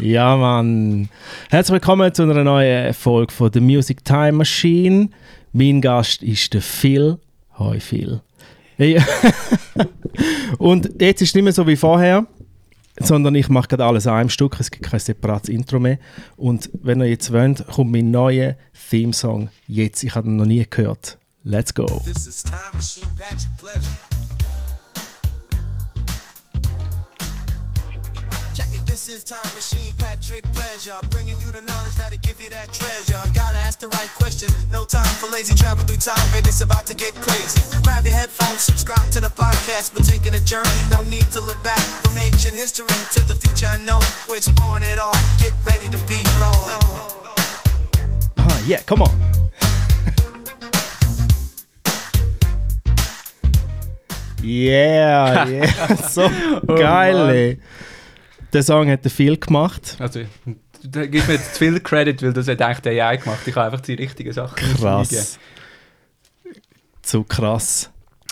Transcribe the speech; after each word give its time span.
Ja, 0.00 0.34
Mann. 0.34 1.10
Herzlich 1.50 1.74
willkommen 1.74 2.14
zu 2.14 2.22
einer 2.22 2.42
neuen 2.42 2.94
Folge 2.94 3.32
von 3.32 3.52
The 3.52 3.60
Music 3.60 4.02
Time 4.02 4.32
Machine. 4.32 5.10
Mein 5.52 5.82
Gast 5.82 6.22
ist 6.22 6.54
der 6.54 6.62
Phil. 6.62 7.18
Hi, 7.58 7.78
Phil. 7.80 8.22
Hey. 8.76 9.02
Und 10.58 10.90
jetzt 11.00 11.20
ist 11.20 11.30
es 11.30 11.34
nicht 11.34 11.44
mehr 11.44 11.52
so 11.52 11.66
wie 11.66 11.76
vorher, 11.76 12.26
sondern 12.98 13.34
ich 13.34 13.50
mache 13.50 13.68
gerade 13.68 13.84
alles 13.84 14.06
an 14.06 14.14
einem 14.14 14.30
Stück. 14.30 14.58
Es 14.58 14.70
gibt 14.70 14.86
kein 14.86 15.00
separates 15.00 15.50
Intro 15.50 15.78
mehr. 15.78 15.98
Und 16.36 16.70
wenn 16.82 17.00
ihr 17.00 17.08
jetzt 17.08 17.30
wollt, 17.30 17.66
kommt 17.66 17.92
mein 17.92 18.10
neuer 18.10 18.56
Theme-Song 18.88 19.50
jetzt. 19.66 20.02
Ich 20.02 20.14
habe 20.14 20.28
ihn 20.28 20.36
noch 20.36 20.46
nie 20.46 20.66
gehört. 20.68 21.18
Let's 21.44 21.74
go. 21.74 21.84
This 22.06 22.26
is 22.26 22.42
time 22.42 22.58
machine, 22.72 23.06
this 29.06 29.16
is 29.16 29.24
time 29.24 29.54
machine, 29.54 29.94
Patrick 29.96 30.44
Pleasure. 30.52 30.98
Bringing 31.08 31.36
you 31.40 31.50
the 31.52 31.62
knowledge 31.62 31.94
that'll 31.96 32.18
give 32.18 32.38
you 32.40 32.50
that 32.50 32.70
treasure. 32.70 33.16
Gotta 33.32 33.56
ask 33.56 33.78
the 33.80 33.88
right 33.88 34.10
question. 34.18 34.52
No 34.70 34.84
time 34.84 35.08
for 35.16 35.26
lazy 35.30 35.54
travel 35.54 35.84
through 35.86 36.04
time, 36.04 36.20
and 36.36 36.46
it's 36.46 36.60
about 36.60 36.84
to 36.86 36.94
get 36.94 37.14
crazy. 37.14 37.60
Grab 37.82 38.04
your 38.04 38.12
headphones, 38.12 38.60
subscribe 38.60 39.10
to 39.12 39.20
the 39.20 39.32
podcast. 39.32 39.96
We're 39.96 40.04
taking 40.04 40.34
a 40.34 40.40
journey. 40.40 40.68
No 40.90 41.00
need 41.08 41.24
to 41.32 41.40
look 41.40 41.62
back 41.64 41.80
from 41.80 42.18
ancient 42.18 42.54
history 42.54 42.92
to 43.16 43.20
the 43.24 43.34
future 43.34 43.72
unknown. 43.72 44.02
We're 44.28 44.36
exploring 44.36 44.84
it 44.84 44.98
all. 44.98 45.16
Get 45.40 45.54
ready 45.64 45.88
to 45.88 45.98
be 46.04 46.20
wrong. 46.36 46.60
Ah, 48.36 48.62
yeah, 48.66 48.82
come 48.82 49.02
on. 49.02 49.14
Yeah, 54.42 55.46
yeah, 55.48 55.94
so 55.96 56.26
geil, 56.64 57.26
Mann. 57.26 57.60
Der 58.52 58.62
Song 58.62 58.90
hat 58.90 59.06
Phil 59.10 59.36
gemacht. 59.36 59.96
Also, 59.98 60.20
da 60.82 61.06
gibt 61.06 61.28
mir 61.28 61.34
jetzt 61.34 61.54
zu 61.54 61.58
viel 61.58 61.80
Credit, 61.80 62.22
weil 62.22 62.32
das 62.32 62.48
hat 62.48 62.60
eigentlich 62.62 62.80
der 62.80 63.06
AI 63.06 63.16
gemacht. 63.16 63.40
Ich 63.46 63.54
habe 63.54 63.66
einfach 63.66 63.80
die 63.80 63.94
richtigen 63.94 64.32
Sachen 64.32 64.56
Krass. 64.56 65.38
So 67.02 67.22
krass. 67.24 67.90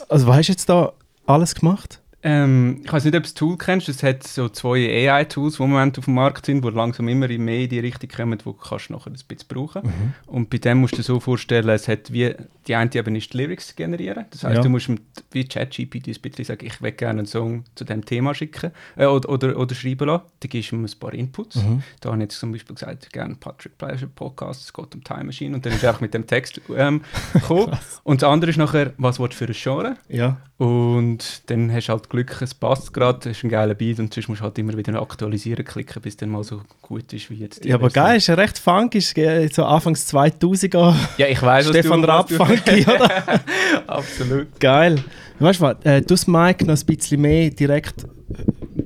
Also, 0.08 0.26
was 0.26 0.38
hast 0.38 0.46
du 0.48 0.52
jetzt 0.52 0.68
da 0.68 0.92
alles 1.26 1.54
gemacht? 1.54 2.00
Ähm, 2.20 2.80
ich 2.84 2.92
weiß 2.92 3.04
nicht, 3.04 3.14
ob 3.14 3.22
du 3.22 3.26
das 3.28 3.34
Tool 3.34 3.56
kennst. 3.56 3.88
Es 3.88 4.02
hat 4.02 4.26
so 4.26 4.48
zwei 4.48 5.08
AI-Tools, 5.08 5.56
die 5.56 5.62
im 5.62 5.70
Moment 5.70 5.98
auf 5.98 6.06
dem 6.06 6.14
Markt 6.14 6.46
sind, 6.46 6.64
die 6.64 6.68
langsam 6.70 7.06
immer 7.06 7.28
mehr 7.28 7.60
in 7.60 7.68
die 7.68 7.78
Richtung 7.78 8.10
kommen, 8.10 8.38
wo 8.44 8.50
du 8.52 8.58
kannst 8.58 8.90
nachher 8.90 9.10
ein 9.10 9.12
bisschen 9.12 9.46
brauchen 9.48 9.82
Mhm. 9.84 10.14
Und 10.26 10.50
bei 10.50 10.58
dem 10.58 10.78
musst 10.78 10.94
du 10.94 10.96
dir 10.96 11.02
so 11.04 11.20
vorstellen, 11.20 11.68
es 11.68 11.86
hat 11.86 12.12
wie 12.12 12.34
die 12.66 12.74
eine 12.74 12.92
eben 12.94 13.14
ist 13.16 13.32
die 13.32 13.38
Lyrics 13.38 13.74
generieren. 13.76 14.26
Das 14.30 14.42
heißt, 14.44 14.56
Ja. 14.56 14.62
du 14.62 14.68
musst 14.68 14.88
mit, 14.88 15.00
wie 15.30 15.44
ChatGPT 15.46 16.08
ein 16.08 16.14
bisschen 16.20 16.44
sagen, 16.44 16.66
ich 16.66 16.82
will 16.82 16.92
gerne 16.92 17.20
einen 17.20 17.26
Song 17.26 17.64
zu 17.76 17.84
dem 17.84 18.04
Thema 18.04 18.34
schicken 18.34 18.72
äh, 18.96 19.06
oder, 19.06 19.28
oder, 19.30 19.56
oder 19.56 19.74
schreiben 19.74 20.08
lassen. 20.08 20.24
Dann 20.40 20.50
gibst 20.50 20.72
du 20.72 20.76
ihm 20.76 20.84
ein 20.84 20.90
paar 21.00 21.14
Inputs. 21.14 21.56
Mhm. 21.56 21.82
Da 22.00 22.08
habe 22.10 22.18
ich 22.18 22.24
jetzt 22.24 22.40
zum 22.40 22.50
Beispiel 22.52 22.74
gesagt, 22.74 23.10
gerne 23.12 23.36
Patrick 23.36 23.78
Pleasure 23.78 24.10
Podcast, 24.14 24.62
es 24.64 24.72
geht 24.72 24.94
um 24.94 25.02
Time 25.04 25.24
Machine. 25.24 25.54
Und 25.54 25.64
dann 25.64 25.72
ist 25.72 25.82
er 25.84 25.90
einfach 25.90 26.00
mit 26.02 26.12
dem 26.12 26.26
Text 26.26 26.60
ähm, 26.76 27.00
gekommen. 27.32 27.78
Und 28.02 28.20
das 28.22 28.28
andere 28.28 28.50
ist 28.50 28.56
nachher, 28.58 28.92
was 28.98 29.18
willst 29.20 29.40
du 29.40 29.46
für 29.46 29.50
ein 29.52 29.56
Genre? 29.56 29.96
Ja. 30.08 30.36
Und 30.58 31.48
dann 31.48 31.72
hast 31.72 31.86
du 31.86 31.92
halt 31.92 32.07
Glück, 32.08 32.40
es 32.40 32.54
passt 32.54 32.92
gerade, 32.92 33.30
es 33.30 33.36
ist 33.38 33.44
ein 33.44 33.50
geiler 33.50 33.74
Beat 33.74 33.98
und 33.98 34.12
sonst 34.12 34.28
musst 34.28 34.40
du 34.40 34.44
halt 34.44 34.58
immer 34.58 34.76
wieder 34.76 35.00
aktualisieren 35.00 35.64
klicken, 35.64 36.00
bis 36.02 36.16
dann 36.16 36.30
mal 36.30 36.42
so 36.44 36.62
gut 36.82 37.12
ist 37.12 37.30
wie 37.30 37.34
jetzt. 37.34 37.64
die 37.64 37.68
Ja, 37.68 37.74
aber 37.76 37.90
Version. 37.90 38.04
geil, 38.06 38.16
ist 38.18 38.26
ja 38.28 38.34
recht 38.34 38.58
funky, 38.58 38.98
ist 38.98 39.54
so 39.54 39.64
Anfangs 39.64 40.12
2000er. 40.12 40.94
Ja, 41.18 41.26
ich 41.26 41.40
weiß, 41.42 41.68
Stefan 41.68 42.04
Raab 42.04 42.30
funky, 42.30 42.82
oder? 42.86 43.40
Absolut. 43.86 44.58
Geil. 44.60 45.02
Weißt 45.38 45.60
du 45.60 45.64
was, 45.64 45.76
äh, 45.84 46.00
du 46.00 46.06
das 46.08 46.26
Mic 46.26 46.64
noch 46.64 46.76
ein 46.76 46.86
bisschen 46.86 47.20
mehr 47.20 47.50
direkt 47.50 48.04
äh, 48.04 48.08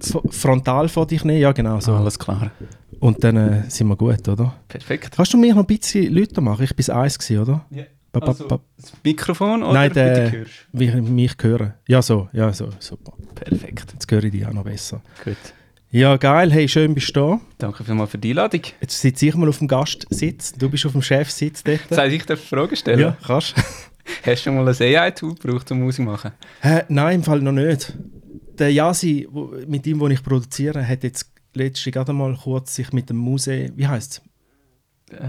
so 0.00 0.22
frontal 0.30 0.88
vor 0.88 1.06
dich 1.06 1.24
nehmen? 1.24 1.40
Ja, 1.40 1.52
genau 1.52 1.80
so. 1.80 1.94
Alles 1.94 2.18
klar. 2.18 2.50
Und 3.00 3.24
dann 3.24 3.36
äh, 3.36 3.62
sind 3.68 3.88
wir 3.88 3.96
gut, 3.96 4.28
oder? 4.28 4.54
Perfekt. 4.68 5.14
Kannst 5.16 5.32
du 5.32 5.38
mir 5.38 5.54
noch 5.54 5.62
ein 5.62 5.66
bisschen 5.66 6.14
Lauter 6.14 6.40
machen? 6.40 6.66
Ich 6.78 6.88
war 6.88 7.02
eins, 7.02 7.18
gewesen, 7.18 7.40
oder? 7.42 7.64
Ja. 7.70 7.84
Ba- 8.12 8.20
ba- 8.20 8.26
Also, 8.28 8.46
ba- 8.46 8.60
das 8.76 8.92
Mikrofon 9.02 9.62
oder 9.62 9.72
Nein, 9.72 9.90
wie 9.90 9.94
der- 9.94 10.30
du 10.30 10.36
hörst? 10.38 10.50
Wie 10.72 10.84
ich 10.84 10.94
mich 10.94 11.32
hören. 11.40 11.74
Ja, 11.88 12.02
so. 12.02 12.28
Ja, 12.32 12.52
so. 12.52 12.68
Super. 12.78 13.14
Perfekt. 13.34 13.86
Jetzt 13.92 14.10
höre 14.10 14.24
ich 14.24 14.32
dich 14.32 14.46
auch 14.46 14.52
noch 14.52 14.64
besser. 14.64 15.00
Gut. 15.24 15.36
Ja, 15.90 16.16
geil. 16.16 16.50
Hey, 16.52 16.68
schön 16.68 16.94
bist 16.94 17.08
du 17.16 17.20
da. 17.20 17.40
Danke 17.58 17.84
vielmals 17.84 18.10
für 18.10 18.18
die 18.18 18.30
Einladung. 18.30 18.62
Jetzt 18.80 19.00
sitze 19.00 19.26
ich 19.26 19.34
mal 19.34 19.48
auf 19.48 19.58
dem 19.58 19.68
Gastsitz. 19.68 20.52
Du 20.52 20.68
bist 20.70 20.84
auf 20.86 20.92
dem 20.92 21.02
Chefsitz 21.02 21.62
dort. 21.64 21.80
Das 21.88 21.98
heißt, 21.98 22.14
ich 22.14 22.24
darf 22.26 22.40
Fragen 22.40 22.76
stellen. 22.76 23.00
Ja, 23.00 23.16
kannst. 23.26 23.54
Hast 24.24 24.26
du 24.26 24.36
schon 24.36 24.56
mal 24.56 24.68
ein 24.68 24.74
AI-Tool 24.74 25.34
gebraucht, 25.36 25.70
um 25.70 25.80
Musik 25.80 26.04
zu 26.04 26.10
machen? 26.10 26.32
Hä, 26.60 26.82
nein, 26.88 27.16
im 27.16 27.22
Fall 27.22 27.40
noch 27.40 27.52
nicht. 27.52 27.92
Der 28.58 28.70
Yasi, 28.72 29.28
wo, 29.30 29.54
mit 29.66 29.86
ihm, 29.86 29.98
den 30.00 30.10
ich 30.10 30.22
produziere, 30.22 30.86
hat 30.86 31.04
jetzt 31.04 31.30
letztens 31.54 31.92
gerade 31.94 32.12
mal 32.12 32.36
kurz 32.36 32.74
sich 32.74 32.92
mit 32.92 33.08
dem 33.10 33.16
Muse, 33.18 33.70
wie 33.76 33.86
heißt 33.86 34.20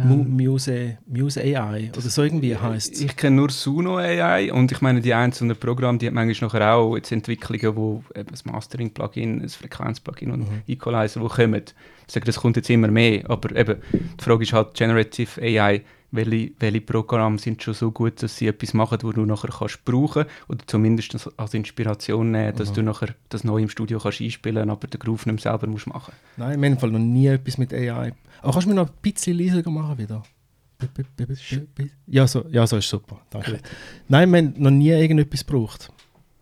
Mu 0.03 0.15
Muse, 0.23 0.97
Muse 1.07 1.41
AI 1.41 1.91
oder 1.91 2.01
so 2.09 2.23
irgendwie 2.23 2.55
heißt 2.55 2.93
es. 2.93 3.01
Ich 3.01 3.15
kenne 3.15 3.35
nur 3.37 3.49
Suno 3.49 3.97
AI 3.97 4.51
und 4.51 4.71
ich 4.71 4.81
meine, 4.81 5.01
die 5.01 5.13
einzelnen 5.13 5.55
Programme, 5.57 5.97
die 5.97 6.07
haben 6.07 6.13
manchmal 6.13 6.49
nachher 6.49 6.73
auch 6.75 6.95
jetzt 6.95 7.11
Entwicklungen, 7.11 7.75
wo 7.75 8.03
eben 8.15 8.29
das 8.29 8.45
Mastering-Plugin, 8.45 9.41
das 9.41 9.55
Frequenz-Plugin 9.55 10.31
und 10.31 10.39
Mhm. 10.41 10.61
Equalizer, 10.67 11.21
wo 11.21 11.27
kommen. 11.27 11.63
Ich 12.07 12.13
sage, 12.13 12.25
das 12.25 12.37
kommt 12.37 12.55
jetzt 12.57 12.69
immer 12.69 12.87
mehr, 12.89 13.29
aber 13.29 13.55
eben, 13.55 13.77
die 13.91 14.23
Frage 14.23 14.43
ist 14.43 14.53
halt 14.53 14.73
Generative 14.73 15.41
AI, 15.41 15.81
welche, 16.13 16.51
welche 16.59 16.81
Programme 16.81 17.37
sind 17.39 17.61
schon 17.61 17.73
so 17.73 17.91
gut, 17.91 18.21
dass 18.23 18.37
sie 18.37 18.47
etwas 18.47 18.73
machen, 18.73 18.99
wo 19.01 19.11
du 19.11 19.25
nachher 19.25 19.49
kannst 19.49 19.83
brauchen 19.83 20.25
oder 20.47 20.59
zumindest 20.67 21.29
als- 21.37 21.53
Inspiration 21.53 22.31
nehmen, 22.31 22.55
dass 22.55 22.69
Mhm. 22.69 22.73
du 22.75 22.83
nachher 22.83 23.09
das 23.29 23.43
neu 23.43 23.61
im 23.61 23.69
Studio 23.69 23.99
kannst 23.99 24.21
einspielen, 24.21 24.69
aber 24.69 24.87
den 24.87 24.99
Groove 24.99 25.25
nicht 25.25 25.41
selber 25.41 25.67
musst 25.67 25.87
machen. 25.87 26.13
Nein, 26.37 26.61
im 26.63 26.77
Fall 26.77 26.91
noch 26.91 26.99
nie 26.99 27.27
etwas 27.27 27.57
mit 27.57 27.73
AI. 27.73 28.13
Aber 28.41 28.51
kannst 28.53 28.65
du 28.65 28.69
mir 28.69 28.75
noch 28.75 28.87
ein 28.87 28.93
bisschen 29.01 29.37
leiser 29.37 29.69
machen 29.69 29.97
wieder? 29.97 30.23
Ja, 32.07 32.27
so, 32.27 32.45
ja, 32.49 32.67
so 32.67 32.77
ist 32.77 32.89
super. 32.89 33.21
Danke. 33.29 33.59
Nein, 34.07 34.29
wir 34.31 34.37
haben 34.37 34.53
noch 34.57 34.71
nie 34.71 34.89
irgendetwas 34.89 35.45
gebraucht. 35.45 35.91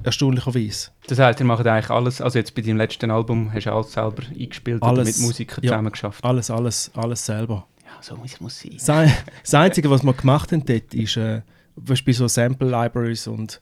Erstaunlicherweise. 0.03 0.89
Das 1.07 1.19
heißt, 1.19 1.39
ihr 1.39 1.45
macht 1.45 1.65
eigentlich 1.67 1.91
alles, 1.91 2.21
also 2.21 2.39
jetzt 2.39 2.55
bei 2.55 2.63
deinem 2.63 2.77
letzten 2.77 3.11
Album 3.11 3.53
hast 3.53 3.65
du 3.67 3.71
alles 3.71 3.93
selber 3.93 4.23
eingespielt 4.27 4.81
Alles, 4.81 5.19
mit 5.19 5.27
Musikern 5.27 5.63
ja. 5.63 5.69
zusammen 5.71 5.91
geschafft. 5.91 6.23
Alles, 6.23 6.49
alles, 6.49 6.89
alles 6.95 7.23
selber. 7.23 7.67
Ja, 7.95 8.01
so 8.01 8.15
muss 8.15 8.33
es 8.39 8.85
sein. 8.85 9.05
Das 9.05 9.23
das 9.43 9.53
Einzige, 9.53 9.89
was 9.89 10.03
wir 10.03 10.13
gemacht 10.13 10.51
haben 10.51 10.65
dort, 10.65 10.93
ist 10.93 11.17
äh, 11.17 11.41
bei 11.75 12.11
so 12.13 12.27
Sample-Libraries 12.27 13.27
und 13.27 13.61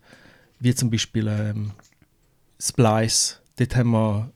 wie 0.59 0.73
zum 0.75 0.89
Beispiel 0.89 1.27
ähm, 1.27 1.71
Splice. 2.59 3.39
Dort 3.57 3.75
haben 3.75 3.91
wir 3.91 4.31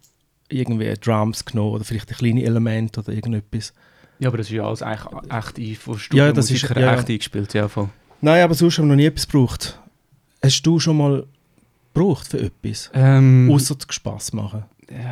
irgendwie 0.49 0.93
Drums 0.93 1.43
genommen 1.45 1.71
oder 1.73 1.83
vielleicht 1.83 2.09
ein 2.11 2.17
kleines 2.17 2.43
Element 2.43 2.97
oder 2.97 3.11
irgendetwas. 3.11 3.73
Ja, 4.19 4.29
aber 4.29 4.37
das 4.37 4.47
ist 4.47 4.53
ja 4.53 4.65
alles 4.65 4.81
eigentlich 4.81 5.31
echt 5.31 5.57
ein, 5.57 5.75
von 5.75 5.99
Ja, 6.13 6.31
das 6.31 6.49
ist- 6.51 6.61
ja, 6.69 6.79
ja. 6.79 6.95
echt 6.95 7.09
eingespielt, 7.09 7.53
ja 7.53 7.67
voll. 7.67 7.89
Nein, 8.21 8.43
aber 8.43 8.53
sonst 8.53 8.77
haben 8.77 8.85
wir 8.85 8.89
noch 8.89 8.95
nie 8.95 9.05
etwas 9.05 9.27
gebraucht. 9.27 9.79
Hast 10.41 10.61
du 10.63 10.79
schon 10.79 10.97
mal 10.97 11.25
gebraucht 11.93 12.27
für 12.27 12.39
etwas? 12.39 12.89
Ähm, 12.93 13.49
Außer 13.51 13.75
Spass 13.89 14.31
machen. 14.33 14.63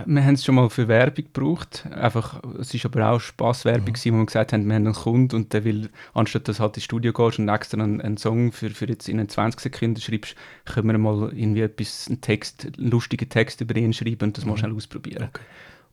Wir 0.05 0.23
haben 0.23 0.33
es 0.33 0.43
schon 0.45 0.55
mal 0.55 0.69
für 0.69 0.87
Werbung 0.87 1.25
gebraucht. 1.33 1.85
Einfach, 1.91 2.41
es 2.59 2.73
ist 2.73 2.85
aber 2.85 3.09
auch 3.11 3.19
Spaßwerbung, 3.19 3.81
Mhm. 3.89 3.93
gewesen, 3.93 4.13
wo 4.13 4.17
wir 4.19 4.25
gesagt 4.25 4.53
haben, 4.53 4.67
wir 4.67 4.75
haben 4.75 4.85
einen 4.85 4.95
Kunden 4.95 5.35
und 5.35 5.53
der 5.53 5.63
will, 5.63 5.89
anstatt 6.13 6.47
dass 6.47 6.57
du 6.57 6.63
halt 6.63 6.77
ins 6.77 6.83
Studio 6.83 7.13
gehst 7.13 7.39
und 7.39 7.49
extra 7.49 7.81
einen, 7.81 8.01
einen 8.01 8.17
Song 8.17 8.51
für, 8.51 8.69
für 8.71 8.87
jetzt 8.87 9.09
in 9.09 9.17
den 9.17 9.29
20 9.29 9.59
Sekunden 9.59 9.99
schreibst, 10.01 10.35
können 10.65 10.87
wir 10.91 10.97
mal 10.97 11.31
irgendwie 11.35 11.61
etwas, 11.61 12.05
einen 12.07 12.21
Text, 12.21 12.67
einen 12.77 12.89
lustigen 12.91 13.29
Text 13.29 13.61
über 13.61 13.75
ihn 13.75 13.93
schreiben 13.93 14.23
und 14.29 14.37
das 14.37 14.45
mal 14.45 14.57
schnell 14.57 14.73
ausprobieren. 14.75 15.23
Mhm. 15.23 15.29
Okay. 15.29 15.41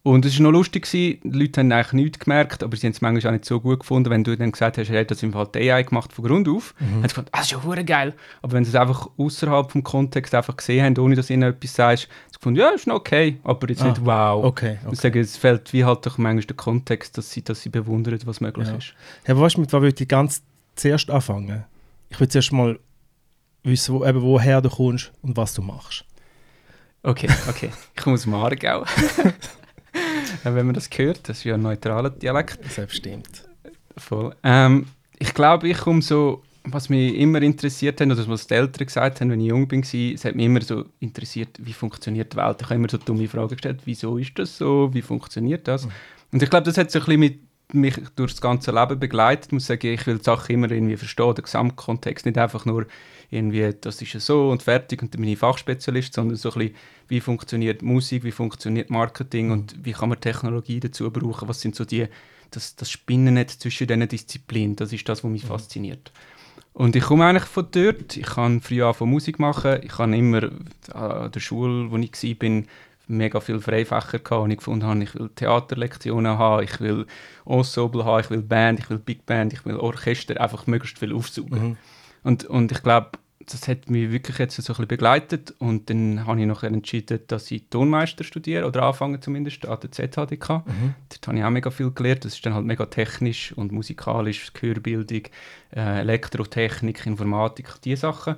Und 0.04 0.24
es 0.24 0.38
war 0.38 0.44
noch 0.44 0.52
lustig, 0.52 0.84
gewesen. 0.84 1.18
die 1.24 1.38
Leute 1.38 1.60
haben 1.60 1.72
eigentlich 1.72 1.92
nichts 1.92 2.18
gemerkt, 2.20 2.62
aber 2.62 2.76
sie 2.76 2.86
haben 2.86 2.92
es 2.92 3.00
manchmal 3.02 3.30
auch 3.30 3.32
nicht 3.34 3.44
so 3.44 3.60
gut 3.60 3.80
gefunden, 3.80 4.08
wenn 4.10 4.22
du 4.24 4.36
dann 4.36 4.52
gesagt 4.52 4.78
hast, 4.78 4.88
hat 4.90 5.10
das 5.10 5.22
im 5.24 5.32
Fall 5.32 5.48
AI 5.54 5.82
gemacht 5.82 6.12
von 6.12 6.24
Grund 6.24 6.48
auf, 6.48 6.72
Mhm. 6.78 7.02
haben 7.02 7.08
sie 7.08 7.20
ah, 7.20 7.24
das 7.32 7.52
ist 7.52 7.64
ja 7.64 7.82
geil. 7.82 8.14
Aber 8.40 8.52
wenn 8.52 8.64
sie 8.64 8.70
es 8.70 8.74
einfach 8.76 9.08
außerhalb 9.18 9.70
vom 9.70 9.82
Kontext 9.82 10.34
einfach 10.34 10.56
gesehen 10.56 10.84
haben, 10.84 10.98
ohne 11.04 11.16
dass 11.16 11.28
ihnen 11.30 11.42
etwas 11.42 11.74
sagst, 11.74 12.08
gefunden, 12.38 12.60
ja, 12.60 12.70
ist 12.70 12.86
noch 12.86 12.96
okay, 12.96 13.38
aber 13.44 13.68
jetzt 13.68 13.82
Ah, 13.82 13.88
nicht 13.88 14.04
wow. 14.04 14.44
Okay, 14.44 14.78
Ich 14.80 14.86
okay. 14.86 14.96
sage, 14.96 15.20
es 15.20 15.36
fehlt 15.36 15.72
wie 15.72 15.84
halt 15.84 16.04
doch 16.06 16.18
manchmal 16.18 16.44
der 16.44 16.56
Kontext, 16.56 17.16
dass 17.18 17.30
sie, 17.30 17.42
dass 17.42 17.62
sie 17.62 17.68
bewundern, 17.68 18.18
was 18.24 18.40
möglich 18.40 18.68
Ja. 18.68 18.76
ist. 18.76 18.94
Ja, 19.26 19.34
aber 19.34 19.42
weißt 19.42 19.56
du, 19.56 19.60
mit 19.62 19.72
was 19.72 19.82
würde 19.82 20.02
ich 20.02 20.08
ganz 20.08 20.42
zuerst 20.76 21.10
anfangen? 21.10 21.64
Ich 22.10 22.18
will 22.18 22.28
zuerst 22.28 22.52
mal 22.52 22.78
wissen, 23.64 23.94
wo, 23.94 24.04
eben, 24.04 24.22
woher 24.22 24.60
du 24.62 24.70
kommst 24.70 25.12
und 25.22 25.36
was 25.36 25.54
du 25.54 25.62
machst. 25.62 26.04
Okay, 27.02 27.28
okay. 27.48 27.70
ich 27.96 28.02
komme 28.02 28.14
aus. 28.14 28.88
Ja, 30.44 30.54
wenn 30.54 30.66
man 30.66 30.74
das 30.74 30.88
hört, 30.96 31.28
das 31.28 31.38
ist 31.38 31.44
ja 31.44 31.54
ein 31.54 31.62
neutraler 31.62 32.10
Dialekt. 32.10 32.58
Selbststimmt. 32.70 33.48
Voll. 33.96 34.34
Ähm, 34.44 34.86
ich 35.18 35.34
glaube, 35.34 35.68
ich 35.68 35.76
komme 35.78 36.02
so, 36.02 36.42
was 36.72 36.88
mich 36.88 37.14
immer 37.14 37.42
interessiert 37.42 38.00
hat, 38.00 38.08
oder 38.08 38.28
was 38.28 38.46
die 38.46 38.54
Eltern 38.54 38.86
gesagt 38.86 39.20
haben, 39.20 39.30
wenn 39.30 39.40
ich 39.40 39.48
jung 39.48 39.70
war, 39.70 39.78
es 39.78 40.24
hat 40.24 40.34
mich 40.34 40.46
immer 40.46 40.60
so 40.60 40.84
interessiert, 41.00 41.50
wie 41.58 41.72
funktioniert 41.72 42.32
die 42.32 42.36
Welt. 42.36 42.56
Ich 42.60 42.64
habe 42.64 42.74
immer 42.76 42.88
so 42.90 42.98
dumme 42.98 43.28
Fragen 43.28 43.48
gestellt, 43.48 43.80
wieso 43.84 44.18
ist 44.18 44.38
das 44.38 44.56
so, 44.56 44.90
wie 44.92 45.02
funktioniert 45.02 45.68
das? 45.68 45.88
Und 46.32 46.42
ich 46.42 46.50
glaube, 46.50 46.64
das 46.64 46.76
hat 46.78 46.90
so 46.90 46.98
ein 46.98 47.04
bisschen 47.04 47.20
mit 47.20 47.38
mich 47.72 47.96
durch 48.16 48.32
das 48.32 48.40
ganze 48.40 48.72
Leben 48.72 48.98
begleitet. 48.98 49.46
Ich 49.46 49.52
muss 49.52 49.66
sagen, 49.66 49.86
ich 49.86 50.06
will 50.06 50.18
die 50.18 50.24
Sachen 50.24 50.54
immer 50.54 50.70
irgendwie 50.70 50.96
verstehen, 50.96 51.34
den 51.34 51.44
Gesamtkontext, 51.44 52.24
nicht 52.24 52.38
einfach 52.38 52.64
nur 52.64 52.86
irgendwie, 53.30 53.74
das 53.78 54.00
ist 54.00 54.14
ja 54.14 54.20
so 54.20 54.50
und 54.50 54.62
fertig 54.62 55.02
und 55.02 55.12
dann 55.12 55.20
bin 55.20 55.30
ich 55.30 55.38
Fachspezialist, 55.38 56.14
sondern 56.14 56.36
so 56.36 56.50
ein 56.52 56.58
bisschen, 56.58 56.74
wie 57.08 57.20
funktioniert 57.20 57.82
Musik, 57.82 58.24
wie 58.24 58.32
funktioniert 58.32 58.88
Marketing 58.88 59.50
und 59.50 59.76
wie 59.84 59.92
kann 59.92 60.08
man 60.08 60.20
Technologie 60.20 60.80
dazu 60.80 61.10
brauchen, 61.10 61.46
was 61.46 61.60
sind 61.60 61.74
so 61.74 61.84
die, 61.84 62.06
das, 62.50 62.74
das 62.76 62.90
Spinnennetz 62.90 63.58
zwischen 63.58 63.86
diesen 63.86 64.08
Disziplinen, 64.08 64.76
das 64.76 64.92
ist 64.92 65.06
das, 65.08 65.22
was 65.22 65.30
mich 65.30 65.44
fasziniert. 65.44 66.10
Und 66.72 66.94
ich 66.94 67.04
komme 67.04 67.26
eigentlich 67.26 67.44
von 67.44 67.66
dort. 67.70 68.16
Ich 68.16 68.26
kann 68.26 68.60
früh 68.60 68.82
von 68.92 69.10
Musik 69.10 69.38
machen. 69.38 69.80
Ich 69.82 69.98
habe 69.98 70.16
immer 70.16 70.50
an 70.92 71.32
der 71.32 71.40
Schule, 71.40 71.90
wo 71.90 71.96
ich 71.96 72.12
war, 72.12 72.62
mega 73.08 73.40
viele 73.40 73.60
Freifächer 73.60 74.18
gehabt, 74.18 74.44
und 74.44 74.50
ich 74.50 74.58
gefunden 74.58 74.86
habe, 74.86 75.02
ich 75.02 75.14
will 75.14 75.30
Theaterlektionen 75.34 76.38
haben, 76.38 76.62
ich 76.62 76.78
will 76.80 77.06
Ensemble 77.46 78.04
haben, 78.04 78.20
ich 78.20 78.30
will 78.30 78.42
Band, 78.42 78.78
ich 78.80 78.90
will 78.90 78.98
Big 78.98 79.24
Band, 79.26 79.52
ich 79.52 79.64
will 79.64 79.76
Orchester, 79.76 80.40
einfach 80.40 80.66
möglichst 80.66 80.98
viel 80.98 81.14
aufsaugen. 81.14 81.70
Mhm. 81.70 81.76
Und, 82.22 82.44
und 82.44 82.70
ich 82.70 82.82
glaube, 82.82 83.12
das 83.52 83.68
hat 83.68 83.88
mich 83.88 84.10
wirklich 84.10 84.38
jetzt 84.38 84.56
so 84.56 84.62
ein 84.62 84.66
bisschen 84.66 84.88
begleitet 84.88 85.54
und 85.58 85.90
dann 85.90 86.26
habe 86.26 86.40
ich 86.40 86.46
noch 86.46 86.62
entschieden, 86.62 87.20
dass 87.26 87.50
ich 87.50 87.64
Tonmeister 87.70 88.24
studiere 88.24 88.66
oder 88.66 88.82
anfange 88.82 89.20
zumindest 89.20 89.66
an 89.66 89.78
der 89.80 89.90
ZHDK. 89.90 90.66
Mhm. 90.66 90.94
Dort 91.08 91.26
habe 91.26 91.38
ich 91.38 91.44
auch 91.44 91.50
mega 91.50 91.70
viel 91.70 91.90
gelernt. 91.90 92.24
Das 92.24 92.34
ist 92.34 92.44
dann 92.44 92.54
halt 92.54 92.66
mega 92.66 92.86
technisch 92.86 93.52
und 93.52 93.72
musikalisch, 93.72 94.52
Gehörbildung, 94.52 95.22
äh, 95.74 96.00
Elektrotechnik, 96.00 97.06
Informatik, 97.06 97.80
diese 97.82 98.02
Sachen. 98.02 98.36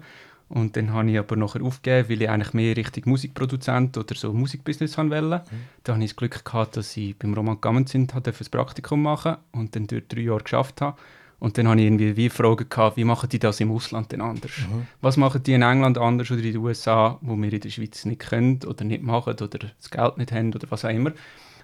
Und 0.49 0.77
dann 0.77 0.93
habe 0.93 1.09
ich 1.11 1.19
aber 1.19 1.37
nachher 1.37 1.63
aufgegeben, 1.63 2.09
weil 2.09 2.23
ich 2.23 2.29
eigentlich 2.29 2.55
mehr 2.55 2.77
Richtung 2.77 3.05
Musikproduzent 3.07 3.97
oder 3.97 4.15
so 4.17 4.33
Musikbusiness 4.33 4.99
haben 4.99 5.11
wollte. 5.11 5.45
Da 5.85 5.93
habe 5.93 6.03
ich 6.03 6.11
das 6.11 6.17
Glück 6.17 6.45
gehabt, 6.45 6.77
dass 6.77 6.97
ich 6.97 7.17
beim 7.17 7.35
Roman 7.35 7.61
Gammenzind 7.61 8.15
ein 8.15 8.23
Praktikum 8.51 9.03
machen 9.03 9.37
und 9.53 9.77
dann 9.77 9.87
dort 9.87 10.13
drei 10.13 10.23
Jahre 10.23 10.43
geschafft 10.43 10.81
habe. 10.81 10.97
Und 11.41 11.57
dann 11.57 11.67
habe 11.69 11.81
ich 11.81 11.87
irgendwie 11.87 12.17
wie 12.17 12.29
Fragen 12.29 12.69
gehabt, 12.69 12.99
wie 12.99 13.05
machen 13.05 13.29
die 13.31 13.39
das 13.39 13.61
im 13.61 13.73
Ausland 13.73 14.13
denn 14.13 14.21
anders? 14.21 14.53
Was 15.01 15.17
machen 15.17 15.43
die 15.43 15.55
in 15.55 15.63
England 15.63 15.97
anders 15.97 16.31
oder 16.31 16.43
in 16.43 16.53
den 16.53 16.59
USA, 16.59 17.19
wo 17.23 17.35
wir 17.35 17.53
in 17.53 17.61
der 17.61 17.71
Schweiz 17.71 18.05
nicht 18.05 18.21
können 18.21 18.61
oder 18.67 18.85
nicht 18.85 19.03
machen 19.03 19.33
oder 19.33 19.49
das 19.49 19.91
Geld 19.91 20.19
nicht 20.19 20.33
haben 20.33 20.55
oder 20.55 20.71
was 20.71 20.85
auch 20.85 20.91
immer. 20.91 21.13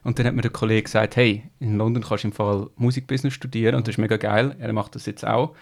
Und 0.02 0.18
dann 0.18 0.26
hat 0.26 0.34
mir 0.34 0.42
der 0.42 0.50
Kollege 0.50 0.84
gesagt, 0.84 1.16
hey, 1.16 1.42
in 1.60 1.76
London 1.76 2.02
kannst 2.02 2.24
du 2.24 2.28
im 2.28 2.32
Fall 2.32 2.70
Musikbusiness 2.76 3.34
studieren 3.34 3.74
und 3.74 3.86
das 3.86 3.94
ist 3.94 3.98
mega 3.98 4.16
geil, 4.16 4.56
er 4.58 4.72
macht 4.72 4.94
das 4.94 5.04
jetzt 5.04 5.26
auch. 5.26 5.54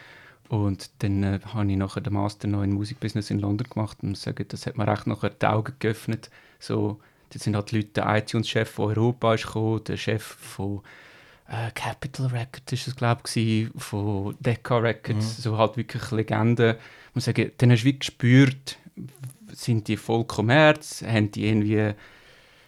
Und 0.48 0.90
dann 1.02 1.22
äh, 1.22 1.40
habe 1.52 1.70
ich 1.70 1.76
nachher 1.76 2.02
den 2.02 2.12
Master 2.12 2.46
noch 2.46 2.62
in 2.62 2.72
Musikbusiness 2.72 3.30
in 3.30 3.40
London 3.40 3.68
gemacht 3.68 3.98
und 4.02 4.16
sagen, 4.16 4.44
das 4.46 4.66
hat 4.66 4.76
mir 4.76 4.86
echt 4.86 5.06
nachher 5.06 5.30
die 5.30 5.46
Augen 5.46 5.72
geöffnet. 5.78 6.30
So, 6.58 7.00
das 7.30 7.42
sind 7.42 7.56
halt 7.56 7.70
die 7.70 7.76
Leute, 7.76 7.88
der 7.88 8.16
iTunes-Chef 8.16 8.70
von 8.70 8.90
Europa 8.90 9.34
ist 9.34 9.46
gekommen, 9.46 9.82
der 9.84 9.96
Chef 9.96 10.22
von 10.22 10.82
äh, 11.48 11.70
Capital 11.74 12.26
Records 12.26 12.72
ist 12.72 12.88
es 12.88 12.96
glaube 12.96 13.22
ich, 13.34 13.68
von 13.76 14.34
Decca 14.40 14.78
Records, 14.78 15.36
so 15.42 15.58
halt 15.58 15.76
wirklich 15.76 16.10
Legenden. 16.10 16.76
Ich 17.10 17.14
muss 17.14 17.24
sagen, 17.26 17.50
dann 17.58 17.70
hast 17.70 17.82
du 17.82 17.86
wie 17.86 17.98
gespürt, 17.98 18.78
sind 19.52 19.86
die 19.88 19.96
voll 19.96 20.24
Kommerz, 20.24 21.02
haben 21.02 21.30
die 21.30 21.46
irgendwie 21.46 21.92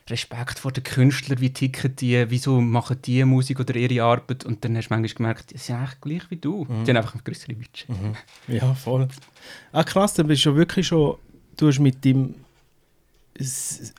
Respekt 0.08 0.60
vor 0.60 0.70
den 0.70 0.84
Künstlern, 0.84 1.40
wie 1.40 1.52
ticken 1.52 1.96
die, 1.96 2.30
wieso 2.30 2.60
machen 2.60 2.98
die 3.04 3.24
Musik 3.24 3.58
oder 3.58 3.74
ihre 3.74 4.04
Arbeit 4.04 4.44
und 4.44 4.64
dann 4.64 4.76
hast 4.76 4.88
du 4.88 4.94
manchmal 4.94 5.14
gemerkt, 5.16 5.50
die 5.52 5.58
sind 5.58 5.76
eigentlich 5.76 6.00
gleich 6.00 6.30
wie 6.30 6.36
du, 6.36 6.64
die 6.64 6.90
haben 6.90 6.96
einfach 6.98 7.14
ein 7.16 7.22
größere 7.24 7.54
Budget. 7.54 7.88
Ja, 8.46 8.72
voll. 8.74 9.08
Ah, 9.72 9.82
krass, 9.82 10.14
dann 10.14 10.28
bist 10.28 10.44
du 10.44 10.50
ja 10.50 10.56
wirklich 10.56 10.86
schon, 10.86 11.16
du 11.56 11.66
hast 11.66 11.80
mit 11.80 12.04
dem, 12.04 12.36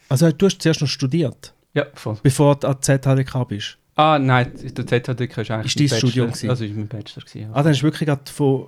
also 0.10 0.32
du 0.32 0.46
hast 0.46 0.62
zuerst 0.62 0.80
noch 0.82 0.88
studiert, 0.88 1.54
Ja, 1.74 1.86
voll. 1.94 2.18
bevor 2.24 2.56
du 2.56 2.68
an 2.70 2.82
ZHDK 2.82 3.44
bist. 3.48 3.78
Ah, 3.98 4.20
nein, 4.20 4.52
der 4.56 4.86
ZHDK 4.86 5.38
ist 5.40 5.52
eigentlich 5.52 5.76
Ist 5.76 5.80
dein 5.80 5.88
mein 5.90 6.00
Studium 6.00 6.28
Bachelor. 6.28 6.32
gewesen? 6.32 6.50
Also 6.52 6.66
ist 6.66 6.76
mein 6.76 6.88
Bachelor 6.88 7.24
gewesen, 7.26 7.42
ja. 7.42 7.50
Ah, 7.52 7.64
dann 7.64 7.72
hast 7.74 7.80
du 7.80 7.84
wirklich 7.84 8.08
gerade 8.08 8.32
von, 8.32 8.68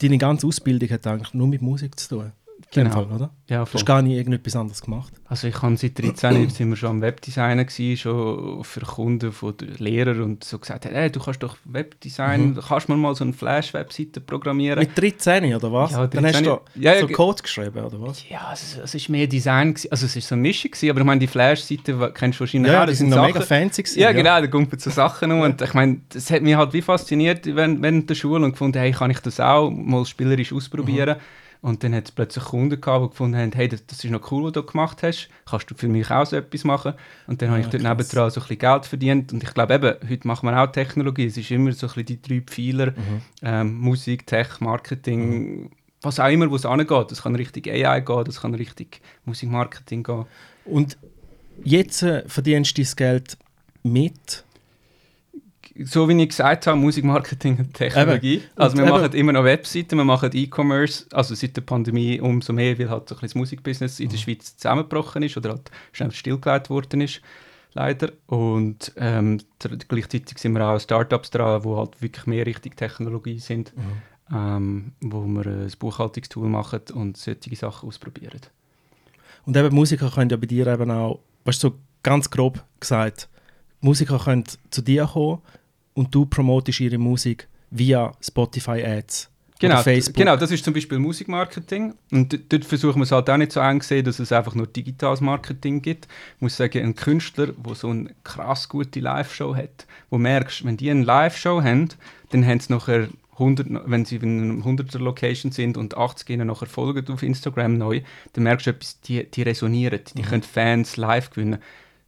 deine 0.00 0.18
ganze 0.18 0.46
Ausbildung 0.46 0.88
hat 0.90 1.06
eigentlich 1.06 1.34
nur 1.34 1.48
mit 1.48 1.60
Musik 1.62 1.98
zu 1.98 2.08
tun. 2.08 2.32
Genau. 2.72 2.90
Fall, 2.90 3.06
oder? 3.14 3.30
ja, 3.48 3.60
Du 3.60 3.66
voll. 3.66 3.78
hast 3.80 3.86
gar 3.86 4.02
nie 4.02 4.16
irgendetwas 4.16 4.54
anderes 4.56 4.82
gemacht. 4.82 5.12
Also 5.26 5.46
ich 5.48 5.62
habe 5.62 5.76
seit 5.76 5.98
13 5.98 6.50
sind 6.50 6.68
wir 6.68 6.76
schon 6.76 6.90
am 6.90 7.00
Webdesignen 7.00 7.64
gewesen, 7.66 7.96
schon 7.96 8.62
für 8.64 8.80
Kunden 8.80 9.32
von 9.32 9.54
Lehrern 9.78 10.20
und 10.22 10.44
so 10.44 10.58
gesagt, 10.58 10.84
hey, 10.84 11.10
du 11.10 11.18
kannst 11.20 11.42
doch 11.42 11.56
Webdesign, 11.64 12.58
kannst 12.68 12.88
du 12.88 12.94
mal 12.96 13.14
so 13.14 13.24
eine 13.24 13.32
Flash-Webseite 13.32 14.20
programmieren? 14.20 14.78
Mit 14.80 14.96
13 14.98 15.54
oder 15.54 15.72
was? 15.72 15.92
Ja, 15.92 16.06
dann 16.06 16.24
hast 16.26 16.34
13. 16.34 16.44
du 16.44 16.60
Ja, 16.80 16.94
ja, 16.94 17.00
so 17.00 17.08
Code 17.08 17.42
geschrieben, 17.42 17.84
oder 17.84 18.00
was? 18.02 18.28
Ja, 18.28 18.50
es, 18.52 18.76
es 18.76 18.94
ist 18.94 19.08
mehr 19.08 19.26
Design, 19.26 19.74
gewesen. 19.74 19.90
also 19.90 20.06
es 20.06 20.16
ist 20.16 20.28
so 20.28 20.34
eine 20.34 20.42
Mischung 20.42 20.70
gewesen, 20.70 20.90
aber 20.90 21.00
ich 21.00 21.06
meine, 21.06 21.20
die 21.20 21.26
Flash-Seite 21.26 21.98
wa- 21.98 22.10
kennst 22.10 22.38
du 22.38 22.40
wahrscheinlich 22.40 22.72
Ja, 22.72 22.80
auch, 22.82 22.84
die 22.86 22.90
das 22.90 22.98
sind 22.98 23.08
noch 23.10 23.16
Sachen- 23.16 23.32
mega 23.34 23.40
fancy 23.40 23.82
gewesen. 23.82 24.00
Ja, 24.00 24.12
genau, 24.12 24.40
da 24.40 24.46
kommen 24.46 24.68
so 24.76 24.90
Sachen 24.90 25.32
um 25.32 25.40
und 25.42 25.62
ich 25.62 25.74
meine, 25.74 26.00
das 26.10 26.30
hat 26.30 26.42
mich 26.42 26.54
halt 26.56 26.72
wie 26.74 26.82
fasziniert 26.82 27.46
während, 27.46 27.80
während 27.82 28.10
der 28.10 28.14
Schule 28.14 28.44
und 28.44 28.52
gefunden, 28.52 28.78
hey, 28.78 28.90
kann 28.92 29.10
ich 29.10 29.20
das 29.20 29.40
auch 29.40 29.70
mal 29.70 30.04
spielerisch 30.04 30.52
ausprobieren? 30.52 31.16
Und 31.60 31.82
dann 31.82 31.92
hat 31.94 32.04
es 32.04 32.12
plötzlich 32.12 32.44
Kunden 32.44 32.80
gehabt, 32.80 33.04
die 33.04 33.10
gefunden 33.10 33.36
haben, 33.36 33.50
hey, 33.52 33.68
das, 33.68 33.84
das 33.86 34.04
ist 34.04 34.10
noch 34.10 34.30
cool, 34.30 34.44
was 34.44 34.52
du 34.52 34.62
gemacht 34.62 35.02
hast, 35.02 35.28
kannst 35.44 35.68
du 35.70 35.74
für 35.74 35.88
mich 35.88 36.08
auch 36.10 36.24
so 36.24 36.36
etwas 36.36 36.62
machen? 36.64 36.94
Und 37.26 37.42
dann 37.42 37.50
habe 37.50 37.60
ich 37.60 37.66
Ja, 37.66 37.72
dort 37.72 37.82
krass. 37.82 37.90
nebendran 37.90 38.30
so 38.30 38.40
ein 38.40 38.42
bisschen 38.44 38.58
Geld 38.58 38.86
verdient 38.86 39.32
und 39.32 39.42
ich 39.42 39.52
glaube 39.54 39.74
eben, 39.74 39.94
heute 40.08 40.28
machen 40.28 40.48
wir 40.48 40.56
auch 40.62 40.70
Technologie, 40.70 41.26
es 41.26 41.36
ist 41.36 41.50
immer 41.50 41.72
so 41.72 41.86
ein 41.88 41.94
bisschen 41.94 42.06
die 42.06 42.22
drei 42.22 42.40
Pfeiler, 42.42 42.94
ähm, 43.42 43.74
Musik, 43.74 44.24
Tech, 44.26 44.60
Marketing, 44.60 45.70
was 46.00 46.20
auch 46.20 46.28
immer, 46.28 46.48
wo 46.48 46.54
es 46.54 46.64
angeht. 46.64 47.10
Das 47.10 47.22
kann 47.22 47.34
Richtung 47.34 47.64
AI 47.72 48.00
gehen, 48.02 48.24
das 48.24 48.40
kann 48.40 48.54
Richtung 48.54 48.86
Musikmarketing 49.24 50.04
gehen. 50.04 50.26
Und 50.64 50.96
jetzt 51.64 52.02
äh, 52.02 52.22
verdienst 52.28 52.78
du 52.78 52.82
dein 52.82 52.92
Geld 52.96 53.38
mit. 53.82 54.44
So 55.84 56.08
wie 56.08 56.20
ich 56.22 56.28
gesagt 56.30 56.66
habe, 56.66 56.76
Musikmarketing 56.78 57.58
und 57.58 57.74
Technologie. 57.74 58.34
Eben. 58.36 58.44
Also 58.56 58.76
wir 58.76 58.84
Und 58.84 58.90
machen 58.90 59.04
eben- 59.06 59.14
immer 59.14 59.32
noch 59.32 59.44
Webseiten, 59.44 59.96
wir 59.96 60.04
machen 60.04 60.30
E-Commerce, 60.32 61.06
also 61.12 61.34
seit 61.34 61.56
der 61.56 61.62
Pandemie 61.62 62.20
umso 62.20 62.52
mehr, 62.52 62.78
weil 62.78 62.90
halt 62.90 63.08
so 63.08 63.14
ein 63.14 63.20
das 63.22 63.34
Musikbusiness 63.34 64.00
in 64.00 64.08
der 64.08 64.16
Schweiz 64.16 64.56
zusammengebrochen 64.56 65.22
ist 65.22 65.36
oder 65.36 65.50
halt 65.50 65.70
schnell 65.92 66.10
stillgelegt 66.10 66.70
worden 66.70 67.00
ist, 67.02 67.20
leider. 67.74 68.10
Und 68.26 68.92
ähm, 68.96 69.40
gleichzeitig 69.88 70.38
sind 70.38 70.52
wir 70.52 70.66
auch 70.66 70.80
Startups 70.80 71.30
dran, 71.30 71.64
wo 71.64 71.76
halt 71.78 72.00
wirklich 72.02 72.26
mehr 72.26 72.44
Richtung 72.46 72.74
Technologie 72.74 73.38
sind, 73.38 73.72
ähm, 74.34 74.92
wo 75.00 75.22
wir 75.26 75.46
ein 75.46 75.72
Buchhaltungstool 75.78 76.48
machen 76.48 76.80
und 76.94 77.16
solche 77.16 77.54
Sachen 77.56 77.88
ausprobieren. 77.88 78.40
Und 79.46 79.56
eben 79.56 79.74
Musiker 79.74 80.10
können 80.10 80.30
ja 80.30 80.36
bei 80.36 80.46
dir 80.46 80.66
eben 80.66 80.90
auch, 80.90 81.20
weißt 81.44 81.62
du, 81.62 81.68
so 81.68 81.74
ganz 82.02 82.28
grob 82.30 82.62
gesagt, 82.80 83.28
Musiker 83.80 84.18
können 84.18 84.44
zu 84.70 84.82
dir 84.82 85.06
kommen 85.06 85.38
und 85.98 86.14
du 86.14 86.26
promotest 86.26 86.78
ihre 86.78 86.96
Musik 86.96 87.48
via 87.70 88.12
Spotify 88.20 88.84
Ads. 88.84 89.28
Genau, 89.58 89.82
genau, 90.14 90.36
das 90.36 90.52
ist 90.52 90.64
zum 90.64 90.72
Beispiel 90.72 91.00
Musikmarketing. 91.00 91.94
Und 92.12 92.38
dort 92.52 92.64
versuchen 92.64 93.00
wir 93.00 93.02
es 93.02 93.10
halt 93.10 93.28
auch 93.28 93.36
nicht 93.36 93.50
so 93.50 93.58
eng 93.58 93.80
zu 93.80 93.88
sehen, 93.88 94.04
dass 94.04 94.20
es 94.20 94.30
einfach 94.30 94.54
nur 94.54 94.68
digitales 94.68 95.20
Marketing 95.20 95.82
gibt. 95.82 96.06
Ich 96.36 96.40
muss 96.40 96.56
sagen, 96.56 96.84
ein 96.84 96.94
Künstler, 96.94 97.48
der 97.48 97.74
so 97.74 97.88
eine 97.88 98.14
krass 98.22 98.68
gute 98.68 99.00
Live-Show 99.00 99.56
hat, 99.56 99.88
wo 100.10 100.18
du 100.18 100.22
merkst, 100.22 100.64
wenn 100.64 100.76
die 100.76 100.88
eine 100.88 101.02
Live-Show 101.02 101.64
haben, 101.64 101.88
dann 102.30 102.46
haben 102.46 102.60
sie 102.60 102.72
nachher 102.72 103.08
100, 103.32 103.66
wenn 103.90 104.04
sie 104.04 104.16
in 104.16 104.40
einer 104.40 104.64
100er 104.64 104.98
Location 105.00 105.50
sind 105.50 105.76
und 105.76 105.96
80 105.96 106.30
ihnen 106.30 106.46
nachher 106.46 106.66
folgen 106.66 107.12
auf 107.12 107.24
Instagram 107.24 107.76
neu, 107.76 108.02
dann 108.34 108.44
merkst 108.44 108.66
du 108.66 108.70
etwas, 108.70 109.00
die, 109.00 109.28
die 109.28 109.42
resonieren, 109.42 110.00
die 110.14 110.22
können 110.22 110.44
Fans 110.44 110.96
live 110.96 111.30
gewinnen. 111.30 111.58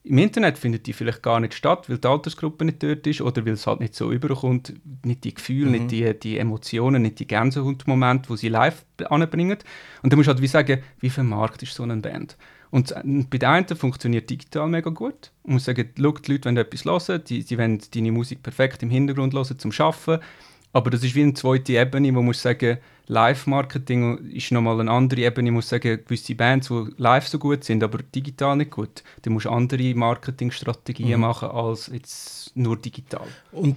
Im 0.03 0.17
Internet 0.17 0.57
findet 0.57 0.87
die 0.87 0.95
vielleicht 0.95 1.23
gar 1.23 1.41
nicht 1.41 1.53
statt, 1.53 1.91
weil 1.91 1.99
die 1.99 2.09
Altersgruppe 2.09 2.65
nicht 2.65 2.83
dort 2.83 3.07
ist 3.07 3.21
oder 3.21 3.45
weil 3.45 3.53
es 3.53 3.67
halt 3.67 3.81
nicht 3.81 3.95
so 3.95 4.11
überkommt, 4.11 4.73
nicht 5.05 5.25
die 5.25 5.35
Gefühle, 5.35 5.71
nicht 5.71 5.91
die, 5.91 6.19
die 6.19 6.39
Emotionen, 6.39 7.03
nicht 7.03 7.19
die 7.19 7.27
Gänsehautmomente, 7.27 8.31
die 8.31 8.39
sie 8.39 8.49
live 8.49 8.85
anbringen. 9.11 9.59
Und 10.03 10.11
dann 10.11 10.17
musst 10.19 10.29
du 10.29 10.33
halt 10.33 10.43
wie 10.43 10.47
sagen, 10.47 10.83
wie 11.01 11.11
viel 11.11 11.25
Markt 11.25 11.63
ist 11.63 11.75
so 11.75 11.83
eine 11.83 11.97
Band? 11.97 12.39
Und 12.71 12.95
bei 13.29 13.39
der 13.39 13.51
einen 13.51 13.67
funktioniert 13.67 14.31
digital 14.31 14.69
mega 14.69 14.91
gut. 14.91 15.33
Man 15.45 15.55
muss 15.55 15.65
sagen, 15.65 15.91
schau, 15.99 16.13
die 16.13 16.33
Leute 16.33 16.45
wollen 16.47 16.57
etwas 16.57 16.85
hören, 17.09 17.23
die, 17.27 17.45
die 17.45 17.59
wollen 17.59 17.81
deine 17.93 18.13
Musik 18.13 18.43
perfekt 18.43 18.83
im 18.83 18.91
Hintergrund 18.91 19.35
hören 19.35 19.59
zum 19.59 19.73
Arbeiten. 19.77 20.23
Aber 20.73 20.91
das 20.91 21.03
ist 21.03 21.15
wie 21.15 21.23
eine 21.23 21.35
zweite 21.35 21.73
Ebene, 21.73 22.09
wo 22.11 22.17
man 22.17 22.27
muss 22.27 22.43
sagen, 22.43 22.79
Live-Marketing 23.09 24.31
ist 24.31 24.53
nochmal 24.53 24.81
eine 24.81 24.91
andere 24.91 25.23
Ebene. 25.23 25.49
Ich 25.49 25.53
muss 25.55 25.69
sagen, 25.69 25.99
gewisse 26.05 26.35
Bands, 26.37 26.69
die 26.69 26.87
live 26.97 27.27
so 27.27 27.39
gut 27.41 27.65
sind, 27.65 27.83
aber 27.83 27.99
digital 28.15 28.57
nicht 28.57 28.71
gut, 28.71 29.03
dann 29.23 29.33
musst 29.33 29.47
du 29.47 29.51
andere 29.51 29.95
Marketingstrategien 29.95 31.19
machen 31.21 31.49
als 31.51 31.89
jetzt 31.93 32.57
nur 32.57 32.77
digital. 32.77 33.27
Und 33.53 33.77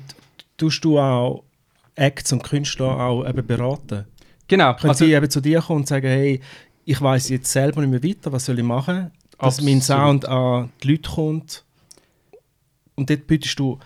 tust 0.58 0.84
du 0.86 1.00
auch 1.00 1.44
Acts 1.96 2.32
und 2.32 2.44
Künstler 2.44 3.00
auch 3.00 3.28
eben 3.28 3.46
beraten? 3.46 4.06
Genau. 4.48 4.74
Können 4.76 4.90
also- 4.92 5.06
sie 5.06 5.14
eben 5.14 5.30
zu 5.30 5.42
dir 5.42 5.62
kommen 5.62 5.80
und 5.82 5.88
sagen, 5.88 6.08
hey, 6.08 6.40
ich 6.86 7.02
weiß 7.02 7.30
jetzt 7.30 7.52
selber 7.52 7.82
nicht 7.82 7.90
mehr 8.04 8.04
weiter, 8.04 8.32
was 8.32 8.46
soll 8.46 8.60
ich 8.60 8.66
machen? 8.66 9.10
Dass 9.40 9.62
mein 9.62 9.78
Absolut. 9.78 9.84
Sound 9.84 10.26
an 10.26 10.70
die 10.84 10.92
Leute 10.92 11.10
kommt. 11.10 11.64
Und 12.96 13.10
dort 13.10 13.26
bietest 13.26 13.58
du, 13.58 13.80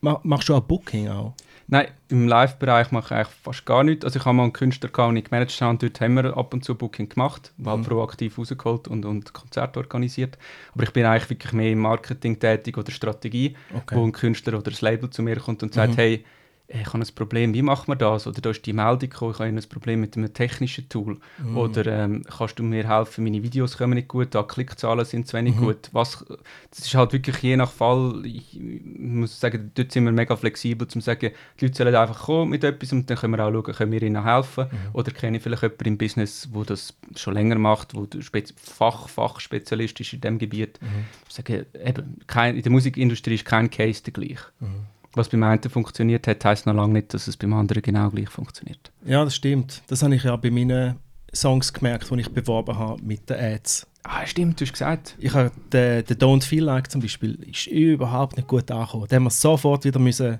ma- 0.00 0.20
machst 0.22 0.48
du 0.48 0.54
auch 0.54 0.60
Booking 0.60 1.08
auch? 1.08 1.34
Nein, 1.68 1.88
im 2.08 2.28
Live-Bereich 2.28 2.92
mache 2.92 3.06
ich 3.06 3.12
eigentlich 3.18 3.36
fast 3.42 3.66
gar 3.66 3.82
nichts. 3.82 4.04
Also 4.04 4.20
ich 4.20 4.24
habe 4.24 4.36
mal 4.36 4.44
einen 4.44 4.52
Künstler 4.52 4.88
gehabt, 4.88 5.10
den 5.10 5.16
ich 5.16 5.24
gemanagt 5.24 5.60
habe, 5.60 5.70
und 5.70 5.82
dort 5.82 6.00
haben 6.00 6.14
wir 6.14 6.36
ab 6.36 6.54
und 6.54 6.64
zu 6.64 6.76
Booking 6.76 7.08
gemacht, 7.08 7.52
war 7.56 7.76
Mhm. 7.76 7.82
proaktiv 7.82 8.38
rausgeholt 8.38 8.86
und, 8.86 9.04
und 9.04 9.32
Konzerte 9.32 9.80
organisiert. 9.80 10.38
Aber 10.74 10.84
ich 10.84 10.92
bin 10.92 11.04
eigentlich 11.04 11.28
wirklich 11.30 11.52
mehr 11.52 11.72
im 11.72 11.80
Marketing 11.80 12.38
tätig 12.38 12.78
oder 12.78 12.92
Strategie, 12.92 13.56
Okay. 13.74 13.96
wo 13.96 14.04
ein 14.04 14.12
Künstler 14.12 14.58
oder 14.58 14.70
ein 14.70 14.76
Label 14.80 15.10
zu 15.10 15.22
mir 15.22 15.36
kommt 15.40 15.62
und 15.64 15.74
sagt, 15.74 15.94
Mhm. 15.94 15.96
hey, 15.96 16.24
ich 16.68 16.86
habe 16.86 16.98
ein 16.98 17.14
Problem, 17.14 17.54
wie 17.54 17.62
macht 17.62 17.86
man 17.86 17.96
das? 17.96 18.26
Oder 18.26 18.40
da 18.40 18.50
ist 18.50 18.66
die 18.66 18.72
Meldung 18.72 19.08
gekommen, 19.10 19.32
ich 19.32 19.38
habe 19.38 19.48
ein 19.48 19.62
Problem 19.68 20.00
mit 20.00 20.16
einem 20.16 20.32
technischen 20.34 20.88
Tool. 20.88 21.18
Mhm. 21.38 21.56
Oder 21.56 21.86
ähm, 21.86 22.22
kannst 22.36 22.58
du 22.58 22.64
mir 22.64 22.88
helfen, 22.88 23.22
meine 23.24 23.42
Videos 23.42 23.76
kommen 23.78 23.94
nicht 23.94 24.08
gut, 24.08 24.34
da 24.34 24.42
Klickzahlen 24.42 25.04
sind 25.04 25.28
zu 25.28 25.36
wenig 25.36 25.54
Mhm. 25.54 25.60
gut. 25.60 25.88
Was, 25.92 26.24
das 26.70 26.80
ist 26.80 26.94
halt 26.94 27.12
wirklich 27.12 27.36
je 27.38 27.56
nach 27.56 27.70
Fall, 27.70 28.20
ich 28.24 28.58
muss 28.60 29.38
sagen, 29.38 29.70
dort 29.74 29.92
sind 29.92 30.04
wir 30.04 30.12
mega 30.12 30.34
flexibel, 30.34 30.86
um 30.86 30.90
zu 30.90 31.00
sagen, 31.00 31.30
die 31.60 31.66
Leute 31.66 31.76
sollen 31.76 31.94
einfach 31.94 32.24
kommen 32.24 32.50
mit 32.50 32.64
etwas 32.64 32.92
und 32.92 33.08
dann 33.08 33.16
können 33.16 33.36
wir 33.36 33.44
auch 33.46 33.52
schauen, 33.52 33.74
können 33.74 33.92
wir 33.92 34.02
ihnen 34.02 34.24
helfen. 34.24 34.64
Mhm. 34.64 34.76
Oder 34.92 35.12
kenne 35.12 35.36
ich 35.36 35.42
vielleicht 35.44 35.62
jemanden 35.62 35.84
im 35.86 35.98
Business, 35.98 36.48
der 36.52 36.64
das 36.64 36.94
schon 37.14 37.34
länger 37.34 37.56
macht, 37.56 37.94
wo 37.94 38.06
der 38.06 38.22
Spez 38.22 38.52
Fach, 38.56 39.08
Fachspezialist 39.08 40.00
ist 40.00 40.12
in 40.12 40.20
diesem 40.20 40.38
Gebiet. 40.38 40.80
Mhm. 40.82 41.04
Ich 41.28 41.34
sage, 41.34 41.66
eben, 41.84 42.20
kein, 42.26 42.56
in 42.56 42.62
der 42.62 42.72
Musikindustrie 42.72 43.34
ist 43.34 43.44
kein 43.44 43.70
Case 43.70 44.02
der 44.02 44.12
gleich. 44.12 44.40
Was 45.16 45.30
beim 45.30 45.42
einen 45.42 45.62
funktioniert 45.62 46.26
hat, 46.26 46.44
heisst 46.44 46.66
noch 46.66 46.74
lange 46.74 46.92
nicht, 46.92 47.14
dass 47.14 47.26
es 47.26 47.38
beim 47.38 47.54
anderen 47.54 47.82
genau 47.82 48.10
gleich 48.10 48.28
funktioniert. 48.28 48.92
Ja, 49.04 49.24
das 49.24 49.34
stimmt. 49.34 49.82
Das 49.88 50.02
habe 50.02 50.14
ich 50.14 50.24
ja 50.24 50.36
bei 50.36 50.50
meinen 50.50 50.96
Songs 51.34 51.72
gemerkt, 51.72 52.10
die 52.10 52.20
ich 52.20 52.28
beworben 52.28 52.78
habe 52.78 53.02
mit 53.02 53.28
den 53.30 53.38
Ads. 53.38 53.86
Ah, 54.02 54.26
stimmt, 54.26 54.60
du 54.60 54.66
hast 54.66 54.72
gesagt. 54.72 55.16
Ich 55.18 55.32
habe 55.32 55.50
den, 55.72 56.04
den 56.04 56.16
Don't 56.18 56.44
Feel 56.44 56.64
Like 56.64 56.90
zum 56.90 57.00
Beispiel 57.00 57.34
ist 57.50 57.66
überhaupt 57.66 58.36
nicht 58.36 58.46
gut 58.46 58.70
angekommen. 58.70 59.08
Den 59.08 59.16
haben 59.16 59.24
wir 59.24 59.30
sofort 59.30 59.84
wieder 59.84 59.98
müssen 59.98 60.38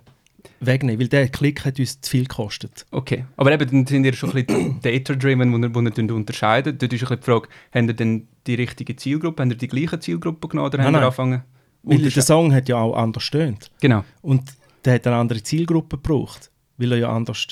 wegnehmen, 0.60 1.00
weil 1.00 1.08
der 1.08 1.28
Klick 1.28 1.64
hat 1.64 1.78
uns 1.78 2.00
zu 2.00 2.10
viel 2.10 2.26
gekostet. 2.26 2.84
Okay, 2.90 3.24
aber 3.36 3.52
eben, 3.52 3.68
dann 3.70 3.86
sind 3.86 4.04
ihr 4.04 4.12
schon 4.12 4.30
ein 4.30 4.44
bisschen 4.44 4.80
data-driven, 4.82 5.52
wo 5.52 5.56
ihr, 5.56 5.74
wo 5.74 5.80
ihr 5.80 5.90
dann 5.90 6.10
unterscheidet. 6.10 6.82
Dort 6.82 6.92
ist 6.92 7.02
ein 7.02 7.08
bisschen 7.08 7.20
die 7.20 7.24
Frage, 7.24 7.48
habt 7.72 7.86
ihr 7.88 7.94
denn 7.94 8.28
die 8.46 8.54
richtige 8.54 8.94
Zielgruppe, 8.94 9.42
habt 9.42 9.52
ihr 9.52 9.56
die 9.56 9.68
gleiche 9.68 9.98
Zielgruppe 9.98 10.48
genommen 10.48 10.66
oder 10.66 10.78
Nein, 10.78 10.86
habt 10.86 10.96
ihr 10.96 11.04
angefangen? 11.04 11.42
Und 11.82 12.16
der 12.16 12.22
Song 12.22 12.52
hat 12.52 12.68
ja 12.68 12.76
auch 12.76 12.96
anders 12.96 13.22
stöhnt. 13.22 13.70
Genau, 13.80 14.04
Und 14.20 14.42
der 14.86 14.94
hat 14.94 15.06
eine 15.06 15.16
andere 15.16 15.42
Zielgruppe 15.42 15.96
gebraucht, 15.96 16.50
weil 16.78 16.92
er 16.92 16.98
ja 16.98 17.08
anders... 17.10 17.46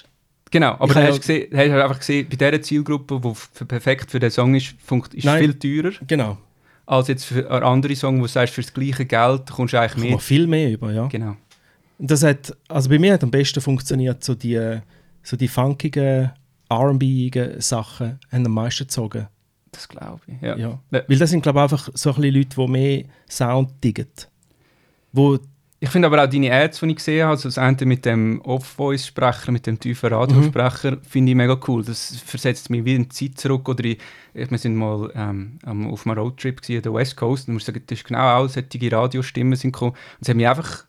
genau. 0.51 0.73
Aber 0.79 0.91
Ich 0.91 0.97
hast 0.97 1.15
du 1.17 1.21
gesehen, 1.21 1.49
hast 1.53 1.69
du 1.69 1.83
einfach 1.83 1.99
gesehen, 1.99 2.29
bei 2.29 2.37
dieser 2.37 2.63
Zielgruppe, 2.63 3.21
die 3.21 3.65
perfekt 3.65 4.11
für 4.11 4.21
den 4.21 4.31
Song 4.31 4.55
ist, 4.55 4.75
ist 5.13 5.25
Nein. 5.25 5.41
viel 5.41 5.55
teurer 5.83 5.95
Genau, 6.07 6.39
als 6.87 7.09
jetzt 7.09 7.25
für 7.25 7.51
einen 7.51 7.65
anderen 7.65 7.97
Song, 7.97 8.19
wo 8.19 8.23
du 8.23 8.29
sagst, 8.29 8.55
für 8.55 8.63
das 8.63 8.73
gleiche 8.73 9.05
Geld 9.07 9.51
kommst 9.51 9.75
du 9.75 9.81
eigentlich 9.81 10.11
mehr. 10.11 10.19
viel 10.19 10.47
mehr 10.47 10.71
über, 10.71 10.93
ja. 10.93 11.07
Genau. 11.09 11.37
Das 11.99 12.23
hat, 12.23 12.57
also 12.69 12.89
bei 12.89 12.99
mir 12.99 13.15
hat 13.15 13.23
am 13.23 13.31
besten 13.31 13.61
funktioniert, 13.61 14.23
so 14.25 14.35
die, 14.35 14.81
so 15.23 15.37
die 15.37 15.49
funkigen, 15.49 16.33
R&B-igen 16.69 17.61
Sachen 17.61 18.19
haben 18.31 18.47
am 18.47 18.53
meisten 18.53 18.85
gezogen. 18.85 19.29
Das 19.71 19.89
glaube 19.89 20.21
ich. 20.27 20.41
Ja. 20.41 20.57
Ja. 20.57 20.81
Ja. 20.91 21.05
Weil 21.09 21.19
das 21.19 21.31
sind, 21.31 21.43
glaube 21.43 21.59
ich, 21.59 21.63
einfach 21.65 21.89
so 21.95 22.11
ein 22.11 22.17
bisschen 22.17 22.35
Leute, 22.35 22.57
die 22.57 22.69
mehr 22.69 23.05
Sound 23.29 23.83
diggen. 23.83 24.09
Wo, 25.13 25.39
Ich 25.85 25.91
finde 25.91 26.07
aber 26.07 26.25
auch 26.25 26.27
deine 26.29 26.51
Ads, 26.51 26.81
die 26.81 26.87
ich 26.87 26.97
gesehen 26.97 27.23
habe, 27.25 27.33
also 27.33 27.49
das 27.49 27.59
eine 27.59 27.77
mit 27.85 28.07
dem 28.07 28.41
Off-Voice-Sprecher, 28.41 29.53
mit 29.53 29.67
dem 29.67 29.79
tiefen 29.79 30.13
Radiosprecher, 30.15 30.97
finde 31.07 31.33
ich 31.33 31.37
mega 31.37 31.59
cool. 31.69 31.85
Das 31.85 32.17
versetzt 32.25 32.71
mich 32.71 32.87
wie 32.87 32.95
in 32.95 33.03
die 33.03 33.09
Zeit 33.11 33.39
zurück. 33.39 33.69
Oder 33.69 33.85
ich, 33.85 33.99
wir 34.33 34.59
sind 34.59 34.77
mal 34.77 35.13
ähm, 35.15 35.59
auf 35.91 36.07
einem 36.07 36.19
Roadtrip 36.19 36.63
an 36.69 36.81
der 36.83 36.95
West 36.95 37.17
Coast 37.19 37.49
und 37.49 37.53
ich 37.53 37.57
muss 37.57 37.67
sagen, 37.67 37.83
das 37.87 37.99
ist 37.99 38.07
genau 38.07 38.37
auch 38.39 38.49
solche 38.49 38.93
Radiostimmen 38.93 39.57
sind 39.57 39.73
gekommen. 39.73 39.93
Und 39.93 40.23
es 40.23 40.29
hat 40.31 40.37
mich 40.37 40.49
einfach 40.49 40.85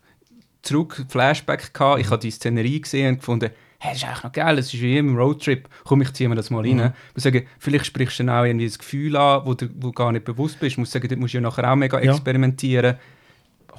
zurück, 0.61 1.05
Flashback 1.09 1.73
gehabt. 1.73 1.99
Ich 1.99 2.09
habe 2.09 2.21
die 2.21 2.31
Szenerie 2.31 2.79
gesehen 2.79 3.09
und 3.09 3.19
gefunden, 3.19 3.49
hey, 3.79 3.91
das 3.91 4.01
ist 4.01 4.07
eigentlich 4.07 4.23
noch 4.23 4.31
geil, 4.31 4.55
das 4.55 4.73
ist 4.73 4.81
wie 4.81 4.97
im 4.97 5.17
Roadtrip. 5.17 5.67
Komm, 5.83 6.01
ich 6.03 6.13
ziehe 6.13 6.29
mir 6.29 6.35
das 6.35 6.49
mal 6.49 6.61
rein. 6.61 6.93
Ich 7.09 7.15
muss 7.15 7.23
sagen, 7.23 7.45
vielleicht 7.59 7.85
sprichst 7.85 8.19
du 8.19 8.23
dann 8.23 8.35
auch 8.37 8.45
irgendwie 8.45 8.65
das 8.67 8.79
Gefühl 8.79 9.17
an, 9.17 9.41
wo 9.45 9.53
du 9.55 9.67
wo 9.79 9.91
gar 9.91 10.11
nicht 10.13 10.23
bewusst 10.25 10.59
bist. 10.59 10.73
Ich 10.73 10.77
muss 10.77 10.91
sagen, 10.91 11.07
dort 11.07 11.19
musst 11.19 11.33
du 11.33 11.37
ja 11.37 11.41
nachher 11.41 11.69
auch 11.69 11.75
mega 11.75 12.01
Ja. 12.01 12.11
experimentieren. 12.13 12.95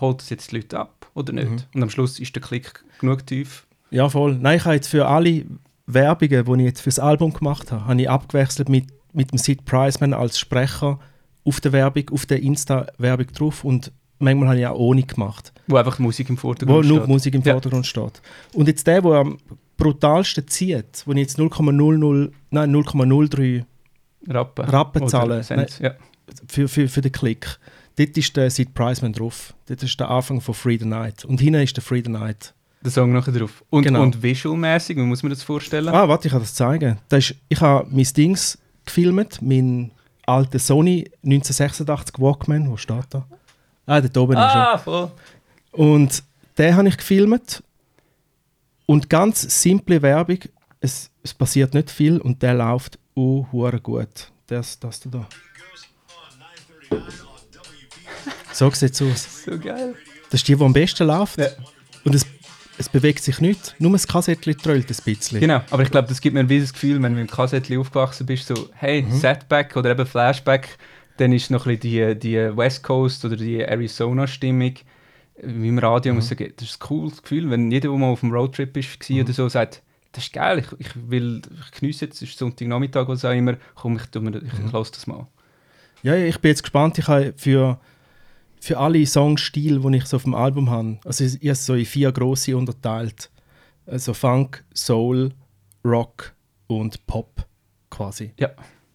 Holt 0.01 0.21
das 0.21 0.31
jetzt 0.31 0.53
die 0.53 0.57
Leute 0.57 0.79
ab 0.79 1.11
oder 1.15 1.33
nicht? 1.33 1.69
Und 1.75 1.83
am 1.83 1.91
Schluss 1.91 2.19
ist 2.19 2.35
der 2.35 2.43
Klick 2.43 2.85
genug 3.01 3.27
tief. 3.27 3.67
ja, 3.91 4.09
voll. 4.09 4.37
Nein, 4.41 4.59
ich 4.59 4.65
habe 4.65 4.75
jetzt 4.75 4.89
für 4.89 5.07
alle 5.07 5.45
Werbungen, 5.87 6.45
die 6.45 6.53
ich 6.63 6.67
jetzt 6.67 6.81
fürs 6.83 6.99
Album 6.99 7.33
gemacht 7.33 7.71
habe, 7.73 7.87
habe 7.87 8.01
ich 8.01 8.11
abgewechselt 8.11 8.69
mit, 8.69 8.87
mit 9.13 9.31
dem 9.33 9.39
Sid 9.39 9.65
Priceman 9.65 10.13
als 10.13 10.39
Sprecher 10.39 10.99
auf 11.45 11.61
der 11.61 11.73
Werbung, 11.73 12.11
auf 12.11 12.27
der 12.27 12.43
Insta-Werbung 12.43 13.29
drauf 13.29 13.65
und 13.65 13.93
manchmal 14.19 14.49
habe 14.49 14.59
ich 14.59 14.67
auch 14.67 14.79
ohne 14.79 15.03
gemacht. 15.05 15.53
Wo 15.69 15.77
einfach 15.77 15.99
Musik 16.01 16.29
im 16.29 16.37
wo 16.37 16.41
Vordergrund 16.41 16.87
nur 16.87 16.97
steht. 16.99 17.07
die 17.07 17.13
Musik 17.13 17.35
im 17.35 17.43
Ja. 17.43 17.53
Vordergrund 17.53 17.87
steht. 17.87 18.21
Und 18.53 18.67
jetzt 18.69 18.87
der, 18.87 19.01
der 19.03 19.13
am 19.13 19.39
brutalsten 19.77 20.49
zieht, 20.49 21.03
wo 21.07 21.13
ich 21.13 21.19
jetzt 21.19 21.39
0,00, 21.39 22.33
nein 22.51 22.75
0,03 22.75 23.65
Rappen. 24.29 24.65
Rappen 24.65 25.03
Oder 25.03 25.11
zahlen. 25.11 25.43
Cents, 25.43 25.79
Ja. 25.79 25.95
für, 26.49 26.67
für, 26.67 26.89
für 26.89 27.01
den 27.01 27.13
Klick, 27.13 27.59
dort 27.97 28.17
ist 28.17 28.37
der 28.37 28.51
Sid 28.51 28.75
Priceman 28.75 29.13
drauf. 29.13 29.55
Dort 29.67 29.83
ist 29.83 29.99
der 29.99 30.11
Anfang 30.11 30.41
von 30.41 30.55
Free 30.55 30.79
the 30.79 30.85
Night. 30.85 31.25
Und 31.25 31.41
hinten 31.41 31.63
ist 31.63 31.77
der 31.77 31.83
Free 31.83 32.03
the 32.05 32.11
Night. 32.11 32.55
Der 32.83 32.91
Song 32.93 33.13
nachher 33.13 33.33
drauf. 33.33 33.65
Und, 33.71 33.83
Genau. 33.83 34.03
und 34.03 34.23
visualmäßig, 34.23 34.97
wie 34.97 35.03
muss 35.03 35.23
man 35.23 35.31
das 35.31 35.43
vorstellen? 35.43 35.89
Ah, 35.89 36.07
warte, 36.09 36.29
ich 36.29 36.33
kann 36.33 36.41
das 36.41 36.55
zeigen. 36.55 36.99
Das 37.09 37.31
ist, 37.31 37.37
ich 37.49 37.61
habe 37.61 37.89
mein 37.91 38.05
Dings 38.05 38.59
gefilmt, 38.85 39.41
mein 39.43 39.91
alter 40.25 40.59
Sony 40.59 41.11
1986 41.25 42.19
Walkman, 42.19 42.71
wo 42.71 42.77
steht 42.77 43.07
da? 43.11 43.27
Ah, 43.87 44.01
dort 44.01 44.17
oben 44.17 44.33
ist 44.33 44.39
er. 44.39 44.73
ah 44.75 44.79
voll. 44.79 45.11
Und 45.73 46.23
den 46.59 46.77
habe 46.77 46.89
ich 46.89 46.97
gefilmt. 46.97 47.63
Und 48.87 49.11
ganz 49.11 49.43
simple 49.63 50.01
Werbung. 50.03 50.39
Es, 50.81 51.11
es 51.23 51.35
passiert 51.35 51.75
nicht 51.75 51.91
viel 51.91 52.19
und 52.19 52.43
der 52.43 52.55
läuft 52.55 52.99
uh, 53.17 53.45
gut. 53.83 54.31
Das, 54.47 54.79
das 54.79 55.01
da. 55.01 55.27
So 58.53 58.71
sieht 58.71 58.93
es 58.95 59.03
aus. 59.03 59.45
So 59.45 59.59
geil. 59.59 59.95
Das 60.31 60.41
ist 60.41 60.49
die, 60.49 60.57
die 60.57 60.63
am 60.65 60.73
besten 60.73 61.07
läuft. 61.07 61.39
Ja. 61.39 61.49
Und 62.05 62.15
es, 62.15 62.27
es 62.79 62.89
bewegt 62.89 63.23
sich 63.23 63.41
nicht. 63.41 63.75
Nur 63.79 63.93
das 63.93 64.07
Kassettchen 64.07 64.57
trollt 64.59 64.91
ein 64.91 64.97
bisschen. 65.05 65.41
Genau, 65.41 65.63
aber 65.71 65.83
ich 65.83 65.91
glaube, 65.91 66.09
das 66.09 66.21
gibt 66.21 66.35
mir 66.35 66.49
wie 66.49 66.61
das 66.61 66.73
Gefühl, 66.73 67.03
wenn 67.03 67.15
du 67.15 67.21
mit 67.21 67.31
dem 67.31 67.35
Kassettchen 67.35 67.79
aufgewachsen 67.79 68.27
bist, 68.27 68.47
so, 68.49 68.69
hey, 68.75 69.03
Mhm. 69.03 69.13
Setback 69.13 69.77
oder 69.77 69.91
eben 69.91 70.07
Flashback, 70.07 70.77
dann 71.19 71.33
ist 71.33 71.51
noch 71.51 71.67
ein 71.67 71.79
bisschen 71.79 72.19
die, 72.19 72.19
die 72.19 72.57
West 72.57 72.83
Coast 72.83 73.25
oder 73.25 73.37
die 73.37 73.61
Arizona-Stimmung 73.61 74.75
wie 75.43 75.69
im 75.69 75.79
Radio, 75.79 76.13
Mhm. 76.13 76.17
muss 76.19 76.31
ich 76.31 76.39
sagen, 76.39 76.53
das 76.57 76.69
ist 76.69 76.77
ein 76.77 76.87
cooles 76.87 77.23
Gefühl, 77.23 77.51
wenn 77.51 77.71
jeder, 77.71 77.89
der 77.91 77.99
mal 77.99 78.07
auf 78.09 78.21
dem 78.21 78.33
Roadtrip 78.33 78.77
ist, 78.77 79.09
war 79.11 79.21
oder 79.21 79.33
so, 79.33 79.49
sagt, 79.49 79.83
das 80.13 80.25
ist 80.25 80.33
geil, 80.33 80.59
ich, 80.61 80.67
ich 80.87 80.89
will, 81.11 81.43
ich 81.63 81.79
geniesse 81.79 82.07
jetzt, 82.07 82.23
es 82.23 82.31
ist 82.31 82.39
Sonntagnachmittag, 82.39 83.07
was 83.09 83.25
auch 83.25 83.33
immer, 83.33 83.57
komm, 83.75 83.97
ich, 83.97 84.07
tu 84.07 84.21
mir, 84.21 84.37
ich, 84.37 84.53
Mhm. 84.59 84.71
lasse 84.73 84.93
das 84.93 85.07
mal. 85.07 85.27
Ja, 86.03 86.15
ja, 86.15 86.27
ich 86.27 86.39
bin 86.39 86.51
jetzt 86.51 86.63
gespannt. 86.63 86.99
Ich 86.99 87.09
habe 87.09 87.35
für, 87.37 87.79
für 88.67 88.79
alle 88.79 89.05
Songstile, 89.07 89.79
die 89.81 89.97
ich 89.97 90.07
so 90.07 90.17
auf 90.17 90.25
dem 90.25 90.35
Album 90.35 90.71
habe, 90.71 90.99
also 91.05 91.25
ich, 91.25 91.35
ich 91.35 91.41
habe 91.49 91.53
es 91.53 91.65
so 91.67 91.75
in 91.75 91.87
vier 91.87 92.13
grosse 92.13 92.57
unterteilt. 92.57 93.31
Also 93.87 94.13
Funk, 94.15 94.65
Soul, 94.75 95.33
Rock 95.85 96.35
und 96.67 97.07
Pop 97.07 97.47
quasi. 97.91 98.33
Ja. 98.39 98.51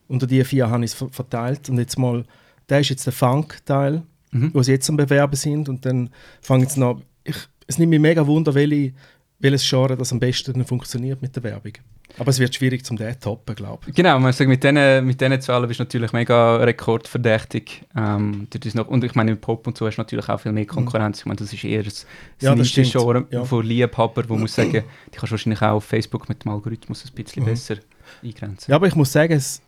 Unter 0.07 0.27
die 0.27 0.43
vier 0.43 0.69
habe 0.69 0.83
ich 0.83 0.91
es 0.91 0.95
ver- 0.97 1.09
verteilt. 1.09 1.69
Und 1.69 1.77
jetzt 1.77 1.97
mal, 1.97 2.25
der 2.67 2.81
ist 2.81 2.89
jetzt 2.89 3.05
der 3.05 3.13
Funk-Teil, 3.13 4.03
Mhm. 4.33 4.51
wo 4.53 4.61
sie 4.63 4.71
jetzt 4.73 4.89
am 4.89 4.97
Bewerben 4.97 5.35
sind. 5.35 5.69
Und 5.69 5.85
dann 5.85 6.09
fangen 6.41 6.63
jetzt 6.63 6.77
noch. 6.77 7.01
Ich, 7.23 7.35
es 7.67 7.77
nimmt 7.77 7.89
mich 7.91 7.99
mega 7.99 8.25
wunder, 8.27 8.53
welche, 8.53 8.93
welches 9.39 9.67
Genre 9.69 9.95
das 9.95 10.11
am 10.11 10.19
besten 10.19 10.63
funktioniert 10.65 11.21
mit 11.21 11.35
der 11.35 11.43
Werbung. 11.43 11.73
Aber 12.17 12.29
es 12.29 12.39
wird 12.39 12.53
schwierig 12.53 12.85
zum 12.85 12.97
den 12.97 13.19
toppen, 13.19 13.55
glaube 13.55 13.83
ich. 13.87 13.95
Genau, 13.95 14.19
man 14.19 14.33
sagt, 14.33 14.47
mit 14.49 14.63
diesen 14.63 15.05
mit 15.05 15.43
Zahlen 15.43 15.67
bist 15.67 15.79
du 15.79 15.83
natürlich 15.83 16.11
mega 16.13 16.57
rekordverdächtig. 16.57 17.83
Ähm, 17.95 18.47
noch, 18.73 18.87
und 18.87 19.03
ich 19.03 19.15
meine, 19.15 19.31
im 19.31 19.37
Pop 19.39 19.65
und 19.67 19.77
so 19.77 19.85
hast 19.87 19.95
du 19.95 20.01
natürlich 20.01 20.27
auch 20.29 20.39
viel 20.39 20.51
mehr 20.51 20.65
Konkurrenz. 20.65 21.19
Ich 21.19 21.25
meine, 21.25 21.37
das 21.37 21.51
ist 21.53 21.63
eher 21.63 21.81
ein 21.83 21.91
Ja, 22.39 22.55
das 22.55 22.69
stimmt. 22.69 22.91
Genre 22.91 23.25
Ja. 23.31 23.43
von 23.45 23.65
Liebhaber, 23.65 24.27
wo 24.27 24.35
muss 24.35 24.55
sagen, 24.55 24.71
die 24.71 25.11
kannst 25.11 25.27
du 25.27 25.31
wahrscheinlich 25.31 25.61
auch 25.61 25.75
auf 25.75 25.85
Facebook 25.85 26.27
mit 26.29 26.43
dem 26.43 26.51
Algorithmus 26.51 27.05
ein 27.05 27.13
bisschen 27.15 27.43
Mhm. 27.43 27.47
besser 27.47 27.75
eingrenzen. 28.23 28.71
Ja, 28.71 28.75
aber 28.75 28.87
ich 28.87 28.95
muss 28.95 29.11
sagen, 29.11 29.33
es, 29.33 29.61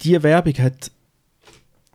die 0.00 0.22
Werbung 0.22 0.54
hat. 0.54 0.90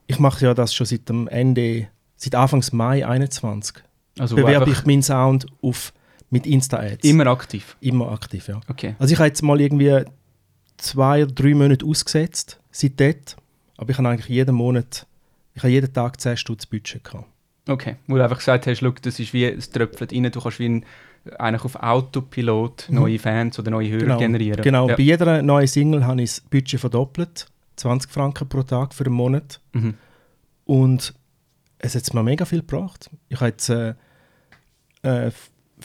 Ich 0.07 0.19
mache 0.19 0.45
ja 0.45 0.53
das 0.53 0.73
schon 0.73 0.85
seit 0.85 1.09
dem 1.09 1.27
Ende, 1.27 1.87
seit 2.15 2.35
Anfangs 2.35 2.71
Mai 2.71 3.05
21. 3.05 3.77
also 4.19 4.35
bewerbe 4.35 4.69
ich 4.71 4.85
meinen 4.85 5.01
Sound 5.03 5.47
auf, 5.61 5.91
mit 6.35 6.45
Insta-Ads. 6.45 7.03
immer 7.07 7.27
aktiv. 7.27 7.77
Immer 7.79 8.11
aktiv, 8.11 8.47
ja. 8.49 8.59
Okay. 8.67 8.95
Also 8.99 9.13
ich 9.13 9.19
habe 9.19 9.27
jetzt 9.27 9.41
mal 9.41 9.59
irgendwie 9.61 10.03
zwei 10.77 11.23
oder 11.23 11.31
drei 11.31 11.53
Monate 11.53 11.85
ausgesetzt, 11.85 12.59
seit 12.71 12.99
dort. 12.99 13.37
Aber 13.77 13.89
ich 13.91 13.97
habe 13.97 14.07
eigentlich 14.09 14.27
jeden 14.27 14.55
Monat, 14.55 15.07
ich 15.53 15.63
habe 15.63 15.71
jeden 15.71 15.91
Tag 15.93 16.19
10 16.19 16.35
Stutz 16.37 16.65
Budget 16.65 17.03
gehabt. 17.03 17.25
Okay, 17.67 17.95
wo 18.07 18.15
du 18.17 18.23
einfach 18.23 18.37
gesagt 18.37 18.67
hast, 18.67 18.81
look, 18.81 19.01
das 19.01 19.19
ist 19.19 19.33
wie, 19.33 19.45
es 19.45 19.69
tröpfelt 19.69 20.11
rein, 20.13 20.23
du 20.31 20.39
kannst 20.41 20.59
wie 20.59 20.67
ein, 20.69 20.85
eigentlich 21.39 21.63
auf 21.65 21.75
Autopilot 21.77 22.87
Mhm. 22.89 22.95
neue 22.95 23.17
Fans 23.19 23.57
oder 23.57 23.71
neue 23.71 23.89
Hörer 23.89 24.17
generieren. 24.17 24.61
Genau, 24.61 24.87
Ja. 24.89 24.95
bei 24.95 25.03
jeder 25.03 25.41
neuen 25.41 25.67
Single 25.67 26.05
habe 26.05 26.21
ich 26.21 26.29
das 26.31 26.41
Budget 26.41 26.79
verdoppelt. 26.79 27.47
20 27.77 28.11
Franken 28.11 28.47
pro 28.47 28.61
Tag 28.63 28.93
für 28.93 29.05
einen 29.05 29.15
Monat. 29.15 29.59
Mhm. 29.73 29.95
Und 30.65 31.13
es 31.79 31.95
hat 31.95 32.13
mir 32.13 32.23
mega 32.23 32.45
viel 32.45 32.59
gebracht. 32.59 33.09
Ich 33.29 33.37
habe 33.39 33.49
jetzt 33.49 33.69
äh, 33.69 33.95
äh, 35.01 35.31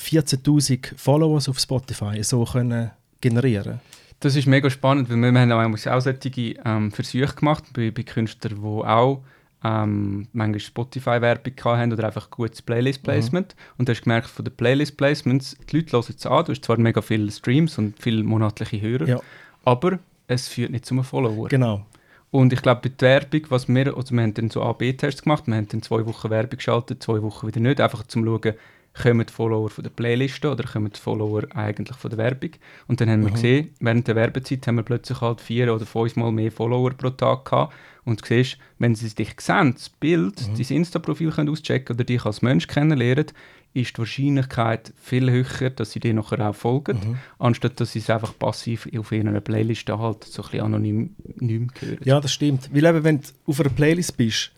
14'000 0.00 0.96
Followers 0.96 1.48
auf 1.48 1.58
Spotify 1.58 2.22
so 2.22 2.44
können 2.44 2.90
generieren 3.20 3.80
Das 4.20 4.36
ist 4.36 4.46
mega 4.46 4.70
spannend, 4.70 5.10
weil 5.10 5.16
wir, 5.16 5.32
wir 5.32 5.40
haben 5.40 5.52
auch 5.52 5.86
auch 5.86 6.00
solche 6.00 6.54
ähm, 6.64 6.90
Versuche 6.90 7.34
gemacht 7.34 7.64
bei, 7.74 7.90
bei 7.90 8.02
Künstlern, 8.02 8.56
die 8.56 8.66
auch 8.66 9.22
ähm, 9.62 10.26
manchmal 10.32 10.60
Spotify-Werbung 10.60 11.52
haben 11.64 11.92
oder 11.92 12.04
einfach 12.06 12.30
gutes 12.30 12.62
Playlist-Placement. 12.62 13.54
Und 13.76 13.88
du 13.88 13.92
hast 13.92 14.02
gemerkt, 14.02 14.28
von 14.28 14.44
den 14.44 14.54
Playlist-Placements, 14.56 15.56
die 15.70 15.76
Leute 15.76 15.92
hören 15.92 16.14
es 16.16 16.26
an, 16.26 16.44
du 16.44 16.52
hast 16.52 16.64
zwar 16.64 16.78
mega 16.78 17.02
viele 17.02 17.30
Streams 17.30 17.76
und 17.78 18.00
viele 18.00 18.22
monatliche 18.24 18.80
Hörer, 18.80 19.06
Ja. 19.06 19.20
aber 19.64 19.98
es 20.26 20.48
führt 20.48 20.70
nicht 20.70 20.86
zu 20.86 20.94
einem 20.94 21.04
Follower. 21.04 21.48
Genau. 21.48 21.84
Und 22.30 22.52
ich 22.52 22.62
glaube, 22.62 22.88
bei 22.88 22.94
der 22.96 23.22
Werbung, 23.22 23.46
was 23.50 23.68
wir, 23.68 23.96
also 23.96 24.14
wir 24.14 24.22
haben 24.22 24.34
dann 24.34 24.50
so 24.50 24.62
A-B-Tests 24.62 25.22
gemacht, 25.22 25.46
wir 25.46 25.56
haben 25.56 25.68
dann 25.68 25.82
zwei 25.82 26.06
Wochen 26.06 26.30
Werbung 26.30 26.56
geschaltet, 26.56 27.02
zwei 27.02 27.20
Wochen 27.22 27.46
wieder 27.48 27.60
nicht, 27.60 27.80
einfach 27.80 28.06
zum 28.06 28.24
schauen, 28.24 28.54
kommen 28.94 29.26
die 29.26 29.32
Follower 29.32 29.70
von 29.70 29.84
der 29.84 29.90
Playliste 29.90 30.50
oder 30.50 30.64
kommen 30.64 30.90
die 30.92 30.98
Follower 31.00 31.44
eigentlich 31.54 31.96
von 31.96 32.10
der 32.10 32.18
Werbung. 32.18 32.50
Und 32.88 33.00
dann 33.00 33.08
haben 33.08 33.24
wir 33.24 33.30
gesehen, 33.30 33.70
während 33.80 34.08
der 34.08 34.16
Werbezeit 34.16 34.66
haben 34.66 34.76
wir 34.76 34.82
plötzlich 34.82 35.20
halt 35.20 35.40
vier 35.40 35.72
oder 35.74 35.86
fünfmal 35.86 36.32
mehr 36.32 36.52
Follower 36.52 36.90
pro 36.90 37.10
Tag 37.10 37.44
gehabt. 37.44 37.74
Und 38.04 38.22
du 38.22 38.26
siehst, 38.26 38.58
wenn 38.78 38.94
sie 38.94 39.14
dich 39.14 39.34
sehen, 39.40 39.74
das 39.74 39.88
Bild, 39.88 40.40
dein 40.40 40.76
Insta-Profil 40.76 41.32
auschecken 41.48 41.94
oder 41.94 42.04
dich 42.04 42.24
als 42.24 42.42
Mensch 42.42 42.66
kennenlernen, 42.66 43.26
ist 43.72 43.96
die 43.96 43.98
Wahrscheinlichkeit 43.98 44.92
viel 45.00 45.30
höher, 45.30 45.70
dass 45.70 45.92
sie 45.92 46.00
dir 46.00 46.12
nachher 46.12 46.48
auch 46.48 46.54
folgen, 46.54 47.18
anstatt 47.38 47.78
dass 47.78 47.92
sie 47.92 48.00
es 48.00 48.10
einfach 48.10 48.36
passiv 48.36 48.88
auf 48.96 49.12
ihrer 49.12 49.40
Playliste 49.40 49.96
halt 49.96 50.24
so 50.24 50.42
ein 50.42 50.50
bisschen 50.50 50.64
anonym 50.64 51.14
nicht 51.36 51.80
hören. 51.80 51.98
Ja, 52.02 52.20
das 52.20 52.32
stimmt. 52.32 52.68
Weil 52.74 52.84
eben, 52.84 53.04
wenn 53.04 53.20
du 53.20 53.28
auf 53.46 53.60
einer 53.60 53.70
Playlist 53.70 54.16
bist, 54.16 54.50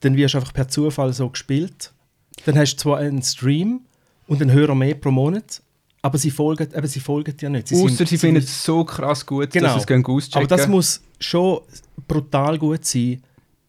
dann 0.00 0.16
wirst 0.16 0.34
du 0.34 0.38
einfach 0.38 0.52
per 0.52 0.66
Zufall 0.68 1.12
so 1.12 1.30
gespielt. 1.30 1.93
Dann 2.44 2.58
hast 2.58 2.74
du 2.74 2.82
zwar 2.82 2.98
einen 2.98 3.22
Stream 3.22 3.80
und 4.26 4.40
einen 4.42 4.52
Hörer 4.52 4.74
mehr 4.74 4.94
pro 4.94 5.10
Monat, 5.10 5.62
aber 6.02 6.18
sie 6.18 6.30
folgen, 6.30 6.68
eben, 6.74 6.86
sie 6.86 7.00
folgen 7.00 7.36
dir 7.36 7.48
nicht. 7.50 7.72
Außer 7.72 8.04
sie 8.06 8.18
finden 8.18 8.42
es 8.42 8.64
so 8.64 8.84
krass 8.84 9.24
gut, 9.24 9.50
Genau. 9.50 9.66
dass 9.66 9.74
sie 9.74 9.80
es 9.80 9.86
gehen 9.86 10.04
auschecken. 10.04 10.38
Aber 10.38 10.46
das 10.46 10.68
muss 10.68 11.00
schon 11.18 11.60
brutal 12.06 12.58
gut 12.58 12.84
sein, 12.84 13.22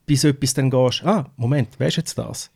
bis 0.06 0.22
du 0.22 0.30
etwas 0.30 0.54
dann 0.54 0.70
gehst, 0.70 1.04
ah, 1.04 1.26
Moment, 1.38 1.70
wer 1.78 1.88
ist 1.88 1.96
jetzt 1.98 2.18
das? 2.18 2.50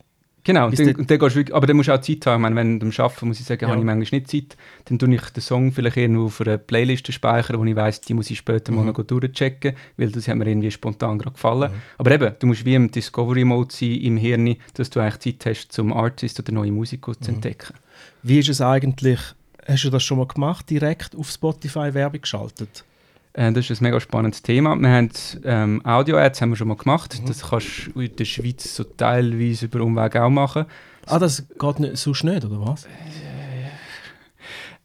Genau, 0.49 0.71
dann, 0.71 0.95
und 0.95 1.11
dann 1.11 1.19
gehst 1.19 1.35
du 1.35 1.53
aber 1.55 1.67
dann 1.67 1.77
musst 1.77 1.89
du 1.89 1.93
auch 1.93 2.01
Zeit 2.01 2.25
haben. 2.25 2.43
Ich 2.43 2.49
meine, 2.49 2.55
wenn 2.55 2.79
du 2.79 2.87
Arbeiten 3.03 3.27
muss 3.27 3.39
ich 3.39 3.45
sagen, 3.45 3.61
Ja. 3.61 3.67
habe 3.67 3.77
ich 3.79 3.85
manchmal 3.85 4.19
nicht 4.19 4.31
Zeit, 4.31 4.57
dann 4.85 4.97
tue 4.97 5.13
ich 5.13 5.21
den 5.21 5.41
Song 5.41 5.71
vielleicht 5.71 5.97
irgendwo 5.97 6.25
auf 6.25 6.41
einer 6.41 6.57
Playliste 6.57 7.11
speichern, 7.11 7.59
wo 7.59 7.65
ich 7.65 7.75
weiss, 7.75 8.01
die 8.01 8.15
muss 8.15 8.31
ich 8.31 8.39
später 8.39 8.71
Mhm. 8.71 8.77
mal 8.79 8.85
noch 8.85 9.03
durchchecken, 9.03 9.75
weil 9.97 10.09
das 10.11 10.27
hat 10.27 10.37
mir 10.37 10.47
irgendwie 10.47 10.71
spontan 10.71 11.19
gerade 11.19 11.33
gefallen. 11.33 11.69
Aber 11.99 12.11
eben, 12.11 12.33
du 12.39 12.47
musst 12.47 12.65
wie 12.65 12.73
im 12.73 12.89
Discovery-Mode 12.89 13.71
sein, 13.75 13.91
im 13.91 14.17
Hirn, 14.17 14.55
dass 14.73 14.89
du 14.89 14.99
eigentlich 15.01 15.37
Zeit 15.39 15.51
hast, 15.55 15.71
zum 15.71 15.93
Artist 15.93 16.39
oder 16.39 16.51
neue 16.51 16.71
Musik 16.71 17.07
Mhm. 17.07 17.21
zu 17.21 17.29
entdecken. 17.31 17.75
Wie 18.23 18.39
ist 18.39 18.49
es 18.49 18.59
eigentlich, 18.59 19.19
hast 19.67 19.83
du 19.83 19.91
das 19.91 20.01
schon 20.01 20.17
mal 20.17 20.25
gemacht, 20.25 20.67
direkt 20.71 21.15
auf 21.15 21.29
Spotify 21.29 21.93
Werbung 21.93 22.21
geschaltet? 22.21 22.85
Äh, 23.33 23.51
das 23.51 23.69
ist 23.69 23.81
ein 23.81 23.83
mega 23.83 23.99
spannendes 23.99 24.41
Thema. 24.41 24.75
Wir 24.75 24.89
haben 24.89 25.09
ähm, 25.43 25.85
Audio-Ads 25.85 26.41
haben 26.41 26.49
wir 26.49 26.55
schon 26.55 26.67
mal 26.67 26.77
gemacht. 26.77 27.19
Mhm. 27.21 27.27
Das 27.27 27.41
kannst 27.49 27.89
du 27.93 28.01
in 28.01 28.15
der 28.15 28.25
Schweiz 28.25 28.75
so 28.75 28.83
teilweise 28.83 29.65
über 29.65 29.81
Umweg 29.81 30.15
auch 30.15 30.29
machen. 30.29 30.65
Ah, 31.05 31.19
das 31.19 31.47
geht 31.47 31.79
nicht, 31.79 31.97
sonst 31.97 32.23
nicht, 32.23 32.43
oder 32.45 32.59
was? 32.65 32.85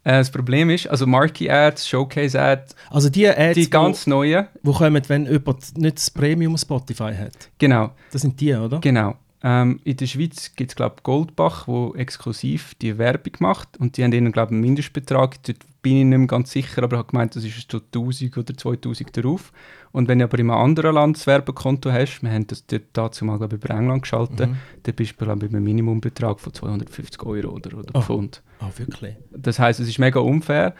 Äh, 0.06 0.18
das 0.18 0.30
Problem 0.30 0.68
ist, 0.70 0.86
also 0.86 1.06
Marquee-Ads, 1.06 1.88
Showcase-Ads, 1.88 2.76
Also 2.90 3.08
die 3.08 3.26
Ads, 3.26 3.54
die 3.54 3.70
ganz 3.70 4.06
neuen, 4.06 4.48
wo, 4.62 4.72
wo 4.72 4.78
kommen, 4.78 5.02
wenn 5.08 5.24
jemand 5.26 5.78
nicht 5.78 5.96
das 5.96 6.10
Premium 6.10 6.56
Spotify 6.58 7.14
hat. 7.14 7.50
genau, 7.58 7.92
Das 8.12 8.22
sind 8.22 8.38
die, 8.38 8.52
oder? 8.54 8.80
Genau. 8.80 9.14
Ähm, 9.46 9.78
in 9.84 9.98
der 9.98 10.06
Schweiz 10.06 10.52
gibt 10.56 10.70
es, 10.70 10.74
glaube 10.76 10.94
ich, 10.98 11.02
Goldbach, 11.02 11.68
wo 11.68 11.94
exklusiv 11.94 12.74
die 12.80 12.96
Werbung 12.96 13.34
macht. 13.40 13.76
Und 13.76 13.96
die 13.98 14.02
haben 14.02 14.12
ihnen, 14.12 14.32
glaube 14.32 14.48
ich, 14.48 14.52
einen 14.54 14.62
Mindestbetrag. 14.62 15.42
Dort 15.42 15.58
bin 15.82 15.98
ich 15.98 16.04
nicht 16.06 16.16
mehr 16.18 16.26
ganz 16.26 16.50
sicher, 16.50 16.82
aber 16.82 16.96
ich 16.96 16.98
habe 17.00 17.10
gemeint, 17.10 17.36
das 17.36 17.44
ist 17.44 17.70
so 17.70 17.76
1000 17.78 18.38
oder 18.38 18.56
2000 18.56 19.14
darauf. 19.14 19.52
Und 19.92 20.08
wenn 20.08 20.18
du 20.20 20.24
aber 20.24 20.38
in 20.38 20.50
einem 20.50 20.58
anderen 20.58 20.94
Land 20.94 21.18
das 21.18 21.26
Werbekonto 21.26 21.92
hast, 21.92 22.22
wir 22.22 22.30
haben 22.30 22.46
das 22.46 22.64
dort 22.66 22.84
dazu 22.94 23.26
mal, 23.26 23.36
glaube 23.36 23.56
ich, 23.56 23.62
über 23.62 23.74
England 23.74 24.02
geschaltet, 24.02 24.48
Mhm. 24.48 24.56
dann 24.82 24.94
bist 24.94 25.12
du, 25.20 25.24
glaube 25.26 25.44
ich, 25.44 25.52
bei 25.52 25.56
einem 25.58 25.64
Minimumbetrag 25.64 26.40
von 26.40 26.54
250 26.54 27.22
Euro 27.24 27.48
oder, 27.50 27.76
oder 27.78 27.90
Oh. 27.92 28.00
Pfund. 28.00 28.42
Ah, 28.60 28.70
wirklich? 28.78 29.14
Das 29.30 29.58
heißt, 29.58 29.78
es 29.78 29.88
ist 29.88 29.98
mega 29.98 30.20
unfair, 30.20 30.74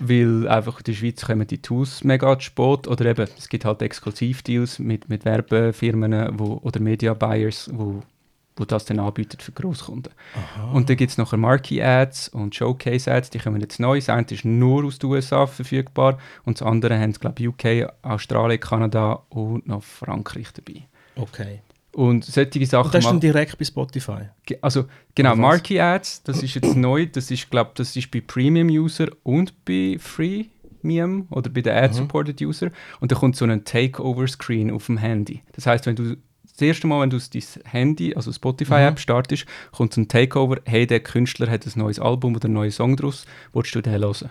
weil 0.00 0.48
einfach 0.48 0.78
in 0.78 0.84
der 0.84 0.92
Schweiz 0.94 1.24
kommen 1.24 1.46
die 1.46 1.60
Tools 1.60 2.04
mega 2.04 2.38
zu 2.38 2.46
spät 2.46 2.88
oder 2.88 3.04
eben, 3.06 3.28
es 3.36 3.48
gibt 3.48 3.64
halt 3.64 3.82
Exklusivdeals 3.82 4.78
mit, 4.78 5.08
mit 5.08 5.24
Werbefirmen 5.24 6.38
wo, 6.38 6.60
oder 6.62 6.80
Media 6.80 7.14
Buyers, 7.14 7.70
wo, 7.72 8.02
wo 8.56 8.64
das 8.64 8.84
dann 8.84 8.98
anbieten 8.98 9.38
für 9.40 9.52
Großkunden. 9.52 10.12
Und 10.72 10.88
dann 10.88 10.96
gibt 10.96 11.10
es 11.10 11.18
nachher 11.18 11.36
Marquee-Ads 11.36 12.28
und 12.28 12.54
Showcase-Ads, 12.54 13.30
die 13.30 13.38
kommen 13.38 13.60
jetzt 13.60 13.80
neu. 13.80 13.98
Das 13.98 14.08
eine 14.08 14.26
ist 14.30 14.44
nur 14.44 14.84
aus 14.84 14.98
den 14.98 15.10
USA 15.10 15.46
verfügbar 15.46 16.18
und 16.44 16.60
das 16.60 16.66
andere 16.66 16.98
haben, 16.98 17.12
glaube 17.12 17.40
ich, 17.40 17.48
UK, 17.48 17.92
Australien, 18.02 18.60
Kanada 18.60 19.22
und 19.28 19.66
noch 19.66 19.82
Frankreich 19.82 20.48
dabei. 20.52 20.86
Okay. 21.16 21.60
Und 21.94 22.24
solche 22.24 22.64
Sachen 22.66 22.86
Und 22.86 22.94
das 22.94 23.04
ist 23.04 23.10
dann 23.10 23.20
direkt 23.20 23.58
bei 23.58 23.64
Spotify? 23.64 24.28
Also 24.62 24.86
genau? 25.14 25.36
Marquee 25.36 25.80
Ads, 25.80 26.22
das 26.22 26.42
ist 26.42 26.54
jetzt 26.54 26.74
neu, 26.74 27.06
das 27.06 27.30
ist 27.30 27.50
glaube 27.50 27.72
das 27.74 27.94
ist 27.94 28.10
bei 28.10 28.22
Premium 28.22 28.68
User 28.68 29.08
und 29.22 29.64
bei 29.66 29.98
Freemium 29.98 31.26
oder 31.30 31.50
bei 31.50 31.60
den 31.60 31.76
Ad 31.76 31.92
Supported 31.92 32.40
User 32.40 32.70
und 33.00 33.12
da 33.12 33.16
kommt 33.16 33.36
so 33.36 33.44
ein 33.44 33.64
Takeover 33.64 34.26
Screen 34.26 34.70
auf 34.70 34.86
dem 34.86 34.96
Handy. 34.96 35.42
Das 35.52 35.66
heißt, 35.66 35.84
wenn 35.84 35.96
du 35.96 36.16
das 36.52 36.60
erste 36.60 36.86
Mal, 36.86 37.02
wenn 37.02 37.10
du 37.10 37.18
dein 37.18 37.42
Handy, 37.64 38.14
also 38.14 38.32
Spotify 38.32 38.82
App 38.86 38.98
startest, 38.98 39.46
kommt 39.72 39.92
so 39.92 40.00
ein 40.00 40.08
Takeover, 40.08 40.56
hey, 40.64 40.86
der 40.86 41.00
Künstler 41.00 41.50
hat 41.50 41.66
ein 41.66 41.72
neues 41.76 41.98
Album 41.98 42.34
oder 42.34 42.46
einen 42.46 42.54
neuen 42.54 42.70
Song 42.70 42.96
draus, 42.96 43.26
willst 43.52 43.74
du 43.74 43.82
den 43.82 44.00
hören? 44.00 44.30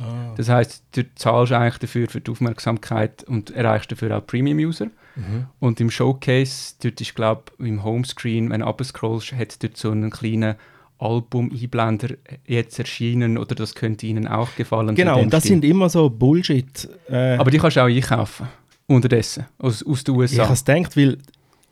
Ah. 0.00 0.34
Das 0.36 0.48
heißt, 0.48 0.82
du 0.92 1.14
zahlst 1.14 1.52
eigentlich 1.52 1.78
dafür 1.78 2.08
für 2.08 2.20
die 2.20 2.30
Aufmerksamkeit 2.30 3.24
und 3.24 3.50
erreichst 3.50 3.92
dafür 3.92 4.16
auch 4.16 4.26
Premium-User. 4.26 4.88
Mhm. 5.16 5.46
Und 5.60 5.80
im 5.80 5.90
Showcase, 5.90 6.74
dort 6.82 7.00
ist, 7.00 7.14
glaube 7.14 7.44
ich, 7.58 7.66
im 7.66 7.84
Homescreen, 7.84 8.50
wenn 8.50 8.60
du 8.60 8.66
abscrollst, 8.66 9.32
hat 9.32 9.50
es 9.50 9.58
dort 9.58 9.76
so 9.76 9.90
einen 9.90 10.10
kleinen 10.10 10.56
Album-Einblender 10.98 12.10
jetzt 12.46 12.78
erschienen 12.78 13.36
oder 13.36 13.54
das 13.54 13.74
könnte 13.74 14.06
Ihnen 14.06 14.28
auch 14.28 14.54
gefallen. 14.54 14.94
Genau, 14.94 15.20
und 15.20 15.32
das 15.32 15.44
sind 15.44 15.64
immer 15.64 15.88
so 15.88 16.08
Bullshit. 16.08 16.88
Äh, 17.08 17.36
Aber 17.36 17.50
die 17.50 17.58
kannst 17.58 17.76
du 17.76 17.80
auch 17.80 17.86
einkaufen. 17.86 18.48
Unterdessen. 18.86 19.46
Aus, 19.58 19.84
aus 19.84 20.04
den 20.04 20.14
ich 20.14 20.20
USA. 20.20 20.44
habe 20.44 20.52
es 20.54 20.64
gedacht, 20.64 20.96
weil 20.96 21.18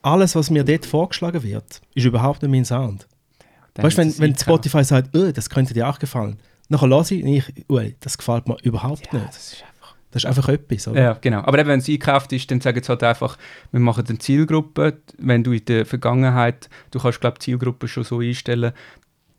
alles, 0.03 0.35
was 0.35 0.50
mir 0.50 0.64
dort 0.64 0.87
vorgeschlagen 0.87 1.42
wird, 1.42 1.81
ist 1.94 2.05
überhaupt 2.05 2.42
nicht 2.42 2.50
mein 2.50 2.64
Sound. 2.64 3.07
Dann 3.74 3.85
weißt 3.85 3.98
du, 3.98 4.03
wenn, 4.03 4.18
wenn. 4.18 4.37
Spotify 4.37 4.83
sagt, 4.85 5.16
oh, 5.16 5.31
das 5.31 5.48
könnte 5.48 5.74
dir 5.74 5.88
auch 5.88 5.98
gefallen, 5.98 6.38
nachher 6.68 6.88
lasse 6.88 7.14
ich 7.14 7.24
ich, 7.24 7.70
ui, 7.70 7.94
das 8.00 8.18
gefällt 8.18 8.48
mir 8.48 8.57
überhaupt 8.62 9.09
Ja, 9.12 9.20
nicht. 9.20 9.64
Das 10.12 10.25
ist 10.25 10.27
einfach 10.29 10.49
etwas, 10.49 10.88
oder? 10.88 11.01
Ja, 11.01 11.18
genau. 11.20 11.38
Aber 11.42 11.59
eben, 11.59 11.68
wenn 11.68 11.79
es 11.81 11.88
eingekauft 11.88 12.33
ist, 12.33 12.51
dann 12.51 12.61
sagen 12.61 12.83
sie 12.83 12.88
halt 12.88 13.03
einfach, 13.05 13.38
wir 13.70 13.81
machen 13.81 14.05
eine 14.09 14.18
Zielgruppe. 14.18 14.99
Wenn 15.18 15.44
du 15.44 15.53
in 15.53 15.64
der 15.66 15.87
Vergangenheit, 15.87 16.68
du 16.90 16.99
kannst, 16.99 17.20
glaube 17.20 17.37
ich, 17.38 17.44
Zielgruppe 17.44 17.87
schon 17.88 18.03
so 18.05 18.18
einstellen, 18.20 18.73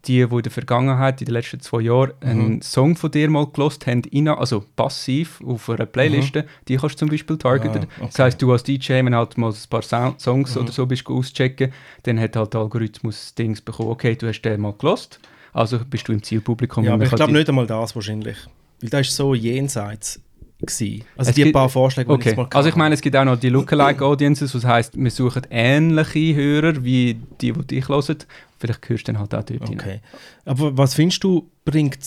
die, 0.06 0.26
die 0.26 0.36
in 0.36 0.42
der 0.42 0.52
Vergangenheit, 0.52 1.22
in 1.22 1.26
den 1.26 1.34
letzten 1.34 1.60
zwei 1.60 1.82
Jahren, 1.82 2.14
Mhm. 2.22 2.30
einen 2.30 2.62
Song 2.64 2.96
von 2.96 3.12
dir 3.12 3.30
mal 3.30 3.46
gelost 3.48 3.86
haben, 3.86 4.02
rein, 4.12 4.28
also 4.30 4.64
passiv 4.76 5.40
auf 5.46 5.70
einer 5.70 5.86
Playliste, 5.86 6.46
die 6.68 6.78
kannst 6.78 6.96
du 6.96 7.00
zum 7.00 7.10
Beispiel 7.10 7.38
targeten. 7.38 7.82
Mhm. 7.82 7.88
Ah, 7.88 7.96
okay. 8.00 8.08
Das 8.08 8.20
heisst, 8.20 8.42
du 8.42 8.52
als 8.52 8.64
DJ, 8.64 8.94
wenn 9.06 9.14
halt 9.14 9.38
mal 9.38 9.52
ein 9.52 9.58
paar 9.70 9.84
Sound 9.84 10.20
Songs 10.20 10.56
Mhm. 10.56 10.62
oder 10.62 10.72
so 10.72 10.86
bist 10.88 11.06
auschecken, 11.08 11.72
dann 12.04 12.20
hat 12.20 12.36
halt 12.36 12.54
der 12.54 12.62
Algorithmus 12.62 13.36
Dings 13.36 13.62
bekommen, 13.62 13.90
okay, 13.90 14.16
du 14.16 14.28
hast 14.28 14.42
den 14.42 14.62
mal 14.62 14.74
gelost, 14.74 15.20
also 15.54 15.78
bist 15.88 16.08
du 16.08 16.14
im 16.14 16.24
Zielpublikum. 16.24 16.84
Ja, 16.84 16.94
aber 16.96 17.04
ich 17.04 17.12
glaube 17.12 17.34
nicht 17.34 17.48
einmal 17.50 17.68
das 17.68 17.94
wahrscheinlich. 17.94 18.38
Weil 18.82 18.90
das 18.90 19.02
ist 19.10 19.16
so 19.16 19.36
jenseits 19.36 20.20
gewesen. 20.66 21.04
Also 21.18 21.30
Es 21.30 21.36
die 21.36 21.44
gibt- 21.44 21.54
paar 21.54 21.70
Vorschläge, 21.70 22.08
die 22.08 22.14
ich 22.14 22.20
Okay, 22.20 22.30
jetzt 22.30 22.38
mal 22.38 22.48
also 22.54 22.70
ich 22.70 22.76
meine, 22.76 22.96
es 22.96 23.02
gibt 23.02 23.16
auch 23.16 23.26
noch 23.26 23.38
die 23.40 23.50
Lookalike 23.50 24.04
Audiences, 24.06 24.54
was 24.56 24.66
heisst, 24.66 24.98
wir 24.98 25.12
suchen 25.12 25.44
ähnliche 25.50 26.36
Hörer 26.36 26.84
wie 26.84 27.16
die, 27.42 27.52
die 27.54 27.66
dich 27.68 27.88
hören. 27.90 28.18
Vielleicht 28.60 28.82
gehörst 28.82 29.08
du 29.08 29.14
dann 29.14 29.22
halt 29.22 29.34
auch 29.36 29.44
dort. 29.44 29.70
Okay. 29.70 30.00
Aber 30.46 30.78
was 30.78 30.94
findest 30.94 31.24
du, 31.24 31.50
bringt 31.66 31.98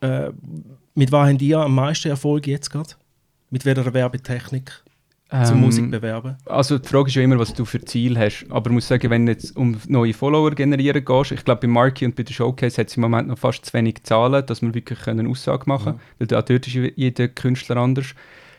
äh, 0.00 0.30
mit 0.94 1.12
was 1.12 1.28
habt 1.30 1.42
ihr 1.42 1.58
am 1.58 1.74
meisten 1.74 2.08
Erfolg 2.08 2.46
jetzt 2.46 2.70
gerade? 2.70 2.90
Mit 3.50 3.64
welcher 3.64 3.92
Werbetechnik 3.92 4.82
zum 5.28 5.56
Ähm, 5.56 5.60
Musik 5.60 5.90
bewerben? 5.90 6.36
Also 6.46 6.78
die 6.78 6.88
Frage 6.88 7.08
ist 7.08 7.16
ja 7.16 7.22
immer, 7.22 7.38
was 7.38 7.52
du 7.52 7.64
für 7.64 7.80
Ziel 7.84 8.16
hast. 8.16 8.46
Aber 8.48 8.70
ich 8.70 8.74
muss 8.74 8.86
sagen, 8.86 9.10
wenn 9.10 9.26
du 9.26 9.32
jetzt 9.32 9.56
um 9.56 9.76
neue 9.88 10.14
Follower 10.14 10.52
generieren 10.52 11.04
gehst, 11.04 11.32
ich 11.32 11.44
glaube 11.44 11.62
bei 11.62 11.68
Marky 11.68 12.04
und 12.06 12.14
bei 12.14 12.22
der 12.22 12.32
Showcase 12.32 12.80
hat 12.80 12.88
es 12.88 12.96
im 12.96 13.00
Moment 13.00 13.28
noch 13.28 13.38
fast 13.38 13.66
zu 13.66 13.72
wenig 13.72 14.04
Zahlen, 14.04 14.46
dass 14.46 14.62
wir 14.62 14.72
wirklich 14.72 15.04
eine 15.08 15.28
Aussage 15.28 15.64
machen 15.66 15.84
können. 15.84 16.00
Weil 16.18 16.26
da 16.28 16.42
dort 16.42 16.66
ist 16.68 16.74
jeder 16.94 17.28
Künstler 17.28 17.76
anders. 17.78 18.14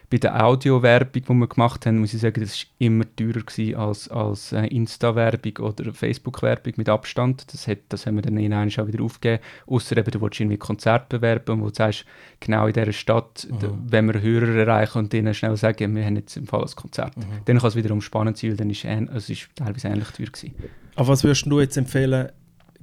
Bei 0.10 0.18
der 0.18 0.42
Audio-Werbung, 0.42 1.24
die 1.24 1.34
wir 1.34 1.48
gemacht 1.48 1.86
haben, 1.86 2.00
muss 2.00 2.14
ich 2.14 2.22
sagen, 2.22 2.40
das 2.40 2.58
war 2.58 2.66
immer 2.80 3.04
teurer 3.18 3.42
gewesen 3.42 3.76
als, 3.76 4.08
als 4.08 4.54
äh, 4.54 4.66
Insta-Werbung 4.68 5.58
oder 5.58 5.94
Facebook-Werbung 5.94 6.74
mit 6.78 6.88
Abstand. 6.88 7.52
Das, 7.52 7.68
hat, 7.68 7.80
das 7.90 8.06
haben 8.06 8.16
wir 8.16 8.22
dann 8.22 8.38
in 8.38 8.54
einem 8.54 8.72
auch 8.72 8.88
wieder 8.88 9.04
aufgegeben. 9.04 9.44
Außer 9.66 9.98
eben, 9.98 10.10
du 10.10 10.22
willst 10.22 10.40
irgendwie 10.40 10.58
Konzert 10.58 11.10
bewerben, 11.10 11.60
wo 11.60 11.68
du 11.68 11.76
sagst, 11.76 12.06
genau 12.40 12.68
in 12.68 12.74
dieser 12.74 12.94
Stadt, 12.94 13.48
da, 13.60 13.70
wenn 13.86 14.06
wir 14.06 14.22
Hörer 14.22 14.56
erreichen 14.56 15.00
und 15.00 15.12
denen 15.12 15.34
schnell 15.34 15.58
sagen, 15.58 15.94
wir 15.94 16.06
haben 16.06 16.16
jetzt 16.16 16.38
im 16.38 16.48
Fall 16.48 16.62
ein 16.62 16.76
Konzert. 16.76 17.14
Dann 17.44 17.58
kann 17.58 17.68
es 17.68 17.76
wiederum 17.76 18.00
spannend 18.00 18.38
sein, 18.38 18.52
weil 18.52 18.58
dann 18.58 18.70
ist 18.70 18.86
es 18.86 19.30
ist 19.30 19.50
teilweise 19.56 19.90
ähnlich 19.90 20.10
teuer 20.12 20.28
gewesen. 20.28 20.54
Aber 20.96 21.10
was 21.10 21.26
würdest 21.26 21.46
du 21.46 21.60
jetzt 21.60 21.76
empfehlen, 21.76 22.30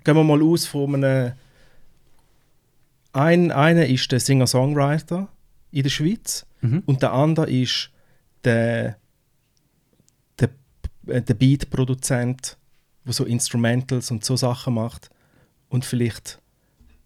gehen 0.05 0.15
wir 0.15 0.25
mal 0.25 0.43
aus 0.43 0.67
von 0.67 0.95
einem. 0.95 1.33
Ein, 3.15 3.53
einer 3.53 3.87
ist 3.87 4.11
der 4.11 4.19
Singer-Songwriter 4.19 5.29
in 5.71 5.83
der 5.85 5.91
Schweiz 5.91 6.45
Mhm. 6.65 6.83
und 6.87 7.03
der 7.03 7.13
andere 7.13 7.51
ist 7.51 7.91
der, 8.43 8.97
der, 10.39 10.49
äh, 11.07 11.21
der 11.21 11.35
Beat-Produzent, 11.35 12.57
der 13.05 13.13
so 13.13 13.25
Instrumentals 13.25 14.11
und 14.11 14.25
so 14.25 14.35
Sachen 14.35 14.75
macht. 14.75 15.11
Und 15.69 15.85
vielleicht 15.85 16.41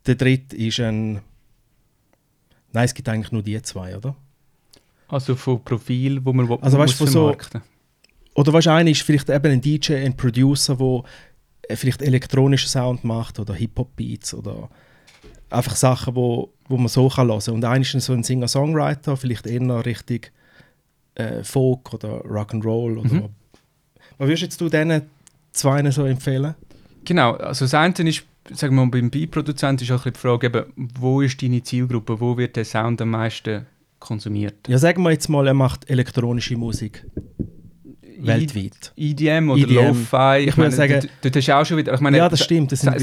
der 0.07 0.15
dritte 0.15 0.57
ist 0.57 0.79
ein. 0.79 1.21
Nein, 2.73 2.85
es 2.85 2.95
gibt 2.95 3.09
eigentlich 3.09 3.33
nur 3.33 3.43
die 3.43 3.61
zwei, 3.63 3.97
oder? 3.97 4.15
Also 5.09 5.35
von 5.35 5.65
Profil, 5.65 6.25
wo 6.25 6.33
man 6.33 6.49
wo 6.49 6.55
Also 6.57 6.79
weißt 6.79 7.01
muss 7.01 7.13
so-. 7.13 7.37
Oder 8.35 8.53
weißt 8.53 8.67
du, 8.67 8.71
einer 8.71 8.91
ist 8.91 9.03
vielleicht 9.03 9.29
eben 9.29 9.51
ein 9.51 9.61
DJ, 9.61 9.95
ein 9.95 10.17
Producer, 10.17 10.77
der 10.77 11.77
vielleicht 11.77 12.03
elektronischen 12.03 12.69
Sound 12.69 13.03
macht 13.03 13.41
oder 13.41 13.55
Hip-Hop-Beats 13.55 14.35
oder 14.35 14.71
einfach 15.51 15.77
Sachen, 15.77 16.15
wo, 16.15 16.53
wo 16.69 16.77
man 16.77 16.89
so 16.89 17.09
kann 17.09 17.29
hören 17.29 17.41
kann. 17.41 17.55
Und 17.55 17.65
einer 17.65 17.81
ist 17.81 17.93
so 18.01 18.13
ein 18.13 18.23
Singer-Songwriter, 18.23 19.17
vielleicht 19.17 19.47
eher 19.47 19.87
richtig 19.87 20.33
äh, 21.15 21.43
Folk 21.43 21.95
oder 21.95 22.25
Rock'n'Roll. 22.25 22.99
Oder 22.99 23.15
Mhm. 23.15 23.29
Was 24.19 24.27
würdest 24.27 24.43
jetzt 24.43 24.61
du 24.61 24.69
diesen 24.69 25.03
zwei 25.53 25.91
so 25.91 26.05
empfehlen? 26.05 26.55
Genau, 27.05 27.35
also 27.35 27.65
das 27.65 27.75
eine 27.75 27.95
ist, 28.09 28.25
sagen 28.53 28.75
wir 28.75 28.85
mal, 28.85 28.91
beim 28.91 29.11
Beat-Produzent 29.11 29.83
ist 29.83 29.93
auch 29.93 30.05
ein 30.07 30.13
die 30.13 30.19
Frage, 30.19 30.49
eben, 30.49 30.65
wo 30.99 31.21
ist 31.21 31.41
deine 31.41 31.63
Zielgruppe, 31.63 32.21
wo 32.21 32.37
wird 32.37 32.57
der 32.57 32.65
Sound 32.65 33.01
am 33.01 33.11
meisten 33.11 33.67
konsumiert? 34.01 34.69
Ja, 34.69 34.79
sagen 34.79 35.03
wir 35.03 35.13
jetzt 35.13 35.29
mal, 35.29 35.47
er 35.47 35.55
macht 35.55 35.89
elektronische 35.89 36.57
Musik 36.57 37.07
weltweit. 38.27 38.93
EDM 38.97 39.51
oder. 39.51 39.67
Lo-Fi, 39.67 40.47
Ich 40.49 40.57
meine, 40.57 40.71
sagen- 40.73 41.01
du, 41.01 41.09
du, 41.23 41.31
du 41.31 41.39
hast 41.39 41.51
auch 41.51 41.65
schon 41.65 41.77
wieder, 41.77 41.95
ich 41.95 42.01
meine, 42.01 42.19
Ja, 42.19 42.29
das 42.29 42.43
stimmt, 42.45 42.73
das 42.73 42.81
sind 42.81 42.95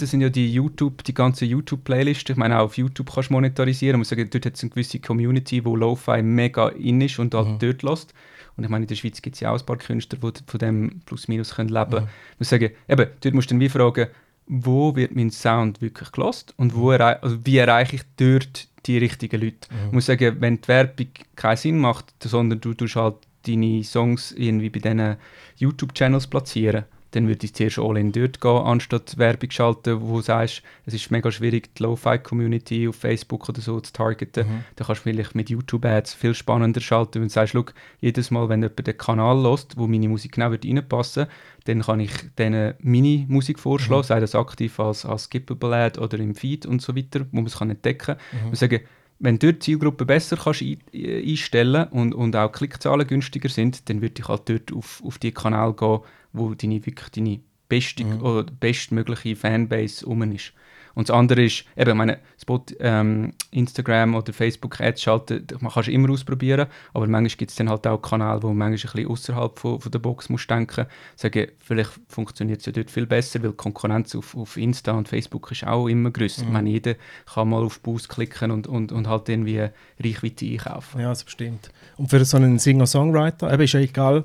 das 0.00 0.10
sind 0.10 0.20
ja 0.20 0.28
die 0.28 0.52
YouTube, 0.52 1.02
die 1.04 1.14
ganze 1.14 1.44
YouTube-Playlist. 1.44 2.30
Ich 2.30 2.36
meine, 2.36 2.58
auch 2.58 2.64
auf 2.64 2.76
YouTube 2.76 3.12
kannst 3.12 3.30
du 3.30 3.34
monetarisieren. 3.34 3.96
Ich 3.96 3.98
muss 3.98 4.08
sagen, 4.08 4.28
dort 4.30 4.46
hat 4.46 4.54
es 4.54 4.62
eine 4.62 4.70
gewisse 4.70 4.98
Community, 5.00 5.64
wo 5.64 5.76
Lo-Fi 5.76 6.22
mega 6.22 6.68
in 6.68 7.00
ist 7.00 7.18
und 7.18 7.34
halt 7.34 7.48
Mhm. 7.48 7.58
dort 7.58 7.82
lässt. 7.82 8.14
Und 8.56 8.64
ich 8.64 8.70
meine, 8.70 8.84
in 8.84 8.88
der 8.88 8.94
Schweiz 8.94 9.20
gibt 9.20 9.34
es 9.36 9.40
ja 9.40 9.50
auch 9.52 9.58
ein 9.58 9.66
paar 9.66 9.78
Künstler, 9.78 10.18
die 10.20 10.30
von 10.46 10.58
dem 10.58 11.00
plus 11.06 11.26
minus 11.28 11.54
können 11.56 11.70
leben 11.70 11.86
Mhm. 11.86 11.90
können. 11.94 12.08
Ich 12.34 12.38
muss 12.40 12.48
sagen, 12.50 12.70
eben, 12.88 13.06
dort 13.20 13.34
musst 13.34 13.50
du 13.50 13.54
dann 13.54 13.60
wie 13.60 13.68
fragen, 13.68 14.06
wo 14.46 14.94
wird 14.94 15.16
mein 15.16 15.30
Sound 15.30 15.80
wirklich 15.80 16.12
gelost 16.12 16.52
und 16.56 16.74
wo 16.76 16.90
errei 16.90 17.20
also 17.22 17.38
wie 17.44 17.56
erreiche 17.56 17.96
ich 17.96 18.02
dort 18.16 18.68
die 18.86 18.98
richtigen 18.98 19.40
Leute. 19.40 19.68
Ich 19.86 19.92
muss 19.92 20.04
sagen, 20.06 20.36
wenn 20.40 20.60
die 20.60 20.68
Werbung 20.68 21.06
keinen 21.34 21.56
Sinn 21.56 21.78
macht, 21.78 22.12
sondern 22.22 22.60
du 22.60 22.74
tust 22.74 22.96
halt 22.96 23.14
deine 23.46 23.82
Songs 23.84 24.32
irgendwie 24.32 24.70
bei 24.70 24.80
diesen 24.80 25.16
YouTube-Channels 25.56 26.26
platzieren, 26.26 26.84
dann 27.14 27.28
würde 27.28 27.46
ich 27.46 27.54
zuerst 27.54 27.78
all 27.78 27.96
in 27.96 28.10
dort 28.10 28.40
gehen, 28.40 28.50
anstatt 28.50 29.16
Werbung 29.18 29.50
schalten, 29.50 30.00
wo 30.00 30.16
du 30.16 30.22
sagst, 30.22 30.62
es 30.84 30.94
ist 30.94 31.12
mega 31.12 31.30
schwierig, 31.30 31.72
die 31.76 31.84
Lo-Fi-Community 31.84 32.88
auf 32.88 32.96
Facebook 32.96 33.48
oder 33.48 33.60
so 33.60 33.78
zu 33.80 33.92
targeten. 33.92 34.64
Da 34.74 34.84
kannst 34.84 35.00
du 35.00 35.10
vielleicht 35.10 35.34
mit 35.36 35.48
YouTube-Ads 35.48 36.14
viel 36.14 36.34
spannender 36.34 36.80
schalten, 36.80 37.20
wenn 37.20 37.28
du 37.28 37.32
sagst, 37.32 37.52
«Schau, 37.52 37.66
jedes 38.00 38.32
Mal, 38.32 38.48
wenn 38.48 38.62
jemand 38.62 38.86
den 38.86 38.98
Kanal 38.98 39.40
lässt, 39.40 39.76
wo 39.76 39.86
meine 39.86 40.08
Musik 40.08 40.32
genau 40.32 40.50
wird 40.50 40.64
reinpassen 40.64 41.26
dann 41.66 41.80
kann 41.80 42.00
ich 42.00 42.12
denen 42.36 42.74
meine 42.80 43.24
Musik 43.26 43.58
vorschlagen, 43.58 44.02
sei 44.02 44.20
das 44.20 44.34
aktiv 44.34 44.78
als, 44.78 45.06
als 45.06 45.24
Skippable 45.24 45.74
Ad 45.74 45.98
oder 45.98 46.18
im 46.18 46.34
Feed 46.34 46.66
und 46.66 46.82
so 46.82 46.94
weiter, 46.94 47.26
wo 47.32 47.36
man 47.36 47.46
es 47.46 47.56
kann 47.56 47.70
entdecken 47.70 48.18
kann. 48.18 48.48
Und 48.48 48.56
sagen, 48.56 48.80
wenn 49.18 49.38
du 49.38 49.46
dort 49.46 49.62
die 49.62 49.64
Zielgruppe 49.64 50.04
besser 50.04 50.36
kannst 50.36 50.62
äh, 50.62 50.78
einstellen 50.92 51.88
und, 51.88 52.14
und 52.14 52.36
auch 52.36 52.52
Klickzahlen 52.52 53.06
günstiger 53.06 53.48
sind, 53.48 53.88
dann 53.88 54.02
würde 54.02 54.20
ich 54.20 54.28
halt 54.28 54.48
dort 54.48 54.72
auf, 54.72 55.02
auf 55.04 55.18
die 55.18 55.32
Kanal 55.32 55.74
gehen, 55.74 56.00
wo 56.32 56.54
deine, 56.54 56.84
wirklich 56.84 57.10
deine 57.10 57.40
beste 57.68 58.04
oder 58.04 58.44
bestmögliche 58.44 59.36
Fanbase 59.36 60.04
rum 60.06 60.22
ist. 60.32 60.52
Und 60.94 61.08
das 61.08 61.16
andere 61.16 61.44
ist, 61.44 61.64
eben, 61.76 61.90
ich 61.90 61.96
meine, 61.96 62.18
Spot, 62.40 62.64
ähm, 62.78 63.32
Instagram 63.50 64.14
oder 64.14 64.32
Facebook 64.32 64.80
Ads 64.80 65.02
schalten, 65.02 65.46
man 65.60 65.72
kann 65.72 65.82
es 65.82 65.88
immer 65.88 66.10
ausprobieren, 66.10 66.66
aber 66.92 67.06
manchmal 67.06 67.36
gibt 67.36 67.50
es 67.50 67.56
dann 67.56 67.68
halt 67.68 67.86
auch 67.86 68.00
Kanäle, 68.00 68.42
wo 68.42 68.48
man 68.48 68.70
manchmal 68.70 68.90
ein 68.90 68.96
bisschen 68.96 69.10
außerhalb 69.10 69.58
von, 69.58 69.80
von 69.80 69.92
der 69.92 69.98
Box 69.98 70.28
muss 70.28 70.46
denken. 70.46 70.86
Sagen, 71.16 71.48
vielleicht 71.58 71.92
funktioniert 72.08 72.60
es 72.60 72.66
ja 72.66 72.72
dort 72.72 72.90
viel 72.90 73.06
besser, 73.06 73.42
weil 73.42 73.50
die 73.50 73.56
Konkurrenz 73.56 74.14
auf, 74.14 74.36
auf 74.36 74.56
Insta 74.56 74.92
und 74.92 75.08
Facebook 75.08 75.50
ist 75.50 75.66
auch 75.66 75.88
immer 75.88 76.10
größer. 76.10 76.42
Ich 76.42 76.48
meine, 76.48 76.70
jeder 76.70 76.94
kann 77.32 77.48
mal 77.48 77.62
auf 77.62 77.80
Boost 77.80 78.08
klicken 78.08 78.50
und, 78.50 78.66
und, 78.66 78.92
und 78.92 79.08
halt 79.08 79.28
irgendwie 79.28 79.68
Reichweite 80.02 80.46
einkaufen. 80.46 81.00
Ja, 81.00 81.08
das 81.08 81.24
bestimmt. 81.24 81.70
Und 81.96 82.08
für 82.08 82.24
so 82.24 82.36
einen 82.36 82.58
Singer-Songwriter, 82.58 83.52
eben 83.52 83.62
ist 83.62 83.72
ja 83.72 83.80
egal, 83.80 84.24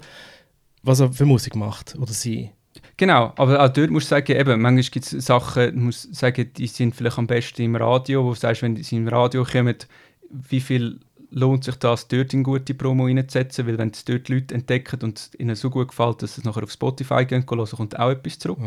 was 0.83 0.99
er 0.99 1.11
für 1.11 1.25
Musik 1.25 1.55
macht 1.55 1.95
oder 1.97 2.13
sie. 2.13 2.51
Genau, 2.99 3.31
aber 3.37 3.63
auch 3.63 3.69
dort 3.69 3.91
musst 3.91 4.07
du 4.07 4.09
sagen, 4.09 4.33
eben, 4.33 4.61
manchmal 4.61 4.83
gibt 4.83 5.05
es 5.05 5.25
Sachen, 5.25 5.85
musst 5.85 6.13
sagen, 6.13 6.51
die 6.57 6.67
sind 6.67 6.93
vielleicht 6.93 7.17
am 7.17 7.27
besten 7.27 7.61
im 7.61 7.77
Radio, 7.77 8.25
wo 8.25 8.31
du 8.31 8.35
sagst, 8.35 8.61
wenn 8.61 8.75
sie 8.75 8.97
im 8.97 9.07
Radio 9.07 9.45
kommen, 9.45 9.77
wie 10.29 10.59
viel 10.59 10.99
lohnt 11.31 11.63
sich 11.63 11.75
das, 11.75 12.09
dort 12.09 12.33
in 12.33 12.43
gute 12.43 12.73
Promo 12.73 13.05
reinzusetzen, 13.05 13.65
weil 13.67 13.77
wenn 13.77 13.91
es 13.91 14.03
dort 14.03 14.27
Leute 14.27 14.53
entdecken 14.53 14.99
und 15.01 15.17
es 15.17 15.31
ihnen 15.39 15.55
so 15.55 15.69
gut 15.69 15.87
gefällt, 15.87 16.21
dass 16.21 16.35
sie 16.35 16.41
es 16.41 16.45
nachher 16.45 16.63
auf 16.63 16.71
Spotify 16.71 17.23
gehen, 17.23 17.45
hören, 17.49 17.69
kommt 17.69 17.97
auch 17.97 18.09
etwas 18.09 18.37
zurück. 18.37 18.59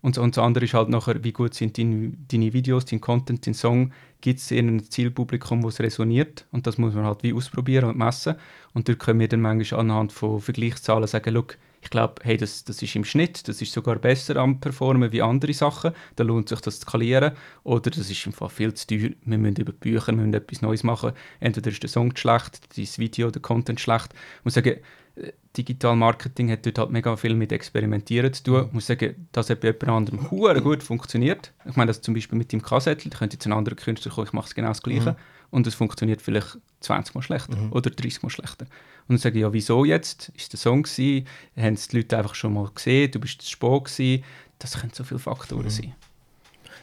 Und, 0.00 0.16
und 0.16 0.38
das 0.38 0.42
andere 0.42 0.64
ist 0.64 0.72
halt 0.72 0.88
nachher, 0.88 1.22
wie 1.22 1.32
gut 1.32 1.52
sind 1.52 1.76
deine, 1.76 2.12
deine 2.32 2.54
Videos, 2.54 2.86
dein 2.86 3.02
Content, 3.02 3.46
dein 3.46 3.52
Song, 3.52 3.92
gibt 4.22 4.40
es 4.40 4.50
in 4.52 4.68
ein 4.68 4.84
Zielpublikum, 4.84 5.62
wo 5.62 5.68
es 5.68 5.80
resoniert? 5.80 6.46
Und 6.50 6.66
das 6.66 6.78
muss 6.78 6.94
man 6.94 7.04
halt 7.04 7.22
wie 7.22 7.34
ausprobieren 7.34 7.90
und 7.90 7.98
messen. 7.98 8.36
Und 8.72 8.88
dort 8.88 9.00
können 9.00 9.20
wir 9.20 9.28
dann 9.28 9.42
manchmal 9.42 9.80
anhand 9.80 10.12
von 10.12 10.40
Vergleichszahlen 10.40 11.06
sagen, 11.06 11.34
«Look, 11.34 11.58
ich 11.86 11.90
glaube, 11.90 12.14
hey, 12.24 12.36
das, 12.36 12.64
das 12.64 12.82
ist 12.82 12.96
im 12.96 13.04
Schnitt, 13.04 13.46
das 13.46 13.62
ist 13.62 13.72
sogar 13.72 13.96
besser 13.96 14.36
am 14.36 14.58
Performen 14.58 15.12
wie 15.12 15.22
andere 15.22 15.54
Sachen, 15.54 15.92
da 16.16 16.24
lohnt 16.24 16.48
sich 16.48 16.60
das 16.60 16.80
zu 16.80 16.82
skalieren 16.82 17.32
oder 17.62 17.90
das 17.90 18.10
ist 18.10 18.26
im 18.26 18.32
Fall 18.32 18.48
viel 18.48 18.74
zu 18.74 18.88
teuer, 18.88 19.10
wir 19.24 19.38
müssen 19.38 19.60
über 19.60 19.72
Bücher, 19.72 20.08
wir 20.08 20.14
müssen 20.14 20.34
etwas 20.34 20.62
Neues 20.62 20.82
machen, 20.82 21.12
entweder 21.38 21.70
ist 21.70 21.80
der 21.84 21.88
Song 21.88 22.14
schlecht, 22.16 22.76
das 22.76 22.98
Video, 22.98 23.30
der 23.30 23.40
Content 23.40 23.78
schlecht. 23.78 24.12
Ich 24.38 24.44
muss 24.44 24.54
sagen, 24.54 24.78
äh, 25.14 25.32
Digital 25.56 25.94
Marketing 25.94 26.50
hat 26.50 26.66
dort 26.66 26.78
halt 26.78 26.90
mega 26.90 27.16
viel 27.16 27.34
mit 27.34 27.52
Experimentieren 27.52 28.32
zu 28.32 28.42
tun. 28.42 28.64
Ich 28.66 28.72
muss 28.72 28.86
sagen, 28.88 29.28
das 29.30 29.48
hat 29.48 29.60
bei 29.60 29.68
jemand 29.68 29.88
anderem 29.88 30.28
gut 30.62 30.82
funktioniert. 30.82 31.52
Ich 31.66 31.76
meine, 31.76 31.88
das 31.88 32.02
zum 32.02 32.14
Beispiel 32.14 32.36
mit 32.36 32.52
dem 32.52 32.62
Kassettel, 32.62 33.10
da 33.10 33.18
könnte 33.18 33.36
jetzt 33.36 33.46
ein 33.46 33.52
anderer 33.52 33.76
Künstler 33.76 34.10
kommen, 34.10 34.26
ich 34.26 34.32
mache 34.32 34.48
es 34.48 34.54
genau 34.56 34.68
das 34.68 34.82
Gleiche. 34.82 35.16
Und 35.50 35.66
es 35.68 35.76
funktioniert 35.76 36.20
vielleicht 36.20 36.58
20 36.80 37.14
Mal 37.14 37.22
schlechter 37.22 37.56
oder 37.70 37.90
30 37.90 38.24
Mal 38.24 38.30
schlechter. 38.30 38.66
Und 39.08 39.14
dann 39.14 39.18
sage 39.18 39.36
ich, 39.36 39.42
ja, 39.42 39.52
wieso 39.52 39.84
jetzt? 39.84 40.32
Ist 40.36 40.52
der 40.52 40.58
Song 40.58 40.82
gewesen? 40.82 41.26
Haben 41.56 41.74
es 41.74 41.88
die 41.88 41.98
Leute 41.98 42.18
einfach 42.18 42.34
schon 42.34 42.54
mal 42.54 42.68
gesehen? 42.74 43.10
Du 43.10 43.20
bist 43.20 43.42
zu 43.42 43.50
spät 43.50 43.84
gewesen? 43.84 44.24
Das 44.58 44.80
können 44.80 44.92
so 44.92 45.04
viele 45.04 45.20
Faktoren 45.20 45.70
sein. 45.70 45.94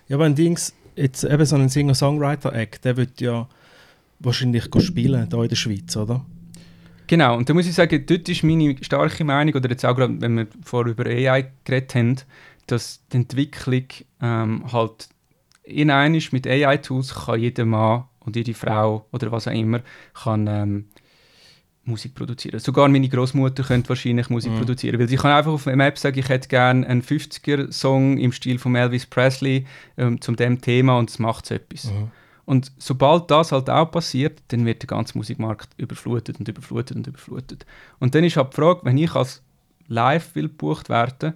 Ja, 0.07 0.15
aber 0.15 0.25
ein 0.25 0.35
Dings, 0.35 0.73
jetzt 0.95 1.23
eben 1.23 1.45
so 1.45 1.55
ein 1.55 1.69
Singer-Songwriter-Act, 1.69 2.85
der 2.85 2.97
wird 2.97 3.19
ja 3.21 3.47
wahrscheinlich 4.19 4.65
spielen, 4.79 5.27
hier 5.29 5.43
in 5.43 5.49
der 5.49 5.55
Schweiz, 5.55 5.95
oder? 5.97 6.25
Genau, 7.07 7.35
und 7.35 7.49
da 7.49 7.53
muss 7.53 7.67
ich 7.67 7.73
sagen, 7.73 8.05
dort 8.05 8.29
ist 8.29 8.43
meine 8.43 8.75
starke 8.81 9.23
Meinung, 9.23 9.55
oder 9.55 9.69
jetzt 9.69 9.85
auch 9.85 9.95
gerade, 9.95 10.21
wenn 10.21 10.37
wir 10.37 10.47
vorher 10.63 10.91
über 10.93 11.05
AI 11.05 11.51
geredet 11.65 11.95
haben, 11.95 12.15
dass 12.67 13.01
die 13.11 13.17
Entwicklung 13.17 13.85
ähm, 14.21 14.71
halt 14.71 15.09
in 15.63 15.89
ist 16.15 16.33
mit 16.33 16.47
AI-Tools 16.47 17.13
kann 17.13 17.39
jeder 17.39 17.65
Mann 17.65 18.05
und 18.19 18.35
jede 18.35 18.53
Frau 18.53 19.05
oder 19.11 19.31
was 19.31 19.47
auch 19.47 19.53
immer 19.53 19.81
kann 20.13 20.47
ähm, 20.47 20.85
Musik 21.85 22.15
produzieren. 22.15 22.59
Sogar 22.59 22.87
meine 22.87 23.09
Großmutter 23.09 23.63
könnte 23.63 23.89
wahrscheinlich 23.89 24.29
Musik 24.29 24.55
produzieren, 24.57 24.99
weil 24.99 25.09
sie 25.09 25.17
kann 25.17 25.31
einfach 25.31 25.51
auf 25.51 25.67
einer 25.67 25.85
App 25.85 25.97
sagen, 25.97 26.17
ich 26.17 26.29
hätte 26.29 26.47
gerne 26.47 26.87
einen 26.87 27.01
50er-Song 27.01 28.17
im 28.17 28.31
Stil 28.31 28.57
von 28.57 28.75
Elvis 28.75 29.05
Presley 29.05 29.65
ähm, 29.97 30.21
zum 30.21 30.35
dem 30.35 30.61
Thema 30.61 30.97
und 30.97 31.09
es 31.09 31.19
macht 31.19 31.51
etwas. 31.51 31.91
Und 32.45 32.71
sobald 32.77 33.31
das 33.31 33.51
halt 33.51 33.69
auch 33.69 33.89
passiert, 33.91 34.41
dann 34.49 34.65
wird 34.65 34.81
der 34.81 34.87
ganze 34.87 35.17
Musikmarkt 35.17 35.69
überflutet 35.77 36.39
und 36.39 36.47
überflutet 36.47 36.97
und 36.97 37.07
überflutet. 37.07 37.65
Und 37.99 38.15
dann 38.15 38.23
ist 38.23 38.37
halt 38.37 38.51
die 38.51 38.55
Frage, 38.55 38.81
wenn 38.83 38.97
ich 38.97 39.13
als 39.15 39.41
Live 39.87 40.35
will 40.35 40.47
gebucht 40.49 40.89
werden, 40.89 41.33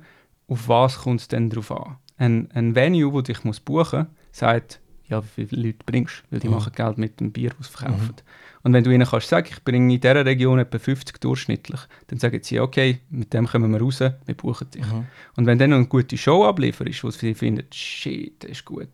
auf 0.47 0.67
was 0.67 0.99
kommt 0.99 1.21
es 1.21 1.27
denn 1.27 1.49
drauf 1.49 1.71
an? 1.71 1.97
Ein, 2.17 2.49
ein 2.53 2.75
Venue, 2.75 3.12
wo 3.12 3.21
dich 3.21 3.43
muss 3.43 3.60
buchen 3.60 3.99
muss, 3.99 4.07
sagt, 4.31 4.79
ja, 5.07 5.23
wie 5.36 5.45
viele 5.45 5.67
Leute 5.67 5.79
bringst 5.86 6.23
du? 6.23 6.31
Weil 6.31 6.39
die 6.39 6.49
machen 6.49 6.73
Geld 6.73 6.97
mit 6.97 7.19
dem 7.19 7.31
Bier, 7.31 7.51
das 7.57 7.67
sie 7.67 7.73
verkaufen. 7.77 8.15
Und 8.67 8.73
wenn 8.73 8.84
du 8.84 8.91
ihnen 8.91 9.08
kannst 9.08 9.30
sagen, 9.30 9.47
ich 9.49 9.63
bringe 9.63 9.93
in 9.93 10.01
dieser 10.01 10.25
Region 10.25 10.60
etwa 10.60 10.77
50 10.77 11.21
durchschnittlich, 11.21 11.80
dann 12.08 12.19
sagen 12.19 12.38
sie, 12.43 12.60
okay, 12.60 12.99
mit 13.10 13.34
dem 13.34 13.47
kommen 13.47 13.71
wir 13.71 13.80
raus, 13.80 14.01
wir 14.01 14.36
buchen 14.36 14.69
dich. 14.71 14.84
Und 15.38 15.45
wenn 15.45 15.58
dann 15.58 15.69
noch 15.69 15.77
eine 15.77 15.86
gute 15.86 16.17
Show 16.17 16.43
ablieferst, 16.43 17.01
wo 17.06 17.10
sie 17.10 17.34
finden, 17.34 17.63
shit, 17.71 18.43
das 18.43 18.51
ist 18.51 18.65
gut, 18.65 18.89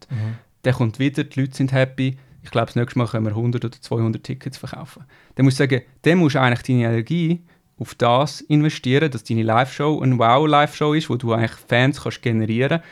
dann 0.61 0.73
kommt 0.75 0.99
wieder, 0.99 1.23
die 1.23 1.41
Leute 1.41 1.55
sind 1.55 1.71
happy, 1.71 2.19
ich 2.43 2.51
glaube, 2.51 2.67
das 2.67 2.75
nächste 2.75 2.99
Mal 2.99 3.07
können 3.07 3.25
wir 3.25 3.31
100 3.31 3.65
oder 3.65 3.81
200 3.81 4.23
Tickets 4.23 4.59
verkaufen. 4.59 5.05
Dann 5.33 5.45
musst 5.45 5.59
du 5.59 5.63
sagen, 5.63 5.81
dann 6.03 6.19
musst 6.19 6.35
du 6.35 6.39
eigentlich 6.39 6.61
deine 6.61 6.83
Energie 6.83 7.41
auf 7.79 7.95
das 7.95 8.41
investieren, 8.41 9.09
dass 9.09 9.23
deine 9.23 9.41
Live-Show 9.41 10.01
eine 10.01 10.19
Wow-Live-Show 10.19 10.93
ist, 10.93 11.09
wo 11.09 11.15
du 11.15 11.33
eigentlich 11.33 11.59
Fans 11.67 12.03
kannst 12.03 12.21
generieren 12.21 12.83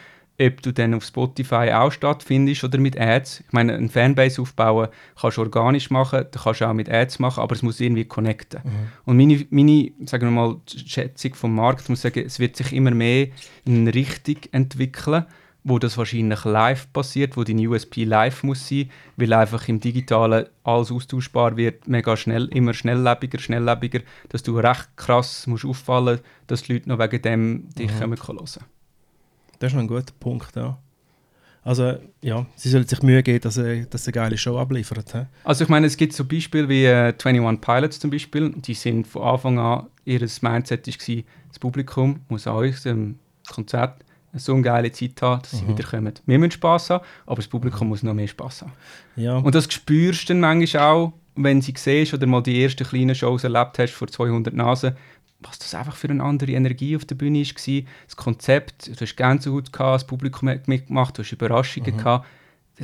ob 0.41 0.61
du 0.61 0.71
dann 0.73 0.93
auf 0.93 1.03
Spotify 1.03 1.71
auch 1.73 1.91
stattfindest 1.91 2.63
oder 2.63 2.77
mit 2.79 2.99
Ads. 2.99 3.41
Ich 3.47 3.53
meine, 3.53 3.75
eine 3.75 3.89
Fanbase 3.89 4.41
aufbauen 4.41 4.87
kannst 5.19 5.37
du 5.37 5.41
organisch 5.41 5.89
machen, 5.89 6.25
da 6.31 6.39
kannst 6.41 6.61
du 6.61 6.65
auch 6.67 6.73
mit 6.73 6.89
Ads 6.89 7.19
machen, 7.19 7.41
aber 7.41 7.53
es 7.55 7.61
muss 7.61 7.79
irgendwie 7.79 8.05
connecten. 8.05 8.61
Und 9.05 9.17
meine, 9.17 9.45
meine 9.49 9.91
sagen 10.05 10.27
wir 10.27 10.31
mal, 10.31 10.55
Schätzung 10.67 11.35
vom 11.35 11.55
Markt 11.55 11.87
muss 11.89 12.01
sagen, 12.01 12.23
es 12.25 12.39
wird 12.39 12.55
sich 12.55 12.73
immer 12.73 12.91
mehr 12.91 13.27
in 13.65 13.81
eine 13.81 13.93
Richtung 13.93 14.37
entwickeln, 14.51 15.25
wo 15.63 15.77
das 15.77 15.95
wahrscheinlich 15.95 16.43
live 16.43 16.91
passiert, 16.91 17.37
wo 17.37 17.43
deine 17.43 17.69
USP 17.69 18.03
live 18.03 18.41
muss 18.41 18.67
sein, 18.67 18.89
weil 19.17 19.31
einfach 19.33 19.67
im 19.67 19.79
Digitalen 19.79 20.47
alles 20.63 20.91
austauschbar 20.91 21.55
wird, 21.55 21.87
mega 21.87 22.17
schnell, 22.17 22.45
immer 22.47 22.73
schnelllebiger, 22.73 23.37
schnelllebiger, 23.37 23.99
dass 24.29 24.41
du 24.41 24.57
recht 24.57 24.89
krass 24.95 25.45
musst 25.45 25.65
auffallen, 25.65 26.19
dass 26.47 26.63
die 26.63 26.73
Leute 26.73 26.89
noch 26.89 26.97
wegen 26.97 27.21
dem 27.21 27.69
dich 27.77 27.91
Mhm. 27.91 27.99
hören. 27.99 28.47
Das 29.61 29.71
ist 29.71 29.75
noch 29.75 29.81
ein 29.83 29.87
guter 29.87 30.13
Punkt, 30.19 30.55
ja. 30.55 30.77
Also, 31.63 31.93
ja, 32.23 32.45
sie 32.55 32.69
sollen 32.69 32.87
sich 32.87 33.03
Mühe 33.03 33.21
geben, 33.21 33.41
dass 33.41 33.53
sie, 33.53 33.85
dass 33.87 34.03
sie 34.03 34.09
eine 34.09 34.13
geile 34.23 34.37
Show 34.37 34.57
abliefern. 34.57 35.03
He? 35.13 35.19
Also 35.43 35.63
ich 35.63 35.69
meine, 35.69 35.85
es 35.85 35.95
gibt 35.95 36.13
so 36.13 36.25
Beispiele 36.25 36.67
wie 36.67 36.85
äh, 36.85 37.13
21 37.23 37.61
Pilots 37.61 37.99
zum 37.99 38.09
Beispiel, 38.09 38.49
die 38.57 38.73
sind 38.73 39.05
von 39.05 39.21
Anfang 39.21 39.59
an, 39.59 39.85
ihr 40.03 40.19
Mindset 40.41 40.87
war, 40.87 41.23
das 41.49 41.59
Publikum 41.59 42.21
muss 42.29 42.47
an 42.47 42.55
uns 42.55 42.85
im 42.87 43.19
Konzert 43.47 44.03
so 44.33 44.53
eine 44.53 44.63
geile 44.63 44.91
Zeit 44.91 45.21
haben, 45.21 45.41
dass 45.43 45.51
sie 45.51 45.63
Mhm. 45.63 45.77
wieder 45.77 45.83
kommen. 45.87 46.13
Wir 46.25 46.39
müssen 46.39 46.51
Spass 46.51 46.89
haben, 46.89 47.03
aber 47.27 47.35
das 47.35 47.47
Publikum 47.47 47.89
muss 47.89 48.01
noch 48.01 48.13
mehr 48.15 48.27
Spass 48.27 48.63
haben. 48.63 48.71
Ja, 49.15 49.37
Und 49.37 49.53
das 49.53 49.71
spürst 49.71 50.29
du 50.29 50.33
dann 50.33 50.39
manchmal 50.39 50.81
auch, 50.83 51.13
wenn 51.35 51.61
sie 51.61 51.73
siehst 51.77 52.13
oder 52.15 52.25
mal 52.25 52.41
die 52.41 52.63
ersten 52.63 52.85
kleinen 52.87 53.13
Shows 53.13 53.43
erlebt 53.43 53.77
hast 53.77 53.91
vor 53.93 54.07
200 54.07 54.53
Nasen, 54.53 54.95
was 55.43 55.59
das 55.59 55.73
einfach 55.73 55.95
für 55.95 56.09
eine 56.09 56.23
andere 56.23 56.51
Energie 56.51 56.95
auf 56.95 57.05
der 57.05 57.15
Bühne 57.15 57.39
war. 57.39 57.83
Das 58.05 58.15
Konzept, 58.15 58.87
du 58.87 58.99
hast 58.99 59.15
Gänsehaut 59.15 59.73
gehabt, 59.73 59.95
das 59.95 60.07
Publikum 60.07 60.49
hat 60.49 60.67
mitgemacht, 60.67 61.17
du 61.17 61.23
hast 61.23 61.31
Überraschungen 61.31 61.97
gehabt. 61.97 62.27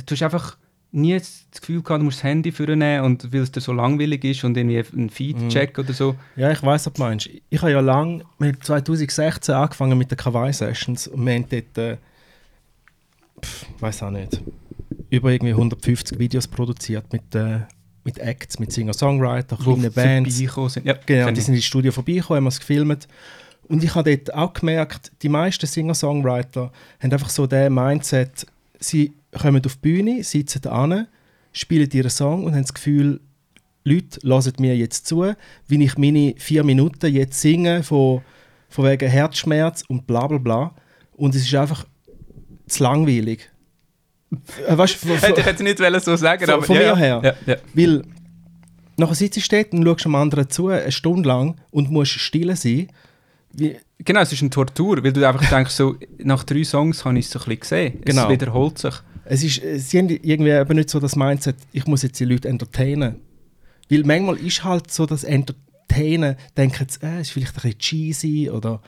Du 0.06 0.14
hast 0.14 0.22
einfach 0.22 0.56
nie 0.90 1.16
das 1.16 1.44
Gefühl 1.60 1.82
gehabt, 1.82 2.00
du 2.00 2.04
musst 2.04 2.18
das 2.18 2.24
Handy 2.24 2.50
vornehmen 2.50 3.04
und 3.04 3.32
weil 3.32 3.40
es 3.42 3.52
dir 3.52 3.60
so 3.60 3.72
langweilig 3.72 4.24
ist 4.24 4.44
und 4.44 4.56
irgendwie 4.56 4.82
einen 4.92 5.10
Feed-Check 5.10 5.78
oder 5.78 5.92
so. 5.92 6.16
ja 6.36 6.50
ich 6.50 6.62
weiß, 6.62 6.86
was 6.86 6.92
du 6.92 7.02
meinst. 7.02 7.28
Ich 7.50 7.60
habe 7.60 7.72
ja 7.72 7.80
lange, 7.80 8.24
wir 8.38 8.48
haben 8.48 8.60
2016 8.60 9.54
angefangen 9.54 9.98
mit 9.98 10.10
den 10.10 10.16
Kawaii-Sessions 10.16 11.08
und 11.08 11.26
wir 11.26 11.34
haben 11.34 11.46
dort, 11.48 11.78
äh, 11.78 11.96
weiß 13.80 14.02
auch 14.02 14.10
nicht, 14.10 14.40
über 15.10 15.30
irgendwie 15.30 15.52
150 15.52 16.18
Videos 16.18 16.48
produziert 16.48 17.12
mit, 17.12 17.34
äh, 17.34 17.60
mit 18.04 18.18
Acts, 18.18 18.58
mit 18.58 18.72
Singer-Songwriter, 18.72 19.56
kleinen 19.56 19.92
Bands. 19.92 20.36
sind. 20.68 20.86
Ja, 20.86 20.94
Genau, 21.04 21.30
die 21.30 21.40
sind 21.40 21.54
ins 21.54 21.64
Studio 21.64 21.92
vorbeigekommen, 21.92 22.38
haben 22.38 22.46
es 22.46 22.58
gefilmt. 22.60 23.08
Und 23.68 23.84
ich 23.84 23.94
habe 23.94 24.16
dort 24.16 24.34
auch 24.34 24.52
gemerkt, 24.54 25.12
die 25.22 25.28
meisten 25.28 25.66
Singer-Songwriter 25.66 26.72
haben 27.00 27.12
einfach 27.12 27.28
so 27.28 27.46
den 27.46 27.74
Mindset, 27.74 28.46
sie 28.80 29.12
kommen 29.38 29.64
auf 29.64 29.74
die 29.74 29.80
Bühne, 29.80 30.24
sitzen 30.24 30.62
da 30.62 31.06
spielen 31.52 31.90
ihren 31.90 32.10
Song 32.10 32.44
und 32.44 32.54
haben 32.54 32.62
das 32.62 32.72
Gefühl, 32.74 33.20
Leute 33.84 34.20
hören 34.22 34.52
mir 34.58 34.76
jetzt 34.76 35.06
zu, 35.06 35.32
wie 35.66 35.84
ich 35.84 35.98
meine 35.98 36.34
vier 36.36 36.64
Minuten 36.64 37.12
jetzt 37.12 37.40
singe 37.40 37.82
von, 37.82 38.22
von 38.68 38.84
wegen 38.84 39.08
Herzschmerz 39.08 39.82
und 39.88 40.06
bla 40.06 40.26
bla 40.26 40.38
bla. 40.38 40.74
Und 41.12 41.34
es 41.34 41.42
ist 41.42 41.54
einfach 41.54 41.86
zu 42.66 42.82
langweilig. 42.82 43.50
Äh, 44.66 44.76
weißt, 44.76 45.02
du, 45.02 45.08
Hätte 45.20 45.40
ich 45.40 45.46
jetzt 45.46 45.62
nicht 45.62 45.80
wollen 45.80 46.00
so 46.00 46.16
sagen, 46.16 46.44
Von- 46.44 46.54
aber 46.54 46.62
von 46.62 46.76
ja, 46.76 46.82
mir 46.82 46.86
ja. 47.06 47.20
her. 47.20 47.36
Ja, 47.46 47.56
weil 47.74 48.02
nachher 48.96 49.14
sitzt 49.14 49.36
du 49.52 49.56
dort 49.56 49.72
und 49.72 49.84
schaust 49.84 50.04
dem 50.04 50.14
anderen 50.14 50.50
zu, 50.50 50.68
eine 50.68 50.92
Stunde 50.92 51.28
lang, 51.28 51.56
und 51.70 51.90
musst 51.90 52.12
still 52.12 52.54
sein. 52.56 52.88
Wie, 53.52 53.76
Genau, 54.04 54.20
es 54.20 54.32
ist 54.32 54.42
eine 54.42 54.50
Tortur, 54.50 55.02
weil 55.02 55.12
du 55.12 55.26
einfach 55.26 55.48
denkst, 55.50 55.72
so, 55.72 55.96
nach 56.18 56.44
drei 56.44 56.62
Songs 56.62 57.04
habe 57.04 57.18
ich 57.18 57.26
es 57.26 57.32
so 57.32 57.40
ein 57.40 57.44
bisschen 57.46 57.60
gesehen. 57.60 58.00
Genau. 58.04 58.24
Es 58.24 58.28
wiederholt 58.30 58.78
sich. 58.78 58.94
es 59.24 59.42
ist, 59.42 59.60
sie 59.90 59.98
haben 59.98 60.08
irgendwie 60.08 60.50
eben 60.50 60.76
nicht 60.76 60.88
so 60.90 61.00
das 61.00 61.16
Mindset, 61.16 61.56
ich 61.72 61.84
muss 61.86 62.02
jetzt 62.02 62.20
die 62.20 62.24
Leute 62.24 62.48
entertainen. 62.48 63.16
Weil 63.90 64.04
manchmal 64.04 64.36
ist 64.38 64.62
halt 64.62 64.90
so 64.92 65.04
das 65.04 65.24
Entertainen, 65.88 66.36
denken 66.56 66.86
sie, 66.88 67.04
äh, 67.06 67.20
ist 67.20 67.30
vielleicht 67.30 67.52
ein 67.52 67.54
bisschen 67.54 67.78
cheesy 67.78 68.50
oder... 68.50 68.80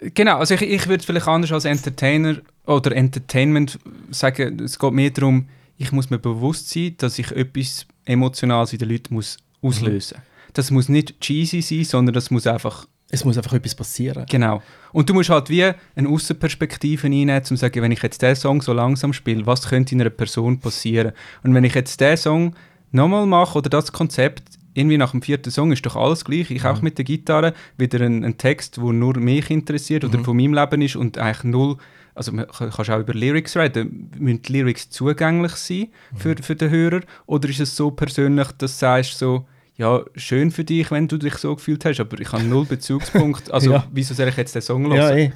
Genau, 0.00 0.38
also 0.38 0.54
ich, 0.54 0.62
ich 0.62 0.88
würde 0.88 1.04
vielleicht 1.04 1.28
anders 1.28 1.52
als 1.52 1.64
Entertainer 1.64 2.36
oder 2.66 2.94
Entertainment 2.94 3.78
sagen, 4.10 4.60
es 4.60 4.78
geht 4.78 4.92
mehr 4.92 5.10
darum, 5.10 5.48
ich 5.78 5.92
muss 5.92 6.10
mir 6.10 6.18
bewusst 6.18 6.68
sein, 6.70 6.94
dass 6.98 7.18
ich 7.18 7.30
etwas 7.32 7.86
Emotionales 8.04 8.72
in 8.72 8.80
den 8.80 8.90
Leuten 8.90 9.14
muss 9.14 9.38
auslösen 9.62 10.18
muss. 10.18 10.54
Das 10.54 10.70
muss 10.70 10.88
nicht 10.88 11.20
cheesy 11.20 11.62
sein, 11.62 11.84
sondern 11.84 12.14
das 12.14 12.30
muss 12.30 12.46
einfach, 12.46 12.86
Es 13.08 13.24
muss 13.24 13.36
einfach 13.38 13.54
etwas 13.54 13.74
passieren. 13.74 14.26
genau. 14.28 14.60
Und 14.92 15.08
du 15.08 15.14
musst 15.14 15.30
halt 15.30 15.48
wie 15.48 15.64
eine 15.94 16.08
Außenperspektive 16.08 17.06
einnehmen, 17.06 17.38
um 17.38 17.44
zu 17.44 17.56
sagen, 17.56 17.80
wenn 17.80 17.92
ich 17.92 18.02
jetzt 18.02 18.20
diesen 18.20 18.36
Song 18.36 18.60
so 18.60 18.72
langsam 18.72 19.12
spiele, 19.12 19.46
was 19.46 19.68
könnte 19.68 19.94
in 19.94 20.00
einer 20.00 20.10
Person 20.10 20.58
passieren? 20.58 21.12
Und 21.42 21.54
wenn 21.54 21.64
ich 21.64 21.74
jetzt 21.74 22.00
diesen 22.00 22.16
Song 22.16 22.56
nochmal 22.90 23.26
mache 23.26 23.56
oder 23.56 23.70
das 23.70 23.92
Konzept, 23.92 24.58
irgendwie 24.74 24.98
nach 24.98 25.10
dem 25.10 25.22
vierten 25.22 25.50
Song 25.50 25.72
ist 25.72 25.84
doch 25.84 25.96
alles 25.96 26.24
gleich. 26.24 26.50
Ich 26.50 26.64
auch 26.64 26.80
mit 26.82 26.98
der 26.98 27.04
Gitarre 27.04 27.54
wieder 27.76 28.00
ein, 28.00 28.24
ein 28.24 28.38
Text, 28.38 28.76
der 28.76 28.84
nur 28.92 29.16
mich 29.18 29.50
interessiert 29.50 30.04
oder 30.04 30.22
von 30.22 30.36
meinem 30.36 30.54
Leben 30.54 30.82
ist 30.82 30.96
und 30.96 31.18
eigentlich 31.18 31.44
null. 31.44 31.76
Also 32.14 32.32
man 32.32 32.46
kann 32.48 32.70
kannst 32.70 32.90
auch 32.90 32.98
über 33.00 33.14
Lyrics 33.14 33.56
reden. 33.56 34.10
Müssen 34.18 34.42
die 34.42 34.52
Lyrics 34.52 34.90
zugänglich 34.90 35.52
sein 35.52 35.88
für, 36.16 36.36
für 36.40 36.54
den 36.54 36.70
Hörer? 36.70 37.00
Oder 37.26 37.48
ist 37.48 37.60
es 37.60 37.74
so 37.76 37.90
persönlich, 37.90 38.48
dass 38.58 38.72
du 38.72 38.78
sagst 38.78 39.18
so, 39.18 39.46
ja, 39.76 40.02
schön 40.14 40.50
für 40.50 40.64
dich, 40.64 40.90
wenn 40.90 41.08
du 41.08 41.16
dich 41.16 41.34
so 41.36 41.54
gefühlt 41.56 41.84
hast, 41.84 42.00
aber 42.00 42.20
ich 42.20 42.30
habe 42.32 42.44
null 42.44 42.66
Bezugspunkt. 42.66 43.50
Also 43.52 43.72
Ja. 43.72 43.86
wieso 43.92 44.12
soll 44.14 44.28
ich 44.28 44.36
jetzt 44.36 44.54
den 44.54 44.62
Song 44.62 44.84
hören? 44.86 44.96
Ja, 44.96 45.10
eh. 45.16 45.32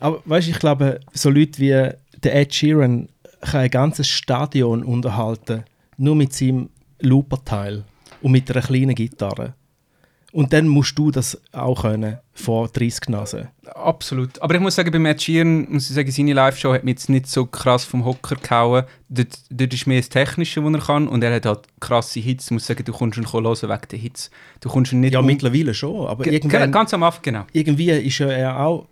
Aber 0.00 0.20
weißt 0.24 0.48
du, 0.48 0.50
ich 0.52 0.58
glaube, 0.58 1.00
so 1.12 1.30
Leute 1.30 1.58
wie 1.60 1.68
der 2.22 2.34
Ed 2.34 2.54
Sheeran 2.54 3.08
kann 3.40 3.60
ein 3.60 3.70
ganzes 3.70 4.08
Stadion 4.08 4.82
unterhalten, 4.82 5.62
nur 5.96 6.16
mit 6.16 6.32
seinem 6.32 6.70
Looper-Teil 7.00 7.84
und 8.22 8.32
mit 8.32 8.50
einer 8.50 8.62
kleinen 8.64 8.94
Gitarre. 8.94 9.54
Und 10.30 10.52
dann 10.52 10.68
musst 10.68 10.98
du 10.98 11.10
das 11.10 11.40
auch 11.52 11.80
können, 11.82 12.18
vor 12.34 12.68
30 12.68 13.08
Nasen. 13.08 13.48
Absolut. 13.74 14.40
Aber 14.42 14.54
ich 14.54 14.60
muss 14.60 14.74
sagen, 14.74 14.90
bei 14.92 14.98
Matt 14.98 15.22
Sheeran, 15.22 15.66
muss 15.70 15.88
ich 15.88 15.94
sagen, 15.96 16.10
seine 16.10 16.34
Live-Show 16.34 16.74
hat 16.74 16.84
mich 16.84 16.92
jetzt 16.96 17.08
nicht 17.08 17.26
so 17.28 17.46
krass 17.46 17.84
vom 17.84 18.04
Hocker 18.04 18.36
gehauen. 18.36 18.84
Dort, 19.08 19.38
dort 19.50 19.72
ist 19.72 19.86
mehr 19.86 20.00
das 20.00 20.10
Technische, 20.10 20.62
was 20.62 20.74
er 20.74 20.80
kann. 20.80 21.08
Und 21.08 21.24
er 21.24 21.34
hat 21.34 21.46
halt 21.46 21.60
krasse 21.80 22.20
Hits. 22.20 22.44
Ich 22.46 22.50
muss 22.50 22.66
sagen, 22.66 22.84
du 22.84 22.92
kommst 22.92 23.16
ihn 23.16 23.32
hören 23.32 23.44
wegen 23.46 23.88
der 23.90 23.98
Hits. 23.98 24.30
Du 24.60 24.68
kommst 24.68 24.92
ihn 24.92 25.00
nicht 25.00 25.14
Ja, 25.14 25.20
um- 25.20 25.26
mittlerweile 25.26 25.72
schon, 25.72 26.06
aber 26.06 26.24
Ge- 26.24 26.34
irgendwann, 26.34 26.72
Ganz 26.72 26.92
am 26.92 27.02
Anfang, 27.04 27.22
genau. 27.22 27.46
irgendwie 27.52 27.90
ist 27.90 28.18
ja 28.18 28.28
er 28.28 28.60
auch, 28.60 28.86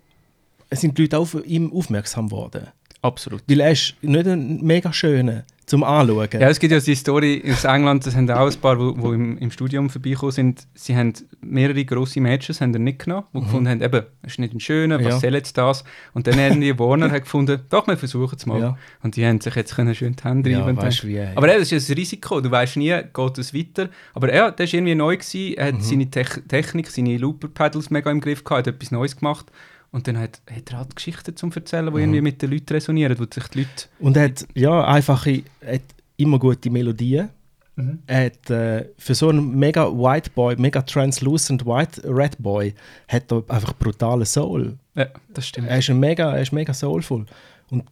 sind 0.71 0.97
die 0.97 1.03
Leute 1.03 1.19
auf 1.19 1.37
ihm 1.45 1.71
aufmerksam 1.71 2.29
geworden. 2.29 2.67
Absolut. 3.07 3.41
Weil 3.47 3.59
er 3.61 3.71
ist 3.71 3.95
nicht 4.01 4.27
ein 4.27 4.61
mega 4.63 4.91
schöner 4.91 5.43
zum 5.65 5.83
Anschauen. 5.83 6.29
Ja, 6.31 6.47
es 6.47 6.59
gibt 6.59 6.71
ja 6.71 6.79
die 6.79 6.95
Story 6.95 7.43
aus 7.51 7.65
England, 7.65 8.05
das 8.05 8.15
haben 8.15 8.29
auch 8.31 8.49
ein 8.49 8.55
paar, 8.61 8.77
die 8.77 9.07
im, 9.09 9.37
im 9.37 9.51
Studium 9.51 9.89
vorbeigekommen 9.89 10.31
sind. 10.31 10.65
Sie 10.75 10.95
haben 10.95 11.11
mehrere 11.41 11.83
grosse 11.83 12.21
Matches 12.21 12.61
haben 12.61 12.73
er 12.73 12.79
nicht 12.79 12.99
genommen, 12.99 13.25
die 13.33 13.41
gefunden 13.41 13.67
haben, 13.67 13.81
eben, 13.81 14.03
es 14.21 14.31
ist 14.33 14.39
nicht 14.39 14.53
ein 14.53 14.61
schöner, 14.61 14.95
was 14.99 15.03
Mhm. 15.05 15.09
Ja. 15.11 15.19
soll 15.19 15.33
jetzt 15.35 15.57
das? 15.57 15.83
Und 16.13 16.25
dann 16.25 16.39
haben 16.39 16.61
die 16.61 16.79
Warner 16.79 17.11
hat 17.11 17.23
gefunden, 17.23 17.59
doch, 17.69 17.85
wir 17.85 17.97
versuchen 17.97 18.37
es 18.37 18.45
mal. 18.45 18.61
Ja. 18.61 18.77
Und 19.03 19.17
die 19.17 19.25
haben 19.25 19.41
sich 19.41 19.55
jetzt 19.55 19.75
können 19.75 19.93
schön 19.93 20.15
die 20.15 20.23
Hände 20.23 20.49
Ja, 20.51 20.63
reiben 20.63 20.77
weißt 20.77 21.05
wie- 21.05 21.19
Aber 21.35 21.51
ja, 21.51 21.59
das 21.59 21.69
ist 21.73 21.89
ein 21.89 21.95
Risiko, 21.95 22.39
du 22.39 22.49
weißt 22.49 22.77
nie, 22.77 22.95
geht 23.13 23.37
es 23.37 23.53
weiter. 23.53 23.89
Aber 24.13 24.33
ja, 24.33 24.51
der 24.51 24.67
war 24.67 24.73
irgendwie 24.73 24.95
neu, 24.95 25.17
gewesen, 25.17 25.53
er 25.57 25.65
hat 25.67 25.73
Mhm. 25.75 25.81
seine 25.81 26.09
Tech 26.09 26.29
Technik, 26.47 26.87
seine 26.87 27.17
Looper-Pedals 27.17 27.89
mega 27.89 28.09
im 28.09 28.21
Griff 28.21 28.45
gehabt, 28.45 28.67
hat 28.67 28.73
etwas 28.73 28.91
Neues 28.91 29.17
gemacht. 29.17 29.47
Und 29.91 30.07
dann 30.07 30.17
hat, 30.17 30.41
hat 30.51 30.71
er 30.71 30.77
halt 30.79 30.95
Geschichten 30.95 31.35
zum 31.35 31.51
Erzählen, 31.51 31.85
die 31.85 31.91
Mhm. 31.91 31.97
irgendwie 31.99 32.21
mit 32.21 32.41
den 32.41 32.51
Leuten 32.51 32.73
resonieren, 32.73 33.17
wo 33.17 33.23
sich 33.23 33.47
die 33.47 33.59
Leute... 33.59 33.71
Und 33.99 34.17
er 34.17 34.25
hat 34.25 34.45
ja, 34.53 34.83
einfache, 34.85 35.43
hat 35.65 35.81
immer 36.17 36.39
gute 36.39 36.69
Melodien. 36.69 37.29
Mhm. 37.75 37.99
Er 38.05 38.25
hat 38.25 38.49
äh, 38.49 38.89
für 38.97 39.15
so 39.15 39.29
einen 39.29 39.57
mega 39.57 39.85
White 39.85 40.31
Boy, 40.35 40.55
mega 40.57 40.81
translucent 40.81 41.65
White 41.65 42.01
Red 42.03 42.37
Boy, 42.39 42.73
hat 43.07 43.31
er 43.31 43.43
einfach 43.47 43.73
brutale 43.73 44.25
Soul. 44.25 44.77
Ja, 44.95 45.07
das 45.33 45.47
stimmt. 45.47 45.67
Er 45.67 45.77
ist, 45.77 45.89
ein 45.89 45.99
mega, 45.99 46.33
er 46.33 46.41
ist 46.41 46.51
mega 46.51 46.73
soulful. 46.73 47.25
Und 47.69 47.83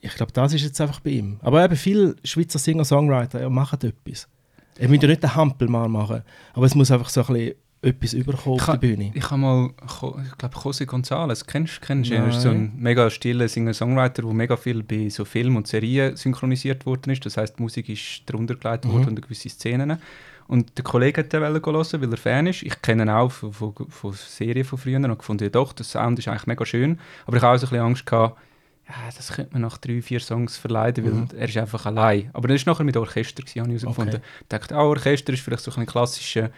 ich 0.00 0.14
glaube, 0.14 0.32
das 0.32 0.52
ist 0.52 0.62
jetzt 0.62 0.80
einfach 0.80 1.00
bei 1.00 1.10
ihm. 1.10 1.38
Aber 1.42 1.64
eben 1.64 1.76
viele 1.76 2.14
Schweizer 2.22 2.58
Singer-Songwriter 2.58 3.40
ja, 3.40 3.48
machen 3.48 3.78
etwas. 3.82 4.28
Er 4.76 4.88
müsste 4.88 5.06
ja 5.06 5.10
nicht 5.10 5.22
den 5.22 5.34
Hampel 5.34 5.68
mal 5.68 5.88
machen, 5.88 6.22
aber 6.52 6.66
es 6.66 6.74
muss 6.74 6.90
einfach 6.90 7.08
so 7.08 7.22
ein 7.22 7.26
bisschen 7.32 7.54
etwas 7.84 8.12
überkommen 8.12 8.60
auf 8.60 8.68
Ich 8.68 8.72
der 8.72 8.78
Bühne. 8.78 9.12
Ich 9.14 9.30
habe 9.30 9.40
mal, 9.40 9.70
ich 9.82 10.38
glaube, 10.38 10.56
José 10.56 10.86
González, 10.86 11.44
kennst 11.46 11.80
kennst 11.82 12.10
du? 12.10 12.14
ihn? 12.14 12.22
Er 12.22 12.28
ist 12.28 12.42
so 12.42 12.50
ein 12.50 12.72
mega 12.76 13.10
stiller 13.10 13.48
Singer-Songwriter, 13.48 14.22
der 14.22 14.32
mega 14.32 14.56
viel 14.56 14.82
bei 14.82 15.08
so 15.08 15.24
Film 15.24 15.56
und 15.56 15.66
Serien 15.66 16.16
synchronisiert 16.16 16.86
worden 16.86 17.10
ist. 17.10 17.24
Das 17.24 17.36
heißt, 17.36 17.58
die 17.58 17.62
Musik 17.62 17.88
ist 17.88 18.22
darunter 18.26 18.54
gelegt 18.54 18.86
worden 18.86 19.08
unter 19.08 19.22
gewisse 19.22 19.48
Szenen. 19.48 19.98
Und 20.46 20.76
der 20.76 20.84
Kollege 20.84 21.22
hat 21.22 21.32
den 21.32 21.42
hören, 21.42 21.64
weil 21.64 22.10
er 22.10 22.16
Fan 22.18 22.46
ist. 22.46 22.62
Ich 22.62 22.82
kenne 22.82 23.04
ihn 23.04 23.10
auch 23.10 23.30
von, 23.30 23.52
von, 23.52 23.74
von 23.88 24.12
Serien 24.12 24.64
von 24.64 24.78
früher 24.78 24.96
und 24.96 25.18
gefunden, 25.18 25.44
ja 25.44 25.50
doch, 25.50 25.72
der 25.72 25.84
Sound 25.84 26.18
ist 26.18 26.28
eigentlich 26.28 26.46
mega 26.46 26.66
schön. 26.66 26.98
Aber 27.26 27.36
ich 27.36 27.42
habe 27.42 27.56
auch 27.56 27.60
so 27.60 27.66
ein 27.66 27.70
bisschen 27.70 27.86
Angst 27.86 28.06
gehabt, 28.06 28.38
ja, 28.86 28.94
das 29.16 29.32
könnte 29.32 29.54
man 29.54 29.62
nach 29.62 29.78
drei, 29.78 30.02
vier 30.02 30.20
Songs 30.20 30.58
verleiden, 30.58 31.04
weil 31.06 31.40
er 31.40 31.48
ist 31.48 31.56
einfach 31.56 31.86
allein. 31.86 32.28
Aber 32.34 32.50
er 32.50 32.54
ist 32.54 32.66
nachher 32.66 32.84
mit 32.84 32.96
Orchester, 32.98 33.42
gewesen, 33.42 33.62
habe 33.62 33.72
ich 33.72 33.82
herausgefunden. 33.82 34.16
Okay. 34.16 34.24
Ich 34.42 34.48
dachte, 34.48 34.74
ah, 34.74 34.82
Orchester 34.82 35.32
ist 35.32 35.40
vielleicht 35.40 35.62
so 35.62 35.72
ein 35.74 35.86
klassisches 35.86 36.50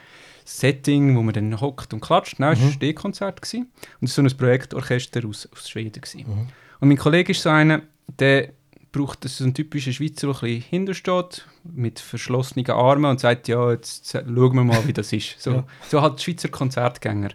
Setting, 0.48 1.16
wo 1.16 1.22
man 1.22 1.35
dann 1.35 1.61
hockt 1.61 1.92
und 1.92 2.00
klatscht. 2.00 2.38
Nein, 2.38 2.52
es 2.54 2.61
war 2.61 2.66
ein 2.68 2.72
Stehkonzert. 2.72 3.42
gewesen. 3.42 3.70
Und 4.00 4.09
es 4.09 4.16
war 4.16 4.28
so 4.28 4.35
ein 4.35 4.38
Projektorchester 4.38 5.26
aus, 5.26 5.48
aus 5.52 5.68
Schweden. 5.68 6.00
gewesen. 6.00 6.24
Und 6.80 6.88
mein 6.88 6.96
Kollege 6.96 7.32
ist 7.32 7.42
so 7.42 7.50
einer, 7.50 7.82
der 8.20 8.50
braucht 8.92 9.28
so 9.28 9.44
ein 9.44 9.52
typischer 9.52 9.92
Schweizer, 9.92 10.28
der 10.28 10.37
ein 10.37 10.40
bisschen 10.40 10.62
hintersteht, 10.70 11.46
mit 11.64 11.98
verschlossenen 11.98 12.70
Armen 12.70 13.11
und 13.11 13.20
sagt, 13.20 13.48
ja, 13.48 13.72
jetzt 13.72 14.11
schauen 14.12 14.35
wir 14.54 14.64
mal, 14.64 14.87
wie 14.87 14.92
das 14.92 15.12
ist. 15.12 15.35
So, 15.40 15.50
Ja. 15.54 15.64
so 15.88 16.00
halt 16.00 16.22
Schweizer 16.22 16.48
Konzertgänger. 16.48 17.30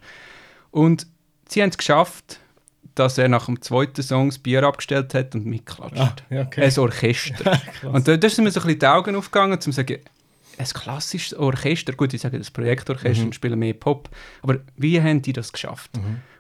Und 0.72 1.06
sie 1.50 1.62
haben 1.62 1.70
es 1.70 1.78
geschafft, 1.78 2.40
dass 2.96 3.18
er 3.18 3.28
nach 3.30 3.46
dem 3.46 3.62
zweiten 3.62 4.02
Song 4.02 4.30
das 4.30 4.40
Bier 4.40 4.64
abgestellt 4.64 5.14
hat 5.14 5.36
und 5.36 5.46
mitklatscht. 5.46 5.98
Ah, 6.00 6.16
ja, 6.30 6.42
okay. 6.44 6.64
Ein 6.64 6.80
Orchester. 6.80 7.62
und 7.92 8.08
da, 8.08 8.18
da 8.18 8.30
sind 8.30 8.44
mir 8.46 8.52
so 8.52 8.60
ein 8.62 8.66
bisschen 8.68 8.80
die 8.80 8.88
Augen 8.88 9.16
aufgegangen, 9.16 9.54
um 9.54 9.62
zu 9.62 9.72
sagen, 9.72 10.00
ein 10.58 10.66
klassisches 10.66 11.38
Orchester, 11.38 11.94
gut, 11.94 12.14
ich 12.14 12.22
sage 12.22 12.38
das 12.38 12.52
Projektorchester 12.52 13.26
und 13.26 13.36
spielen 13.36 13.60
mehr 13.60 13.74
Pop, 13.74 14.10
aber 14.42 14.60
wie 14.78 15.02
haben 15.02 15.22
die 15.22 15.34
das 15.34 15.52
geschafft? 15.52 15.92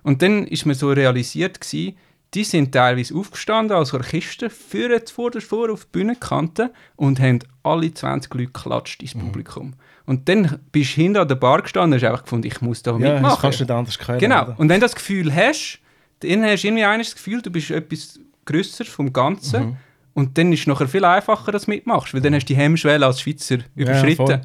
Und 0.04 0.21
dann 0.21 0.47
ist 0.47 0.65
mir 0.65 0.76
so 0.76 0.91
realisiert 0.91 1.62
gewesen, 1.62 1.97
die 2.34 2.43
sind 2.45 2.71
teilweise 2.71 3.13
aufgestanden 3.15 3.76
als 3.76 3.93
Orchester, 3.93 4.50
führen 4.50 5.06
zuvorderst 5.06 5.47
vor 5.47 5.69
auf 5.69 5.86
die 5.86 5.91
Bühnenkante 5.91 6.71
und 6.95 7.19
haben 7.19 7.39
alle 7.63 7.93
20 7.93 8.34
Leute 8.34 8.52
geklatscht 8.52 9.02
ins 9.02 9.13
Publikum. 9.13 9.74
Und 10.06 10.30
dann 10.30 10.60
bist 10.71 10.95
du 10.95 11.02
hinter 11.02 11.21
an 11.21 11.28
der 11.28 11.36
Bar 11.36 11.62
gestanden 11.62 11.93
und 11.93 12.02
hast 12.02 12.10
einfach 12.10 12.24
gefunden, 12.24 12.47
ich 12.47 12.62
muss 12.62 12.84
da 12.84 12.91
ja, 12.91 12.97
mitmachen. 12.97 13.24
das 13.24 13.39
kannst 13.39 13.60
du 13.60 13.63
nicht 13.63 13.71
anders 13.71 14.00
können. 14.00 14.19
Genau. 14.19 14.43
oder? 14.43 14.60
Und 14.60 14.69
wenn 14.69 14.80
du 14.80 14.86
das 14.86 14.95
Gefühl 14.95 15.34
hast, 15.34 15.80
dann 16.21 16.43
hast 16.43 16.63
du 16.63 16.67
irgendwie 16.67 16.86
eines 16.86 17.08
das 17.08 17.15
Gefühl, 17.15 17.41
du 17.41 17.52
bist 17.52 17.71
etwas 17.71 18.19
grösser 18.45 18.86
vom 18.86 19.12
Ganzen. 19.12 19.65
Mhm. 19.65 19.78
Und 20.13 20.38
dann 20.38 20.52
ist 20.52 20.62
es 20.62 20.67
nachher 20.67 20.88
viel 20.88 21.06
einfacher, 21.06 21.52
dass 21.52 21.65
du 21.65 21.71
mitmachst, 21.71 22.13
weil 22.13 22.21
dann 22.21 22.34
hast 22.36 22.43
du 22.45 22.54
die 22.54 22.58
Hemmschwelle 22.60 23.06
als 23.06 23.21
Schweizer 23.21 23.60
überschritten. 23.76 24.15
voll. 24.28 24.34
und 24.36 24.41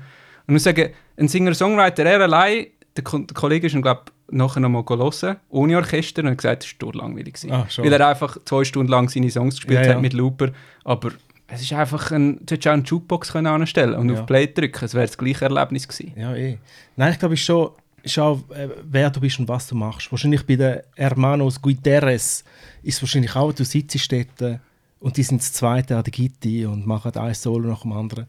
ich 0.48 0.52
muss 0.52 0.62
sagen, 0.64 0.90
ein 1.18 1.29
Singer-Songwriter, 1.29 2.05
er 2.05 2.20
allein, 2.20 2.66
der, 2.96 3.05
Ko- 3.05 3.18
der 3.18 3.35
Kollege 3.35 3.66
ist 3.66 3.74
ihn, 3.74 3.83
glaube 3.83 4.02
ich, 4.07 4.35
nachher 4.37 4.61
noch 4.61 4.68
mal 4.68 4.85
hören, 4.88 5.37
ohne 5.50 5.76
Orchester, 5.76 6.22
und 6.22 6.31
hat 6.31 6.38
gesagt, 6.38 6.64
es 6.64 6.74
war 6.87 6.94
langweilig. 6.94 7.37
Ah, 7.50 7.66
weil 7.79 7.92
er 7.92 8.09
einfach 8.09 8.38
zwei 8.44 8.64
Stunden 8.64 8.90
lang 8.90 9.09
seine 9.09 9.31
Songs 9.31 9.57
gespielt 9.57 9.81
Ja, 9.81 9.87
ja. 9.87 9.94
hat 9.94 10.02
mit 10.02 10.12
Looper. 10.12 10.50
Aber 10.85 11.11
es 11.48 11.62
ist 11.62 11.72
einfach 11.72 12.11
ein, 12.12 12.38
du 12.44 12.55
hättest 12.55 12.66
auch 12.68 12.72
eine 12.72 12.83
Jukebox 12.83 13.33
können 13.33 13.46
anstellen 13.46 13.94
und 13.94 14.09
Ja. 14.09 14.20
auf 14.20 14.26
Play 14.26 14.46
drücken, 14.52 14.85
es 14.85 14.94
wäre 14.94 15.07
das 15.07 15.16
gleiche 15.18 15.44
Erlebnis 15.44 15.87
gewesen. 15.87 16.12
Ja, 16.16 16.35
eh. 16.35 16.59
Nein, 16.96 17.12
ich 17.12 17.18
glaube, 17.18 17.35
es 17.35 17.40
ist 17.40 17.46
schon, 17.46 17.70
ist 18.02 18.18
auch, 18.18 18.38
äh, 18.50 18.68
wer 18.85 19.11
du 19.11 19.20
bist 19.20 19.38
und 19.40 19.48
was 19.48 19.66
du 19.68 19.74
machst. 19.76 20.11
Wahrscheinlich 20.12 20.44
bei 20.46 20.57
den 20.57 20.81
Hermanos 20.96 21.61
Guiterres 21.62 22.44
ist 22.83 22.96
es 22.96 23.02
wahrscheinlich 23.02 23.35
auch, 23.37 23.52
du 23.52 23.64
sitzt 23.64 24.11
dort 24.12 24.42
äh, 24.42 24.59
und 25.00 25.16
die 25.16 25.22
sind 25.22 25.40
das 25.40 25.52
Zweite 25.52 25.96
an 25.96 26.04
der 26.04 26.12
Gitti 26.12 26.66
und 26.66 26.87
machen 26.87 27.14
ein 27.14 27.35
Solo 27.35 27.68
nach 27.68 27.82
dem 27.82 27.92
anderen. 27.92 28.26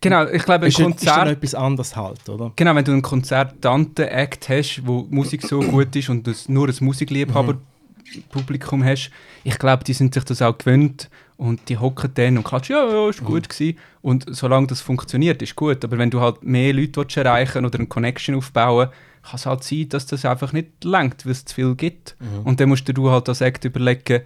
Genau, 0.00 0.26
ich 0.26 0.44
glaube, 0.44 0.66
ein 0.66 0.68
Ist, 0.68 0.78
ist 0.78 0.84
dann 0.84 0.92
Konzert... 0.92 1.28
etwas 1.28 1.54
anderes 1.54 1.96
halt, 1.96 2.28
oder? 2.28 2.52
Genau, 2.56 2.74
wenn 2.74 2.84
du 2.84 2.92
einen 2.92 3.02
Konzertanten-Act 3.02 4.48
hast, 4.50 4.82
wo 4.84 5.06
Musik 5.08 5.42
so 5.42 5.60
gut 5.60 5.96
ist 5.96 6.10
und 6.10 6.26
du 6.26 6.32
nur 6.48 6.68
ein 6.68 6.76
Musikliebhaber-Publikum 6.78 8.84
hast, 8.84 9.10
ich 9.44 9.58
glaube, 9.58 9.84
die 9.84 9.94
sind 9.94 10.12
sich 10.12 10.24
das 10.24 10.42
auch 10.42 10.58
gewöhnt 10.58 11.08
und 11.36 11.68
die 11.68 11.78
hocken 11.78 12.10
dann 12.14 12.36
und 12.36 12.44
klatschen, 12.44 12.76
ja, 12.76 12.86
ja, 12.86 13.08
ist 13.08 13.24
gut 13.24 13.48
gewesen. 13.48 13.78
Und 14.02 14.26
solange 14.28 14.66
das 14.66 14.82
funktioniert, 14.82 15.40
ist 15.40 15.56
gut. 15.56 15.82
Aber 15.84 15.98
wenn 15.98 16.10
du 16.10 16.20
halt 16.20 16.42
mehr 16.42 16.74
Leute 16.74 17.00
willst 17.00 17.16
erreichen 17.16 17.64
oder 17.64 17.78
eine 17.78 17.88
Connection 17.88 18.34
aufbauen 18.34 18.90
kann 19.22 19.36
es 19.36 19.46
halt 19.46 19.64
sein, 19.64 19.88
dass 19.88 20.04
das 20.04 20.26
einfach 20.26 20.52
nicht 20.52 20.84
langt, 20.84 21.24
weil 21.24 21.32
es 21.32 21.46
zu 21.46 21.54
viel 21.54 21.74
gibt. 21.74 22.14
Und 22.44 22.60
dann 22.60 22.68
musst 22.68 22.86
du 22.86 23.10
halt 23.10 23.28
als 23.28 23.40
Act 23.40 23.64
überlegen, 23.64 24.22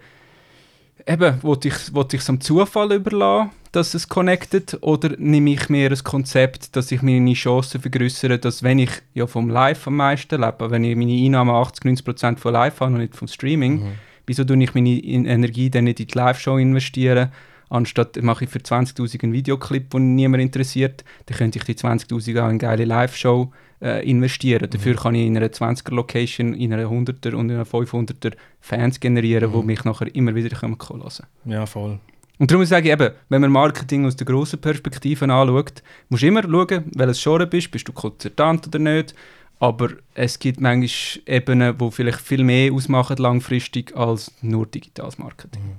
eben, 1.07 1.41
wollte 1.43 1.67
ich, 1.69 1.93
wollte 1.93 2.15
ich 2.15 2.21
es 2.21 2.29
am 2.29 2.39
Zufall 2.41 2.91
überlassen, 2.93 3.51
dass 3.71 3.93
es 3.93 4.07
connected, 4.07 4.77
oder 4.81 5.15
nehme 5.17 5.51
ich 5.51 5.69
mir 5.69 5.91
ein 5.91 6.03
Konzept, 6.03 6.75
dass 6.75 6.91
ich 6.91 7.01
meine 7.03 7.33
Chancen 7.33 7.81
vergrößere, 7.81 8.39
dass 8.39 8.63
wenn 8.63 8.79
ich 8.79 8.89
ja 9.13 9.27
vom 9.27 9.49
Live 9.49 9.85
am 9.87 9.97
meisten 9.97 10.41
lebe, 10.41 10.71
wenn 10.71 10.83
ich 10.83 10.95
meine 10.95 11.13
Einnahmen 11.13 11.53
80, 11.53 11.83
90% 11.85 12.37
von 12.37 12.53
Live 12.53 12.79
habe 12.79 12.93
und 12.93 12.99
nicht 12.99 13.15
vom 13.15 13.27
Streaming, 13.27 13.83
wieso 14.25 14.43
tue 14.43 14.61
ich 14.63 14.73
meine 14.73 14.97
In- 14.99 15.25
Energie 15.25 15.69
dann 15.69 15.83
nicht 15.83 15.99
in 15.99 16.07
die 16.07 16.17
Live-Show 16.17 16.57
investieren, 16.57 17.31
anstatt 17.69 18.19
mache 18.23 18.45
ich 18.45 18.49
für 18.49 18.59
20'000 18.59 19.23
einen 19.23 19.33
Videoclip, 19.33 19.91
den 19.91 20.15
niemand 20.15 20.41
interessiert, 20.41 21.03
dann 21.27 21.37
könnte 21.37 21.59
ich 21.59 21.65
die 21.65 21.75
20'000 21.75 22.39
auch 22.39 22.45
in 22.45 22.49
eine 22.49 22.57
geile 22.57 22.85
Live-Show 22.85 23.51
äh, 23.81 24.09
investieren. 24.09 24.69
Dafür 24.69 24.95
kann 24.95 25.15
ich 25.15 25.25
in 25.25 25.37
einer 25.37 25.47
20er-Location, 25.47 26.53
in 26.53 26.73
einer 26.73 26.89
100er 26.89 27.33
und 27.33 27.49
in 27.49 27.55
einer 27.55 27.65
500er 27.65 28.33
Fans 28.59 28.99
generieren, 28.99 29.51
die 29.51 29.63
mich 29.63 29.83
nachher 29.83 30.13
immer 30.13 30.35
wieder 30.35 30.55
kommen 30.55 30.77
hören 30.79 30.99
können. 30.99 31.51
Ja, 31.51 31.65
voll. 31.65 31.99
Und 32.39 32.49
darum 32.49 32.65
sage 32.65 32.87
ich 32.87 32.93
eben, 32.93 33.13
wenn 33.27 33.41
man 33.41 33.51
Marketing 33.51 34.05
aus 34.05 34.15
der 34.15 34.25
grossen 34.25 34.61
Perspektive 34.61 35.25
anschaut, 35.25 35.83
musst 36.07 36.23
du 36.23 36.27
immer 36.27 36.43
schauen, 36.43 36.85
welches 36.95 37.21
Genre 37.21 37.45
bist, 37.45 37.69
bist 37.69 37.87
du 37.87 37.91
Konzertant 37.91 38.67
oder 38.67 38.79
nicht. 38.79 39.13
Aber 39.59 39.89
es 40.13 40.39
gibt 40.39 40.61
manchmal 40.61 41.23
Ebenen, 41.25 41.77
die 41.77 41.91
vielleicht 41.91 42.21
viel 42.21 42.45
mehr 42.45 42.71
ausmachen 42.71 43.17
langfristig 43.17 43.93
als 43.95 44.31
nur 44.41 44.65
digitales 44.65 45.17
Marketing. 45.17 45.75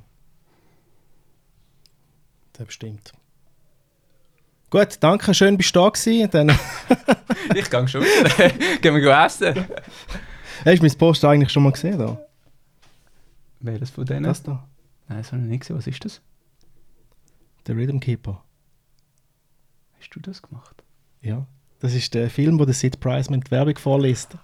Das 2.53 2.67
bestimmt. 2.67 3.15
Gut, 4.71 4.99
danke, 5.01 5.35
schön 5.35 5.57
bist 5.57 5.75
du 5.75 5.81
da 5.81 5.89
gewesen. 5.89 6.31
Dann 6.31 6.51
Ich 7.55 7.69
gehe 7.69 7.89
schon 7.89 8.03
wieder. 8.03 8.51
Gehen 8.81 8.95
wir 8.95 9.25
essen. 9.25 9.67
hast 10.65 10.79
du 10.79 10.87
mein 10.87 10.99
Post 10.99 11.25
eigentlich 11.25 11.51
schon 11.51 11.65
mal 11.65 11.73
gesehen. 11.73 11.99
Da? 11.99 12.19
Welches 13.61 13.91
von 13.91 14.05
denen? 14.07 14.23
Das 14.25 14.43
da, 14.43 14.67
Nein, 15.09 15.19
das 15.19 15.33
habe 15.33 15.43
ich 15.43 15.49
nicht 15.49 15.61
gesehen. 15.61 15.77
Was 15.77 15.87
ist 15.87 16.05
das? 16.05 16.21
der 17.67 17.77
Rhythm 17.77 17.99
Keeper. 17.99 18.43
Hast 19.99 20.11
du 20.15 20.21
das 20.21 20.43
gemacht? 20.43 20.83
Ja. 21.21 21.47
Das 21.81 21.95
ist 21.95 22.15
der 22.15 22.31
Film, 22.31 22.59
wo 22.59 22.65
der 22.65 22.75
Sid 22.75 23.01
Price 23.01 23.31
mit 23.31 23.47
die 23.47 23.51
Werbung 23.51 23.77
vorliest. 23.79 24.37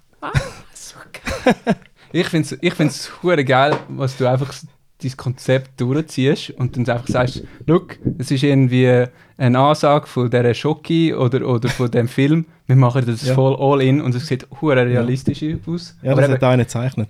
So 0.73 0.97
geil. 1.12 1.77
ich 2.12 2.29
finde 2.29 2.55
es 2.55 2.59
ich 2.61 2.75
find's 2.75 3.11
geil, 3.23 3.79
was 3.89 4.17
du 4.17 4.27
einfach 4.27 4.55
dein 5.02 5.16
Konzept 5.16 5.80
durchziehst 5.80 6.50
und 6.50 6.76
dann 6.76 6.88
einfach 6.88 7.09
sagst, 7.09 7.42
look, 7.66 7.98
es 8.18 8.30
ist 8.30 8.42
irgendwie 8.42 9.04
eine 9.37 9.59
Ansage 9.59 10.06
von 10.06 10.30
dieser 10.30 10.54
Schocki 10.54 11.12
oder, 11.14 11.46
oder 11.46 11.68
von 11.68 11.90
dem 11.90 12.09
Film, 12.09 12.46
wir 12.66 12.76
machen 12.76 13.04
das 13.06 13.26
Ja. 13.26 13.35
voll 13.35 13.56
all 13.59 13.82
in 13.82 14.00
und 14.00 14.14
es 14.14 14.26
sieht 14.26 14.46
hure 14.61 14.76
realistisch 14.87 15.44
aus. 15.66 15.96
Ja, 16.02 16.12
Aber 16.12 16.22
das 16.22 16.30
eben, 16.30 16.37
hat 16.37 16.44
einer 16.44 16.64
gezeichnet. 16.64 17.09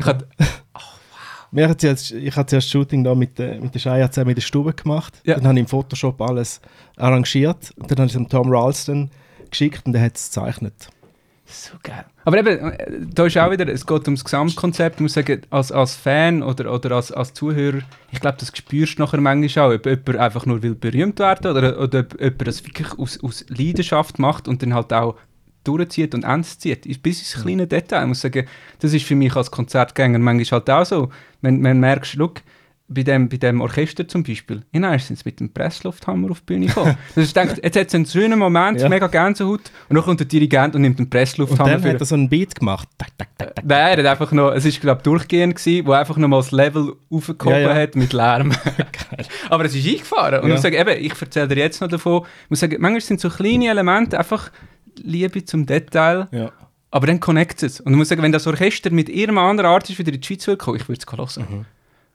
ich 1.53 1.65
hatte, 1.65 1.87
jetzt, 1.87 2.11
ich 2.11 2.37
hatte 2.37 2.47
zuerst 2.51 2.67
das 2.67 2.71
Shooting 2.73 3.05
da 3.05 3.15
mit, 3.15 3.39
der- 3.39 3.61
mit 3.61 3.73
der 3.75 3.79
Shia 3.79 4.11
zusammen 4.11 4.31
in 4.31 4.35
der 4.35 4.43
Stube 4.43 4.73
gemacht. 4.73 5.21
Ja. 5.25 5.37
Dann 5.37 5.45
habe 5.47 5.55
ich 5.55 5.61
im 5.61 5.69
Photoshop 5.69 6.21
alles 6.21 6.61
arrangiert. 6.97 7.73
Und 7.77 7.91
dann 7.91 7.99
habe 7.99 8.07
ich 8.07 8.13
es 8.13 8.19
dem 8.19 8.29
Tom 8.29 8.49
Ralston 8.53 9.11
geschickt 9.51 9.83
und 9.87 9.93
der 9.93 10.03
hat 10.03 10.17
es 10.17 10.27
gezeichnet. 10.27 10.89
So 11.49 11.75
geil. 11.83 12.05
Aber 12.25 12.39
eben, 12.39 12.73
äh, 12.73 13.07
da 13.13 13.27
ist 13.27 13.39
auch 13.39 13.51
wieder, 13.51 13.69
es 13.69 13.87
geht 13.87 14.07
ums 14.07 14.25
Gesamtkonzept. 14.25 14.97
Ich 14.97 15.01
muss 15.01 15.13
sagen, 15.13 15.43
als, 15.51 15.71
als 15.71 15.95
Fan 15.95 16.43
oder, 16.43 16.73
oder 16.73 16.97
als, 16.97 17.13
als 17.13 17.35
Zuhörer, 17.35 17.79
ich 18.11 18.21
glaube, 18.21 18.37
das 18.41 18.53
spürst 18.55 18.99
du 18.99 19.03
nachher 19.03 19.21
manchmal 19.21 19.71
auch, 19.71 19.75
ob 19.75 19.87
jemand 19.87 20.17
einfach 20.17 20.45
nur 20.45 20.63
will 20.63 20.75
berühmt 20.75 21.21
werden 21.21 21.51
oder, 21.51 21.81
oder 21.81 22.01
ob 22.01 22.21
jemand 22.21 22.47
das 22.47 22.65
wirklich 22.65 22.99
aus, 22.99 23.23
aus 23.23 23.45
Leidenschaft 23.49 24.19
macht 24.19 24.49
und 24.49 24.63
dann 24.63 24.75
halt 24.75 24.93
auch 24.93 25.17
durchzieht 25.63 26.15
und 26.15 26.25
ernst 26.25 26.63
zieht. 26.63 27.03
Bis 27.03 27.21
ins 27.21 27.43
kleine 27.43 27.67
Detail. 27.67 28.03
Ich 28.03 28.09
muss 28.09 28.21
sagen, 28.21 28.47
das 28.81 28.93
ist 28.93 29.05
für 29.05 29.15
mich 29.15 29.35
als 29.37 29.51
Konzertgänger 29.51 30.19
manchmal 30.19 30.61
halt 30.61 30.71
auch 30.71 30.85
so. 30.85 31.11
Wenn, 31.43 31.63
wenn 31.63 31.79
merkst, 31.79 32.15
look, 32.15 32.41
bei 32.89 33.03
dem, 33.03 33.29
bei 33.29 33.37
dem 33.37 33.61
Orchester 33.61 34.07
zum 34.07 34.23
Beispiel, 34.23 34.63
in 34.71 34.85
einer 34.85 34.99
sind 35.01 35.25
mit 35.27 35.41
dem 35.41 35.53
Presslufthammer 35.53 36.31
auf 36.31 36.41
die 36.41 36.47
Bühne 36.47 36.67
gekommen. 36.67 36.97
Das 37.17 37.25
ist 37.25 37.35
denkt, 37.37 37.61
jetzt 37.63 37.77
hat 37.77 37.89
es 37.89 37.95
einen 37.95 38.07
schönen 38.07 38.39
Moment, 38.39 38.81
Ja. 38.81 38.89
mega 38.89 39.09
Gänsehaut, 39.09 39.73
und 39.89 39.97
dann 39.97 40.05
kommt 40.05 40.21
der 40.21 40.27
Dirigent 40.29 40.77
und 40.77 40.83
nimmt 40.83 40.99
den 40.99 41.05
Und 41.07 41.11
Presslufthammer 41.11 41.71
dann 41.73 41.83
für 41.83 41.89
hat 41.91 42.01
er 42.01 42.07
so 42.07 42.15
einen 42.15 42.29
Beat 42.29 42.55
gemacht. 42.55 42.89
Tak, 42.97 43.09
tak, 43.19 43.29
tak, 43.39 43.55
tak. 43.57 43.65
Nein, 43.65 43.99
er 43.99 44.05
hat 44.05 44.07
einfach 44.21 44.31
noch, 44.33 44.53
es 44.53 44.65
ist 44.65 44.81
glaube 44.81 45.03
durchgehend 45.03 45.57
gewesen, 45.57 45.85
wo 45.87 45.93
einfach 45.93 46.17
noch 46.17 46.29
mal 46.29 46.37
das 46.37 46.53
Level 46.53 46.93
aufgehoben 47.11 47.51
Ja, 47.61 47.71
ja. 47.71 47.75
hat 47.75 47.97
mit 47.97 48.13
Lärm. 48.13 48.53
Aber 49.51 49.65
es 49.65 49.75
ist 49.75 49.87
eingefahren. 49.87 50.41
Und 50.43 50.51
Ja. 50.51 50.55
ich 50.55 50.61
sage 50.61 50.77
eben, 50.79 51.05
ich 51.05 51.21
erzähle 51.21 51.49
dir 51.49 51.57
jetzt 51.59 51.81
noch 51.81 51.89
davon, 51.89 52.23
ich 52.45 52.51
muss 52.51 52.61
sagen, 52.61 52.77
manchmal 52.79 53.01
sind 53.01 53.21
so 53.21 53.29
kleine 53.31 53.69
Elemente 53.69 54.17
einfach 54.19 54.51
Liebe 55.03 55.45
zum 55.45 55.67
Detail, 55.67 56.29
Ja. 56.31 56.53
aber 56.93 57.07
dann 57.09 57.19
connectet 57.21 57.71
es. 57.71 57.81
Und 57.81 57.93
ich 57.93 57.99
muss 57.99 58.09
sagen, 58.09 58.23
wenn 58.23 58.33
das 58.33 58.47
Orchester 58.47 58.91
mit 58.91 59.09
irgendeinem 59.09 59.39
anderen 59.39 59.71
Artist 59.73 59.99
wieder 59.99 60.13
in 60.13 60.21
die 60.21 60.27
Schweiz 60.27 60.47
will 60.47 60.57
ich 60.77 60.89
würde 60.89 61.01
es 61.05 61.37
hören. 61.37 61.47
Mhm. 61.51 61.65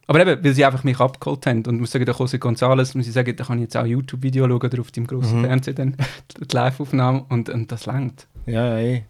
Aber 0.07 0.19
eben, 0.25 0.43
weil 0.43 0.53
sie 0.53 0.65
einfach 0.65 0.83
mich 0.83 0.99
abgeholt 0.99 1.45
haben. 1.45 1.63
Und 1.65 1.75
ich 1.75 1.79
muss 1.81 1.91
sagen, 1.91 2.05
der 2.05 2.15
José 2.15 2.37
González, 2.37 2.97
muss 2.97 3.07
ich 3.07 3.13
sagen, 3.13 3.35
da 3.35 3.43
kann 3.43 3.57
ich 3.59 3.63
jetzt 3.63 3.77
auch 3.77 3.85
YouTube-Video 3.85 4.45
schauen 4.47 4.61
oder 4.61 4.79
auf 4.81 4.91
dem 4.91 5.07
grossen 5.07 5.39
Mhm. 5.41 5.45
Fernseher 5.45 5.73
dann 5.73 5.95
die 6.39 6.55
Live-Aufnahme 6.55 7.25
und, 7.29 7.49
und 7.49 7.71
das 7.71 7.85
langt. 7.85 8.27
Ja, 8.45 8.77
eh. 8.79 9.03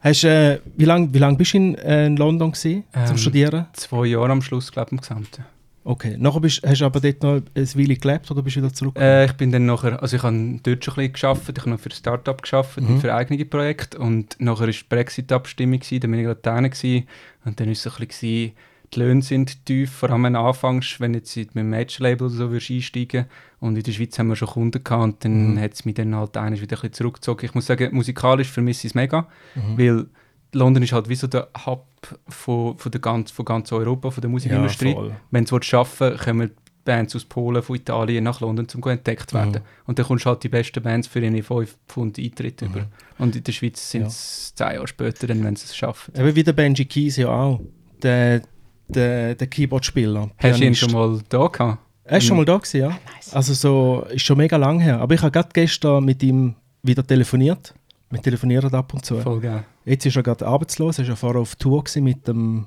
Hast, 0.00 0.24
äh, 0.24 0.60
wie 0.76 0.84
lange 0.84 1.14
wie 1.14 1.18
lang 1.18 1.36
bist 1.38 1.54
du 1.54 1.58
in, 1.58 1.74
äh, 1.76 2.06
in 2.06 2.16
London 2.16 2.52
gewesen, 2.52 2.84
Ähm, 2.92 3.06
zum 3.06 3.16
Studieren? 3.16 3.66
Zwei 3.72 4.06
Jahre 4.06 4.32
am 4.32 4.42
Schluss, 4.42 4.70
glaube 4.70 4.88
ich, 4.88 4.92
im 4.92 4.98
Gesamten. 4.98 5.44
Okay. 5.86 6.16
Nachher 6.18 6.40
bist, 6.40 6.62
hast 6.66 6.80
du 6.80 6.84
aber 6.86 7.00
dort 7.00 7.22
noch 7.22 7.42
eine 7.54 7.66
Weile 7.74 7.96
gelebt 7.96 8.30
oder 8.30 8.42
bist 8.42 8.56
du 8.56 8.60
wieder 8.60 8.72
zurück? 8.72 8.98
Äh, 8.98 9.26
ich 9.26 9.32
bin 9.34 9.52
dann 9.52 9.66
nachher, 9.66 10.02
also 10.02 10.16
ich 10.16 10.22
habe 10.22 10.60
dort 10.62 10.84
schon 10.84 10.94
ein 10.94 11.10
bisschen 11.10 11.12
gearbeitet, 11.12 11.56
ich 11.58 11.62
habe 11.62 11.70
noch 11.70 11.80
für 11.80 11.88
ein 11.90 11.92
Start-up 11.92 12.42
gearbeitet 12.42 12.82
Mhm. 12.84 12.88
und 12.94 13.00
für 13.00 13.14
eigene 13.14 13.44
Projekte 13.44 13.98
und 13.98 14.36
nachher 14.40 14.60
war 14.66 14.66
die 14.72 14.78
Brexit-Abstimmung, 14.88 15.80
dann 15.80 16.00
bin 16.10 16.14
ich 16.14 16.24
gerade 16.24 16.40
da 16.42 16.56
und 16.56 17.60
dann 17.60 17.66
war 17.66 17.72
es 17.72 17.82
so 17.82 17.90
ein 17.90 18.06
bisschen, 18.06 18.52
die 18.94 19.00
Löhne 19.00 19.22
sind 19.22 19.64
tief, 19.66 19.90
vor 19.92 20.10
allem 20.10 20.24
wenn 20.24 20.32
du 20.34 20.40
anfängst, 20.40 21.00
wenn 21.00 21.12
du 21.12 21.18
jetzt 21.18 21.36
mit 21.36 21.56
einem 21.56 21.70
Major-Label 21.70 22.26
oder 22.26 22.34
so 22.34 22.50
würdest 22.50 22.70
einsteigen 22.70 23.26
und 23.60 23.76
in 23.76 23.82
der 23.82 23.92
Schweiz 23.92 24.18
haben 24.18 24.28
wir 24.28 24.36
schon 24.36 24.48
Kunden 24.48 24.82
gehabt 24.84 25.02
und 25.02 25.24
dann 25.24 25.52
Mhm. 25.54 25.60
hat 25.60 25.74
es 25.74 25.84
mich 25.84 25.94
dann 25.94 26.14
halt 26.14 26.36
einmal 26.36 26.60
wieder 26.60 26.76
ein 26.76 26.80
bisschen 26.80 26.92
zurückgezogen. 26.92 27.44
Ich 27.46 27.54
muss 27.54 27.66
sagen, 27.66 27.94
musikalisch 27.94 28.50
vermisse 28.50 28.86
ich 28.86 28.92
es 28.92 28.94
mega, 28.94 29.28
Mhm. 29.54 29.78
weil 29.78 30.06
London 30.52 30.82
ist 30.82 30.92
halt 30.92 31.08
wie 31.08 31.14
so 31.16 31.26
der 31.26 31.48
Hub 31.66 31.86
von, 32.28 32.78
von, 32.78 32.92
der 32.92 33.00
ganz, 33.00 33.30
von 33.30 33.44
ganz 33.44 33.72
Europa, 33.72 34.10
von 34.10 34.20
der 34.20 34.30
Musikindustrie 34.30 34.92
voll. 34.92 35.16
wenn 35.30 35.44
du 35.44 35.56
es 35.56 35.66
schaffen 35.66 36.10
willst, 36.10 36.24
kommen 36.24 36.50
Bands 36.84 37.16
aus 37.16 37.24
Polen, 37.24 37.62
von 37.62 37.76
Italien 37.76 38.24
nach 38.24 38.40
London, 38.42 38.66
um 38.74 38.90
entdeckt 38.90 39.30
zu 39.30 39.36
werden. 39.36 39.52
Mhm. 39.52 39.60
Und 39.86 39.98
dann 39.98 40.04
kommst 40.06 40.26
du 40.26 40.28
halt 40.30 40.44
die 40.44 40.50
besten 40.50 40.82
Bands 40.82 41.08
für 41.08 41.18
ihre 41.20 41.42
5 41.42 41.78
Pfund 41.88 42.18
Eintritt 42.18 42.60
Mhm. 42.60 42.68
über. 42.68 42.86
Und 43.18 43.34
in 43.36 43.42
der 43.42 43.52
Schweiz 43.52 43.90
sind 43.90 44.06
es 44.06 44.52
10 44.54 44.74
Jahre 44.74 44.86
später, 44.86 45.26
wenn 45.28 45.56
sie 45.56 45.64
es 45.64 45.74
schaffen. 45.74 46.12
Eben 46.14 46.36
wie 46.36 46.44
der 46.44 46.52
Benji 46.52 46.84
Keys 46.84 47.16
ja 47.16 47.28
auch. 47.28 47.60
Der, 48.02 48.42
der, 48.88 49.34
der 49.34 49.46
Keyboard-Spieler. 49.46 50.30
Hast 50.38 50.60
du 50.60 50.64
ihn 50.64 50.74
schon 50.74 50.92
mal 50.92 51.20
da 51.28 51.46
gehabt? 51.46 51.78
Er 52.06 52.18
ist 52.18 52.24
schon 52.26 52.36
mal 52.36 52.44
da 52.44 52.56
gewesen, 52.58 52.80
ja. 52.80 52.98
Also 53.32 53.54
so, 53.54 54.06
ist 54.10 54.22
schon 54.22 54.36
mega 54.36 54.56
lang 54.58 54.78
her. 54.80 55.00
Aber 55.00 55.14
ich 55.14 55.22
habe 55.22 55.30
gerade 55.30 55.48
gestern 55.52 56.04
mit 56.04 56.22
ihm 56.22 56.54
wieder 56.82 57.06
telefoniert. 57.06 57.74
Wir 58.10 58.20
telefonieren 58.20 58.72
ab 58.74 58.92
und 58.92 59.04
zu. 59.04 59.18
Voll 59.20 59.40
geil. 59.40 59.64
Jetzt 59.86 60.04
ist 60.04 60.14
er 60.16 60.22
gerade 60.22 60.46
arbeitslos. 60.46 60.98
Er 60.98 61.04
war 61.04 61.08
ja 61.10 61.16
vorher 61.16 61.40
auf 61.40 61.56
Tour 61.56 61.82
mit 61.96 62.28
dem... 62.28 62.66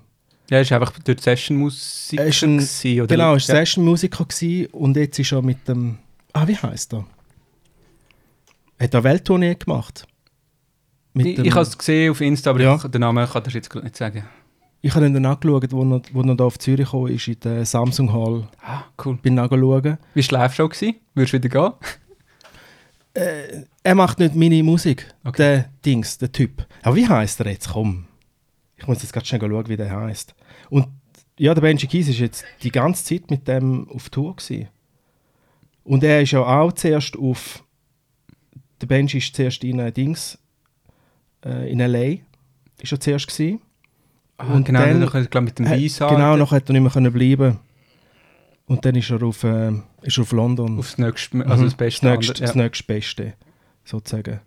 Ja, 0.49 0.59
ist 0.61 0.72
einfach 0.72 0.91
durch 0.99 1.18
die 1.18 1.24
Session-Musik 1.24 2.20
Er 2.20 2.26
ist 2.28 2.41
ein- 2.43 2.57
gewesen, 2.57 3.01
oder? 3.01 3.07
Genau, 3.07 3.24
er 3.26 3.30
war 3.32 3.34
ja. 3.36 3.39
Session-Musiker 3.39 4.26
und 4.72 4.97
jetzt 4.97 5.20
ist 5.20 5.32
er 5.32 5.41
mit 5.41 5.68
dem... 5.68 5.97
Ah, 6.34 6.47
wie 6.47 6.55
heißt 6.55 6.93
er? 6.93 7.05
Hat 8.80 8.93
er 8.93 9.03
Welttournee 9.03 9.55
gemacht? 9.55 10.05
Mit 11.13 11.26
Ich, 11.28 11.39
ich 11.39 11.51
habe 11.51 11.61
es 11.63 11.78
gesehen 11.78 12.11
auf 12.11 12.22
Insta, 12.22 12.49
aber 12.51 12.61
Ja. 12.61 12.76
ich, 12.76 12.84
den 12.84 13.01
Namen 13.01 13.28
kann 13.28 13.43
ich 13.47 13.53
jetzt 13.53 13.74
nicht 13.74 13.95
sagen. 13.95 14.24
Ich 14.82 14.93
habe 14.95 15.05
ihn 15.07 15.13
dann 15.13 15.25
angeschaut, 15.25 15.71
wo 15.71 15.84
er, 15.84 16.01
wo 16.13 16.21
er 16.21 16.36
da 16.36 16.43
auf 16.45 16.59
Zürich 16.59 16.91
kam, 16.91 17.07
ist 17.07 17.28
in 17.28 17.39
der 17.41 17.65
Samsung 17.65 18.13
Hall. 18.13 18.47
Ah, 18.61 18.84
cool. 19.03 19.17
Bin 19.17 19.34
nachschauen. 19.36 19.61
Wie 19.63 19.67
war 19.88 19.97
die 20.15 20.21
Live-Show? 20.21 20.69
gewesen? 20.69 20.95
Würdest 21.15 21.34
du 21.34 21.38
wieder 21.43 21.49
gehen? 21.49 21.73
Er 23.84 23.95
macht 23.95 24.19
nicht 24.19 24.36
meine 24.36 24.61
Musik, 24.61 25.11
Okay. 25.25 25.38
der 25.38 25.69
Dings, 25.84 26.19
der 26.19 26.32
Typ. 26.32 26.67
Aber 26.84 26.95
wie 26.95 27.07
heißt 27.07 27.39
er 27.39 27.47
jetzt? 27.49 27.69
Komm. 27.69 28.05
Ich 28.75 28.86
muss 28.86 29.01
jetzt 29.01 29.11
gerade 29.11 29.25
schnell 29.25 29.41
schauen, 29.41 29.67
wie 29.69 29.78
der 29.78 29.89
heißt. 29.89 30.36
Und 30.69 30.88
ja, 31.39 31.55
der 31.55 31.61
Benji 31.61 31.88
Kies 31.88 32.07
ist 32.09 32.19
jetzt 32.19 32.43
die 32.61 32.71
ganze 32.71 33.03
Zeit 33.03 33.32
mit 33.32 33.47
dem 33.47 33.89
auf 33.89 34.09
Tour 34.09 34.36
gewesen. 34.36 34.67
Und 35.84 36.03
er 36.03 36.21
ist 36.21 36.32
ja 36.32 36.41
auch 36.41 36.71
zuerst 36.73 37.17
auf. 37.17 37.63
Der 38.82 38.86
Benji 38.88 39.17
ist 39.17 39.36
zuerst 39.36 39.63
in 39.63 39.80
äh, 39.80 39.91
Dings 39.91 40.38
äh, 41.43 41.71
in 41.71 41.80
LA. 41.80 42.17
Ist 42.80 42.91
er 42.91 42.99
zuerst 42.99 43.28
gewesen. 43.28 43.61
Ah, 44.38 44.53
Und 44.53 44.65
genau, 44.65 44.79
dann- 44.81 45.01
dann, 45.01 45.29
glaub, 45.29 45.43
mit 45.43 45.57
dem 45.57 45.65
Äh, 45.65 45.71
Weiss 45.83 45.97
Genau, 45.99 46.35
noch 46.38 46.51
hat 46.51 46.69
er 46.69 46.73
nicht 46.73 46.81
mehr 46.83 46.91
können 46.91 47.11
bleiben. 47.11 47.59
Und 48.67 48.85
dann 48.85 48.95
ist 48.95 49.09
er 49.09 49.23
auf, 49.23 49.43
äh, 49.43 49.71
ist 50.01 50.17
er 50.17 50.21
auf 50.23 50.31
London. 50.31 50.77
aufs 50.77 50.97
nächste, 50.97 51.39
also 51.45 51.61
Mhm. 51.63 51.65
das 51.67 51.75
Beste. 51.75 52.05
Das 52.05 52.17
nächste, 52.17 52.33
andere, 52.33 52.45
das 52.47 52.55
nächste 52.55 52.83
Beste, 52.83 53.33
sozusagen. 53.85 54.39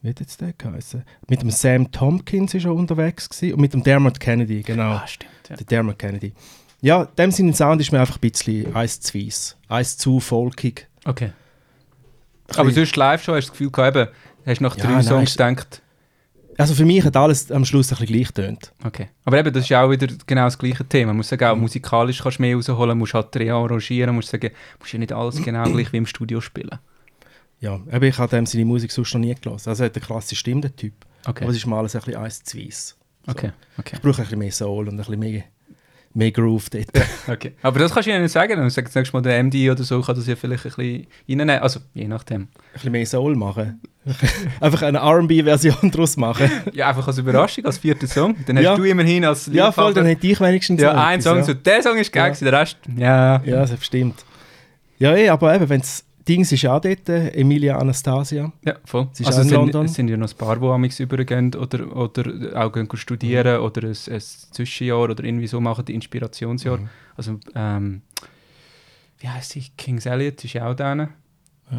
Wie 0.00 0.10
hat 0.10 0.20
jetzt 0.20 0.40
der 0.40 0.52
geheißen? 0.52 1.02
Mit 1.28 1.42
dem 1.42 1.50
Sam 1.50 1.90
Tompkins 1.90 2.54
ist 2.54 2.64
er 2.64 2.72
unterwegs 2.74 3.28
gewesen, 3.28 3.54
und 3.54 3.60
mit 3.60 3.72
dem 3.74 3.82
Dermot 3.82 4.20
Kennedy, 4.20 4.62
genau. 4.62 4.92
Ah, 4.92 5.06
stimmt. 5.06 5.32
Ja. 5.50 5.56
Der 5.56 5.66
Dermot 5.66 5.98
Kennedy. 5.98 6.32
Ja, 6.80 7.04
dem 7.06 7.32
seinen 7.32 7.52
Sound 7.52 7.80
ist 7.80 7.90
mir 7.90 7.98
einfach 8.00 8.16
ein 8.18 8.30
bisschen 8.30 8.74
eins 8.76 9.00
zu 9.00 9.18
weiss. 9.18 9.56
Eins 9.68 9.98
zu 9.98 10.20
folkig. 10.20 10.86
Okay. 11.04 11.32
Aber 12.56 12.70
sonst 12.70 12.94
Live-Show 12.96 13.34
hast 13.34 13.46
du 13.46 13.48
das 13.48 13.50
Gefühl 13.50 13.70
gehabt, 13.72 13.96
eben, 13.96 14.08
hast 14.46 14.58
du 14.60 14.62
nach 14.64 14.76
Ja, 14.76 14.84
drei 14.84 14.92
nein, 14.92 15.02
Songs 15.02 15.32
gedacht, 15.32 15.82
Also 16.58 16.74
für 16.74 16.84
mich 16.84 17.04
hat 17.04 17.16
alles 17.16 17.50
am 17.52 17.64
Schluss 17.64 17.90
ein 17.92 17.98
bisschen 17.98 18.14
gleich 18.16 18.32
tönt. 18.32 18.72
okay. 18.84 19.08
Aber 19.24 19.38
eben, 19.38 19.52
das 19.52 19.62
ist 19.64 19.68
ja 19.70 19.82
auch 19.84 19.90
wieder 19.90 20.08
genau 20.26 20.44
das 20.44 20.58
gleiche 20.58 20.84
Thema. 20.84 21.08
Man 21.08 21.18
muss 21.18 21.28
sagen, 21.28 21.44
auch 21.44 21.54
Mhm. 21.54 21.62
musikalisch 21.62 22.20
kannst 22.20 22.38
du 22.38 22.42
mehr 22.42 22.56
rausholen, 22.56 22.98
musst 22.98 23.14
halt 23.14 23.34
rearrangieren, 23.36 24.14
musst 24.14 24.28
sagen, 24.28 24.50
musst 24.80 24.92
ja 24.92 24.98
nicht 24.98 25.12
alles 25.12 25.40
genau 25.42 25.62
gleich 25.72 25.92
wie 25.92 25.96
im 25.98 26.06
Studio 26.06 26.40
spielen. 26.40 26.78
Ja, 27.60 27.80
aber 27.90 28.06
ich 28.06 28.18
habe 28.18 28.28
dem 28.36 28.44
seine 28.46 28.64
Musik 28.64 28.90
sonst 28.92 29.14
noch 29.14 29.20
nie 29.20 29.34
gelassen. 29.34 29.68
Also 29.68 29.84
er 29.84 29.86
hat 29.86 29.96
eine 29.96 30.04
klasse 30.04 30.34
Stimme, 30.36 30.60
der 30.60 30.74
Typ. 30.76 30.94
Okay. 31.26 31.44
Aber 31.44 31.50
es 31.52 31.56
ist 31.58 31.66
mal 31.66 31.78
alles 31.78 31.94
ein 31.96 32.02
bisschen 32.02 32.20
eins 32.22 32.42
zu 32.44 32.58
weiss. 32.58 32.96
So. 33.26 33.32
okay. 33.32 33.52
okay. 33.78 33.96
Ich 33.96 34.00
brauche 34.02 34.18
ein 34.18 34.24
bisschen 34.24 34.38
mehr 34.38 34.52
Soul 34.52 34.88
und 34.88 34.94
ein 34.94 34.96
bisschen 34.98 35.18
mehr, 35.18 35.42
mehr 36.14 36.30
Groove 36.32 36.70
dort. 36.70 36.86
Okay. 37.28 37.52
Aber 37.62 37.78
das 37.78 37.92
kannst 37.92 38.06
du 38.06 38.10
ja 38.12 38.18
nicht 38.18 38.32
sagen. 38.32 38.56
Dann 38.56 38.70
sagst 38.70 38.94
du 38.94 38.98
nächstes 38.98 39.12
Mal, 39.12 39.20
der 39.22 39.38
MD 39.42 39.70
oder 39.70 39.82
so 39.84 40.00
kann 40.00 40.16
das 40.16 40.26
ja 40.26 40.34
vielleicht 40.34 40.64
ein 40.66 40.72
bisschen 40.72 41.06
reinnehmen. 41.28 41.58
Also, 41.60 41.80
je 41.94 42.08
nachdem. 42.08 42.42
ein 42.42 42.48
bisschen 42.72 42.92
mehr 42.92 43.06
Soul 43.06 43.36
machen. 43.36 43.80
Einfach 44.60 44.82
eine 44.82 44.98
R&B-Version 44.98 45.90
daraus 45.90 46.16
machen. 46.16 46.50
Ja, 46.72 46.88
einfach 46.88 47.06
als 47.06 47.18
Überraschung, 47.18 47.64
als 47.64 47.78
vierter 47.78 48.06
Song. 48.06 48.34
Dann 48.46 48.56
hast 48.56 48.64
Ja. 48.64 48.76
du 48.76 48.84
immerhin 48.84 49.24
als 49.24 49.46
Ja, 49.52 49.70
voll, 49.72 49.92
dann 49.94 50.04
Liebhaber- 50.04 50.08
hätte 50.10 50.26
ich 50.26 50.40
wenigstens 50.40 50.80
Ja, 50.82 50.92
ein 51.06 51.20
Song, 51.20 51.38
ja. 51.38 51.42
so 51.44 51.54
der 51.54 51.82
Song 51.82 51.96
ist 51.98 52.12
geil, 52.12 52.32
Ja. 52.40 52.50
der 52.50 52.60
Rest, 52.60 52.76
ja. 52.96 53.42
Ja, 53.44 53.66
das 53.66 53.84
stimmt. 53.84 54.24
Ja, 54.98 55.14
eh, 55.14 55.28
aber 55.28 55.54
eben, 55.54 55.68
wenn 55.68 55.80
es 55.80 56.04
Dings 56.26 56.52
ist 56.52 56.66
auch 56.66 56.80
dort, 56.80 57.08
äh, 57.08 57.28
Emilia 57.30 57.78
Anastasia. 57.78 58.52
Ja, 58.62 58.74
voll. 58.84 59.08
Sie 59.12 59.22
ist 59.22 59.28
also 59.28 59.40
in 59.42 59.48
sind, 59.48 59.56
London. 59.58 59.86
es 59.86 59.94
sind 59.94 60.08
ja 60.08 60.16
noch 60.18 60.28
ein 60.30 60.36
paar, 60.36 60.56
die 60.58 60.66
amigs 60.66 61.00
übergehen 61.00 61.54
oder, 61.54 61.96
oder 61.96 62.24
auch 62.54 62.70
gehen 62.70 62.86
studieren 62.94 63.60
oder 63.60 63.84
ein, 63.88 63.96
ein 64.10 64.20
Zwischenjahr 64.20 64.98
oder 65.00 65.24
irgendwie 65.24 65.46
so 65.46 65.58
machen, 65.60 65.86
die 65.86 65.94
Inspirationsjahr. 65.94 66.76
Mhm. 66.78 66.88
Also, 67.16 67.38
ähm, 67.54 68.02
wie 69.20 69.28
heisst 69.28 69.52
sie? 69.52 69.64
Kings 69.78 70.04
Elliot 70.04 70.44
ist 70.44 70.52
ja 70.52 70.68
auch 70.70 70.74
da. 70.74 70.94
Ja, 70.94 71.08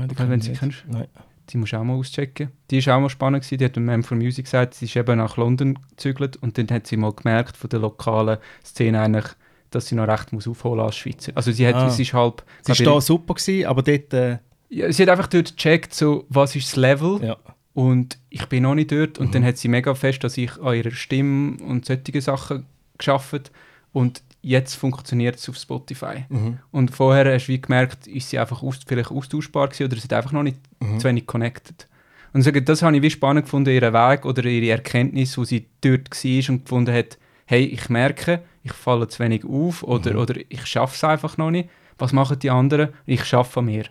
die 0.07 0.17
Wenn 0.17 0.41
sie 0.41 0.53
kennst. 0.53 0.84
Nein. 0.88 1.07
Die 1.50 1.58
musst 1.58 1.74
du 1.74 1.78
auch 1.78 1.84
mal 1.84 1.95
auschecken. 1.95 2.50
Die 2.70 2.78
ist 2.78 2.88
auch 2.89 3.00
mal 3.00 3.10
spannend 3.10 3.43
gewesen. 3.43 3.58
Die 3.58 3.66
hat 3.66 3.76
Man 3.78 4.04
for 4.04 4.16
Music 4.18 4.45
gesagt, 4.45 4.74
sie 4.76 4.86
ist 4.86 4.95
eben 4.95 5.18
nach 5.18 5.38
London 5.38 5.80
gezügelt 5.89 6.38
und 6.38 6.58
dann 6.58 6.70
hat 6.70 6.88
sie 6.88 6.97
mal 6.97 7.12
gemerkt 7.14 7.58
von 7.58 7.70
der 7.70 7.80
lokalen 7.80 8.38
Szene 8.64 9.02
eigentlich, 9.02 9.26
dass 9.72 9.88
sie 9.88 9.95
noch 9.95 10.08
recht 10.08 10.32
muss 10.34 10.47
aufholen 10.47 10.82
als 10.82 10.95
Schweizer. 10.97 11.32
Also 11.36 11.52
sie 11.52 11.68
hat, 11.68 11.76
Ah. 11.76 11.89
sie 11.89 12.04
ist 12.04 12.14
halb... 12.14 12.43
Sie 12.62 12.86
war 12.86 12.93
da 12.95 13.02
super, 13.02 13.34
gewesen, 13.34 13.66
aber 13.68 13.82
dort, 13.84 14.14
äh, 14.14 14.38
ja, 14.70 14.91
sie 14.91 15.02
hat 15.04 15.10
einfach 15.10 15.28
dort 15.28 15.56
gecheckt, 15.58 15.93
so, 15.93 16.26
was 16.30 16.56
ist 16.56 16.68
das 16.68 16.76
Level 16.76 17.20
ja. 17.24 17.38
und 17.74 18.20
ich 18.30 18.45
bin 18.47 18.64
noch 18.64 18.76
nicht 18.76 18.91
dort. 18.91 19.18
Und 19.18 19.28
Mhm. 19.28 19.32
dann 19.32 19.45
hat 19.45 19.58
sie 19.58 19.68
mega 19.68 19.95
fest, 19.95 20.24
dass 20.24 20.38
ich 20.38 20.60
an 20.62 20.76
ihrer 20.76 20.91
Stimme 20.91 21.58
und 21.64 21.86
solche 21.86 22.22
Sachen 22.22 22.66
geschafft 22.97 23.52
und 23.91 24.22
jetzt 24.42 24.76
funktioniert 24.76 25.36
es 25.36 25.50
auf 25.50 25.58
Spotify. 25.58 26.26
Mhm. 26.30 26.60
Und 26.72 26.92
vorher 26.96 27.34
hast 27.34 27.48
du 27.48 27.54
wie 27.54 27.62
gemerkt, 27.62 28.08
ist 28.08 28.30
sie 28.30 28.40
einfach 28.40 28.64
aus, 28.64 28.80
vielleicht 28.88 29.12
austauschbar 29.12 29.68
gewesen 29.68 29.86
oder 29.86 29.96
sie 29.98 30.04
hat 30.04 30.14
einfach 30.14 30.32
noch 30.32 30.44
nicht 30.44 30.58
Mhm. 30.80 31.00
zu 31.00 31.08
wenig 31.08 31.26
connected. 31.28 31.88
Und 32.32 32.44
sagen, 32.44 32.64
das 32.64 32.82
habe 32.84 32.96
ich 32.96 33.02
wie 33.02 33.10
spannend 33.10 33.46
gefunden, 33.46 33.72
ihren 33.74 33.94
Weg 33.94 34.24
oder 34.26 34.46
ihre 34.46 34.72
Erkenntnis, 34.72 35.38
wo 35.38 35.44
sie 35.44 35.66
dort 35.82 36.10
war 36.12 36.50
und 36.54 36.64
gefunden 36.66 36.94
hat, 36.96 37.18
hey, 37.46 37.66
ich 37.66 37.90
merke, 37.90 38.42
ich 38.64 38.74
falle 38.74 39.08
zu 39.08 39.20
wenig 39.24 39.44
auf 39.46 39.84
oder, 39.84 40.14
Mhm. 40.14 40.20
oder 40.20 40.36
ich 40.48 40.66
schaffe 40.66 40.96
es 40.96 41.04
einfach 41.04 41.38
noch 41.38 41.50
nicht. 41.52 41.70
Was 41.98 42.14
machen 42.14 42.38
die 42.40 42.50
anderen? 42.52 42.90
Ich 43.06 43.26
schaffe 43.26 43.60
an 43.60 43.66
mir. 43.66 43.86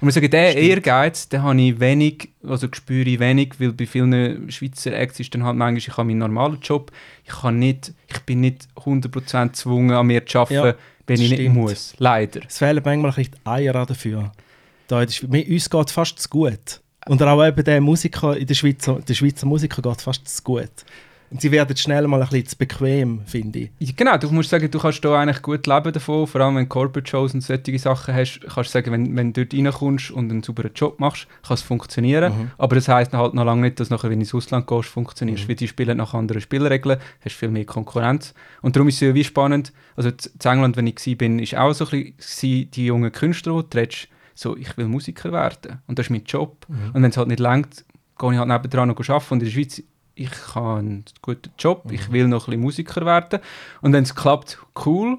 Und 0.00 0.06
wir 0.08 0.12
sagen, 0.12 0.30
der. 0.30 0.56
Ehrgeiz, 0.56 1.28
den 1.28 1.42
habe 1.42 1.60
ich 1.60 1.78
wenig, 1.78 2.30
also 2.46 2.66
spüre 2.72 3.08
ich 3.08 3.18
wenig, 3.20 3.54
weil 3.58 3.72
bei 3.72 3.86
vielen 3.86 4.50
Schweizer 4.50 4.92
Acts 4.92 5.20
ist 5.20 5.34
dann 5.34 5.44
halt 5.44 5.56
manchmal, 5.56 5.78
ich 5.78 5.88
habe 5.96 6.04
meinen 6.06 6.18
normalen 6.18 6.58
Job, 6.62 6.90
ich, 7.24 7.32
kann 7.32 7.58
nicht, 7.58 7.92
ich 8.08 8.20
bin 8.20 8.40
nicht 8.40 8.66
100% 8.76 9.48
gezwungen, 9.48 9.90
an 9.92 10.06
mir 10.06 10.24
zu 10.24 10.38
arbeiten, 10.40 10.54
Ja, 10.68 10.74
wenn 11.06 11.20
ich 11.20 11.30
nicht 11.30 11.40
stimmt. 11.40 11.54
muss. 11.56 11.94
Leider. 11.98 12.40
Es 12.48 12.58
fehlen 12.58 12.80
manchmal 12.84 13.12
ein 13.16 13.24
die 13.24 13.46
Eier 13.46 13.72
dafür. 13.84 14.32
Da 14.88 15.00
in 15.02 15.06
der 15.06 15.12
Schwe- 15.14 15.28
mir, 15.28 15.46
uns 15.48 15.68
geht 15.68 15.86
es 15.86 15.92
fast 15.92 16.18
zu 16.18 16.28
gut. 16.28 16.80
Und 17.06 17.22
auch 17.22 17.44
eben 17.46 17.64
der 17.64 17.80
Musiker 17.80 18.36
in 18.36 18.46
der 18.46 18.54
Schweizer, 18.54 19.00
der 19.06 19.14
Schweizer 19.14 19.46
Musiker 19.46 19.82
geht 19.82 20.00
fast 20.00 20.26
zu 20.28 20.42
gut. 20.42 20.70
Und 21.30 21.40
sie 21.40 21.52
werden 21.52 21.76
schnell 21.76 22.08
mal 22.08 22.20
ein 22.20 22.28
bisschen 22.28 22.46
zu 22.46 22.58
bequem, 22.58 23.20
finde 23.24 23.68
ich. 23.78 23.94
Genau, 23.96 24.16
du 24.18 24.28
musst 24.32 24.50
sagen, 24.50 24.68
du 24.68 24.78
kannst 24.80 25.04
da 25.04 25.16
eigentlich 25.20 25.42
gut 25.42 25.64
leben 25.66 25.92
davon, 25.92 26.26
vor 26.26 26.40
allem 26.40 26.56
wenn 26.56 26.64
du 26.64 26.68
Corporate 26.68 27.08
Shows 27.08 27.34
und 27.34 27.40
solche 27.40 27.78
Sachen 27.78 28.12
hast, 28.14 28.40
kannst 28.40 28.70
du 28.70 28.72
sagen, 28.72 28.90
wenn, 28.90 29.14
wenn 29.16 29.32
du 29.32 29.46
dort 29.46 29.54
reinkommst 29.54 30.10
und 30.10 30.28
einen 30.30 30.42
sauberen 30.42 30.72
Job 30.74 30.98
machst, 30.98 31.28
kann 31.46 31.54
es 31.54 31.62
funktionieren, 31.62 32.32
Mhm. 32.36 32.50
aber 32.58 32.74
das 32.74 32.88
heisst 32.88 33.12
halt 33.12 33.34
noch 33.34 33.44
lange 33.44 33.62
nicht, 33.62 33.78
dass 33.78 33.90
nachher, 33.90 34.10
wenn 34.10 34.18
du 34.18 34.24
ins 34.24 34.34
Ausland 34.34 34.66
gehst, 34.66 34.88
funktionierst, 34.88 35.44
Mhm. 35.44 35.48
weil 35.48 35.54
die 35.54 35.68
spielen 35.68 35.98
nach 35.98 36.14
anderen 36.14 36.40
Spielregeln, 36.42 36.98
hast 37.24 37.36
viel 37.36 37.48
mehr 37.48 37.64
Konkurrenz 37.64 38.34
und 38.62 38.74
darum 38.74 38.88
ist 38.88 38.96
es 38.96 39.00
ja 39.02 39.14
wie 39.14 39.22
spannend, 39.24 39.72
also 39.94 40.08
in 40.08 40.16
England, 40.44 40.76
wenn 40.76 40.86
ich 40.88 41.06
war, 41.06 41.14
bin, 41.14 41.38
ist 41.38 41.56
auch 41.56 41.72
so 41.72 41.86
ein 41.90 42.12
bisschen 42.16 42.70
die 42.72 42.86
jungen 42.86 43.12
Künstler, 43.12 43.62
die 43.62 43.88
so, 44.34 44.56
ich 44.56 44.76
will 44.76 44.86
Musiker 44.88 45.30
werden 45.30 45.78
und 45.86 45.98
das 45.98 46.06
ist 46.06 46.10
mein 46.10 46.24
Job 46.24 46.66
Mhm. 46.68 46.90
und 46.94 47.02
wenn 47.04 47.10
es 47.10 47.16
halt 47.16 47.28
nicht 47.28 47.38
langt, 47.40 47.84
gehe 48.18 48.32
ich 48.32 48.38
halt 48.38 48.48
nebendran 48.48 48.88
noch 48.88 48.98
arbeiten 49.08 49.34
und 49.34 49.40
in 49.40 49.44
der 49.46 49.52
Schweiz 49.52 49.82
ich 50.20 50.54
habe 50.54 50.78
einen 50.80 51.04
guten 51.22 51.50
Job, 51.58 51.84
Mhm. 51.86 51.92
ich 51.94 52.12
will 52.12 52.28
noch 52.28 52.46
ein 52.46 52.50
bisschen 52.50 52.60
Musiker 52.62 53.04
werden. 53.06 53.40
Und 53.80 53.92
wenn 53.92 54.02
es 54.04 54.14
klappt, 54.14 54.58
cool. 54.86 55.18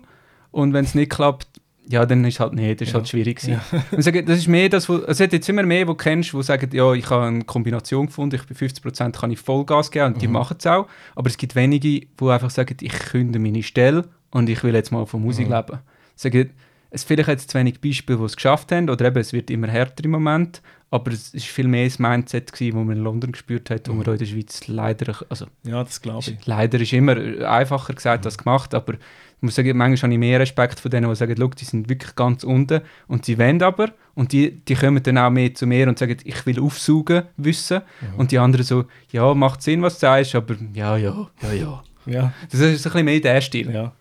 Und 0.51 0.73
wenn 0.73 0.83
es 0.85 0.95
nicht 0.95 1.11
klappt, 1.11 1.47
ja, 1.87 2.05
dann 2.05 2.23
ist 2.25 2.35
es 2.35 2.39
halt 2.39 2.53
nicht, 2.53 2.79
das 2.79 2.87
ist 2.87 2.93
Ja. 2.93 2.99
halt 2.99 3.09
schwierig 3.09 3.39
gewesen. 3.41 3.59
Und 3.91 4.01
sagen, 4.03 4.25
das 4.25 4.37
ist 4.37 4.47
mehr 4.47 4.69
das, 4.69 4.87
wo, 4.87 4.97
es 4.97 5.19
hat 5.19 5.33
jetzt 5.33 5.49
immer 5.49 5.63
mehr, 5.63 5.87
wo 5.87 5.93
du 5.93 5.97
kennst, 5.97 6.31
die 6.33 6.43
sagen, 6.43 6.69
ja, 6.73 6.93
ich 6.93 7.09
habe 7.09 7.25
eine 7.25 7.43
Kombination 7.43 8.05
gefunden, 8.05 8.35
ich 8.35 8.45
bin 8.45 8.55
50% 8.55 9.19
kann 9.19 9.31
ich 9.31 9.39
Vollgas 9.39 9.91
geben 9.91 10.13
und 10.13 10.21
die 10.21 10.27
Mhm. 10.27 10.33
machen 10.33 10.57
es 10.59 10.67
auch. 10.67 10.87
Aber 11.15 11.29
es 11.29 11.37
gibt 11.37 11.55
wenige, 11.55 12.01
die 12.01 12.07
einfach 12.29 12.49
sagen, 12.51 12.77
ich 12.81 12.93
künde 12.93 13.39
meine 13.39 13.63
Stelle 13.63 14.05
und 14.29 14.47
ich 14.49 14.63
will 14.63 14.75
jetzt 14.75 14.91
mal 14.91 15.05
von 15.05 15.21
Musik 15.21 15.47
Mhm. 15.49 15.53
leben. 15.55 15.79
Sagen, 16.15 16.51
es 16.91 17.03
vielleicht 17.03 17.29
jetzt 17.29 17.49
zu 17.49 17.57
wenig 17.57 17.81
Beispiele, 17.81 18.19
die 18.19 18.25
es 18.25 18.35
geschafft 18.35 18.71
haben, 18.71 18.89
oder 18.89 19.05
eben, 19.05 19.17
es 19.17 19.33
wird 19.33 19.49
immer 19.49 19.67
härter 19.67 20.03
im 20.05 20.11
Moment, 20.11 20.61
aber 20.91 21.11
es 21.11 21.33
ist 21.33 21.45
viel 21.47 21.67
mehr 21.67 21.85
das 21.85 21.97
Mindset 21.99 22.51
gewesen, 22.51 22.75
das 22.77 22.85
man 22.85 22.97
in 22.97 23.03
London 23.03 23.31
gespürt 23.31 23.69
hat, 23.71 23.87
wo 23.87 23.93
Mhm. 23.93 23.97
man 23.99 24.07
in 24.13 24.17
der 24.19 24.25
Schweiz 24.25 24.67
leider, 24.67 25.15
also 25.29 25.45
Ja, 25.63 25.83
das 25.83 26.01
glaube 26.01 26.29
ich. 26.31 26.45
leider 26.45 26.79
ist 26.79 26.93
immer 26.93 27.15
einfacher 27.49 27.93
gesagt 27.93 28.25
als 28.25 28.37
gemacht, 28.37 28.73
aber 28.75 28.93
ich 28.93 28.99
muss 29.43 29.55
sagen, 29.55 29.75
manchmal 29.75 30.09
habe 30.09 30.13
ich 30.13 30.19
mehr 30.19 30.39
Respekt 30.39 30.79
von 30.79 30.91
denen, 30.91 31.09
die 31.09 31.15
sagen, 31.15 31.35
«Schau, 31.35 31.47
die 31.47 31.65
sind 31.65 31.89
wirklich 31.89 32.13
ganz 32.15 32.43
unten 32.43 32.81
und 33.07 33.25
sie 33.25 33.39
wollen 33.39 33.63
aber 33.63 33.89
und 34.13 34.33
die, 34.33 34.51
die 34.51 34.75
kommen 34.75 35.01
dann 35.01 35.17
auch 35.17 35.31
mehr 35.31 35.53
zu 35.55 35.65
mir 35.65 35.87
und 35.87 35.97
sagen, 35.97 36.17
ich 36.23 36.45
will 36.45 36.59
aufsaugen, 36.59 37.23
wissen 37.37 37.81
und 38.17 38.31
die 38.31 38.37
anderen 38.37 38.65
so, 38.65 38.85
ja, 39.11 39.33
macht 39.33 39.63
Sinn, 39.63 39.81
was 39.81 39.95
du 39.95 40.01
sagst, 40.01 40.35
aber 40.35 40.55
ja, 40.73 40.95
ja, 40.97 41.27
ja, 41.41 41.53
ja. 41.53 41.83
Ja, 42.07 42.33
Das 42.51 42.59
ist 42.59 42.85
ein 42.85 42.91
bisschen 42.91 43.05
mehr 43.05 43.19
der 43.19 43.41
Stil. 43.41 43.71
ja. 43.71 43.93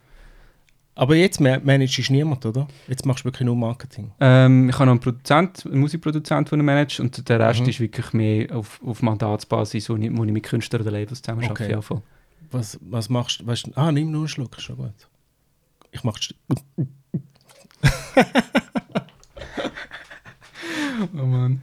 Aber 1.00 1.16
jetzt 1.16 1.40
ma- 1.40 1.58
managst 1.64 1.96
du 1.96 2.12
niemand, 2.12 2.44
oder? 2.44 2.68
Jetzt 2.86 3.06
machst 3.06 3.24
du 3.24 3.28
wirklich 3.28 3.46
nur 3.46 3.56
Marketing. 3.56 4.10
Ähm, 4.20 4.68
ich 4.68 4.74
habe 4.74 4.84
noch 4.84 4.90
einen 4.92 5.00
Produzent, 5.00 5.64
einen 5.64 5.80
Musikproduzent, 5.80 6.52
den 6.52 6.60
ich 6.60 6.66
manage 6.66 7.00
und 7.00 7.26
der 7.26 7.40
Rest 7.40 7.60
Mhm. 7.62 7.68
ist 7.70 7.80
wirklich 7.80 8.12
mehr 8.12 8.54
auf, 8.54 8.78
auf 8.84 9.00
Mandatsbasis, 9.00 9.88
wo 9.88 9.96
ich, 9.96 10.14
wo 10.14 10.24
ich 10.24 10.30
mit 10.32 10.42
Künstlern 10.42 10.82
oder 10.82 10.90
Labels 10.90 11.22
zusammen 11.22 11.50
Okay. 11.50 11.72
arbeite. 11.74 11.94
Ja. 11.94 12.02
Was, 12.50 12.78
was 12.82 13.08
machst 13.08 13.40
du? 13.40 13.46
Weißt, 13.46 13.70
ah, 13.76 13.90
nimm 13.90 14.10
nur 14.10 14.20
einen 14.20 14.28
Schluck, 14.28 14.58
ist 14.58 14.64
schon 14.64 14.76
gut. 14.76 14.92
ich 15.90 16.04
mache 16.04 16.20
Oh 21.14 21.24
Mann. 21.26 21.62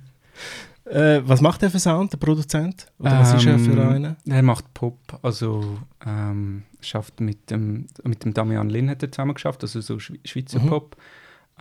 äh, 0.85 1.21
Was 1.25 1.41
macht 1.41 1.61
der 1.61 1.69
für 1.69 1.79
Sound, 1.79 2.11
der 2.13 2.17
Produzent? 2.17 2.87
Oder 2.97 3.19
was 3.19 3.35
ist 3.35 3.45
er 3.45 3.59
für 3.59 3.71
Ähm, 3.73 3.89
einen? 3.89 4.15
Er 4.27 4.41
macht 4.41 4.73
Pop, 4.73 4.97
also 5.21 5.77
ähm, 6.05 6.63
schafft 6.81 7.19
mit 7.19 7.49
dem, 7.49 7.87
mit 8.03 8.23
dem 8.23 8.33
Damian 8.33 8.69
Lin 8.69 8.89
hat 8.89 9.01
er 9.03 9.11
zusammen 9.11 9.33
geschafft, 9.33 9.63
also 9.63 9.81
so 9.81 9.95
Schwe- 9.95 10.19
Schweizer 10.25 10.59
Mhm. 10.59 10.67
Pop, 10.67 10.95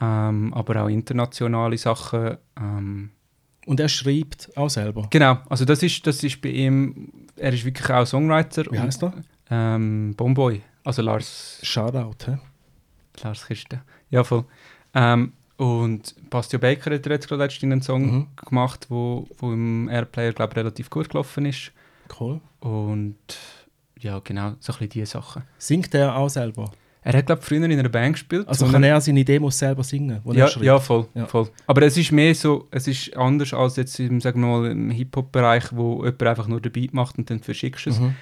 ähm, 0.00 0.52
aber 0.54 0.82
auch 0.82 0.88
internationale 0.88 1.78
Sachen. 1.78 2.36
Ähm, 2.60 3.10
Und 3.66 3.80
er 3.80 3.88
schreibt 3.88 4.50
auch 4.56 4.68
selber. 4.70 5.06
genau, 5.10 5.38
also 5.48 5.64
das 5.64 5.82
ist, 5.82 6.06
das 6.06 6.22
ist 6.22 6.40
bei 6.42 6.50
ihm, 6.50 7.10
er 7.36 7.52
ist 7.52 7.64
wirklich 7.64 7.90
auch 7.90 8.06
Songwriter. 8.06 8.64
Wie 8.70 8.78
heißt 8.78 9.02
er? 9.02 9.12
Ähm, 9.50 10.14
Bomboy, 10.16 10.60
also 10.84 11.02
Lars, 11.02 11.60
Shoutout, 11.62 12.26
hä? 12.26 12.38
Lars 13.22 13.46
Kiste. 13.46 13.80
Ja, 14.10 14.22
voll. 14.24 14.44
Ähm, 14.94 15.32
und 15.56 16.14
Bastio 16.28 16.58
Baker 16.58 16.94
hat 16.94 17.06
jetzt 17.06 17.28
gerade 17.28 17.42
letztens 17.44 17.72
einen 17.72 17.82
Song 17.82 18.02
Mhm. 18.14 18.26
gemacht, 18.36 18.86
wo, 18.90 19.26
wo 19.38 19.52
im 19.52 19.88
Airplayer, 19.88 20.32
glaube 20.32 20.52
ich, 20.52 20.56
relativ 20.58 20.90
gut 20.90 21.08
gelaufen 21.08 21.46
ist. 21.46 21.72
Cool. 22.20 22.40
Und 22.60 23.16
ja, 23.98 24.20
genau, 24.22 24.54
so 24.60 24.72
ein 24.72 24.78
bisschen 24.78 24.88
diese 24.90 25.06
Sachen. 25.06 25.42
Singt 25.58 25.94
er 25.94 26.16
auch 26.16 26.28
selber? 26.28 26.70
Er 27.02 27.16
hat, 27.16 27.26
glaube 27.26 27.40
ich, 27.40 27.46
früher 27.46 27.62
in 27.62 27.78
einer 27.78 27.88
Band 27.88 28.14
gespielt. 28.14 28.48
Also 28.48 28.66
kann 28.66 28.82
er 28.82 29.00
seine 29.00 29.24
Demos 29.24 29.56
selber 29.56 29.84
singen? 29.84 30.20
die 30.24 30.30
er 30.30 30.34
ja, 30.34 30.48
schreibt? 30.48 30.66
ja, 30.66 30.78
voll, 30.80 31.06
Ja. 31.14 31.26
voll. 31.26 31.48
Aber 31.68 31.82
es 31.82 31.96
ist 31.96 32.10
mehr 32.10 32.34
so, 32.34 32.66
es 32.72 32.88
ist 32.88 33.16
anders 33.16 33.54
als 33.54 33.76
jetzt 33.76 34.00
im, 34.00 34.20
sagen 34.20 34.40
wir 34.40 34.48
mal, 34.48 34.70
im 34.72 34.90
Hip-Hop-Bereich, 34.90 35.66
wo 35.70 36.04
jemand 36.04 36.22
einfach 36.24 36.48
nur 36.48 36.60
den 36.60 36.72
Beat 36.72 36.92
macht 36.92 37.16
und 37.16 37.30
dann 37.30 37.38
verschickst 37.38 37.86
du 37.86 37.90
es. 37.90 38.00
Mhm. 38.00 38.16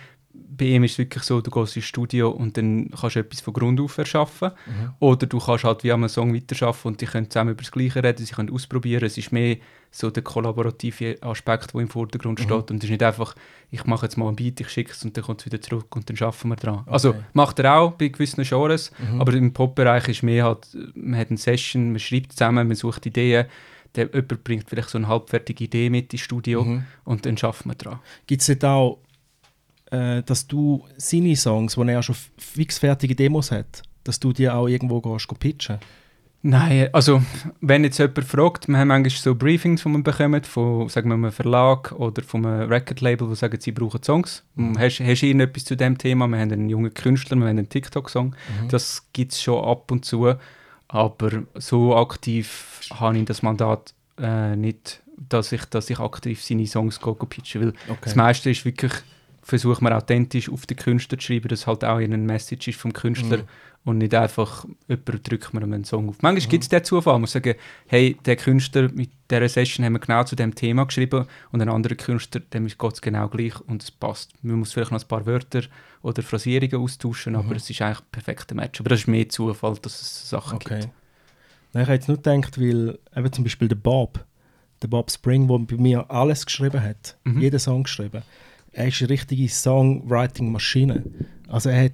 Bei 0.57 0.67
ihm 0.67 0.85
ist 0.85 0.93
es 0.93 0.99
wirklich 0.99 1.23
so, 1.25 1.41
du 1.41 1.51
gehst 1.51 1.77
ins 1.77 1.85
Studio 1.85 2.31
und 2.31 2.57
dann 2.57 2.91
kannst 2.91 3.17
du 3.17 3.21
etwas 3.21 3.41
von 3.41 3.55
Grund 3.55 3.81
auf 3.81 3.99
erschaffen. 3.99 4.51
Mhm. 4.67 4.91
Oder 5.01 5.27
du 5.27 5.39
kannst 5.39 5.65
halt 5.65 5.83
wie 5.85 5.93
einem 5.93 6.09
Song 6.09 6.33
weiterarbeiten 6.35 6.89
und 6.89 7.01
die 7.01 7.07
können 7.07 7.29
zusammen 7.31 7.51
über 7.53 7.63
das 7.63 7.73
Gleiche 7.73 8.03
reden, 8.05 8.25
sie 8.25 8.33
können 8.35 8.51
ausprobieren. 8.51 9.05
Es 9.05 9.19
ist 9.19 9.33
mehr 9.33 9.57
so 9.91 10.11
der 10.11 10.23
kollaborative 10.23 11.19
Aspekt, 11.23 11.73
der 11.75 11.81
im 11.81 11.89
Vordergrund 11.89 12.39
Mhm. 12.41 12.45
steht. 12.45 12.71
Und 12.71 12.77
es 12.79 12.85
ist 12.85 12.91
nicht 12.91 13.03
einfach, 13.03 13.35
ich 13.73 13.85
mache 13.85 14.07
jetzt 14.07 14.17
mal 14.17 14.29
ein 14.29 14.37
Beat, 14.37 14.61
ich 14.61 14.69
schicke 14.69 14.93
es 14.93 15.05
und 15.05 15.17
dann 15.17 15.25
kommt 15.25 15.41
es 15.41 15.47
wieder 15.47 15.61
zurück 15.61 15.95
und 15.97 16.09
dann 16.09 16.17
schaffen 16.17 16.49
wir 16.51 16.57
dran. 16.57 16.83
Also 16.87 17.11
Okay. 17.11 17.21
macht 17.33 17.59
er 17.59 17.75
auch 17.79 17.93
bei 17.93 18.09
gewissen 18.09 18.45
Genres, 18.45 18.93
Mhm. 18.99 19.21
aber 19.21 19.33
im 19.35 19.53
Pop-Bereich 19.53 20.09
ist 20.09 20.23
mehr 20.23 20.45
halt, 20.45 20.69
man 20.95 21.19
hat 21.19 21.31
eine 21.31 21.39
Session, 21.39 21.91
man 21.91 21.99
schreibt 22.01 22.33
zusammen, 22.33 22.67
man 22.69 22.77
sucht 22.77 23.07
Ideen, 23.07 23.47
der, 23.97 24.07
jemand 24.13 24.43
bringt 24.45 24.69
vielleicht 24.69 24.91
so 24.91 24.99
eine 24.99 25.07
halbfertige 25.09 25.65
Idee 25.65 25.91
mit 25.91 26.13
ins 26.13 26.23
Studio 26.23 26.65
Mhm. 26.65 26.85
und 27.05 27.27
dann 27.27 27.37
schaffen 27.37 27.71
wir 27.71 27.77
dran. 27.77 28.01
Gibt 28.27 28.43
es 28.43 28.65
auch, 28.65 28.99
äh, 29.95 30.23
dass 30.23 30.47
du 30.47 30.85
seine 30.97 31.37
Songs, 31.37 31.77
wo 31.77 31.85
er 31.85 32.03
schon 32.03 32.15
f- 32.15 32.31
fix 32.39 32.79
fertige 32.79 33.15
Demos 33.15 33.51
hat, 33.51 33.83
dass 34.05 34.19
du 34.21 34.33
die 34.33 34.49
auch 34.51 34.69
irgendwo 34.69 35.01
gehst, 35.01 35.29
go 35.29 35.35
pitchen? 35.35 35.79
Nein, 36.47 36.91
also 36.93 37.23
wenn 37.63 37.85
jetzt 37.85 37.99
jemand 37.99 38.23
fragt, 38.25 38.69
wir 38.69 38.77
haben 38.77 38.89
manchmal 38.89 39.11
so 39.11 39.35
Briefings, 39.35 39.83
die 39.83 39.89
man 39.89 40.03
bekommt, 40.03 40.47
von 40.47 40.91
sagen 40.91 41.09
wir, 41.09 41.15
einem 41.15 41.33
Verlag 41.33 41.93
oder 41.93 42.23
von 42.23 42.45
einem 42.45 42.69
Record-Label, 42.69 43.29
die 43.29 43.35
sagen, 43.35 43.59
sie 43.59 43.73
brauchen 43.73 44.03
Songs. 44.03 44.45
Mhm. 44.55 44.79
Hast, 44.79 45.01
hast 45.01 45.23
du 45.23 45.27
irgendetwas 45.27 45.65
zu 45.65 45.75
dem 45.75 45.97
Thema? 45.97 46.27
Wir 46.29 46.39
haben 46.41 46.53
einen 46.53 46.69
jungen 46.69 46.93
Künstler, 46.93 47.37
wir 47.39 47.45
haben 47.47 47.57
einen 47.57 47.71
TikTok-Song. 47.71 48.37
Mhm. 48.63 48.69
Das 48.69 49.07
gibt 49.15 49.33
es 49.33 49.43
schon 49.43 49.65
ab 49.65 49.91
und 49.91 50.05
zu, 50.05 50.35
aber 50.89 51.31
so 51.55 51.97
aktiv 51.97 52.81
habe 52.93 53.17
ich 53.17 53.25
das 53.25 53.41
Mandat 53.43 53.95
äh, 54.21 54.55
nicht, 54.55 55.01
dass 55.17 55.51
ich, 55.51 55.65
dass 55.65 55.89
ich 55.89 55.99
aktiv 55.99 56.45
seine 56.45 56.67
Songs 56.67 57.01
go, 57.01 57.15
go 57.15 57.25
pitchen 57.25 57.63
will. 57.63 57.73
Okay. 57.89 58.01
Das 58.03 58.17
meiste 58.17 58.51
ist 58.51 58.67
wirklich, 58.67 58.93
versucht 59.45 59.83
man 59.83 59.93
authentisch 59.93 60.49
auf 60.51 60.67
den 60.67 60.77
Künstler 60.77 61.19
zu 61.19 61.27
schreiben, 61.27 61.49
dass 61.49 61.67
halt 61.67 61.85
auch 61.85 61.99
eine 61.99 62.17
Message 62.17 62.69
ist 62.69 62.81
vom 62.81 62.93
Künstler 62.93 63.39
Mhm. 63.39 63.45
und 63.85 63.99
nicht 63.99 64.15
einfach, 64.15 64.65
jemand 64.89 65.31
drückt 65.31 65.53
mir 65.55 65.63
einen 65.63 65.85
Song 65.85 66.09
auf. 66.09 66.17
Manchmal 66.23 66.49
gibt 66.51 66.63
es 66.65 66.69
den 66.71 66.83
Zufall, 66.83 67.15
man 67.15 67.21
muss 67.23 67.33
sagen, 67.33 67.55
hey, 67.87 68.17
der 68.25 68.37
Künstler 68.37 68.89
mit 68.93 69.11
dieser 69.31 69.49
Session 69.49 69.85
haben 69.85 69.93
wir 69.93 69.99
genau 70.01 70.25
zu 70.25 70.35
dem 70.35 70.55
Thema 70.55 70.87
geschrieben 70.87 71.27
und 71.53 71.61
ein 71.61 71.69
anderer 71.69 71.95
Künstler, 71.95 72.41
dem 72.41 72.67
geht 72.67 72.93
es 72.93 73.03
genau 73.03 73.29
gleich 73.29 73.61
und 73.67 73.83
es 73.83 73.91
passt. 73.91 74.33
Man 74.43 74.57
muss 74.59 74.73
vielleicht 74.73 74.93
noch 74.93 75.01
ein 75.03 75.09
paar 75.09 75.27
Wörter 75.27 75.63
oder 76.03 76.23
Phrasierungen 76.23 76.77
austauschen, 76.77 77.37
aber 77.37 77.57
es 77.57 77.69
ist 77.69 77.81
eigentlich 77.83 77.99
ein 78.01 78.07
perfekter 78.13 78.55
Match. 78.55 78.81
Aber 78.81 78.89
das 78.91 79.01
ist 79.01 79.07
mehr 79.09 79.29
Zufall, 79.29 79.77
dass 79.83 80.01
es 80.01 80.29
Sachen 80.31 80.57
Okay. 80.57 80.81
gibt. 80.81 80.93
Nein, 81.75 81.83
ich 81.83 81.89
habe 81.89 81.95
jetzt 81.95 82.09
nur 82.09 82.17
gedacht, 82.19 82.59
weil 82.61 82.99
eben 83.17 83.33
zum 83.33 83.45
Beispiel 83.45 83.69
der 83.69 83.77
Bob, 83.77 84.25
der 84.83 84.89
Bob 84.89 85.11
Spring, 85.11 85.49
der 85.49 85.59
bei 85.59 85.77
mir 85.83 86.11
alles 86.11 86.47
geschrieben 86.47 86.83
hat, 86.83 87.17
Mhm. 87.25 87.41
jeden 87.41 87.59
Song 87.59 87.83
geschrieben, 87.83 88.23
er 88.75 88.89
ist 88.89 89.01
eine 89.01 89.11
richtige 89.11 89.49
Songwriting-Maschine. 89.49 91.03
Also 91.49 91.69
er 91.71 91.85
hat 91.85 91.93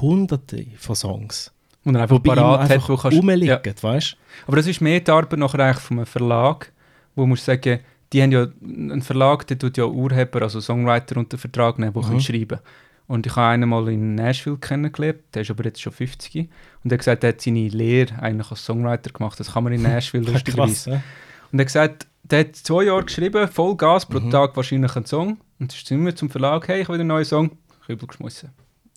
hunderte 0.00 0.66
von 0.76 0.94
Songs, 0.96 1.52
Und 1.84 1.94
dann 1.94 2.02
einfach 2.02 2.22
parat 2.22 2.68
hat, 2.68 2.88
wo 2.88 2.96
kannst... 2.96 3.16
rumliegen, 3.18 3.48
Ja. 3.48 3.60
weißt 3.82 4.16
Aber 4.46 4.56
das 4.56 4.66
ist 4.66 4.80
mehr 4.80 5.00
die 5.00 5.10
Arbeit 5.10 5.38
nachher 5.38 5.60
eigentlich 5.60 5.78
von 5.84 5.98
einem 5.98 6.06
Verlag, 6.06 6.72
wo 7.14 7.26
man 7.26 7.36
sagen, 7.36 7.80
die 8.12 8.22
haben 8.22 8.32
ja, 8.32 8.46
ein 8.62 9.02
Verlag, 9.02 9.46
der 9.46 9.58
tut 9.58 9.76
ja 9.76 9.84
Urheber, 9.84 10.42
also 10.42 10.60
Songwriter 10.60 11.16
unter 11.16 11.38
Vertrag 11.38 11.78
nehmen, 11.78 11.92
die 11.92 11.98
Mhm. 11.98 12.04
können 12.04 12.20
schreiben 12.20 12.58
Und 13.06 13.26
ich 13.26 13.34
habe 13.36 13.48
einen 13.54 13.68
mal 13.68 13.88
in 13.88 14.14
Nashville 14.14 14.56
kennengelernt, 14.58 15.20
der 15.34 15.42
ist 15.42 15.50
aber 15.50 15.64
jetzt 15.64 15.80
schon 15.80 15.92
50 15.92 16.48
und 16.84 16.90
er 16.90 16.94
hat 16.94 16.98
gesagt, 17.00 17.24
er 17.24 17.30
hat 17.30 17.40
seine 17.40 17.68
Lehre 17.68 18.20
eigentlich 18.20 18.50
als 18.50 18.64
Songwriter 18.64 19.10
gemacht. 19.10 19.38
Das 19.40 19.52
kann 19.52 19.64
man 19.64 19.72
in 19.72 19.82
Nashville 19.90 20.24
Krass, 20.24 20.34
lustigerweise. 20.34 20.90
ja? 20.90 21.02
Und 21.52 21.58
er 21.58 21.62
hat 21.62 21.66
gesagt, 21.66 22.06
der 22.30 22.40
hat 22.40 22.56
zwei 22.56 22.84
Jahre 22.84 23.04
geschrieben, 23.04 23.48
voll 23.48 23.76
Gas, 23.76 24.06
pro 24.06 24.20
Mhm. 24.20 24.30
Tag 24.30 24.56
wahrscheinlich 24.56 24.94
einen 24.96 25.06
Song. 25.06 25.38
Und 25.58 25.72
ist 25.74 25.90
immer 25.90 26.14
zum 26.14 26.30
Verlag, 26.30 26.66
hey, 26.68 26.82
ich 26.82 26.88
will 26.88 26.96
einen 27.00 27.08
neuen 27.08 27.24
Song, 27.24 27.50
Kübel 27.86 28.06
geschmissen. 28.08 28.50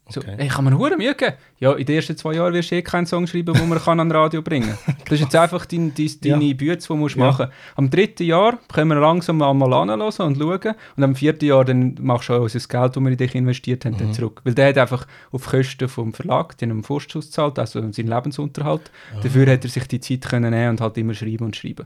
So, 0.10 0.20
Okay. 0.20 0.36
hey, 0.38 0.48
kann 0.50 0.66
man 0.66 0.78
hure 0.78 0.98
Mühe 0.98 1.16
geben? 1.16 1.34
Ja, 1.60 1.72
in 1.74 1.86
den 1.86 1.96
ersten 1.96 2.18
zwei 2.18 2.34
Jahren 2.34 2.54
wirst 2.54 2.72
du 2.72 2.76
eh 2.76 2.82
keinen 2.82 3.06
Song 3.06 3.26
schreiben, 3.26 3.54
den 3.54 3.70
man 3.70 3.80
kann 3.80 4.02
an 4.02 4.12
Radio 4.12 4.42
bringen 4.42 4.78
kann. 4.86 4.98
Das 5.06 5.14
ist 5.14 5.22
jetzt 5.22 5.36
einfach 5.36 5.66
dein, 5.66 5.94
dein, 5.96 6.10
deine 6.22 6.44
Ja. 6.44 6.54
Bütze, 6.56 6.88
die 6.90 6.94
du 6.94 6.96
musst 6.98 7.16
Ja. 7.16 7.26
machen 7.26 7.48
Am 7.78 7.90
dritten 7.90 8.24
Jahr 8.24 8.60
können 8.72 8.90
wir 8.90 9.00
langsam 9.00 9.38
mal 9.38 9.52
anhören 9.74 10.02
und 10.02 10.14
schauen. 10.38 10.76
Und 10.98 11.04
am 11.04 11.16
vierten 11.16 11.46
Jahr 11.46 11.64
dann 11.64 11.96
machst 12.02 12.28
du 12.28 12.34
auch 12.34 12.42
unser 12.42 12.60
Geld, 12.60 12.96
das 12.98 13.02
wir 13.04 13.12
in 13.12 13.18
dich 13.18 13.34
investiert 13.34 13.86
haben, 13.86 13.94
Mhm. 13.94 13.98
dann 14.00 14.14
zurück. 14.14 14.42
Weil 14.44 14.54
der 14.54 14.68
hat 14.70 14.78
einfach 14.78 15.08
auf 15.32 15.46
Kosten 15.46 15.88
vom 15.88 16.14
Verlag, 16.14 16.58
den 16.58 16.72
einen 16.72 16.84
Vorschuss 16.84 17.28
gezahlt, 17.28 17.58
also 17.58 17.80
seinen 17.80 18.08
Lebensunterhalt. 18.10 18.92
Ah. 19.16 19.22
Dafür 19.24 19.50
hat 19.54 19.64
er 19.64 19.70
sich 19.70 19.88
die 19.88 20.02
Zeit 20.02 20.30
können 20.30 20.52
nehmen 20.52 20.72
und 20.72 20.82
halt 20.82 20.98
immer 20.98 21.14
schreiben 21.14 21.46
und 21.46 21.56
schreiben. 21.56 21.86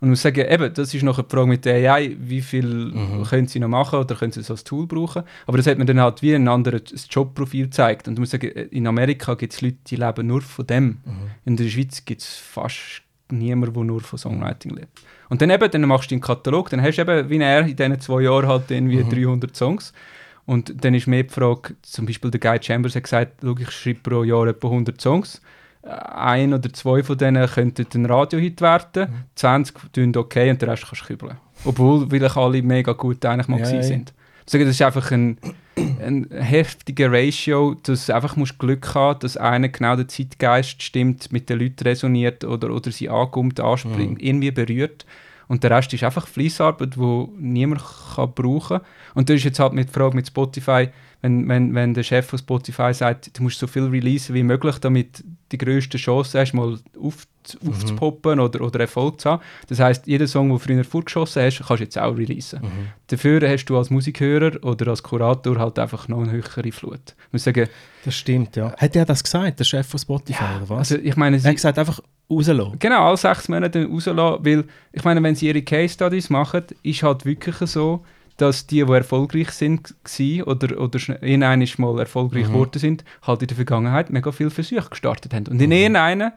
Und 0.00 0.10
muss 0.10 0.22
sagen, 0.22 0.46
eben, 0.48 0.72
das 0.74 0.94
ist 0.94 1.02
noch 1.02 1.18
eine 1.18 1.28
Frage 1.28 1.48
mit 1.48 1.64
der 1.64 1.92
AI, 1.92 2.16
wie 2.20 2.40
viel 2.40 2.66
Mhm. 2.92 3.24
können 3.24 3.48
sie 3.48 3.58
noch 3.58 3.68
machen 3.68 3.98
oder 3.98 4.14
können 4.14 4.30
sie 4.30 4.40
es 4.40 4.50
als 4.50 4.62
Tool 4.62 4.86
brauchen. 4.86 5.24
Aber 5.46 5.56
das 5.56 5.66
hat 5.66 5.76
mir 5.76 5.86
dann 5.86 6.00
halt 6.00 6.22
wie 6.22 6.34
ein 6.34 6.46
anderes 6.46 6.82
Jobprofil 7.10 7.64
gezeigt. 7.64 8.06
Und 8.06 8.14
ich 8.14 8.20
muss 8.20 8.30
sagen, 8.30 8.46
in 8.48 8.86
Amerika 8.86 9.34
gibt 9.34 9.52
es 9.54 9.60
Leute, 9.60 9.78
die 9.88 9.96
leben 9.96 10.26
nur 10.28 10.40
von 10.42 10.66
dem. 10.66 10.84
Mhm. 10.84 11.00
In 11.46 11.56
der 11.56 11.64
Schweiz 11.68 12.04
gibt 12.04 12.20
es 12.20 12.36
fast 12.36 13.02
niemanden, 13.30 13.74
der 13.74 13.84
nur 13.84 14.00
von 14.00 14.18
Songwriting 14.18 14.70
lebt. 14.76 15.00
Und 15.30 15.42
dann 15.42 15.50
eben, 15.50 15.68
dann 15.70 15.82
machst 15.82 16.10
du 16.10 16.14
einen 16.14 16.22
Katalog, 16.22 16.70
dann 16.70 16.80
hast 16.80 16.96
du 16.96 17.02
eben, 17.02 17.28
wie 17.28 17.38
er 17.38 17.60
in 17.66 17.74
diesen 17.76 18.00
zwei 18.00 18.22
Jahren 18.22 18.46
halt 18.46 18.70
irgendwie 18.70 19.02
Mhm. 19.02 19.10
300 19.10 19.56
Songs. 19.56 19.92
Und 20.46 20.82
dann 20.84 20.94
ist 20.94 21.06
mehr 21.08 21.24
die 21.24 21.28
Frage, 21.34 21.74
zum 21.82 22.06
Beispiel 22.06 22.30
der 22.30 22.40
Guy 22.40 22.58
Chambers 22.62 22.94
hat 22.94 23.02
gesagt, 23.02 23.42
ich 23.60 23.70
schreibe 23.70 23.98
pro 24.02 24.22
Jahr 24.24 24.46
etwa 24.46 24.68
100 24.70 24.98
Songs. 25.00 25.42
Ein 25.82 26.52
oder 26.52 26.72
zwei 26.72 27.02
von 27.02 27.16
denen 27.16 27.46
könnten 27.46 27.86
ein 27.94 28.06
Radiohit 28.06 28.60
werden, 28.60 29.24
20 29.36 29.92
tun 29.92 30.16
okay 30.16 30.50
und 30.50 30.60
den 30.60 30.68
Rest 30.68 30.86
kannst 30.88 31.02
du 31.02 31.06
kübeln. 31.06 31.38
Obwohl 31.64 32.06
vielleicht 32.08 32.36
alle 32.36 32.62
mega 32.62 32.92
gut 32.92 33.24
eigentlich 33.24 33.48
mal 33.48 33.60
Ja, 33.60 33.70
ja. 33.70 33.82
sind. 33.82 34.12
Sage, 34.48 34.64
das 34.64 34.76
ist 34.76 34.82
einfach 34.82 35.10
ein, 35.10 35.36
ein 35.76 36.26
heftiger 36.30 37.12
Ratio, 37.12 37.74
dass 37.82 38.06
du 38.06 38.14
einfach 38.14 38.34
musst 38.36 38.58
Glück 38.58 38.94
haben 38.94 39.18
dass 39.20 39.36
einer 39.36 39.68
genau 39.68 39.94
der 39.94 40.08
Zeitgeist 40.08 40.82
stimmt, 40.82 41.30
mit 41.32 41.50
den 41.50 41.58
Leuten 41.58 41.84
resoniert 41.84 42.44
oder, 42.44 42.70
oder 42.70 42.90
sie 42.90 43.10
ankommt, 43.10 43.60
anspringt, 43.60 44.22
irgendwie 44.22 44.50
berührt. 44.50 45.04
Und 45.48 45.64
der 45.64 45.70
Rest 45.70 45.92
ist 45.92 46.04
einfach 46.04 46.26
Fleissarbeit, 46.26 46.96
die 46.96 47.28
niemand 47.38 47.82
kann 48.14 48.32
brauchen 48.34 48.78
kann. 48.78 48.86
Und 49.14 49.28
das 49.28 49.36
ist 49.36 49.44
jetzt 49.44 49.58
halt 49.58 49.72
mit 49.72 49.88
der 49.88 49.94
Frage 49.94 50.16
mit 50.16 50.26
Spotify, 50.26 50.88
wenn, 51.20 51.48
wenn, 51.48 51.74
wenn 51.74 51.94
der 51.94 52.04
Chef 52.04 52.26
von 52.26 52.38
Spotify 52.38 52.94
sagt, 52.94 53.36
du 53.36 53.42
musst 53.42 53.58
so 53.58 53.66
viel 53.66 53.84
releasen 53.84 54.34
wie 54.34 54.44
möglich, 54.44 54.78
damit 54.78 55.24
die 55.50 55.58
grösste 55.58 55.98
Chance 55.98 56.38
hast, 56.38 56.52
mal 56.52 56.78
auf, 57.00 57.26
aufzupoppen 57.66 58.38
oder, 58.38 58.60
oder 58.60 58.80
Erfolg 58.80 59.20
zu 59.20 59.30
haben. 59.30 59.42
Das 59.68 59.80
heisst, 59.80 60.06
jeder 60.06 60.28
Song, 60.28 60.48
den 60.48 60.58
du 60.58 60.58
früher 60.58 60.84
vorgeschossen 60.84 61.42
hast, 61.42 61.58
kannst 61.58 61.80
du 61.80 61.84
jetzt 61.84 61.98
auch 61.98 62.16
releasen. 62.16 62.60
Mhm. 62.60 62.88
Dafür 63.08 63.48
hast 63.48 63.64
du 63.64 63.76
als 63.76 63.90
Musikhörer 63.90 64.62
oder 64.62 64.88
als 64.88 65.02
Kurator 65.02 65.58
halt 65.58 65.78
einfach 65.78 66.06
noch 66.06 66.22
eine 66.22 66.30
höhere 66.30 66.70
Flut. 66.70 67.16
Ich 67.26 67.32
muss 67.32 67.44
sagen, 67.44 67.68
Das 68.04 68.14
stimmt, 68.14 68.54
ja. 68.54 68.74
Hat 68.76 68.94
er 68.94 69.04
das 69.04 69.24
gesagt, 69.24 69.58
der 69.58 69.64
Chef 69.64 69.86
von 69.86 69.98
Spotify, 69.98 70.44
oder 70.58 70.68
was? 70.68 70.92
also 70.92 70.98
ich 71.02 71.16
meine, 71.16 71.38
er 71.38 71.42
hat 71.42 71.54
gesagt, 71.54 71.78
einfach 71.78 72.00
rauslassen. 72.30 72.76
Genau, 72.78 73.08
alle 73.08 73.16
sechs 73.16 73.48
Monate 73.48 73.86
rauslassen, 73.86 74.44
weil 74.44 74.64
ich 74.92 75.02
meine, 75.02 75.22
wenn 75.22 75.34
sie 75.34 75.48
ihre 75.48 75.62
Case 75.62 75.94
Studies 75.94 76.30
machen, 76.30 76.64
ist 76.82 77.02
halt 77.02 77.24
wirklich 77.24 77.56
so, 77.70 78.04
dass 78.38 78.66
die, 78.66 78.84
die 78.84 78.92
erfolgreich 78.92 79.50
sind 79.50 79.94
gsi 80.04 80.42
oder, 80.44 80.80
oder 80.80 80.98
schn- 80.98 81.22
irgendwann 81.22 81.66
mal 81.78 81.98
erfolgreich 82.00 82.46
Mhm. 82.48 82.52
geworden 82.52 82.78
sind, 82.78 83.04
halt 83.22 83.42
in 83.42 83.48
der 83.48 83.56
Vergangenheit 83.56 84.10
mega 84.10 84.32
viele 84.32 84.50
Versuche 84.50 84.88
gestartet 84.90 85.34
haben. 85.34 85.46
Und 85.48 85.60
in 85.60 85.66
Mhm. 85.70 85.76
irgendeinen 85.76 86.32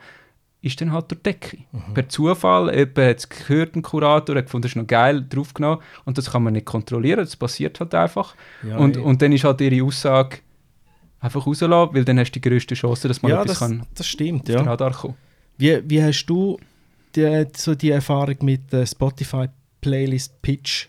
ist 0.64 0.80
dann 0.82 0.92
halt 0.92 1.10
der 1.10 1.18
Decke. 1.20 1.58
Per 1.96 2.08
Zufall, 2.10 2.76
jemand 2.76 2.98
hat 2.98 3.18
es 3.18 3.30
gehört, 3.30 3.76
ein 3.76 3.82
Kurator, 3.82 4.36
hat 4.36 4.46
gefunden, 4.46 4.64
das 4.64 4.72
ist 4.74 4.76
noch 4.76 4.86
geil, 4.86 5.26
draufgenommen 5.28 5.80
und 6.06 6.18
das 6.18 6.32
kann 6.32 6.44
man 6.44 6.54
nicht 6.54 6.66
kontrollieren, 6.68 7.20
das 7.22 7.36
passiert 7.36 7.80
halt 7.80 7.96
einfach. 7.96 8.36
Ja, 8.68 8.78
und, 8.78 8.98
und 8.98 9.22
dann 9.22 9.32
ist 9.32 9.44
halt 9.44 9.62
ihre 9.62 9.84
Aussage, 9.84 10.38
einfach 11.20 11.46
rauslassen, 11.48 11.96
weil 11.96 12.06
dann 12.06 12.20
hast 12.20 12.32
du 12.32 12.40
die 12.40 12.48
grösste 12.50 12.76
Chance, 12.76 13.08
dass 13.08 13.22
mal 13.22 13.30
ja, 13.30 13.42
etwas 13.42 13.60
das, 13.60 13.70
kann 13.70 13.86
das 13.96 14.08
stimmt, 14.08 14.50
ja. 14.50 14.62
Radar 14.62 14.92
kommen. 14.92 15.16
Wie, 15.58 15.80
wie 15.88 16.02
hast 16.04 16.26
du 16.26 16.58
die, 17.16 17.46
so 17.56 17.76
die 17.76 17.92
Erfahrung 17.92 18.38
mit 18.42 18.62
Spotify 18.88 19.48
Playlist 19.82 20.42
Pitch? 20.42 20.88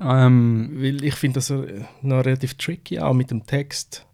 Ähm, 0.00 0.70
Weil 0.74 1.02
ich 1.04 1.14
finde 1.14 1.34
das 1.34 1.50
noch 1.50 2.24
relativ 2.24 2.54
tricky, 2.54 2.98
auch 2.98 3.14
mit 3.14 3.30
dem 3.30 3.46
Text 3.46 4.06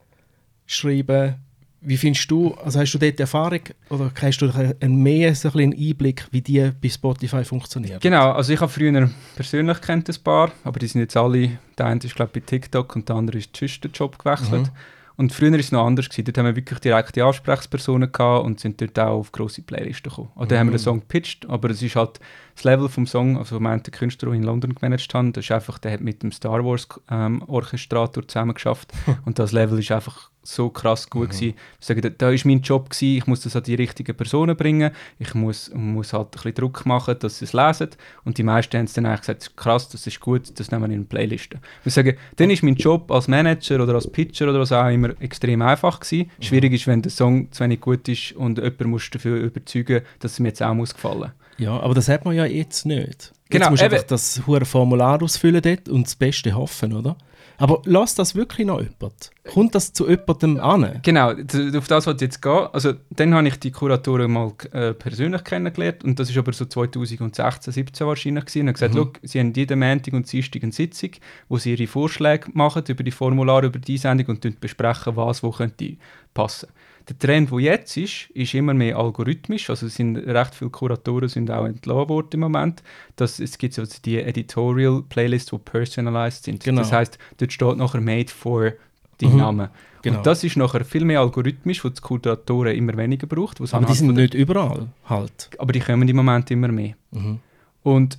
schreiben. 0.66 1.36
Wie 1.84 1.96
findest 1.96 2.30
du, 2.30 2.54
also 2.54 2.78
hast 2.78 2.92
du 2.92 2.98
dort 2.98 3.18
Erfahrung 3.18 3.60
oder 3.90 4.12
hast 4.20 4.38
du 4.38 4.48
einen 4.80 5.02
mehr 5.02 5.34
so 5.34 5.48
ein 5.52 5.72
Einblick, 5.72 6.28
wie 6.30 6.40
die 6.40 6.70
bei 6.80 6.88
Spotify 6.88 7.44
funktioniert? 7.44 8.00
Genau, 8.00 8.30
also 8.30 8.52
ich 8.52 8.60
habe 8.60 8.70
früher 8.70 9.10
persönlich 9.34 9.80
kennt 9.80 10.08
ein 10.08 10.16
paar, 10.22 10.52
aber 10.62 10.78
die 10.78 10.86
sind 10.86 11.00
jetzt 11.00 11.16
alle, 11.16 11.58
der 11.76 11.86
eine 11.86 12.00
ist 12.00 12.14
glaube 12.14 12.30
ich 12.34 12.44
bei 12.44 12.46
TikTok 12.46 12.94
und 12.94 13.08
der 13.08 13.16
andere 13.16 13.38
ist 13.38 13.56
zwischen 13.56 13.80
den 13.80 13.90
Job 13.90 14.16
gewechselt. 14.16 14.66
Mhm. 14.66 14.76
Und 15.16 15.32
früher 15.32 15.52
war 15.52 15.58
es 15.58 15.72
noch 15.72 15.86
anders. 15.86 16.08
Gewesen. 16.08 16.24
Dort 16.24 16.38
haben 16.38 16.46
wir 16.46 16.56
wirklich 16.56 16.78
direkte 16.78 17.24
Ansprechpersonen 17.24 18.10
gehabt 18.10 18.44
und 18.44 18.60
sind 18.60 18.80
dort 18.80 18.98
auch 18.98 19.18
auf 19.18 19.32
grosse 19.32 19.62
Playlisten 19.62 20.10
gekommen. 20.10 20.30
Oder 20.36 20.58
haben 20.58 20.68
wir 20.68 20.72
den 20.72 20.78
Song 20.78 21.00
gepitcht, 21.00 21.48
aber 21.48 21.70
es 21.70 21.82
ist 21.82 21.96
halt 21.96 22.18
das 22.54 22.64
Level 22.64 22.88
vom 22.88 23.06
Song, 23.06 23.38
also 23.38 23.58
der 23.58 23.78
Künstler, 23.78 24.28
den 24.28 24.34
ich 24.34 24.40
in 24.40 24.46
London 24.46 24.74
gemanagt 24.74 25.12
habe, 25.14 25.32
das 25.32 25.44
ist 25.44 25.52
einfach, 25.52 25.78
der 25.78 25.92
hat 25.92 26.00
mit 26.00 26.22
dem 26.22 26.32
Star 26.32 26.64
Wars 26.64 26.88
ähm, 27.10 27.42
Orchestrator 27.46 28.26
zusammen 28.26 28.54
geschafft 28.54 28.92
und 29.24 29.38
das 29.38 29.52
Level 29.52 29.78
ist 29.78 29.90
einfach 29.90 30.30
so 30.42 30.70
krass 30.70 31.08
gut 31.08 31.30
gewesen. 31.30 31.54
Ich 31.80 31.86
sage, 31.86 32.10
da, 32.10 32.30
ist 32.30 32.44
mein 32.44 32.60
Job 32.62 32.90
gewesen, 32.90 33.16
ich 33.18 33.26
muss 33.26 33.42
das 33.42 33.54
an 33.54 33.62
die 33.62 33.74
richtigen 33.74 34.16
Personen 34.16 34.56
bringen, 34.56 34.90
ich 35.18 35.34
muss, 35.34 35.70
muss 35.72 36.12
halt 36.12 36.28
ein 36.28 36.30
bisschen 36.30 36.54
Druck 36.54 36.84
machen, 36.84 37.16
dass 37.20 37.38
sie 37.38 37.44
es 37.44 37.52
lesen 37.52 37.90
und 38.24 38.38
die 38.38 38.42
meisten 38.42 38.76
haben 38.76 38.86
es 38.86 38.92
dann 38.92 39.06
eigentlich 39.06 39.20
gesagt, 39.20 39.56
krass, 39.56 39.88
das 39.88 40.06
ist 40.06 40.20
gut, 40.20 40.58
das 40.58 40.70
nehmen 40.70 40.82
wir 40.82 40.86
in 40.86 40.94
eine 40.94 41.04
Playliste. 41.04 41.60
Ich 41.84 41.94
sage, 41.94 42.16
dann 42.36 42.50
ist 42.50 42.62
mein 42.62 42.74
Job 42.74 43.10
als 43.10 43.28
Manager 43.28 43.82
oder 43.82 43.94
als 43.94 44.10
Pitcher 44.10 44.48
oder 44.48 44.60
was 44.60 44.72
auch 44.72 44.88
immer 44.88 45.10
extrem 45.20 45.62
einfach 45.62 46.00
gewesen. 46.00 46.30
Schwierig 46.40 46.72
ist, 46.72 46.86
wenn 46.86 47.02
der 47.02 47.12
Song 47.12 47.50
zu 47.52 47.62
wenig 47.62 47.80
gut 47.80 48.08
ist 48.08 48.32
und 48.32 48.58
jemand 48.58 48.84
muss 48.86 49.08
dafür 49.10 49.36
überzeugen, 49.36 50.02
dass 50.18 50.32
es 50.32 50.40
mir 50.40 50.48
jetzt 50.48 50.62
auch 50.62 50.74
muss 50.74 50.94
gefallen. 50.94 51.32
Ja, 51.58 51.78
aber 51.78 51.94
das 51.94 52.08
hat 52.08 52.24
man 52.24 52.34
ja 52.34 52.44
jetzt 52.44 52.86
nicht. 52.86 53.32
Genau, 53.50 53.64
jetzt 53.66 53.70
musst 53.70 53.82
du 53.82 53.86
einfach 53.86 54.02
das 54.06 54.42
hure 54.46 54.64
Formular 54.64 55.22
ausfüllen 55.22 55.60
dort 55.60 55.88
und 55.88 56.06
das 56.06 56.16
Beste 56.16 56.54
hoffen, 56.54 56.92
oder? 56.94 57.16
Aber 57.58 57.80
lass 57.84 58.16
das 58.16 58.34
wirklich 58.34 58.66
noch 58.66 58.80
jemand? 58.80 59.30
Kommt 59.52 59.74
das 59.74 59.92
zu 59.92 60.08
jemandem 60.08 60.58
an? 60.58 60.98
Genau, 61.02 61.30
auf 61.30 61.86
das 61.86 62.06
ich 62.08 62.20
jetzt 62.20 62.42
gehen. 62.42 62.66
Also, 62.72 62.94
dann 63.10 63.34
habe 63.34 63.46
ich 63.46 63.60
die 63.60 63.70
Kuratoren 63.70 64.32
mal 64.32 64.52
äh, 64.72 64.94
persönlich 64.94 65.44
kennengelernt 65.44 66.02
und 66.02 66.18
das 66.18 66.28
ist 66.28 66.36
aber 66.36 66.52
so 66.52 66.64
2016, 66.64 67.72
17 67.72 68.06
wahrscheinlich 68.06 68.46
gewesen. 68.46 68.66
Und 68.68 68.74
gesagt, 68.74 68.94
«Schau, 68.96 69.12
sie 69.22 69.38
haben 69.38 69.52
jeden 69.52 69.78
Montag 69.78 70.14
und 70.14 70.32
Dienstag 70.32 70.62
eine 70.64 70.72
Sitzung, 70.72 71.10
wo 71.48 71.58
sie 71.58 71.74
ihre 71.74 71.86
Vorschläge 71.86 72.48
machen 72.52 72.82
über 72.88 73.04
die 73.04 73.12
Formulare, 73.12 73.66
über 73.66 73.78
die 73.78 73.98
Sendung 73.98 74.26
und 74.26 74.60
besprechen, 74.60 75.14
was 75.14 75.42
wo 75.44 75.50
könnte 75.50 75.96
passen. 76.34 76.68
Der 77.08 77.18
Trend, 77.18 77.50
der 77.50 77.58
jetzt 77.58 77.96
ist, 77.96 78.30
ist 78.30 78.54
immer 78.54 78.74
mehr 78.74 78.96
algorithmisch. 78.96 79.68
Also 79.70 79.86
es 79.86 79.96
sind 79.96 80.16
recht 80.16 80.54
viele 80.54 80.70
Kuratoren 80.70 81.28
sind 81.28 81.50
auch 81.50 81.64
entlassen 81.66 82.08
worden 82.08 82.28
im 82.34 82.40
Moment. 82.40 82.82
Das, 83.16 83.40
es 83.40 83.58
gibt 83.58 83.78
also 83.78 83.96
die 84.04 84.18
Editorial 84.20 85.02
Playlists, 85.08 85.50
die 85.50 85.58
personalized 85.58 86.44
sind. 86.44 86.62
Genau. 86.62 86.82
Das 86.82 86.92
heißt, 86.92 87.18
dort 87.38 87.52
steht 87.52 87.76
nachher 87.76 88.00
«Made 88.00 88.28
for» 88.30 88.72
die 89.20 89.26
Mhm. 89.26 89.36
Namen. 89.36 89.68
Genau. 90.02 90.18
Und 90.18 90.26
das 90.26 90.42
ist 90.42 90.56
nachher 90.56 90.84
viel 90.84 91.04
mehr 91.04 91.20
algorithmisch, 91.20 91.84
wo 91.84 91.88
die 91.88 92.00
Kuratoren 92.00 92.74
immer 92.76 92.96
weniger 92.96 93.26
braucht. 93.26 93.60
aber 93.60 93.86
die 93.86 93.94
sind 93.94 94.14
nicht 94.14 94.34
überall 94.34 94.88
halt. 95.08 95.50
aber 95.58 95.72
die 95.72 95.80
kommen 95.80 96.08
im 96.08 96.16
Moment 96.16 96.50
immer 96.50 96.68
mehr. 96.68 96.94
Mhm. 97.12 97.38
Und 97.82 98.18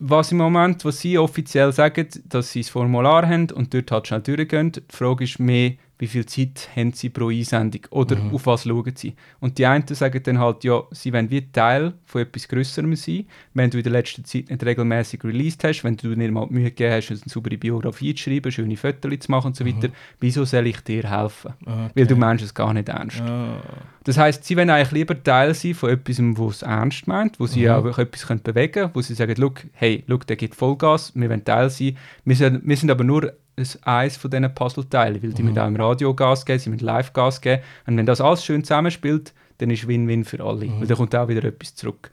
was 0.00 0.30
im 0.30 0.38
Moment, 0.38 0.84
was 0.84 1.00
sie 1.00 1.18
offiziell 1.18 1.72
sagen, 1.72 2.06
dass 2.28 2.52
sie 2.52 2.60
das 2.60 2.70
Formular 2.70 3.26
haben 3.26 3.50
und 3.50 3.74
dort 3.74 3.90
halt 3.90 4.06
schnell 4.06 4.20
durchgehen, 4.20 4.70
die 4.72 4.82
Frage 4.90 5.24
ist 5.24 5.40
mehr, 5.40 5.72
wie 6.00 6.06
viel 6.06 6.24
Zeit 6.26 6.68
haben 6.76 6.92
sie 6.92 7.08
pro 7.10 7.28
Einsendung 7.28 7.80
oder 7.90 8.16
Mhm. 8.16 8.34
auf 8.34 8.46
was 8.46 8.62
schauen 8.64 8.92
sie. 8.94 9.14
Und 9.40 9.58
die 9.58 9.66
einen 9.66 9.84
sagen 9.88 10.22
dann 10.22 10.38
halt, 10.38 10.62
ja, 10.64 10.82
sie 10.92 11.12
wollen 11.12 11.30
wie 11.30 11.50
Teil 11.50 11.94
von 12.06 12.22
etwas 12.22 12.46
Größerem 12.46 12.94
sein, 12.94 13.26
wenn 13.54 13.70
du 13.70 13.78
in 13.78 13.82
der 13.82 13.92
letzten 13.92 14.24
Zeit 14.24 14.48
nicht 14.48 14.64
regelmäßig 14.64 15.24
released 15.24 15.64
hast, 15.64 15.82
wenn 15.82 15.96
du 15.96 16.14
dir 16.14 16.30
mal 16.32 16.46
die 16.46 16.54
Mühe 16.54 16.64
gegeben 16.70 16.92
hast, 16.94 17.10
eine 17.10 17.18
saubere 17.26 17.56
Biografie 17.58 18.14
zu 18.14 18.22
schreiben, 18.24 18.52
schöne 18.52 18.76
Fotos 18.76 19.18
zu 19.18 19.30
machen 19.30 19.48
und 19.48 19.56
so 19.56 19.66
weiter, 19.66 19.88
wieso 20.20 20.44
soll 20.44 20.66
ich 20.68 20.80
dir 20.82 21.10
helfen? 21.10 21.54
Mhm. 21.66 21.72
Okay. 21.72 21.90
Weil 21.94 22.06
du 22.06 22.16
meinst 22.16 22.44
es 22.44 22.54
gar 22.54 22.72
nicht 22.72 22.88
ernst. 22.88 23.20
Ah. 23.20 23.60
Das 24.04 24.16
heißt, 24.16 24.44
sie 24.44 24.56
wollen 24.56 24.70
eigentlich 24.70 24.92
lieber 24.92 25.20
Teil 25.22 25.52
sein 25.54 25.74
von 25.74 25.90
etwas, 25.90 26.18
wo 26.22 26.48
es 26.48 26.62
ernst 26.62 27.06
meint, 27.08 27.38
wo 27.40 27.46
sie 27.46 27.64
Mhm. 27.64 27.70
auch 27.70 27.98
etwas 27.98 28.26
können 28.26 28.42
bewegen 28.42 28.72
können, 28.72 28.90
wo 28.94 29.00
sie 29.02 29.14
sagen, 29.14 29.34
«Look, 29.36 29.64
hey, 29.72 30.04
look, 30.06 30.26
der 30.26 30.36
gibt 30.36 30.54
Vollgas, 30.54 31.12
wir 31.14 31.28
wollen 31.28 31.44
Teil 31.44 31.68
sein. 31.70 31.96
Wir 32.24 32.36
sind, 32.36 32.60
wir 32.66 32.76
sind 32.76 32.90
aber 32.90 33.04
nur 33.04 33.32
ein, 33.58 33.82
eins 33.84 34.16
von 34.16 34.30
diesen 34.30 34.54
Puzzleteilen, 34.54 35.22
weil 35.22 35.32
die 35.32 35.42
Mhm. 35.42 35.48
müssen 35.48 35.58
auch 35.60 35.66
im 35.68 35.76
Radio 35.76 36.14
Gas 36.14 36.46
geben, 36.46 36.58
sie 36.58 36.70
müssen 36.70 36.84
live 36.84 37.12
Gas 37.12 37.40
geben. 37.40 37.62
Und 37.86 37.96
wenn 37.96 38.06
das 38.06 38.20
alles 38.20 38.44
schön 38.44 38.64
zusammenspielt, 38.64 39.32
dann 39.58 39.70
ist 39.70 39.86
Win-Win 39.88 40.24
für 40.24 40.42
alle, 40.44 40.66
Mhm. 40.66 40.80
weil 40.80 40.86
dann 40.86 40.96
kommt 40.96 41.14
auch 41.16 41.28
wieder 41.28 41.44
etwas 41.44 41.74
zurück. 41.74 42.10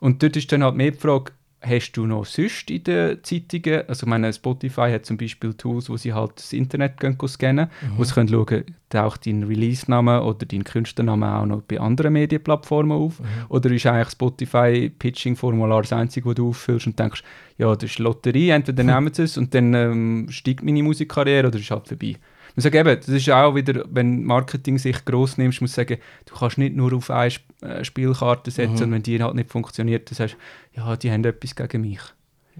Und 0.00 0.22
dort 0.22 0.36
ist 0.36 0.50
dann 0.52 0.64
halt 0.64 0.74
mehr 0.74 0.90
die 0.90 0.98
Frage, 0.98 1.32
hast 1.62 1.92
du 1.92 2.06
noch 2.06 2.24
sonst 2.24 2.70
in 2.70 2.84
den 2.84 3.22
Zeitungen, 3.22 3.82
also 3.86 4.06
ich 4.06 4.08
meine, 4.08 4.32
Spotify 4.32 4.90
hat 4.92 5.04
zum 5.04 5.18
Beispiel 5.18 5.52
Tools, 5.54 5.90
wo 5.90 5.96
sie 5.96 6.12
halt 6.12 6.32
das 6.36 6.52
Internet 6.52 6.98
gehen 6.98 7.18
scannen, 7.26 7.68
wo 7.96 8.04
sie 8.04 8.14
können 8.14 8.28
schauen, 8.28 8.64
taucht 8.88 9.26
dein 9.26 9.42
Release-Name 9.42 10.22
oder 10.22 10.46
dein 10.46 10.64
Künstlername 10.64 11.36
auch 11.36 11.46
noch 11.46 11.62
bei 11.62 11.78
anderen 11.78 12.14
Medienplattformen 12.14 12.96
auf? 12.96 13.20
Oder 13.48 13.70
ist 13.70 13.86
eigentlich 13.86 14.10
Spotify 14.10 14.90
Pitching-Formular 14.98 15.82
das 15.82 15.92
einzige, 15.92 16.28
das 16.30 16.36
du 16.36 16.48
auffüllst 16.48 16.86
und 16.86 16.98
denkst, 16.98 17.22
ja, 17.58 17.74
das 17.74 17.90
ist 17.90 17.98
Lotterie, 17.98 18.50
entweder 18.50 18.82
nehmen 18.82 19.12
sie 19.12 19.24
es 19.24 19.36
und 19.36 19.54
dann 19.54 19.74
ähm, 19.74 20.26
steigt 20.30 20.62
meine 20.62 20.82
Musikkarriere 20.82 21.48
oder 21.48 21.58
ist 21.58 21.70
halt 21.70 21.88
vorbei. 21.88 22.16
Ich 22.60 22.64
sage 22.64 22.78
eben, 22.78 22.94
das 22.94 23.08
ist 23.08 23.30
auch 23.30 23.54
wieder, 23.54 23.86
wenn 23.90 24.22
Marketing 24.22 24.76
sich 24.76 25.02
gross 25.06 25.38
nimmst, 25.38 25.62
muss 25.62 25.72
sagen, 25.72 25.96
du 26.26 26.34
kannst 26.34 26.58
nicht 26.58 26.76
nur 26.76 26.92
auf 26.92 27.10
eine 27.10 27.32
äh, 27.62 27.82
Spielkarte 27.82 28.50
setzen 28.50 28.84
und 28.84 28.92
wenn 28.92 29.02
die 29.02 29.22
halt 29.22 29.34
nicht 29.34 29.50
funktioniert, 29.50 30.10
dann 30.10 30.16
sagst 30.16 30.36
du, 30.74 30.80
ja, 30.80 30.94
die 30.94 31.10
haben 31.10 31.24
etwas 31.24 31.56
gegen 31.56 31.80
mich. 31.80 32.00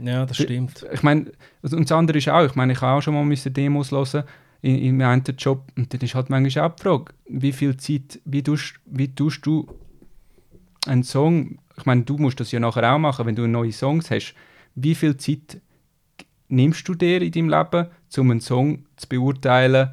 Ja, 0.02 0.24
das 0.24 0.38
stimmt. 0.38 0.86
Ich 0.90 1.02
meine, 1.02 1.32
und 1.60 1.82
das 1.82 1.92
andere 1.92 2.16
ist 2.16 2.30
auch, 2.30 2.46
ich 2.46 2.54
meine, 2.54 2.72
ich 2.72 2.80
habe 2.80 2.96
auch 2.96 3.02
schon 3.02 3.12
mal 3.12 3.26
müssen 3.26 3.52
Demos 3.52 3.90
hören 3.90 4.24
in, 4.62 4.78
in 4.78 4.96
meinem 4.96 5.22
einen 5.26 5.36
Job 5.36 5.70
und 5.76 5.92
dann 5.92 6.00
ist 6.00 6.14
halt 6.14 6.30
manchmal 6.30 6.70
auch 6.70 6.76
die 6.76 6.82
Frage, 6.82 7.04
wie 7.28 7.52
viel 7.52 7.76
Zeit, 7.76 8.20
wie 8.24 8.42
tust, 8.42 8.76
wie 8.86 9.14
tust 9.14 9.44
du 9.44 9.66
einen 10.86 11.02
Song, 11.02 11.58
ich 11.76 11.84
meine, 11.84 12.04
du 12.04 12.16
musst 12.16 12.40
das 12.40 12.52
ja 12.52 12.60
nachher 12.60 12.90
auch 12.90 12.98
machen, 12.98 13.26
wenn 13.26 13.36
du 13.36 13.46
neue 13.46 13.72
Songs 13.72 14.10
hast, 14.10 14.34
wie 14.74 14.94
viel 14.94 15.18
Zeit 15.18 15.60
nimmst 16.50 16.86
du 16.88 16.94
dir 16.94 17.22
in 17.22 17.32
deinem 17.32 17.48
Leben, 17.48 17.86
um 18.16 18.30
einen 18.30 18.40
Song 18.40 18.84
zu 18.96 19.08
beurteilen, 19.08 19.90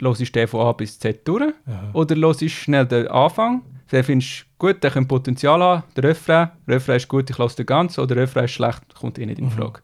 hörst 0.00 0.20
du 0.20 0.24
den 0.24 0.48
von 0.48 0.60
A 0.66 0.72
bis 0.72 0.98
Z 0.98 1.26
durch? 1.26 1.52
Oder 1.92 2.16
hörst 2.16 2.42
du 2.42 2.48
schnell 2.48 2.86
den 2.86 3.08
Anfang, 3.08 3.62
den 3.92 4.04
findest 4.04 4.40
du 4.40 4.44
gut, 4.66 4.82
der 4.82 4.90
könnte 4.90 5.08
Potenzial 5.08 5.62
haben, 5.62 5.84
der 5.96 6.04
Refrain, 6.04 6.50
der 6.66 6.76
Refrain 6.76 6.96
ist 6.96 7.08
gut, 7.08 7.30
ich 7.30 7.38
lasse 7.38 7.56
den 7.56 7.66
ganz, 7.66 7.98
oder 7.98 8.14
der 8.14 8.24
Refrain 8.24 8.44
ist 8.44 8.52
schlecht, 8.52 8.82
kommt 8.94 9.18
eh 9.18 9.26
nicht 9.26 9.38
in 9.38 9.50
Frage. 9.50 9.80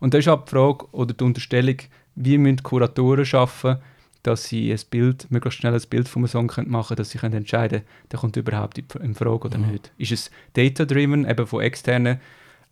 Und 0.00 0.12
das 0.12 0.20
ist 0.20 0.26
halt 0.26 0.46
die 0.46 0.50
Frage 0.50 0.86
oder 0.92 1.14
die 1.14 1.24
Unterstellung, 1.24 1.76
wie 2.14 2.38
müssen 2.38 2.62
Kuratoren 2.62 3.24
schaffen, 3.24 3.78
dass 4.22 4.44
sie 4.44 4.72
ein 4.72 4.80
Bild, 4.90 5.30
möglichst 5.30 5.60
schnell 5.60 5.74
ein 5.74 5.82
Bild 5.88 6.08
von 6.08 6.20
einem 6.20 6.28
Song 6.28 6.48
können 6.48 6.70
machen 6.70 6.88
können, 6.88 6.96
dass 6.98 7.10
sie 7.10 7.18
können 7.18 7.34
entscheiden 7.34 7.80
können, 7.80 8.08
der 8.10 8.18
kommt 8.18 8.36
überhaupt 8.36 8.78
in 8.78 9.14
Frage 9.14 9.46
oder 9.46 9.58
nicht. 9.58 9.92
Ist 9.98 10.12
es 10.12 10.30
data-driven, 10.54 11.28
eben 11.28 11.46
von 11.46 11.60
externen 11.60 12.20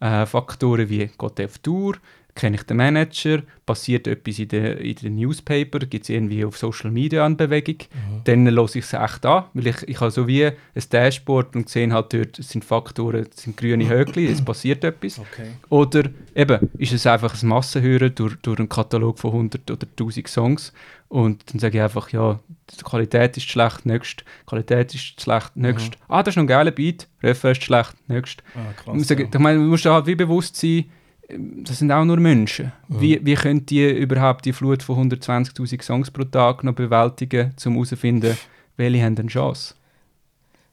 äh, 0.00 0.26
Faktoren 0.26 0.88
wie 0.88 1.06
geht 1.06 1.38
der 1.38 1.46
auf 1.46 1.58
Tour, 1.58 1.96
kenne 2.34 2.56
ich 2.56 2.62
den 2.62 2.78
Manager, 2.78 3.42
passiert 3.66 4.06
etwas 4.06 4.38
in 4.38 4.48
den 4.48 4.78
in 4.78 4.94
den 4.94 5.16
Newspaper, 5.16 5.80
gibt 5.80 6.04
es 6.04 6.08
irgendwie 6.08 6.44
auf 6.44 6.56
Social 6.56 6.90
Media 6.90 7.26
eine 7.26 7.34
Bewegung, 7.36 7.76
dann 8.24 8.48
höre 8.50 8.64
ich 8.64 8.76
es 8.84 8.92
echt 8.94 9.26
an, 9.26 9.44
weil 9.54 9.66
ich, 9.66 9.82
ich 9.88 10.00
habe 10.00 10.10
so 10.10 10.26
wie 10.26 10.46
ein 10.46 10.54
Dashboard 10.90 11.54
und 11.56 11.68
sehe 11.68 11.92
halt 11.92 12.12
dort, 12.14 12.38
es 12.38 12.48
sind 12.48 12.64
Faktoren, 12.64 13.26
es 13.34 13.42
sind 13.42 13.56
grüne 13.56 13.88
Höckli, 13.88 14.26
es 14.26 14.42
passiert 14.42 14.82
etwas. 14.84 15.18
Okay. 15.18 15.48
Oder 15.68 16.04
eben, 16.34 16.70
ist 16.78 16.92
es 16.92 17.06
einfach 17.06 17.40
ein 17.40 17.48
Massenhören 17.48 18.14
durch, 18.14 18.36
durch 18.36 18.58
einen 18.58 18.68
Katalog 18.68 19.18
von 19.18 19.32
100 19.32 19.70
oder 19.70 19.86
1000 19.86 20.26
Songs 20.28 20.72
und 21.08 21.52
dann 21.52 21.60
sage 21.60 21.76
ich 21.78 21.82
einfach, 21.84 22.08
ja, 22.10 22.40
die 22.70 22.82
Qualität 22.82 23.36
ist 23.36 23.50
schlecht, 23.50 23.84
nächst, 23.84 24.20
die 24.20 24.46
Qualität 24.46 24.94
ist 24.94 25.20
schlecht, 25.20 25.54
nächst. 25.56 25.98
Ah, 26.08 26.22
das 26.22 26.32
ist 26.32 26.36
noch 26.36 26.44
ein 26.44 26.46
geiler 26.46 26.70
Beat, 26.70 27.06
ist 27.20 27.62
schlecht, 27.62 27.94
nächst. 28.08 28.42
Ah, 28.54 28.60
Ich 28.70 28.76
krass. 28.84 28.94
muss 28.96 29.08
sagen, 29.08 29.20
ja. 29.22 29.28
ich 29.30 29.38
meine, 29.38 29.58
man 29.58 29.68
muss 29.68 29.82
da 29.82 29.92
halt 29.92 30.06
wie 30.06 30.14
bewusst 30.14 30.56
sein, 30.56 30.86
das 31.28 31.78
sind 31.78 31.90
auch 31.92 32.04
nur 32.04 32.18
Menschen. 32.18 32.72
Wie, 32.88 33.24
wie 33.24 33.34
können 33.34 33.64
die 33.64 33.88
überhaupt 33.90 34.44
die 34.44 34.52
Flut 34.52 34.82
von 34.82 35.10
120'000 35.10 35.82
Songs 35.82 36.10
pro 36.10 36.24
Tag 36.24 36.62
noch 36.64 36.74
bewältigen, 36.74 37.54
um 37.64 37.72
herauszufinden, 37.72 38.36
welche 38.76 39.02
haben 39.02 39.16
eine 39.16 39.28
Chance? 39.28 39.74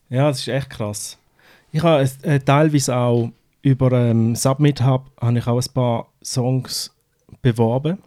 Ja, 0.09 0.27
das 0.27 0.39
ist 0.39 0.47
echt 0.47 0.69
krass. 0.69 1.17
Ich 1.71 1.83
habe 1.83 2.09
äh, 2.23 2.39
teilweise 2.39 2.95
auch 2.95 3.31
über 3.61 3.91
ähm, 3.91 4.35
Submit 4.35 4.83
Hub 4.83 5.11
habe 5.21 5.37
ich 5.37 5.47
auch 5.47 5.61
ein 5.61 5.73
paar 5.73 6.07
Songs 6.23 6.91
beworben. 7.41 7.99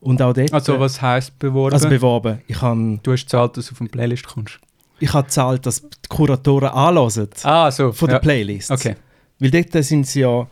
Und 0.00 0.22
auch 0.22 0.32
dort. 0.32 0.52
Also 0.52 0.74
äh, 0.74 0.80
was 0.80 1.02
heisst 1.02 1.38
beworben? 1.38 1.74
also 1.74 1.88
beworben. 1.88 2.40
Ich 2.46 2.62
habe 2.62 2.98
du 3.02 3.12
hast 3.12 3.22
gezahlt, 3.24 3.56
dass 3.56 3.66
du 3.66 3.72
auf 3.72 3.80
eine 3.80 3.90
Playlist 3.90 4.26
kommst. 4.26 4.58
ich 5.00 5.12
habe 5.12 5.24
gezahlt, 5.24 5.66
dass 5.66 5.82
die 5.82 6.08
Kuratoren 6.08 6.68
anhören 6.70 7.28
Ah, 7.42 7.70
so. 7.70 7.92
von 7.92 8.08
ja. 8.08 8.14
der 8.14 8.20
Playlist. 8.20 8.70
Okay. 8.70 8.94
Weil 9.38 9.50
dort 9.50 9.84
sind 9.84 10.06
sie 10.06 10.20
ja 10.20 10.46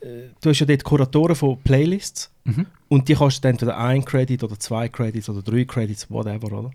du 0.00 0.50
hast 0.50 0.58
ja 0.60 0.66
dort 0.66 0.84
Kuratoren 0.84 1.34
von 1.36 1.60
Playlists 1.62 2.30
Mhm. 2.44 2.66
und 2.88 3.08
die 3.08 3.14
kostet 3.14 3.44
entweder 3.44 3.76
ein 3.76 4.02
Credit 4.04 4.42
oder 4.42 4.58
zwei 4.58 4.88
Credits 4.88 5.28
oder 5.28 5.42
drei 5.42 5.64
Credits, 5.64 6.10
whatever, 6.10 6.46
oder? 6.58 6.70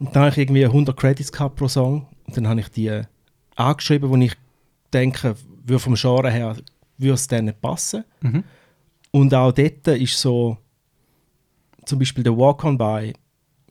Und 0.00 0.14
dann 0.16 0.22
habe 0.24 0.30
ich 0.30 0.38
irgendwie 0.38 0.64
100 0.64 0.96
Credits 0.96 1.30
gehabt 1.30 1.54
pro 1.56 1.68
Song 1.68 2.06
und 2.26 2.36
dann 2.36 2.48
habe 2.48 2.58
ich 2.60 2.68
die 2.68 3.00
angeschrieben, 3.54 4.10
wo 4.10 4.16
ich 4.16 4.34
denke, 4.92 5.36
würde 5.64 5.78
vom 5.78 5.94
Genre 5.94 6.30
her 6.30 6.56
würde 6.98 7.14
es 7.14 7.28
denen 7.28 7.54
passen. 7.60 8.04
Mhm. 8.22 8.42
Und 9.12 9.32
auch 9.34 9.52
dort 9.52 9.86
ist 9.88 10.18
so, 10.20 10.56
zum 11.84 11.98
Beispiel 12.00 12.24
der 12.24 12.36
Walk 12.36 12.64
On 12.64 12.76
By 12.76 13.12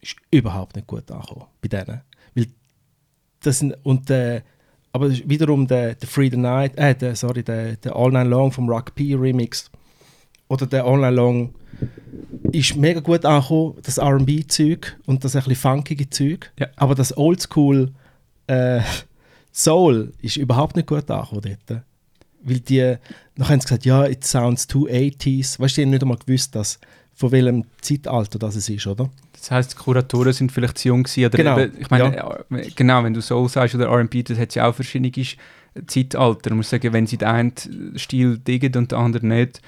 ist 0.02 0.16
überhaupt 0.32 0.76
nicht 0.78 0.88
gut 0.88 1.10
angekommen 1.12 1.46
bei 1.62 1.68
denen. 1.68 2.02
Weil 2.36 2.48
das 3.42 3.60
sind, 3.60 3.74
und 3.84 4.08
der, 4.08 4.44
aber 4.94 5.12
wiederum 5.12 5.68
der, 5.68 5.96
der 5.96 6.08
Free 6.08 6.30
the 6.30 6.38
Night, 6.38 6.78
äh, 6.78 6.96
der, 6.96 7.16
sorry, 7.16 7.44
der, 7.44 7.76
der 7.78 7.96
All 7.96 8.12
Night 8.12 8.28
Long 8.28 8.52
vom 8.52 8.70
Rock 8.70 8.94
P 8.96 9.16
Remix 9.16 9.70
oder 10.48 10.68
der 10.68 10.86
All 10.86 11.00
Night 11.00 11.16
Long 11.16 11.54
ist 12.52 12.76
mega 12.76 13.00
gut 13.00 13.26
angekommen, 13.26 13.76
das 13.82 13.98
R&B-Zeug 13.98 14.96
und 15.08 15.24
das 15.24 15.36
ein 15.36 15.40
bisschen 15.40 15.56
funkige 15.56 16.10
Zeug. 16.10 16.52
Ja. 16.60 16.68
Aber 16.76 16.94
das 16.94 17.18
Oldschool 17.18 17.92
äh, 18.46 18.82
Soul 19.52 20.14
ist 20.22 20.38
überhaupt 20.38 20.76
nicht 20.76 20.88
gut 20.88 21.10
angekommen 21.10 21.58
dort. 21.68 21.84
Weil 22.44 22.60
die, 22.60 22.96
dann 23.36 23.50
haben 23.50 23.60
sie 23.62 23.66
gesagt, 23.66 23.86
ja, 23.86 24.06
it 24.06 24.24
sounds 24.24 24.68
too 24.68 24.88
80s. 24.88 25.60
Weißt 25.60 25.78
du, 25.78 25.82
die 25.82 25.86
haben 25.86 25.92
nicht 25.92 26.04
einmal 26.04 26.18
gewusst, 26.18 26.54
dass, 26.56 26.80
von 27.16 27.32
welchem 27.32 27.66
Zeitalter 27.82 28.40
das 28.40 28.56
es 28.56 28.70
ist, 28.70 28.88
oder? 28.88 29.10
Das 29.34 29.52
heisst, 29.52 29.74
die 29.74 29.78
Kuratoren 29.78 30.34
sind 30.34 30.52
vielleicht 30.52 30.78
zu 30.78 30.88
jung 30.90 31.04
gewesen. 31.04 31.26
Oder 31.26 31.38
Genau, 31.38 31.60
eben, 31.60 31.80
ich 31.80 31.90
meine, 31.90 32.18
äh, 32.18 32.70
genau, 32.76 33.04
wenn 33.04 33.14
du 33.14 33.22
Soul 33.22 33.50
sagst 33.50 33.76
oder 33.76 33.88
R&B, 33.88 34.24
das 34.24 34.38
hat 34.40 34.56
ja 34.56 34.68
auch 34.68 34.74
verschiedene 34.76 35.12
Zeitalter. 35.88 36.50
Du 36.50 36.56
musst 36.56 36.70
sagen, 36.70 36.94
wenn 36.94 37.08
sie 37.08 37.18
den 37.18 37.28
einen 37.28 37.54
Stil 37.98 38.38
diggen 38.38 38.76
und 38.76 38.92
den 38.92 38.98
anderen 39.00 39.30
nicht, 39.30 39.62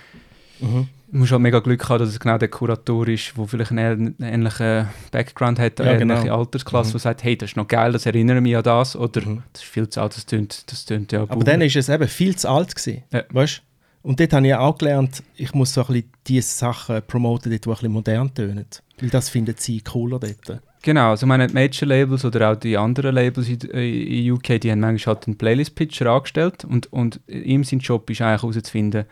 Mhm. 0.61 0.87
du 1.11 1.17
musst 1.17 1.31
halt 1.33 1.41
mega 1.41 1.59
Glück 1.59 1.87
haben, 1.89 1.99
dass 1.99 2.09
es 2.09 2.19
genau 2.19 2.37
der 2.37 2.47
Kurator 2.47 3.07
ist, 3.09 3.33
der 3.37 3.45
vielleicht 3.47 3.71
einen 3.71 4.15
ähn- 4.17 4.23
ähnlichen 4.25 4.87
Background 5.11 5.59
hat, 5.59 5.81
eine 5.81 5.91
Ja, 5.91 5.97
genau. 5.97 6.13
ähnliche 6.15 6.33
Altersklasse, 6.33 6.89
Mhm. 6.89 6.91
der 6.93 6.99
sagt, 7.01 7.23
hey, 7.23 7.37
das 7.37 7.49
ist 7.51 7.57
noch 7.57 7.67
geil, 7.67 7.91
das 7.91 8.05
erinnert 8.05 8.41
mich 8.41 8.55
an 8.55 8.63
das, 8.63 8.95
oder 8.95 9.21
Mhm. 9.25 9.43
das 9.51 9.63
ist 9.63 9.69
viel 9.69 9.89
zu 9.89 10.01
alt, 10.01 10.15
das 10.15 10.25
tönt, 10.25 10.71
das 10.71 10.85
tönt 10.85 11.11
ja 11.11 11.23
Aber 11.27 11.43
dann 11.43 11.61
ist 11.61 11.75
es 11.75 11.89
eben 11.89 12.07
viel 12.07 12.35
zu 12.37 12.49
alt 12.49 12.73
gewesen, 12.75 13.03
Ja. 13.11 13.23
weißt? 13.29 13.61
Und 14.05 14.19
dort 14.19 14.33
habe 14.33 14.47
ich 14.47 14.53
auch 14.53 14.77
gelernt, 14.77 15.23
ich 15.35 15.51
muss 15.55 15.73
so 15.73 15.81
ein 15.81 15.87
bisschen 15.87 16.11
diese 16.27 16.47
Sachen 16.47 17.01
promoten, 17.07 17.51
die 17.51 17.57
ein 17.57 17.59
bisschen 17.59 17.91
modern 17.91 18.31
tönen. 18.31 18.67
Weil 18.99 19.09
das 19.09 19.29
finden 19.29 19.55
sie 19.57 19.81
cooler 19.81 20.19
dort. 20.19 20.61
Genau, 20.83 21.09
also 21.09 21.25
meine 21.25 21.47
Major-Labels 21.47 22.23
oder 22.23 22.51
auch 22.51 22.55
die 22.55 22.77
anderen 22.77 23.15
Labels 23.15 23.49
in, 23.49 23.59
in 23.61 24.31
UK, 24.31 24.61
die 24.61 24.71
haben 24.71 24.81
manchmal 24.81 25.15
halt 25.15 25.25
einen 25.25 25.39
Playlist-Pitcher 25.39 26.05
angestellt 26.05 26.63
und, 26.65 26.93
und 26.93 27.19
ihm 27.27 27.63
sein 27.63 27.79
Job 27.79 28.07
ist 28.11 28.21
eigentlich 28.21 28.43
herauszufinden, 28.43 29.05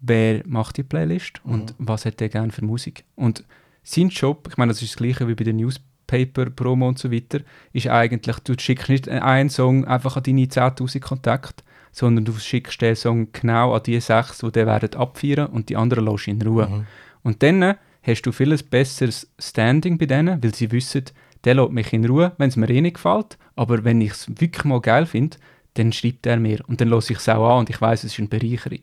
wer 0.00 0.42
macht 0.46 0.76
die 0.76 0.84
Playlist 0.84 1.40
und 1.42 1.74
was 1.78 2.04
hat 2.04 2.20
der 2.20 2.28
gerne 2.28 2.52
für 2.52 2.64
Musik. 2.64 3.02
Und 3.16 3.42
sein 3.82 4.08
Job, 4.10 4.46
ich 4.48 4.56
meine, 4.56 4.70
das 4.70 4.82
ist 4.82 4.92
das 4.92 4.98
gleiche 4.98 5.26
wie 5.26 5.34
bei 5.34 5.42
den 5.42 5.56
Newspaper, 5.56 6.48
Promo 6.50 6.86
und 6.86 7.00
so 7.00 7.10
weiter, 7.10 7.40
ist 7.72 7.88
eigentlich, 7.88 8.38
du 8.38 8.54
schickst 8.56 8.88
nicht 8.88 9.08
einen 9.08 9.50
Song 9.50 9.84
einfach 9.84 10.16
an 10.16 10.22
deine 10.22 10.42
10'000 10.42 11.00
Kontakte, 11.00 11.64
sondern 11.94 12.24
du 12.24 12.32
schickst 12.32 12.82
den 12.82 12.96
Song 12.96 13.28
genau 13.32 13.72
an 13.72 13.82
die 13.84 14.00
sechs, 14.00 14.38
die 14.38 14.50
den 14.50 14.66
werden 14.66 14.94
abfeiern 14.94 15.46
und 15.46 15.68
die 15.68 15.76
anderen 15.76 16.04
lässt 16.04 16.26
in 16.26 16.42
Ruhe. 16.42 16.66
Mhm. 16.66 16.86
Und 17.22 17.42
dann 17.42 17.76
hast 18.02 18.22
du 18.22 18.32
vieles 18.32 18.64
besseres 18.64 19.30
Standing 19.38 19.96
bei 19.96 20.06
denen, 20.06 20.42
weil 20.42 20.54
sie 20.54 20.72
wissen, 20.72 21.04
der 21.44 21.54
lässt 21.54 21.70
mich 21.70 21.92
in 21.92 22.04
Ruhe, 22.04 22.32
wenn 22.36 22.48
es 22.48 22.56
mir 22.56 22.68
eh 22.68 22.80
nicht 22.80 22.96
gefällt. 22.96 23.38
Aber 23.54 23.84
wenn 23.84 24.00
ich 24.00 24.10
es 24.10 24.28
wirklich 24.40 24.64
mal 24.64 24.80
geil 24.80 25.06
finde, 25.06 25.36
dann 25.74 25.92
schreibt 25.92 26.26
er 26.26 26.38
mir 26.38 26.60
und 26.66 26.80
dann 26.80 26.88
lasse 26.88 27.12
ich 27.12 27.20
es 27.20 27.28
auch 27.28 27.48
an 27.48 27.60
und 27.60 27.70
ich 27.70 27.80
weiß, 27.80 28.02
es 28.04 28.12
ist 28.12 28.18
eine 28.18 28.28
Bereicherung. 28.28 28.82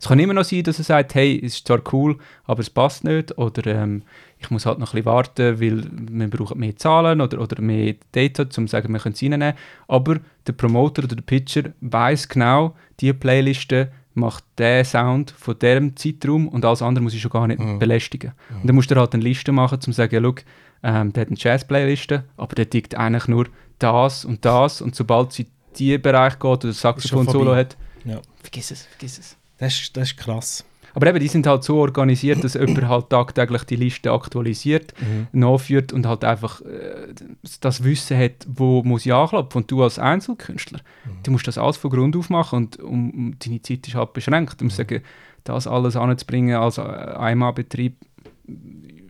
Es 0.00 0.08
kann 0.08 0.18
immer 0.18 0.34
noch 0.34 0.44
sein, 0.44 0.62
dass 0.62 0.78
er 0.78 0.84
sagt, 0.84 1.14
hey, 1.14 1.40
es 1.42 1.54
ist 1.54 1.66
zwar 1.66 1.82
cool, 1.92 2.18
aber 2.44 2.60
es 2.60 2.70
passt 2.70 3.04
nicht 3.04 3.36
oder 3.38 3.66
ähm, 3.66 4.02
ich 4.40 4.50
muss 4.50 4.66
halt 4.66 4.78
noch 4.78 4.88
ein 4.94 5.02
bisschen 5.02 5.06
warten, 5.06 5.60
weil 5.60 5.84
wir 5.92 6.28
brauchen 6.30 6.58
mehr 6.60 6.76
Zahlen 6.76 7.20
oder, 7.20 7.40
oder 7.40 7.60
mehr 7.60 7.94
Data, 8.12 8.44
um 8.44 8.50
zu 8.50 8.66
sagen, 8.68 8.92
wir 8.92 9.00
können 9.00 9.14
es 9.14 9.22
reinnehmen. 9.22 9.54
Aber 9.88 10.18
der 10.46 10.52
Promoter 10.52 11.04
oder 11.04 11.16
der 11.16 11.22
Pitcher 11.22 11.64
weiß 11.80 12.28
genau, 12.28 12.76
die 13.00 13.12
Playliste 13.12 13.90
macht 14.14 14.44
der 14.58 14.84
Sound 14.84 15.30
von 15.36 15.58
diesem 15.58 15.96
Zeitraum 15.96 16.48
und 16.48 16.64
alles 16.64 16.82
andere 16.82 17.02
muss 17.04 17.14
ich 17.14 17.20
schon 17.20 17.30
gar 17.30 17.46
nicht 17.46 17.60
Mhm. 17.60 17.78
belästigen. 17.78 18.32
Und 18.52 18.66
dann 18.68 18.74
musst 18.76 18.90
du 18.90 18.96
halt 18.96 19.14
eine 19.14 19.22
Liste 19.22 19.52
machen, 19.52 19.76
um 19.76 19.80
zu 19.80 19.92
sagen, 19.92 20.14
ja, 20.14 20.20
schau, 20.22 20.34
ähm, 20.82 21.12
der 21.12 21.20
hat 21.22 21.28
eine 21.28 21.36
Jazz-Playliste, 21.38 22.24
aber 22.36 22.54
der 22.54 22.68
tickt 22.70 22.94
eigentlich 22.96 23.26
nur 23.28 23.46
das 23.78 24.24
und 24.24 24.44
das 24.44 24.80
und 24.80 24.94
sobald 24.96 25.32
sie 25.32 25.42
in 25.42 25.48
diesen 25.76 26.02
Bereich 26.02 26.34
geht 26.34 26.44
oder 26.44 26.72
Saxophon-Solo 26.72 27.54
hat, 27.54 27.76
Ja. 28.04 28.20
vergiss 28.42 28.70
es, 28.72 28.86
vergiss 28.86 29.18
es. 29.18 29.36
Das, 29.58 29.74
ist, 29.80 29.96
das 29.96 30.10
ist 30.10 30.16
krass. 30.16 30.64
Aber 30.98 31.06
eben, 31.06 31.20
die 31.20 31.28
sind 31.28 31.46
halt 31.46 31.62
so 31.62 31.76
organisiert, 31.76 32.42
dass 32.42 32.54
jemand 32.54 32.88
halt 32.88 33.08
tagtäglich 33.08 33.62
die 33.62 33.76
Liste 33.76 34.10
aktualisiert, 34.10 34.94
nachführt 35.30 35.92
und 35.92 36.06
halt 36.06 36.24
einfach 36.24 36.60
äh, 36.62 37.14
das 37.60 37.84
Wissen 37.84 38.18
hat, 38.18 38.44
wo 38.48 38.82
muss 38.82 39.06
ich 39.06 39.14
anklopfen. 39.14 39.62
Und 39.62 39.70
du 39.70 39.84
als 39.84 40.00
Einzelkünstler, 40.00 40.80
du 41.22 41.30
musst 41.30 41.46
das 41.46 41.56
alles 41.56 41.76
von 41.76 41.92
Grund 41.92 42.16
auf 42.16 42.30
machen 42.30 42.56
und 42.56 42.80
um, 42.80 43.36
deine 43.38 43.62
Zeit 43.62 43.86
ist 43.86 43.94
halt 43.94 44.12
beschränkt. 44.12 44.60
Um 44.60 44.70
zu 44.70 44.76
sagen, 44.76 45.02
das 45.44 45.68
alles 45.68 45.94
anzubringen 45.94 46.56
als 46.56 46.78
äh, 46.78 46.82
Einmalbetrieb 46.82 47.94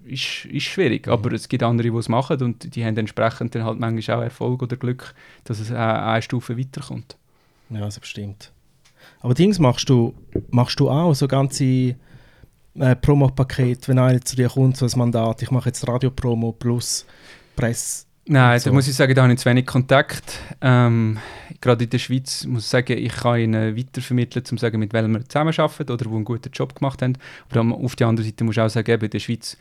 ist, 0.04 0.44
ist 0.44 0.64
schwierig. 0.64 1.08
Aber 1.08 1.32
es 1.32 1.48
gibt 1.48 1.62
andere, 1.62 1.90
die 1.90 1.96
es 1.96 2.10
machen 2.10 2.42
und 2.42 2.74
die 2.76 2.84
haben 2.84 2.98
entsprechend 2.98 3.54
dann 3.54 3.64
halt 3.64 3.80
manchmal 3.80 4.18
auch 4.18 4.22
Erfolg 4.22 4.62
oder 4.62 4.76
Glück, 4.76 5.14
dass 5.44 5.58
es 5.58 5.70
äh, 5.70 5.74
eine 5.74 6.20
Stufe 6.20 6.58
weiterkommt. 6.58 7.16
Ja, 7.70 7.80
das 7.80 7.98
bestimmt. 7.98 8.52
Aber 9.20 9.34
Dings 9.34 9.58
machst 9.58 9.88
du, 9.88 10.14
machst 10.50 10.78
du 10.80 10.88
auch, 10.88 11.14
so 11.14 11.26
ganze 11.26 11.64
äh, 11.64 12.96
Promo-Paket, 13.00 13.88
wenn 13.88 13.98
einer 13.98 14.20
zu 14.20 14.36
dir 14.36 14.48
kommt, 14.48 14.76
so 14.76 14.86
ein 14.86 14.92
Mandat, 14.96 15.42
ich 15.42 15.50
mache 15.50 15.68
jetzt 15.68 15.86
Radio-Promo 15.86 16.52
plus 16.52 17.04
Presse. 17.56 18.08
Nein, 18.30 18.60
so. 18.60 18.68
da 18.68 18.74
muss 18.74 18.86
ich 18.86 18.94
sagen, 18.94 19.14
da 19.14 19.22
habe 19.22 19.32
ich 19.32 19.38
zu 19.38 19.48
wenig 19.48 19.64
Kontakt. 19.64 20.38
Ähm, 20.60 21.18
gerade 21.62 21.84
in 21.84 21.90
der 21.90 21.98
Schweiz 21.98 22.44
muss 22.44 22.64
ich 22.64 22.68
sagen, 22.68 22.98
ich 22.98 23.12
kann 23.12 23.40
ihnen 23.40 23.74
weitervermitteln, 23.74 24.44
um 24.50 24.58
zu 24.58 24.60
sagen, 24.60 24.78
mit 24.78 24.92
welchem 24.92 25.14
wir 25.14 25.26
zusammenarbeiten 25.26 25.90
oder 25.90 26.10
wo 26.10 26.16
einen 26.16 26.26
guten 26.26 26.50
Job 26.52 26.74
gemacht 26.74 27.00
haben. 27.00 27.14
Aber 27.48 27.74
auf 27.74 27.96
der 27.96 28.06
anderen 28.06 28.28
Seite 28.28 28.44
muss 28.44 28.56
ich 28.56 28.60
auch 28.60 28.68
sagen, 28.68 29.00
in 29.00 29.10
der 29.10 29.18
Schweiz, 29.18 29.56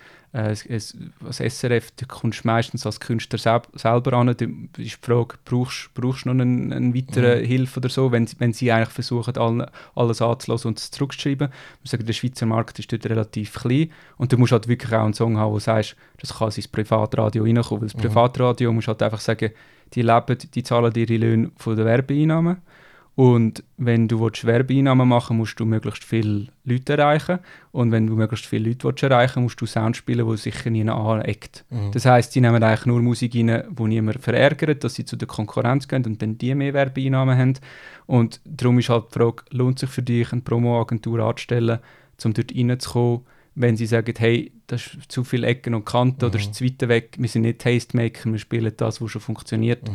es, 0.45 0.65
es, 0.65 0.97
als 1.25 1.37
SRF, 1.39 1.91
da 1.95 2.05
kommst 2.05 2.43
du 2.43 2.47
meistens 2.47 2.85
als 2.85 2.99
Künstler 2.99 3.39
sel 3.39 3.61
selber 3.73 4.13
an. 4.13 4.27
Da 4.27 4.33
ist 4.33 4.41
die 4.77 4.89
Frage, 4.89 5.35
brauchst 5.45 5.89
du 5.95 6.01
noch 6.29 6.31
eine, 6.41 6.75
eine 6.75 6.93
weitere 6.93 7.45
Hilfe 7.45 7.79
oder 7.79 7.89
so, 7.89 8.11
wenn, 8.11 8.27
sie- 8.27 8.35
wenn 8.39 8.53
sie 8.53 8.71
eigentlich 8.71 8.89
versuchen, 8.89 9.37
alle, 9.37 9.71
alles 9.95 10.21
anzulassen 10.21 10.69
und 10.69 10.79
es 10.79 10.91
zurückzuschreiben. 10.91 11.47
Ich 11.49 11.79
muss 11.81 11.91
sagen, 11.91 12.05
der 12.05 12.13
Schweizer 12.13 12.45
Markt 12.45 12.77
ist 12.79 12.91
dort 12.91 13.05
relativ 13.05 13.53
klein 13.53 13.91
und 14.17 14.31
du 14.31 14.37
musst 14.37 14.51
halt 14.51 14.67
wirklich 14.67 14.93
auch 14.93 15.05
einen 15.05 15.13
Song 15.13 15.37
haben, 15.37 15.51
wo 15.51 15.55
du 15.57 15.61
sagst, 15.61 15.95
das 16.19 16.37
kann 16.37 16.51
ins 16.51 16.67
Privatradio 16.67 17.43
reinkommen, 17.43 17.81
weil 17.81 17.89
das 17.89 17.95
Privatradio 18.01 18.73
musst 18.73 18.87
halt 18.89 19.01
einfach 19.03 19.19
sagen, 19.19 19.51
die 19.93 20.01
leben, 20.01 20.37
die 20.53 20.63
zahlen 20.63 20.93
ihre 20.95 21.17
Löhne 21.17 21.51
von 21.55 21.75
den 21.75 21.85
Werbeeinnahmen 21.85 22.57
und 23.17 23.63
wenn 23.77 24.07
du 24.07 24.19
willst, 24.19 24.45
Werbeeinnahmen 24.45 25.07
machen 25.07 25.37
musst 25.37 25.59
du 25.59 25.65
möglichst 25.65 26.03
viele 26.03 26.49
Leute 26.65 26.93
erreichen. 26.99 27.39
Und 27.71 27.91
wenn 27.91 28.05
du 28.05 28.15
möglichst 28.15 28.45
viele 28.45 28.69
Leute 28.69 28.87
willst 28.87 29.01
erreichen 29.01 29.41
musst 29.41 29.59
du 29.59 29.65
Sound 29.65 29.97
spielen, 29.97 30.29
die 30.29 30.37
sicher 30.37 30.69
niemand 30.69 30.99
aneckt. 30.99 31.65
Das 31.93 32.05
heisst, 32.05 32.33
sie 32.33 32.41
nehmen 32.41 32.61
eigentlich 32.61 32.85
nur 32.85 33.01
Musik 33.01 33.33
rein, 33.33 33.63
die 33.71 33.83
niemand 33.85 34.21
verärgert, 34.21 34.83
dass 34.83 34.93
sie 34.93 35.03
zu 35.03 35.15
der 35.15 35.27
Konkurrenz 35.27 35.87
gehen 35.87 36.05
und 36.05 36.21
dann 36.21 36.37
die 36.37 36.53
mehr 36.53 36.75
Werbeeinnahmen 36.75 37.35
haben. 37.35 37.53
Und 38.05 38.39
darum 38.45 38.77
ist 38.77 38.89
halt 38.89 39.05
die 39.09 39.17
Frage, 39.17 39.45
lohnt 39.49 39.79
sich 39.79 39.89
für 39.89 40.03
dich 40.03 40.31
eine 40.31 40.41
Promo-Agentur 40.41 41.19
anzustellen, 41.21 41.79
um 42.23 42.33
dort 42.35 42.55
reinzukommen, 42.55 43.21
wenn 43.55 43.77
sie 43.77 43.87
sagen, 43.87 44.13
hey, 44.15 44.51
das 44.67 44.93
ist 44.93 45.11
zu 45.11 45.23
viele 45.23 45.47
Ecken 45.47 45.73
und 45.73 45.85
Kanten 45.85 46.23
oder 46.23 46.37
ist 46.37 46.53
zu 46.53 46.63
weit 46.63 46.87
weg, 46.87 47.15
wir 47.17 47.27
sind 47.27 47.41
nicht 47.41 47.61
Tastemaker, 47.61 48.31
wir 48.31 48.37
spielen 48.37 48.71
das, 48.77 49.01
was 49.01 49.09
schon 49.09 49.21
funktioniert. 49.21 49.89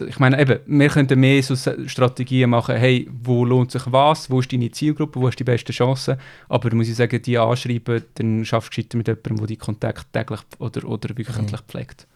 Ich 0.00 0.18
meine, 0.18 0.40
eben, 0.40 0.58
wir 0.66 0.88
könnten 0.88 1.20
mehr 1.20 1.40
so 1.42 1.54
Strategien 1.86 2.50
machen, 2.50 2.76
hey, 2.76 3.08
wo 3.22 3.44
lohnt 3.44 3.70
sich 3.70 3.82
was, 3.86 4.28
wo 4.28 4.40
ist 4.40 4.52
deine 4.52 4.70
Zielgruppe, 4.70 5.20
wo 5.20 5.28
ist 5.28 5.38
die 5.38 5.44
beste 5.44 5.72
Chance, 5.72 6.18
aber 6.48 6.74
muss 6.74 6.88
ich 6.88 6.96
sagen, 6.96 7.22
die 7.22 7.38
anschreiben, 7.38 8.02
dann 8.14 8.44
schaffst 8.44 8.70
du 8.70 8.70
gescheiter 8.70 8.96
mit 8.96 9.06
jemandem, 9.06 9.36
der 9.36 9.46
die 9.46 9.56
Kontakt 9.56 10.12
täglich 10.12 10.40
oder, 10.58 10.84
oder 10.88 11.16
wöchentlich 11.16 11.60
pflegt. 11.68 12.08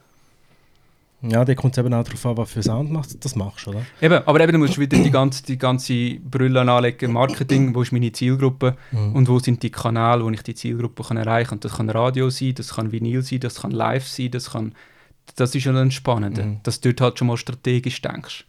Ja, 1.22 1.44
da 1.44 1.54
kommt 1.54 1.76
es 1.76 1.84
eben 1.84 1.94
auch 1.94 2.04
darauf 2.04 2.26
an, 2.26 2.36
was 2.36 2.50
für 2.50 2.62
Sound 2.62 2.90
machst, 2.90 3.24
das 3.24 3.36
machst, 3.36 3.66
oder? 3.68 3.84
Eben, 4.00 4.22
aber 4.26 4.40
eben, 4.40 4.52
du 4.52 4.58
musst 4.58 4.78
wieder 4.78 4.98
die 4.98 5.10
ganze, 5.10 5.44
die 5.44 5.58
ganze 5.58 6.14
Brille 6.14 6.60
anlegen, 6.60 7.12
Marketing, 7.12 7.74
wo 7.74 7.82
ist 7.82 7.92
meine 7.92 8.10
Zielgruppe 8.10 8.76
und 8.92 9.28
wo 9.28 9.38
sind 9.38 9.62
die 9.62 9.70
Kanäle, 9.70 10.24
wo 10.24 10.30
ich 10.30 10.42
die 10.42 10.54
Zielgruppe 10.54 11.04
kann 11.04 11.16
erreichen 11.16 11.50
kann. 11.50 11.60
Das 11.60 11.76
kann 11.76 11.90
Radio 11.90 12.30
sein, 12.30 12.54
das 12.54 12.74
kann 12.74 12.90
Vinyl 12.90 13.22
sein, 13.22 13.40
das 13.40 13.62
kann 13.62 13.70
Live 13.70 14.08
sein, 14.08 14.32
das 14.32 14.50
kann... 14.50 14.74
Das 15.36 15.54
ist 15.54 15.64
ja 15.64 15.72
dann 15.72 15.90
spannend, 15.90 16.40
dass 16.62 16.80
du 16.80 16.92
dort 16.92 17.00
halt 17.00 17.18
schon 17.18 17.28
mal 17.28 17.36
strategisch 17.36 18.00
denkst. 18.00 18.44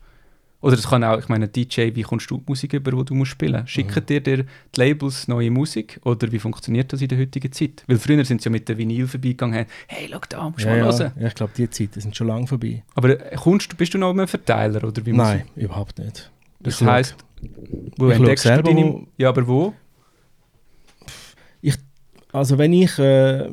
Oder 0.61 0.75
das 0.75 0.89
kann 0.89 1.05
auch, 1.05 1.17
ich 1.17 1.29
meine, 1.29 1.47
DJ, 1.47 1.95
wie 1.95 2.01
kommst 2.01 2.29
du 2.29 2.37
die 2.37 2.43
Musik 2.47 2.73
über, 2.73 2.91
die 2.91 3.05
du 3.05 3.15
musst 3.15 3.31
spielen 3.31 3.61
musst? 3.61 3.71
Schicken 3.71 4.05
dir, 4.05 4.19
dir 4.19 4.43
die 4.43 4.45
Labels 4.75 5.29
neue 5.29 5.49
Musik? 5.51 6.01
Oder 6.03 6.29
wie 6.33 6.39
funktioniert 6.39 6.91
das 6.91 7.01
in 7.01 7.07
der 7.07 7.17
heutigen 7.17 7.49
Zeit? 7.53 7.83
Weil 7.87 7.97
früher 7.97 8.25
sind 8.25 8.41
sie 8.41 8.49
ja 8.49 8.51
mit 8.51 8.67
der 8.67 8.77
Vinyl 8.77 9.07
vorbeigegangen, 9.07 9.65
hey, 9.87 10.09
schau 10.11 10.19
da, 10.27 10.49
musst 10.49 10.65
du 10.65 10.67
Ja, 10.67 10.75
mal 10.75 10.79
ja, 10.79 10.85
hören. 10.99 11.11
ja, 11.17 11.27
ich 11.27 11.35
glaube, 11.35 11.53
die 11.55 11.69
Zeiten 11.69 12.01
sind 12.01 12.13
schon 12.17 12.27
lange 12.27 12.45
vorbei. 12.45 12.83
Aber 12.95 13.09
äh, 13.31 13.35
kommst, 13.37 13.77
bist 13.77 13.93
du 13.93 13.97
noch 13.99 14.13
ein 14.13 14.27
Verteiler? 14.27 14.83
Oder 14.83 15.05
wie 15.05 15.13
Nein, 15.13 15.43
überhaupt 15.55 15.97
nicht. 15.97 16.29
Das 16.59 16.81
Ich 16.81 16.85
heisst, 16.85 17.15
Wo 17.95 18.09
Ich 18.09 18.17
entdeckst 18.17 18.43
du 18.43 18.49
selber, 18.49 18.63
deine... 18.63 19.07
Ja, 19.17 19.29
aber 19.29 19.47
wo? 19.47 19.73
Also 22.31 22.57
wenn 22.59 22.73
ich, 22.73 22.99
äh, 22.99 23.49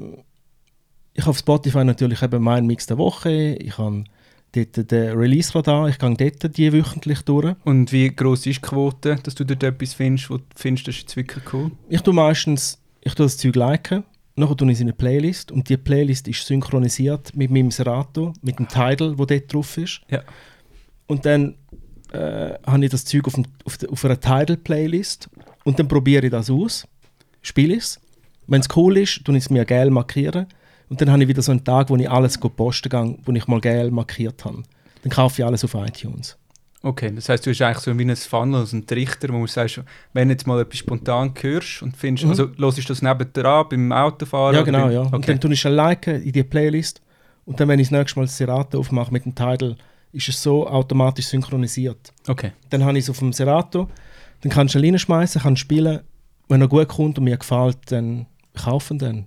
ich 1.16 1.22
habe 1.22 1.30
auf 1.30 1.38
Spotify 1.38 1.82
natürlich 1.82 2.22
eben 2.22 2.42
meinen 2.42 2.66
Mix 2.66 2.86
der 2.86 2.98
Woche, 2.98 3.54
ich 3.54 3.78
habe 3.78 4.04
dort 4.52 4.90
den 4.90 5.16
Release-Radar, 5.16 5.88
ich 5.88 5.98
gehe 5.98 6.14
dort 6.14 6.56
die 6.56 6.72
wöchentlich 6.72 7.22
durch. 7.22 7.56
Und 7.64 7.90
wie 7.90 8.14
gross 8.14 8.46
ist 8.46 8.56
die 8.56 8.60
Quote, 8.60 9.16
dass 9.22 9.34
du 9.34 9.44
dort 9.44 9.62
etwas 9.62 9.94
findest, 9.94 10.28
wo 10.28 10.36
du 10.36 10.44
findest, 10.54 10.88
das 10.88 10.96
ist 10.96 11.02
jetzt 11.02 11.16
wirklich 11.16 11.52
cool? 11.54 11.70
Ich 11.88 12.02
tue 12.02 12.12
meistens, 12.12 12.78
ich 13.00 13.14
tue 13.14 13.24
das 13.24 13.38
Zeug 13.38 13.56
liken, 13.56 14.04
nachher 14.36 14.56
tue 14.56 14.68
ich 14.68 14.74
es 14.74 14.80
in 14.80 14.88
eine 14.88 14.92
Playlist 14.92 15.50
und 15.50 15.68
die 15.70 15.78
Playlist 15.78 16.28
ist 16.28 16.46
synchronisiert 16.46 17.34
mit 17.34 17.50
meinem 17.50 17.70
Serato, 17.70 18.34
mit 18.42 18.58
dem 18.58 18.68
Title, 18.68 19.18
wo 19.18 19.24
dort 19.24 19.52
drauf 19.52 19.78
ist. 19.78 20.02
Ja. 20.10 20.22
Und 21.06 21.24
dann 21.24 21.54
äh, 22.12 22.54
habe 22.66 22.84
ich 22.84 22.90
das 22.90 23.06
Zeug 23.06 23.26
auf, 23.26 23.34
dem, 23.34 23.46
auf, 23.64 23.78
der, 23.78 23.90
auf 23.90 24.04
einer 24.04 24.20
Title-Playlist 24.20 25.30
und 25.64 25.78
dann 25.78 25.88
probiere 25.88 26.26
ich 26.26 26.30
das 26.30 26.50
aus, 26.50 26.86
spiele 27.40 27.74
ich 27.74 27.80
es. 27.80 28.00
Wenn 28.46 28.60
es 28.60 28.68
cool 28.76 28.98
ist, 28.98 29.24
tue 29.24 29.36
ich 29.36 29.44
es 29.44 29.50
mir 29.50 29.64
geil 29.64 29.90
markieren 29.90 30.46
und 30.88 31.00
dann 31.00 31.10
habe 31.10 31.22
ich 31.22 31.28
wieder 31.28 31.42
so 31.42 31.52
einen 31.52 31.64
Tag, 31.64 31.90
wo 31.90 31.96
ich 31.96 32.08
alles 32.10 32.38
posten 32.38 32.88
gehe, 32.88 33.18
wo 33.24 33.32
ich 33.32 33.46
mal 33.48 33.60
geil 33.60 33.90
markiert 33.90 34.44
habe. 34.44 34.62
Dann 35.02 35.10
kaufe 35.12 35.40
ich 35.42 35.46
alles 35.46 35.64
auf 35.64 35.74
iTunes. 35.74 36.36
Okay, 36.82 37.10
das 37.14 37.28
heißt, 37.28 37.44
du 37.44 37.50
hast 37.50 37.62
eigentlich 37.62 37.78
so 37.78 37.98
wie 37.98 38.04
ein 38.04 38.14
Funnel, 38.14 38.60
also 38.60 38.76
einen 38.76 38.86
Trichter, 38.86 39.28
wo 39.30 39.40
du 39.40 39.46
sagst, 39.48 39.80
wenn 40.12 40.28
du 40.28 40.34
jetzt 40.34 40.46
mal 40.46 40.60
etwas 40.60 40.78
spontan 40.78 41.32
hörst 41.40 41.82
und 41.82 41.96
findest, 41.96 42.24
Mhm. 42.24 42.30
also 42.30 42.48
hörst 42.56 42.78
du 42.78 42.82
das 42.82 43.02
nebendran 43.02 43.66
beim 43.68 43.90
Autofahren? 43.92 44.54
Ja, 44.54 44.62
genau, 44.62 44.84
beim- 44.84 44.92
ja. 44.92 45.00
Und 45.00 45.14
Okay. 45.14 45.26
dann 45.32 45.40
tue 45.40 45.52
ich 45.52 45.66
ein 45.66 45.72
Liken 45.72 46.22
in 46.22 46.32
die 46.32 46.44
Playlist. 46.44 47.00
Und 47.44 47.58
dann, 47.58 47.68
wenn 47.68 47.78
ich 47.80 47.88
das 47.88 47.98
nächste 47.98 48.18
Mal 48.20 48.26
das 48.26 48.36
Serato 48.36 48.78
aufmache 48.78 49.12
mit 49.12 49.24
dem 49.24 49.34
Title, 49.34 49.76
ist 50.12 50.28
es 50.28 50.40
so 50.42 50.66
automatisch 50.68 51.26
synchronisiert. 51.26 52.12
okay. 52.28 52.52
Dann 52.70 52.84
habe 52.84 52.96
ich 52.98 53.04
es 53.04 53.10
auf 53.10 53.18
dem 53.18 53.32
Serato, 53.32 53.88
dann 54.42 54.52
kannst 54.52 54.74
du 54.74 54.78
ihn 54.78 54.84
reinschmeißen, 54.94 55.42
kannst 55.42 55.60
spielen. 55.60 56.00
Wenn 56.48 56.60
er 56.60 56.68
gut 56.68 56.86
kommt 56.88 57.18
und 57.18 57.24
mir 57.24 57.36
gefällt, 57.36 57.78
dann 57.90 58.26
kaufen 58.54 58.98
dann. 58.98 59.26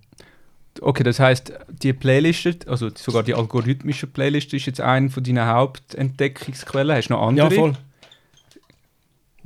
Okay, 0.81 1.03
das 1.03 1.19
heißt, 1.19 1.53
die 1.69 1.93
Playliste, 1.93 2.67
also 2.67 2.89
sogar 2.95 3.23
die 3.23 3.33
algorithmische 3.33 4.07
Playlist 4.07 4.53
ist 4.53 4.65
jetzt 4.65 4.81
eine 4.81 5.09
von 5.09 5.23
deinen 5.23 5.45
Hauptentdeckungsquellen. 5.45 6.95
Hast 6.95 7.09
du 7.09 7.13
noch 7.13 7.27
andere? 7.27 7.49
Ja, 7.49 7.55
voll. 7.55 7.73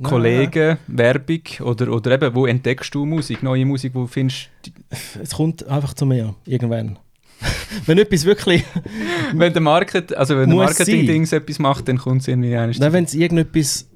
Kollegen, 0.02 0.78
Werbung 0.88 1.42
oder, 1.60 1.92
oder 1.92 2.12
eben, 2.12 2.34
wo 2.34 2.46
entdeckst 2.46 2.94
du 2.94 3.06
Musik, 3.06 3.42
neue 3.42 3.64
Musik, 3.64 3.94
wo 3.94 4.06
findest, 4.06 4.50
Nein, 4.66 4.74
es 5.22 5.30
kommt 5.30 5.66
einfach 5.68 5.94
zu 5.94 6.04
mir, 6.04 6.34
irgendwann. 6.46 6.98
wenn 7.86 7.98
etwas 7.98 8.24
wirklich, 8.24 8.64
wenn 9.34 9.52
der 9.52 9.62
Market, 9.62 10.14
also 10.16 10.36
wenn 10.36 10.48
der 10.48 10.58
Marketing-Dings 10.58 11.32
etwas 11.32 11.58
macht, 11.58 11.88
dann 11.88 11.98
kommt 11.98 12.22
es 12.22 12.28
irgendwie 12.28 12.56
eines. 12.56 12.78
nein, 12.78 12.92
wenn 12.92 13.04
es 13.04 13.14
irgendetwas, 13.14 13.88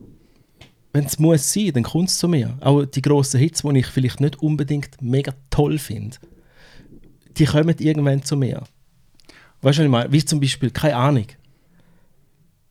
wenn 0.93 1.05
es 1.05 1.18
muss 1.18 1.53
sein, 1.53 1.72
dann 1.74 1.82
kommt 1.82 2.09
es 2.11 2.18
zu 2.18 2.28
mir. 2.28 2.57
Auch 2.61 2.84
die 2.84 3.03
grossen 3.03 3.41
Hits, 3.41 3.62
die 3.62 3.78
ich 3.78 3.86
vielleicht 3.86 4.20
nicht 4.20 4.41
unbedingt 4.41 5.03
mega 5.03 5.32
toll 5.51 5.78
finde, 5.78 6.16
die 7.39 7.45
kommen 7.47 7.74
irgendwann 7.78 8.22
zu 8.22 8.36
mir. 8.36 8.62
Weißt 9.62 9.78
du, 9.78 9.82
was 9.82 9.84
ich 9.86 9.89
meine? 9.89 10.12
Wie 10.12 10.24
zum 10.24 10.41
Beispiel, 10.41 10.70
keine 10.70 10.97
Ahnung. 10.97 11.26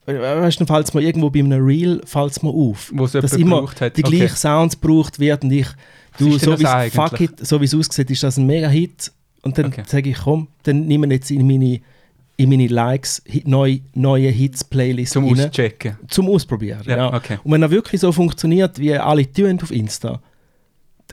We- 0.06 0.20
Weißt 0.22 0.60
du, 0.60 0.66
es 0.66 0.94
mir 0.94 1.02
irgendwo 1.02 1.30
bei 1.30 1.40
einem 1.40 1.64
Reel 1.66 2.02
fällt's 2.06 2.42
mir 2.42 2.50
auf. 2.50 2.92
Wo 2.96 3.06
es 3.06 3.12
dass 3.12 3.34
immer 3.34 3.62
hat. 3.82 3.98
die 3.98 4.04
Okay. 4.06 4.18
gleichen 4.18 4.36
Sounds 4.38 4.80
gebraucht 4.80 5.20
werden 5.20 5.50
und 5.50 5.58
ich, 5.58 5.68
du, 6.18 6.38
so 6.38 6.58
wie 6.58 6.90
fuck 6.90 7.20
it, 7.20 7.46
so 7.46 7.60
wie 7.60 7.66
es 7.66 7.76
aussieht, 7.76 8.10
ist 8.10 8.24
das 8.24 8.38
ein 8.38 8.46
Mega-Hit. 8.46 9.12
Und 9.42 9.58
dann 9.58 9.66
Okay. 9.68 9.84
sage 9.86 10.10
ich, 10.10 10.18
komm, 10.18 10.48
dann 10.64 10.86
nehmen 10.88 11.10
wir 11.10 11.16
jetzt 11.18 11.30
in 11.30 11.46
meine, 11.46 11.82
in 12.38 12.50
meine 12.50 12.68
Likes 12.68 13.22
Hit, 13.26 13.48
neue, 13.48 13.82
Hits-Playlist 14.30 15.12
Zum 15.14 15.26
rein, 15.28 15.50
Auschecken. 15.50 15.98
zum 16.08 16.30
Ausprobieren. 16.30 16.82
Ja, 16.86 16.98
Ja, 16.98 17.14
okay. 17.14 17.38
Und 17.44 17.52
wenn 17.52 17.62
er 17.62 17.72
wirklich 17.72 18.00
so 18.00 18.12
funktioniert, 18.14 18.80
wie 18.80 18.94
alle 18.94 19.30
tun 19.32 19.60
auf 19.62 19.72
Insta, 19.72 20.22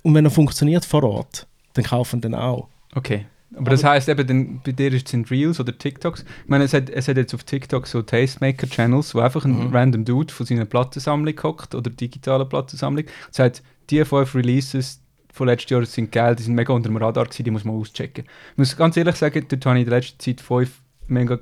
und 0.02 0.14
wenn 0.14 0.24
er 0.24 0.30
funktioniert 0.30 0.84
vor 0.84 1.02
Ort, 1.02 1.46
dann 1.72 1.84
kaufen 1.84 2.20
dann 2.20 2.34
auch. 2.34 2.68
Okay. 2.94 3.26
Aber 3.56 3.70
das 3.70 3.84
heisst 3.84 4.08
eben, 4.08 4.26
dann, 4.26 4.60
bei 4.64 4.72
dir 4.72 4.90
sind 5.04 5.30
Reels 5.30 5.60
oder 5.60 5.76
TikToks. 5.76 6.22
Ich 6.44 6.48
meine, 6.48 6.64
es 6.64 6.74
hat, 6.74 6.90
es 6.90 7.06
hat 7.08 7.16
jetzt 7.16 7.34
auf 7.34 7.44
TikTok 7.44 7.86
so 7.86 8.02
Tastemaker-Channels, 8.02 9.14
wo 9.14 9.20
einfach 9.20 9.44
ein 9.44 9.68
Mhm. 9.68 9.72
random 9.74 10.04
Dude 10.04 10.32
von 10.32 10.44
seiner 10.46 10.64
Plattensammlung 10.64 11.34
hockt 11.42 11.74
oder 11.74 11.90
digitalen 11.90 12.48
Plattensammlung 12.48 13.04
und 13.04 13.34
sagt, 13.34 13.62
die 13.90 14.04
fünf 14.04 14.34
Releases 14.34 15.00
von 15.32 15.46
letztes 15.48 15.70
Jahr 15.70 15.84
sind 15.84 16.10
geil, 16.12 16.34
die 16.36 16.42
sind 16.42 16.54
mega 16.54 16.72
unter 16.72 16.88
dem 16.88 16.96
Radar 16.96 17.24
gewesen, 17.24 17.44
die 17.44 17.50
muss 17.50 17.64
man 17.64 17.76
auschecken. 17.76 18.24
Ich 18.52 18.58
muss 18.58 18.76
ganz 18.76 18.96
ehrlich 18.96 19.16
sagen, 19.16 19.44
dort 19.48 19.66
habe 19.66 19.78
ich 19.78 19.84
in 19.84 19.90
der 19.90 19.98
letzten 19.98 20.18
Zeit 20.20 20.40
fünf 20.40 20.80
mega 21.06 21.38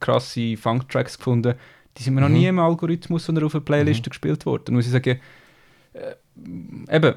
krasse 0.00 0.56
Funk-Tracks 0.56 1.18
gefunden, 1.18 1.54
die 1.96 2.02
sind 2.02 2.14
mir 2.14 2.20
noch 2.20 2.28
Mhm. 2.28 2.34
nie 2.34 2.46
im 2.46 2.58
Algorithmus 2.58 3.28
oder 3.28 3.46
auf 3.46 3.54
einer 3.54 3.64
Playliste 3.64 4.10
gespielt 4.10 4.44
worden. 4.46 4.62
Da 4.66 4.72
muss 4.72 4.86
ich 4.86 4.92
sagen, 4.92 5.20
äh, 5.92 6.96
eben, 6.96 7.14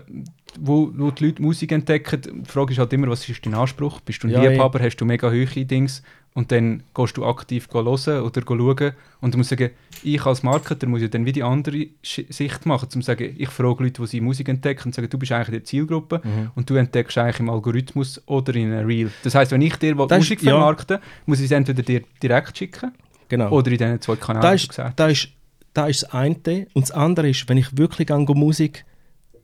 wo, 0.60 0.92
wo 0.96 1.12
die 1.12 1.26
Leute 1.26 1.42
Musik 1.42 1.72
entdecken, 1.72 2.22
die 2.44 2.50
Frage 2.50 2.74
ist 2.74 2.80
halt 2.80 2.94
immer, 2.94 3.08
was 3.10 3.28
ist 3.28 3.46
dein 3.46 3.54
Anspruch? 3.54 4.00
Bist 4.02 4.24
du 4.24 4.28
ein 4.28 4.32
Ja. 4.34 4.42
Liebhaber, 4.50 4.80
hast 4.80 4.98
du 4.98 5.06
mega 5.06 5.30
hohe 5.30 5.46
Dings 5.66 6.02
und 6.34 6.52
dann 6.52 6.84
gehst 6.94 7.18
du 7.18 7.26
aktiv 7.26 7.68
hören 7.72 7.88
oder 7.88 8.42
schauen 8.46 8.92
und 9.22 9.34
du 9.34 9.38
musst 9.38 9.50
sagen, 9.50 9.72
ich 10.04 10.24
als 10.26 10.44
Marketer 10.44 10.86
muss 10.88 11.02
ja 11.02 11.08
dann 11.08 11.26
wie 11.26 11.32
die 11.32 11.42
andere 11.44 11.88
Sicht 12.04 12.66
machen, 12.66 12.90
zum 12.90 13.02
sagen, 13.02 13.34
ich 13.38 13.50
frage 13.50 13.84
Leute, 13.84 14.02
die 14.02 14.08
sie 14.08 14.22
Musik 14.22 14.50
entdecken 14.50 14.90
und 14.90 14.96
sagen, 14.96 15.10
du 15.10 15.18
bist 15.18 15.32
eigentlich 15.32 15.60
die 15.62 15.64
Zielgruppe 15.64 16.22
und 16.56 16.70
du 16.70 16.76
entdeckst 16.76 17.18
eigentlich 17.18 17.40
im 17.40 17.50
Algorithmus 17.50 18.22
oder 18.28 18.54
in 18.56 18.72
einem 18.72 18.86
Reel. 18.86 19.12
Das 19.24 19.34
heißt, 19.36 19.52
wenn 19.52 19.62
ich 19.62 19.76
dir 19.78 19.96
Das 19.96 20.20
Musik 20.20 20.44
ja. 20.44 20.52
vermarkten 20.52 21.00
muss 21.26 21.40
ich 21.40 21.46
es 21.46 21.52
entweder 21.52 21.82
dir 21.82 22.02
direkt 22.22 22.58
schicken 22.58 22.92
Genau. 23.30 23.50
oder 23.50 23.72
in 23.72 23.78
diesen 23.78 24.00
zwei 24.02 24.16
Kanälen, 24.16 24.42
da 24.42 24.52
die 24.52 24.56
ist, 24.56 24.78
da 24.96 25.08
ist, 25.08 25.30
da 25.74 25.88
ist 25.88 26.04
das 26.04 26.14
eine. 26.14 26.68
Und 26.74 26.84
das 26.84 26.92
andere 26.92 27.30
ist, 27.30 27.50
wenn 27.50 27.58
ich 27.58 27.78
wirklich 27.78 28.12
an 28.12 28.24
Musik 28.24 28.86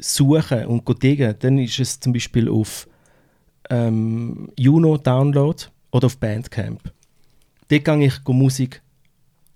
suche 0.04 0.68
und 0.68 1.04
diggen, 1.04 1.36
dann 1.39 1.58
ist 1.58 1.80
es 1.80 1.99
zum 1.99 2.14
Beispiel 2.14 2.49
auf 2.49 2.88
ähm, 3.70 4.49
Juno 4.58 4.97
Download 4.97 5.64
oder 5.91 6.08
auf 6.08 6.18
Bandcamp. 6.18 6.91
Dort 7.70 7.86
gehe 7.86 8.06
ich 8.06 8.14
Musik 8.28 8.82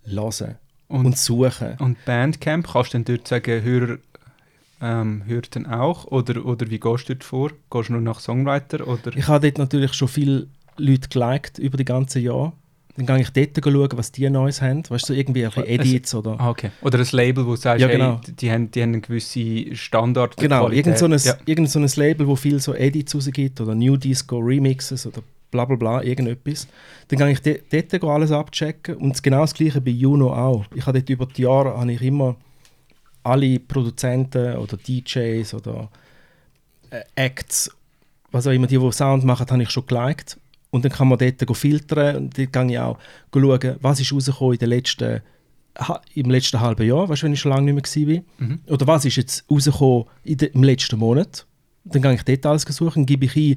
hören 0.05 0.55
Und- 0.87 1.05
und, 1.05 1.17
suchen. 1.17 1.75
Und 1.79 2.03
Bandcamp, 2.05 2.67
kannst 2.71 2.93
du 2.93 2.99
dann 2.99 3.05
dort 3.05 3.27
sagen, 3.27 3.61
Hörer 3.61 3.97
ähm, 4.79 5.23
hört 5.25 5.55
dann 5.55 5.65
auch? 5.65 6.05
Oder, 6.05 6.45
oder 6.45 6.69
wie 6.69 6.79
gehst 6.79 7.09
du 7.09 7.15
dort 7.15 7.23
vor? 7.23 7.51
Gehst 7.69 7.89
du 7.89 7.93
nur 7.93 8.01
nach 8.01 8.19
Songwriter? 8.19 8.87
Oder? 8.87 9.15
Ich 9.17 9.27
habe 9.27 9.45
dort 9.47 9.57
natürlich 9.57 9.93
schon 9.93 10.07
viele 10.07 10.47
Leute 10.77 11.09
geliked 11.09 11.57
über 11.59 11.77
die 11.77 11.85
ganzen 11.85 12.21
Jahre. 12.21 12.53
Dann 12.97 13.05
gehe 13.05 13.19
ich 13.19 13.29
dort 13.29 13.63
schauen, 13.63 13.89
was 13.97 14.11
die 14.11 14.29
Neues 14.29 14.61
haben. 14.61 14.83
Weißt 14.89 15.03
du, 15.07 15.13
so 15.13 15.19
irgendwie 15.19 15.45
ein 15.45 15.51
bisschen 15.51 15.67
Edits 15.67 16.15
oder... 16.15 16.35
Ah, 16.39 16.49
okay. 16.49 16.71
Oder 16.81 16.97
ein 16.97 17.07
Label, 17.11 17.45
wo 17.45 17.51
du 17.51 17.55
sagst, 17.57 17.81
Ja, 17.81 17.87
genau. 17.87 18.19
hey, 18.25 18.33
die, 18.33 18.51
haben, 18.51 18.71
die 18.71 18.81
haben 18.81 18.89
eine 18.93 19.01
gewisse 19.01 19.75
Standard. 19.75 20.35
Genau, 20.37 20.69
irgend 20.69 20.97
so, 20.97 21.05
ein, 21.05 21.17
Ja. 21.17 21.37
irgend 21.45 21.69
so 21.69 21.79
ein 21.79 21.87
Label, 21.95 22.27
wo 22.27 22.35
viel 22.35 22.59
so 22.59 22.73
Edits 22.73 23.13
rausgibt 23.13 23.61
oder 23.61 23.75
New 23.75 23.97
Disco 23.97 24.39
Remixes 24.39 25.05
oder 25.05 25.21
bla 25.51 25.65
bla 25.65 25.75
bla, 25.75 26.03
irgendetwas. 26.03 26.67
Dann 27.07 27.19
kann 27.19 27.29
ich 27.29 27.41
dort 27.41 28.01
go 28.01 28.09
alles 28.09 28.31
abchecken 28.31 28.95
und 28.97 29.21
genau 29.21 29.41
das 29.41 29.53
gleiche 29.53 29.79
bei 29.79 29.91
Juno 29.91 30.33
auch. 30.33 30.65
Ich 30.75 30.85
habe 30.85 30.99
dort 30.99 31.09
über 31.09 31.25
die 31.27 31.43
Jahre 31.43 31.77
habe 31.77 31.91
ich 31.91 32.01
immer 32.01 32.35
alle 33.23 33.59
Produzenten 33.59 34.57
oder 34.57 34.77
DJs 34.77 35.53
oder 35.53 35.89
äh, 36.89 37.01
Acts, 37.15 37.69
was 38.31 38.47
auch 38.47 38.51
immer, 38.51 38.67
die, 38.67 38.77
die 38.77 38.91
Sound 38.91 39.23
machen, 39.23 39.45
habe 39.49 39.63
ich 39.63 39.69
schon 39.69 39.85
geliked. 39.85 40.37
Und 40.69 40.83
dann 40.83 40.91
kann 40.91 41.07
man 41.07 41.17
dort 41.17 41.57
filtern 41.57 42.15
und 42.17 42.37
dort 42.37 42.53
kann 42.53 42.69
ich 42.69 42.79
auch 42.79 42.97
schauen, 43.33 43.75
was 43.81 43.99
ist 43.99 44.11
rausgekommen 44.13 44.53
in 44.53 44.59
den 44.59 44.69
letzten, 44.69 45.21
im 46.13 46.29
letzten 46.29 46.59
halben 46.59 46.87
Jahr, 46.87 47.07
weißt 47.07 47.21
du, 47.21 47.25
wenn 47.25 47.33
ich 47.33 47.39
schon 47.39 47.51
lange 47.51 47.71
nicht 47.71 47.95
mehr 47.95 48.07
war. 48.07 48.23
Mhm. 48.39 48.59
Oder 48.67 48.87
was 48.87 49.05
ist 49.05 49.15
jetzt 49.15 49.45
rausgekommen 49.49 50.05
in 50.23 50.37
de, 50.37 50.49
im 50.49 50.63
letzten 50.63 50.99
Monat. 50.99 51.45
Dann 51.85 52.01
kann 52.01 52.15
ich 52.15 52.23
dort 52.23 52.45
alles 52.45 52.63
suchen, 52.63 53.05
gebe 53.05 53.25
ich 53.25 53.35
ein, 53.35 53.55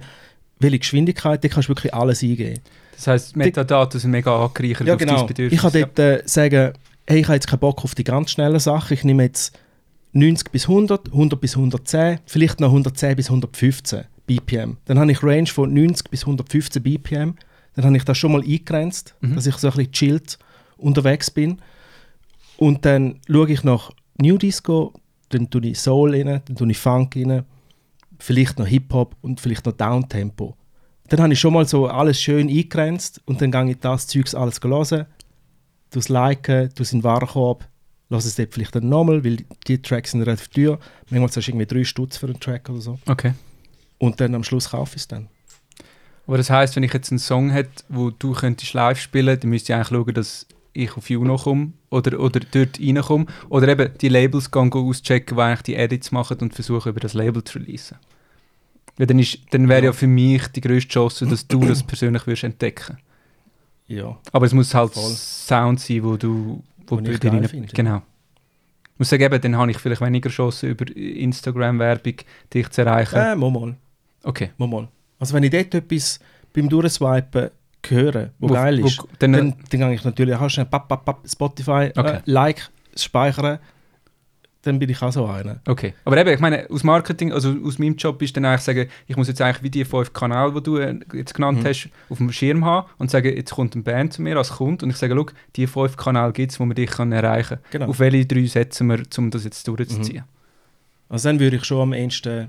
welche 0.61 0.79
Geschwindigkeit, 0.79 1.43
dann 1.43 1.51
kannst 1.51 1.69
du 1.69 1.71
wirklich 1.71 1.93
alles 1.93 2.23
eingeben. 2.23 2.61
Das 2.95 3.07
heisst, 3.07 3.37
Metadaten 3.37 3.99
sind 3.99 4.11
mega 4.11 4.45
angereichert 4.45 4.87
Ja, 4.87 4.95
auf 4.95 4.99
genau. 4.99 5.17
dein 5.17 5.27
Bedürfnis. 5.27 5.57
Ich 5.57 5.63
kann 5.63 5.73
dort 5.73 5.99
äh, 5.99 6.23
sagen, 6.27 6.73
hey, 7.07 7.21
ich 7.21 7.27
habe 7.27 7.35
jetzt 7.35 7.49
keinen 7.49 7.61
Bock 7.61 7.83
auf 7.83 7.95
die 7.95 8.05
ganz 8.05 8.31
schnellen 8.31 8.61
Sachen, 8.61 8.95
ich 8.95 9.03
nehme 9.03 9.25
jetzt 9.25 9.59
90 10.13 10.51
bis 10.51 10.69
100, 10.69 11.09
100 11.09 11.41
bis 11.41 11.57
110, 11.57 12.21
vielleicht 12.27 12.61
noch 12.61 12.69
110 12.69 13.17
bis 13.17 13.27
115 13.27 14.05
BPM. 14.39 14.77
Dann 14.85 14.99
habe 14.99 15.11
ich 15.11 15.23
Range 15.23 15.47
von 15.47 15.73
90 15.75 16.11
bis 16.11 16.23
115 16.23 16.83
BPM. 16.83 17.35
Dann 17.75 17.85
habe 17.85 17.97
ich 17.97 18.05
das 18.05 18.17
schon 18.19 18.33
mal 18.33 18.43
eingegrenzt, 18.43 19.15
Mhm. 19.21 19.35
dass 19.35 19.47
ich 19.47 19.57
so 19.57 19.69
ein 19.69 19.75
bisschen 19.75 19.93
chillt 19.93 20.39
unterwegs 20.77 21.31
bin. 21.31 21.61
Und 22.57 22.85
dann 22.85 23.21
schaue 23.29 23.51
ich 23.51 23.65
nach 23.65 23.91
New 24.19 24.37
Disco, 24.39 24.93
dann 25.31 25.51
tue 25.51 25.67
ich 25.67 25.79
Soul 25.79 26.15
rein, 26.15 26.43
dann 26.45 26.57
tue 26.57 26.71
ich 26.71 26.79
Funk 26.79 27.17
rein, 27.17 27.45
vielleicht 28.19 28.59
noch 28.59 28.67
Hip-Hop 28.67 29.17
und 29.23 29.41
vielleicht 29.41 29.67
noch 29.67 29.73
Downtempo. 29.73 30.57
Dann 31.09 31.21
habe 31.23 31.33
ich 31.33 31.41
schon 31.41 31.55
mal 31.55 31.67
so 31.67 31.89
alles 31.89 32.21
schön 32.21 32.49
eingegrenzt 32.49 33.21
und 33.25 33.41
dann 33.41 33.51
gehe 33.51 33.71
ich 33.71 33.79
das 33.81 34.07
Zeugs 34.07 34.35
alles 34.35 34.61
hören, 34.63 35.07
du 35.91 35.99
es 35.99 36.09
liken, 36.09 36.69
du 36.75 36.83
es 36.83 36.93
in 36.93 36.99
den 36.99 37.05
Warenkorb, 37.05 37.67
lass 38.11 38.27
es 38.27 38.37
dort 38.37 38.53
vielleicht 38.55 38.75
dann 38.77 38.89
nochmal, 38.89 39.25
weil 39.25 39.39
die 39.67 39.81
Tracks 39.83 40.13
sind 40.13 40.23
relativ 40.23 40.49
teuer. 40.49 40.79
Manchmal 41.09 41.31
zahlst 41.31 41.49
du 41.49 41.53
irgendwie 41.53 41.67
3 41.67 41.85
Stutz 41.85 42.17
für 42.17 42.27
einen 42.27 42.39
Track 42.39 42.69
oder 42.69 42.81
so. 42.81 42.99
Okay. 43.07 43.33
Und 44.01 44.21
dann 44.21 44.35
am 44.35 44.43
Schluss 44.43 44.71
kaufe 44.71 44.97
ich 44.97 45.03
es 45.03 45.09
dann. 45.09 45.29
Aber 46.27 46.37
das 46.37 46.51
heisst, 46.51 46.75
wenn 46.77 46.83
ich 46.83 46.93
jetzt 46.93 47.13
einen 47.13 47.19
Song 47.21 47.51
hätte, 47.51 47.85
wo 47.89 48.11
du 48.11 48.33
könntest 48.33 48.73
live 48.75 48.99
spielen, 49.01 49.39
dann 49.39 49.51
müsste 49.51 49.73
ich 49.73 49.77
eigentlich 49.77 49.89
schauen, 49.89 50.15
dass 50.15 50.47
ich 50.73 50.97
auf 50.97 51.09
Juno 51.11 51.37
komme 51.37 51.73
oder, 51.91 52.19
oder 52.21 52.41
dort 52.41 52.79
reinkomme. 52.81 53.27
Oder 53.49 53.69
eben 53.69 53.91
die 54.01 54.09
Labels 54.09 54.51
gehen 54.51 54.73
auschecken, 54.73 55.37
die 55.37 55.43
eigentlich 55.43 55.63
die 55.63 55.75
Edits 55.75 56.11
machen 56.13 56.39
und 56.41 56.55
versuchen 56.55 56.89
über 56.91 57.01
das 57.01 57.15
Label 57.15 57.43
zu 57.45 57.59
releasen. 57.59 57.99
Weil 58.97 59.07
dann, 59.07 59.19
ist- 59.19 59.39
dann 59.51 59.69
wäre 59.69 59.85
ja 59.87 59.93
für 59.93 60.07
mich 60.07 60.47
die 60.49 60.61
grösste 60.61 60.89
Chance, 60.91 61.27
dass 61.27 61.47
du 61.47 61.61
das 61.65 61.83
persönlich 61.83 62.27
wirst 62.27 62.45
entdecken 62.45 62.99
Ja. 63.89 64.19
Aber 64.33 64.47
es 64.47 64.53
muss 64.53 64.75
halt 64.75 64.93
Voll. 64.93 65.11
Sound 65.13 65.81
sein, 65.81 66.03
wo 66.05 66.17
du 66.17 66.63
wo 66.87 66.97
Wo 66.97 67.01
ich 67.01 67.21
geil 67.21 67.31
rein- 67.33 67.49
finde. 67.49 67.69
Genau. 67.73 68.03
Ich 68.95 68.99
muss 68.99 69.09
sagen, 69.09 69.23
eben, 69.23 69.41
dann 69.41 69.57
habe 69.57 69.71
ich 69.71 69.79
vielleicht 69.79 70.01
weniger 70.03 70.29
Chancen 70.31 70.71
über 70.71 70.85
Instagram-Werbung 70.97 72.15
dich 72.53 72.69
zu 72.69 72.83
erreichen. 72.83 73.17
Äh, 73.17 73.35
mal, 73.37 73.51
mal, 73.51 73.77
Okay. 74.25 74.51
mal, 74.59 74.69
mal. 74.69 74.89
Also 75.19 75.35
wenn 75.35 75.43
ich 75.43 75.51
dort 75.51 75.75
etwas 75.75 76.21
beim 76.55 76.69
Durchswipen 76.69 77.51
höre, 77.89 78.31
wo, 78.39 78.49
Wo- 78.49 78.53
geil 78.55 78.83
wo- 78.83 78.87
ist, 78.87 79.03
dann- 79.19 79.33
dann, 79.33 79.55
dann 79.71 79.81
gehe 79.81 79.95
ich 79.95 80.05
natürlich 80.05 80.35
auch 80.35 80.49
schnell 80.51 80.67
papp, 80.67 80.89
papp, 80.89 81.05
papp, 81.05 81.29
Spotify, 81.29 81.91
Okay. 81.97 82.17
äh, 82.17 82.21
Like, 82.27 82.69
speichern, 82.97 83.59
dann 84.63 84.79
bin 84.79 84.91
ich 84.91 85.01
auch 85.01 85.11
so 85.11 85.25
einer. 85.25 85.61
Okay, 85.67 85.95
aber 86.05 86.19
eben, 86.19 86.29
ich 86.35 86.41
meine, 86.41 86.69
aus 86.69 86.85
Marketing, 86.85 87.33
also 87.33 87.57
aus 87.65 87.79
meinem 87.79 87.97
Job 87.97 88.21
ist 88.21 88.37
dann 88.37 88.45
eigentlich 88.45 88.61
sagen, 88.61 88.91
ich 89.07 89.17
muss 89.17 89.29
jetzt 89.29 89.41
eigentlich 89.41 89.63
wie 89.63 89.71
die 89.71 89.87
fünf 89.87 90.13
Kanäle, 90.13 90.53
die 90.53 90.63
du 90.63 90.77
äh, 90.77 90.99
jetzt 91.15 91.33
genannt 91.33 91.63
Mhm. 91.63 91.67
hast, 91.67 91.89
auf 92.11 92.19
dem 92.19 92.31
Schirm 92.31 92.65
haben 92.67 92.87
und 92.99 93.11
sagen, 93.11 93.35
jetzt 93.35 93.53
kommt 93.53 93.75
eine 93.75 93.83
Band 93.83 94.13
zu 94.13 94.21
mir 94.21 94.37
als 94.37 94.51
Kunde 94.51 94.85
und 94.85 94.91
ich 94.91 94.97
sage, 94.99 95.15
schau, 95.17 95.27
die 95.57 95.67
fünf 95.67 95.97
Kanäle 95.97 96.33
gibt 96.33 96.53
es, 96.53 96.61
wo 96.61 96.67
man 96.67 96.75
dich 96.75 96.91
kann 96.91 97.11
erreichen 97.13 97.57
kann. 97.57 97.71
Genau. 97.71 97.87
Auf 97.89 97.99
welche 98.01 98.27
drei 98.27 98.45
setzen 98.45 98.89
wir, 98.89 99.01
um 99.17 99.31
das 99.31 99.45
jetzt 99.45 99.67
durchzuziehen? 99.67 100.25
Also 101.09 101.31
dann 101.31 101.41
würde 101.41 101.57
ich 101.57 101.65
schon 101.65 101.81
am 101.81 101.93
ehesten 101.95 102.49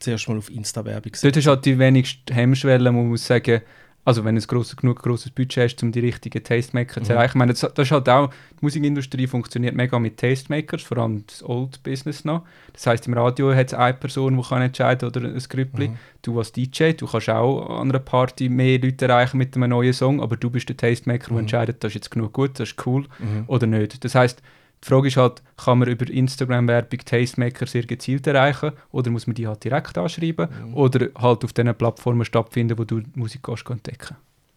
zuerst 0.00 0.28
mal 0.28 0.38
auf 0.38 0.50
Insta-Werbung 0.50 1.12
setzen. 1.14 1.26
Dort 1.26 1.36
ist 1.36 1.46
halt 1.46 1.64
die 1.64 1.78
wenigste 1.78 2.34
Hemmschwelle, 2.34 2.90
man 2.92 3.08
muss 3.08 3.26
sagen, 3.26 3.60
also 4.04 4.24
wenn 4.24 4.36
du 4.36 4.40
ein 4.40 4.46
grosses, 4.46 4.76
genug 4.76 5.02
grosses 5.02 5.32
Budget 5.32 5.64
hast, 5.64 5.82
um 5.82 5.90
die 5.90 5.98
richtigen 5.98 6.44
Tastemaker 6.44 7.02
zu 7.02 7.10
Mhm. 7.10 7.16
erreichen. 7.16 7.30
Ich 7.32 7.34
meine, 7.34 7.52
das, 7.54 7.66
das 7.74 7.90
halt 7.90 8.08
auch, 8.08 8.28
die 8.30 8.58
Musikindustrie 8.60 9.26
funktioniert 9.26 9.74
mega 9.74 9.98
mit 9.98 10.16
Tastemakers, 10.16 10.82
vor 10.82 10.98
allem 10.98 11.24
das 11.26 11.42
Old 11.42 11.82
Business 11.82 12.24
noch. 12.24 12.44
Das 12.72 12.86
heisst, 12.86 13.08
im 13.08 13.14
Radio 13.14 13.52
hat 13.52 13.66
es 13.66 13.74
eine 13.74 13.94
Person, 13.94 14.36
die 14.36 14.42
kann 14.48 14.62
entscheiden 14.62 15.08
oder 15.08 15.22
ein 15.22 15.36
Grüppli. 15.48 15.88
Mhm. 15.88 15.96
Du 16.22 16.38
als 16.38 16.52
DJ, 16.52 16.92
du 16.92 17.06
kannst 17.08 17.28
auch 17.30 17.80
an 17.80 17.90
einer 17.90 17.98
Party 17.98 18.48
mehr 18.48 18.78
Leute 18.78 19.06
erreichen 19.08 19.38
mit 19.38 19.56
einem 19.56 19.70
neuen 19.70 19.92
Song, 19.92 20.20
aber 20.22 20.36
du 20.36 20.50
bist 20.50 20.68
der 20.68 20.76
Tastemaker, 20.76 21.24
der 21.26 21.32
Mhm. 21.32 21.38
entscheidet, 21.40 21.82
das 21.82 21.90
ist 21.90 21.94
jetzt 21.96 22.10
genug 22.12 22.32
gut, 22.32 22.60
das 22.60 22.68
ist 22.70 22.86
cool 22.86 23.06
Mhm. 23.18 23.44
oder 23.48 23.66
nicht. 23.66 24.04
Das 24.04 24.14
heißt, 24.14 24.40
die 24.86 24.90
Frage 24.92 25.08
ist 25.08 25.16
halt, 25.16 25.42
kann 25.56 25.78
man 25.80 25.88
über 25.88 26.08
Instagram-Werbung 26.08 27.00
Tastemaker 27.04 27.66
sehr 27.66 27.82
gezielt 27.82 28.24
erreichen 28.28 28.70
oder 28.92 29.10
muss 29.10 29.26
man 29.26 29.34
die 29.34 29.46
halt 29.48 29.64
direkt 29.64 29.98
anschreiben 29.98 30.48
Mhm. 30.68 30.74
oder 30.74 31.08
halt 31.18 31.44
auf 31.44 31.52
den 31.52 31.74
Plattformen 31.74 32.24
stattfinden, 32.24 32.78
wo 32.78 32.84
du 32.84 33.02
Musik 33.16 33.42
kannst 33.42 33.68
entdecken 33.68 34.16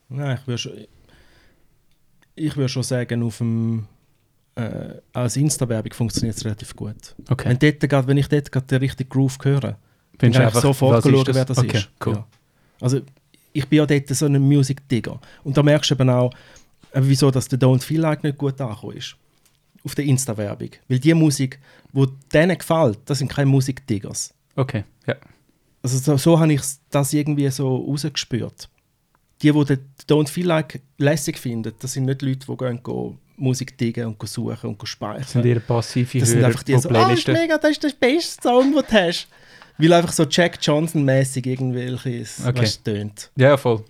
Nein, 0.10 0.38
ich 0.40 0.48
würde 0.48 0.58
schon, 0.60 0.74
ich 2.36 2.56
würde 2.56 2.70
schon 2.70 2.84
sagen, 2.84 3.24
auf 3.24 3.38
dem, 3.40 3.86
äh, 4.56 4.96
als 5.14 5.36
Insta-Werbung 5.38 5.94
funktioniert 5.94 6.36
es 6.38 6.46
relativ 6.46 6.76
gut. 6.76 7.16
Okay. 7.30 7.50
Wenn, 7.50 7.60
dort, 7.60 7.80
grad- 7.90 8.08
wenn 8.08 8.18
ich 8.18 8.28
dort 8.28 8.52
gerade 8.52 8.66
den 8.68 8.80
richtigen 8.80 9.10
Groove 9.10 9.38
höre, 9.44 9.60
dann 9.62 9.76
Findest 10.20 10.22
du 10.22 10.32
kann 10.32 10.32
ich 10.32 10.56
einfach, 10.56 10.62
sofort 10.62 11.04
schauen, 11.04 11.24
das? 11.26 11.36
wer 11.36 11.46
das 11.46 11.58
okay, 11.58 11.78
ist. 11.78 11.90
Cool. 12.06 12.14
Ja. 12.14 12.28
Also 12.82 13.02
ich 13.54 13.68
bin 13.68 13.78
ja 13.78 13.86
dort 13.86 14.08
so 14.10 14.26
ein 14.26 14.40
Music-Digger. 14.42 15.20
Und 15.44 15.58
da 15.58 15.64
merkst 15.64 15.90
du 15.92 15.96
eben 15.96 16.10
auch, 16.10 16.32
äh, 16.92 17.02
wieso 17.04 17.32
dass 17.32 17.48
der 17.48 17.60
Don't 17.60 17.82
Feel 17.82 18.02
Like 18.02 18.24
nicht 18.24 18.38
gut 18.38 18.60
angekommen 18.62 18.98
ist. 18.98 19.16
Auf 19.90 19.96
der 19.96 20.06
Insta-Werbung. 20.06 20.70
Weil 20.88 21.00
die 21.00 21.16
Musik, 21.16 21.60
die 21.92 22.06
denen 22.32 22.56
gefällt, 22.56 23.00
das 23.06 23.18
sind 23.18 23.28
keine 23.32 23.50
Musik-Diggers. 23.50 24.36
Okay, 24.56 24.84
ja. 25.08 25.16
Also 25.82 25.98
so, 25.98 26.16
so 26.18 26.40
habe 26.40 26.54
ich 26.54 26.62
das 26.92 27.12
irgendwie 27.12 27.50
so 27.50 27.76
rausgespürt. 27.76 28.70
Die, 29.42 29.52
die 29.52 29.66
den 29.66 29.80
Don't 30.08 30.28
Feel 30.28 30.46
Like 30.46 30.82
lässig 31.00 31.40
finden, 31.40 31.74
das 31.80 31.94
sind 31.94 32.06
nicht 32.06 32.22
Leute, 32.22 32.46
die 32.48 32.58
gehen, 32.58 32.84
gehen 32.84 33.18
Musik 33.38 33.76
diggen 33.80 34.06
und 34.06 34.30
suchen 34.30 34.70
und 34.70 34.88
speichern. 34.88 35.22
Das 35.22 35.32
sind 35.32 35.46
eher 35.46 35.60
passive 35.60 36.20
Das 36.20 36.30
sind 36.30 36.38
Hörer, 36.40 36.48
einfach 36.50 36.64
die 36.64 36.78
so, 36.78 36.90
ah, 36.90 37.10
das 37.10 37.20
ist 37.20 37.28
mega, 37.30 37.58
das 37.58 37.72
ist 37.72 37.84
der 37.84 37.94
beste 38.00 38.44
Song, 38.44 38.74
den 38.74 38.84
du 38.88 38.92
hast. 38.92 39.28
Weil 39.80 39.94
einfach 39.94 40.12
so 40.12 40.26
Jack 40.30 40.60
Johnson-mäßig 40.62 41.46
irgendwelches 41.48 42.46
Okay. 42.46 42.70
tönt. 42.84 43.32
Ja, 43.38 43.58
voll. 43.58 43.84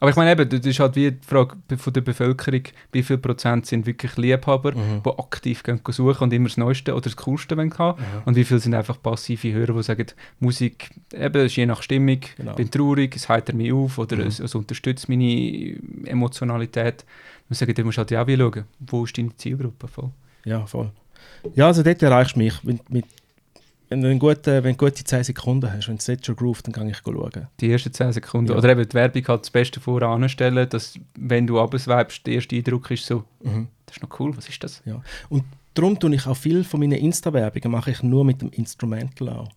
Aber 0.00 0.10
ich 0.10 0.16
meine 0.16 0.32
eben, 0.32 0.48
das 0.48 0.60
ist 0.66 0.78
halt 0.78 0.94
wie 0.96 1.10
die 1.12 1.26
Frage 1.26 1.56
von 1.78 1.92
der 1.92 2.00
Bevölkerung, 2.02 2.62
wie 2.92 3.02
viel 3.02 3.18
Prozent 3.18 3.66
sind 3.66 3.86
wirklich 3.86 4.16
Liebhaber, 4.16 4.72
Mhm. 4.72 5.02
die 5.04 5.18
aktiv 5.18 5.62
gehen 5.62 5.80
suchen 5.88 6.24
und 6.24 6.32
immer 6.32 6.48
das 6.48 6.56
Neueste 6.58 6.92
oder 6.92 7.02
das 7.02 7.16
Coolste 7.16 7.56
wollen 7.56 7.72
haben. 7.78 8.02
Und 8.26 8.36
wie 8.36 8.44
viel 8.44 8.58
sind 8.58 8.74
einfach 8.74 9.00
passive 9.02 9.52
Hörer, 9.52 9.72
die 9.74 9.82
sagen, 9.82 10.06
Musik, 10.40 10.90
eben, 11.14 11.46
ist 11.46 11.56
je 11.56 11.66
nach 11.66 11.82
Stimmung, 11.82 12.20
Genau. 12.36 12.54
bin 12.54 12.70
traurig, 12.70 13.16
es 13.16 13.28
heitert 13.28 13.54
mich 13.56 13.72
auf 13.72 13.96
oder 13.98 14.16
Mhm. 14.16 14.22
es, 14.26 14.38
es 14.40 14.54
unterstützt 14.54 15.08
meine 15.08 15.76
Emotionalität. 16.04 17.04
Und 17.48 17.54
sagen, 17.56 17.74
da 17.74 17.84
musst 17.84 17.98
halt 17.98 18.10
ja 18.10 18.22
auch 18.22 18.26
wie 18.26 18.36
schauen, 18.36 18.64
wo 18.80 19.04
ist 19.04 19.16
deine 19.16 19.34
Zielgruppe 19.36 19.86
voll. 19.88 20.10
Ja, 20.44 20.66
voll. 20.66 20.90
Ja, 21.54 21.66
also 21.68 21.82
dort 21.82 22.02
erreichst 22.02 22.34
du 22.34 22.40
mich. 22.40 22.62
Mit, 22.64 22.90
mit, 22.90 23.04
wenn, 23.88 24.00
du 24.00 24.18
guten, 24.18 24.64
wenn 24.64 24.76
du 24.76 24.84
gute 24.84 25.04
10 25.04 25.24
Sekunden 25.24 25.72
hast, 25.72 25.88
wenn 25.88 25.96
es 25.96 26.06
jetzt 26.06 26.26
schon 26.26 26.36
groovt, 26.36 26.66
dann 26.66 26.72
kann 26.72 26.88
ich 26.88 26.98
schauen. 26.98 27.46
Die 27.60 27.70
ersten 27.70 27.92
10 27.92 28.12
Sekunden. 28.12 28.50
Ja. 28.52 28.58
Oder 28.58 28.70
eben 28.70 28.88
die 28.88 28.94
Werbung 28.94 29.26
halt 29.28 29.42
das 29.42 29.50
Beste 29.50 29.80
voranstellen, 29.80 30.68
dass 30.68 30.98
wenn 31.18 31.46
du 31.46 31.60
abswipest, 31.60 32.26
der 32.26 32.34
erste 32.34 32.56
Eindruck 32.56 32.90
ist 32.90 33.06
so, 33.06 33.24
Mhm. 33.42 33.68
das 33.86 33.96
ist 33.96 34.02
noch 34.02 34.20
cool, 34.20 34.36
was 34.36 34.48
ist 34.48 34.62
das? 34.64 34.82
Ja. 34.84 35.00
Und 35.28 35.44
darum 35.74 35.98
tue 35.98 36.14
ich 36.14 36.26
auch 36.26 36.36
viel 36.36 36.64
von 36.64 36.80
meinen 36.80 36.98
Insta-Werbungen 36.98 37.70
mache 37.70 37.90
ich 37.92 38.02
nur 38.02 38.24
mit 38.24 38.42
dem 38.42 38.50
Instrumental 38.50 39.28
auch. 39.30 39.48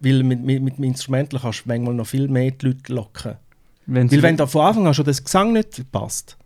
Weil 0.00 0.22
mit, 0.22 0.40
mit, 0.42 0.62
mit 0.62 0.76
dem 0.78 0.84
Instrumental 0.84 1.40
kannst 1.40 1.64
du 1.64 1.68
manchmal 1.68 1.94
noch 1.94 2.06
viel 2.06 2.28
mehr 2.28 2.50
die 2.52 2.66
Leute 2.66 2.92
locken. 2.92 3.34
Wenn 3.86 4.10
Weil 4.10 4.22
wenn 4.22 4.36
da 4.36 4.46
von 4.46 4.66
Anfang 4.66 4.86
an 4.86 4.94
schon 4.94 5.04
das 5.06 5.24
Gesang 5.24 5.52
nicht 5.52 5.90
passt, 5.90 6.36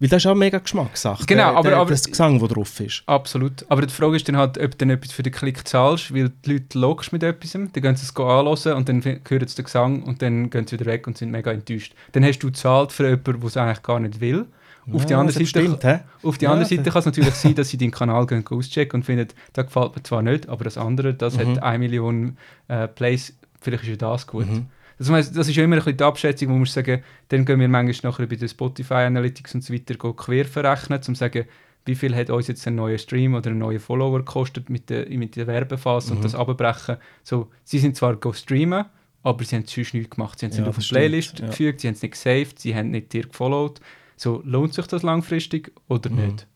weil 0.00 0.08
das 0.08 0.22
ist 0.24 0.26
auch 0.26 0.34
mega 0.34 0.58
Geschmackssache. 0.58 1.24
Genau, 1.26 1.50
der, 1.50 1.56
aber- 1.58 1.68
der, 1.70 1.78
aber- 1.78 1.90
das 1.90 2.04
Gesang, 2.04 2.38
das 2.40 2.48
drauf 2.48 2.80
ist. 2.80 3.02
Absolut. 3.06 3.64
Aber 3.68 3.82
die 3.86 3.92
Frage 3.92 4.16
ist 4.16 4.26
dann 4.28 4.36
halt, 4.36 4.58
ob 4.58 4.70
du 4.72 4.76
dann 4.78 4.90
etwas 4.90 5.12
für 5.12 5.22
den 5.22 5.32
Klick 5.32 5.68
zahlst, 5.68 6.12
weil 6.14 6.30
die 6.44 6.52
Leute 6.54 6.78
lockst 6.78 7.12
mit 7.12 7.22
etwas, 7.22 7.52
dann 7.52 7.70
gehen 7.72 7.96
sie 7.96 8.04
es 8.06 8.16
anhören 8.16 8.76
und 8.76 8.88
dann 8.88 9.02
hören 9.04 9.46
sie 9.48 9.54
den 9.56 9.64
Gesang 9.64 10.02
und 10.02 10.22
dann 10.22 10.50
gehen 10.50 10.66
sie 10.66 10.72
wieder 10.78 10.86
weg 10.90 11.06
und 11.06 11.18
sind 11.18 11.30
mega 11.30 11.52
enttäuscht. 11.52 11.94
Dann 12.12 12.24
hast 12.24 12.38
du 12.40 12.48
gezahlt 12.48 12.92
für 12.92 13.04
jemanden, 13.08 13.40
der 13.40 13.44
es 13.48 13.56
eigentlich 13.56 13.82
gar 13.82 14.00
nicht 14.00 14.20
will. 14.20 14.46
Auf 14.92 15.04
die 15.06 15.12
Ja, 15.12 15.20
andere 15.20 15.38
das 15.38 15.50
Seite, 15.52 15.66
stimmt, 15.78 16.00
auf 16.24 16.38
die 16.38 16.46
Ja, 16.46 16.52
andere 16.52 16.68
Seite 16.68 16.90
kann 16.90 16.98
es 17.00 17.06
natürlich 17.06 17.34
sein, 17.34 17.54
dass 17.54 17.68
sie 17.68 17.76
deinen 17.76 17.90
Kanal 17.92 18.26
gehen 18.26 18.42
auschecken 18.48 19.00
und 19.00 19.04
finden, 19.04 19.28
das 19.52 19.66
gefällt 19.66 19.94
mir 19.94 20.02
zwar 20.02 20.22
nicht, 20.22 20.48
aber 20.48 20.64
das 20.64 20.78
andere, 20.78 21.14
das 21.14 21.36
Mhm. 21.36 21.56
hat 21.56 21.62
eine 21.62 21.78
Million 21.78 22.36
äh, 22.66 22.88
Plays, 22.88 23.36
vielleicht 23.60 23.84
ist 23.84 23.90
ja 23.90 23.96
das 23.96 24.26
gut. 24.26 24.46
Mhm. 24.48 24.66
Das, 25.00 25.10
heisst, 25.10 25.34
das 25.36 25.48
ist 25.48 25.56
ja 25.56 25.64
immer 25.64 25.76
ein 25.76 25.78
bisschen 25.82 25.96
die 25.96 26.04
Abschätzung, 26.04 26.48
wo 26.48 26.52
man 26.52 26.60
muss 26.60 26.74
sagen, 26.74 27.02
dann 27.28 27.44
gehen 27.46 27.58
wir 27.58 27.68
manchmal 27.68 28.12
nachher 28.12 28.26
bei 28.26 28.36
den 28.36 28.48
Spotify 28.48 28.94
Analytics 28.94 29.54
und 29.54 29.64
so 29.64 29.72
weiter 29.72 29.94
quer 29.96 30.44
verrechnen, 30.44 30.98
um 30.98 31.02
zu 31.02 31.14
sagen, 31.14 31.46
wie 31.86 31.94
viel 31.94 32.14
hat 32.14 32.28
uns 32.28 32.48
jetzt 32.48 32.66
ein 32.66 32.74
neuer 32.74 32.98
Stream 32.98 33.34
oder 33.34 33.50
ein 33.50 33.56
neuer 33.58 33.80
Follower 33.80 34.18
gekostet 34.18 34.68
mit 34.68 34.90
der, 34.90 35.08
mit 35.08 35.36
der 35.36 35.46
Werbephase 35.46 36.10
Mhm. 36.10 36.16
und 36.18 36.24
das 36.24 36.34
abbrechen. 36.34 36.98
So, 37.22 37.48
sie 37.64 37.78
sind 37.78 37.96
zwar 37.96 38.14
go 38.16 38.34
streamen, 38.34 38.84
aber 39.22 39.42
sie 39.44 39.56
haben 39.56 39.64
sonst 39.66 39.94
nichts 39.94 40.10
gemacht. 40.14 40.38
Sie 40.38 40.44
haben 40.44 40.50
es 40.50 40.58
Ja, 40.58 40.64
nicht 40.64 40.68
auf 40.68 40.76
eine 40.76 40.86
Playlist 40.86 41.38
ja. 41.38 41.46
gefügt, 41.46 41.80
sie 41.80 41.88
haben 41.88 41.94
es 41.94 42.02
nicht 42.02 42.12
gesaved, 42.12 42.58
sie 42.58 42.74
haben 42.74 42.90
nicht 42.90 43.10
dir 43.14 43.22
gefollowt. 43.26 43.80
So, 44.16 44.42
lohnt 44.44 44.74
sich 44.74 44.86
das 44.86 45.02
langfristig 45.02 45.72
oder 45.88 46.10
Mhm. 46.10 46.16
nicht? 46.26 46.46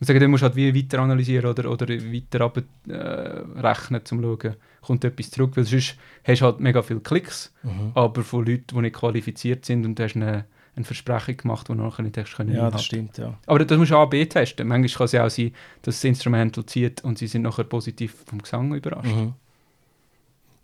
Ich 0.00 0.08
sage, 0.08 0.18
du 0.18 0.26
musst 0.28 0.42
halt 0.42 0.56
wie 0.56 0.74
weiter 0.74 0.98
analysieren 0.98 1.48
oder, 1.48 1.70
oder 1.70 1.86
weiter 1.88 2.40
ab, 2.42 2.58
äh, 2.88 2.92
rechnen, 2.92 4.00
um 4.00 4.04
zu 4.04 4.20
schauen, 4.20 4.56
kommt 4.86 5.04
etwas 5.04 5.30
zurück, 5.30 5.56
weil 5.56 5.64
sonst 5.64 5.96
hast 6.24 6.40
du 6.40 6.44
halt 6.44 6.60
mega 6.60 6.82
viele 6.82 7.00
Klicks, 7.00 7.52
Mhm. 7.62 7.90
aber 7.94 8.22
von 8.22 8.46
Leuten, 8.46 8.66
die 8.74 8.80
nicht 8.82 8.96
qualifiziert 8.96 9.64
sind 9.64 9.84
und 9.84 9.98
du 9.98 10.02
hast 10.04 10.16
eine, 10.16 10.44
eine 10.76 10.84
Versprechung 10.84 11.36
gemacht, 11.36 11.68
die 11.68 11.72
du 11.72 11.78
nachher 11.82 12.02
nicht 12.02 12.16
hast 12.16 12.34
können 12.36 12.54
Ja, 12.54 12.70
das 12.70 12.84
stimmt, 12.84 13.18
ja. 13.18 13.38
Aber 13.46 13.64
das 13.64 13.78
musst 13.78 13.90
du 13.90 13.96
A-B 13.96 14.24
testen. 14.26 14.68
Manchmal 14.68 14.96
kann 14.96 15.04
es 15.06 15.12
ja 15.12 15.24
auch 15.26 15.30
sein, 15.30 15.52
dass 15.82 15.96
das 15.96 16.04
Instrumental 16.04 16.64
zieht 16.66 17.02
und 17.02 17.18
sie 17.18 17.26
sind 17.26 17.42
nachher 17.42 17.64
positiv 17.64 18.14
vom 18.26 18.40
Gesang 18.42 18.74
überrascht. 18.74 19.14
Mhm. 19.14 19.32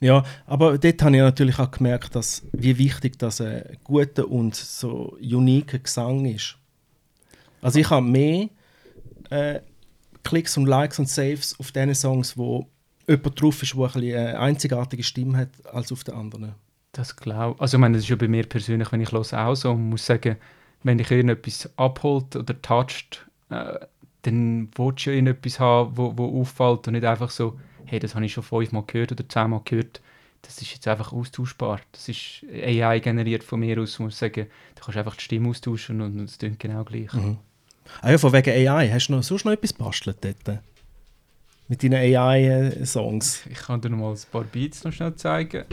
Ja, 0.01 0.25
aber 0.47 0.79
dort 0.79 1.01
habe 1.03 1.15
ich 1.17 1.23
natürlich 1.23 1.59
auch 1.61 1.71
gemerkt, 1.71 2.15
dass, 2.17 2.43
wie 2.53 2.77
wichtig 2.77 3.19
das 3.21 3.41
ein 3.41 3.79
guter 3.85 4.29
und 4.29 4.55
so 4.57 5.17
uniker 5.21 5.79
Gesang 5.79 6.25
ist. 6.27 6.57
Also 7.61 7.79
ich 7.79 7.89
habe 7.89 8.05
mehr 8.05 8.49
äh, 9.31 9.61
Klicks 10.25 10.57
und 10.57 10.67
Likes 10.67 10.99
und 10.99 11.09
Saves 11.09 11.59
auf 11.61 11.71
den 11.71 11.95
Songs, 11.95 12.37
wo 12.37 12.69
jemand 13.07 13.41
drauf 13.41 13.63
ist, 13.63 13.75
der 13.75 13.81
ein 13.81 13.93
bisschen 13.93 14.17
eine 14.19 14.39
einzigartige 14.39 15.03
Stimme 15.03 15.39
hat, 15.39 15.49
als 15.73 15.93
auf 15.93 16.05
den 16.05 16.15
anderen. 16.15 16.55
Das 16.93 17.17
glaube 17.17 17.61
Also 17.61 17.77
ich 17.77 17.81
meine, 17.81 17.97
das 17.97 18.05
ist 18.05 18.11
ja 18.11 18.17
bei 18.17 18.29
mir 18.29 18.45
persönlich, 18.47 18.93
wenn 18.93 19.01
ich 19.01 19.13
höre, 19.13 19.21
auch 19.21 19.55
so. 19.55 19.71
und 19.71 19.89
muss 19.89 20.05
sagen, 20.05 20.37
wenn 20.83 20.99
dich 20.99 21.11
irgendetwas 21.11 21.71
abholt 21.77 22.37
oder 22.37 22.61
toucht, 22.61 23.27
äh, 23.51 23.79
dann 24.23 24.69
willst 24.77 25.07
du 25.07 25.11
ja 25.11 25.17
irgendetwas 25.17 25.59
haben, 25.59 25.97
wo, 25.97 26.17
wo 26.17 26.41
auffällt 26.41 26.87
und 26.87 26.93
nicht 26.95 27.05
einfach 27.05 27.31
so, 27.31 27.59
hey, 27.87 27.99
das 27.99 28.15
habe 28.15 28.25
ich 28.25 28.33
schon 28.33 28.45
fünfmal 28.45 28.85
gehört 28.87 29.13
oder 29.13 29.29
zehnmal 29.29 29.63
gehört. 29.65 30.01
Das 30.43 30.61
ist 30.61 30.73
jetzt 30.73 30.89
einfach 30.89 31.13
austauschbar. 31.13 31.81
Das 31.93 32.09
ist 32.09 32.45
AI 32.53 32.99
generiert 32.99 33.45
von 33.45 33.61
mir 33.61 33.81
aus, 33.81 33.99
muss 33.99 34.15
ich 34.15 34.19
sagen. 34.19 34.47
Da 34.75 34.83
kannst 34.83 34.97
du 34.97 34.99
einfach 34.99 35.17
die 35.17 35.23
Stimme 35.23 35.49
austauschen 35.49 36.01
und 36.01 36.19
es 36.21 36.39
klingt 36.39 36.59
genau 36.59 36.85
gleich. 36.85 37.13
Mhm. 37.13 37.39
Ah 38.01 38.11
ja, 38.11 38.19
von 38.19 38.33
wegen 38.33 38.51
AI, 38.51 38.91
hast 38.91 39.09
du 39.09 39.13
noch, 39.13 39.23
sonst 39.23 39.45
noch 39.45 39.53
etwas 39.53 39.73
bastelt 39.73 40.19
dort? 40.21 40.61
Mit 41.73 41.83
deinen 41.83 41.95
AI-Songs? 41.95 43.47
Ich 43.49 43.57
kann 43.57 43.81
dir 43.81 43.89
noch 43.89 43.97
mal 43.97 44.13
ein 44.13 44.19
paar 44.31 44.45
Beats 44.45 44.85
noch 44.85 44.93
schnell 44.93 45.15
zeigen. 45.15 45.65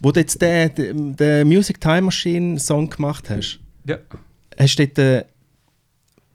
Wo 0.00 0.10
du 0.10 0.20
jetzt 0.20 0.40
den, 0.40 0.74
den, 0.74 1.16
den 1.16 1.46
Music 1.46 1.78
Time 1.78 2.00
Machine 2.00 2.58
Song 2.58 2.88
gemacht 2.88 3.28
hast, 3.28 3.60
Ja, 3.84 3.98
hast 4.58 4.78
du 4.78 4.86
dort 4.86 4.98
äh, 4.98 5.24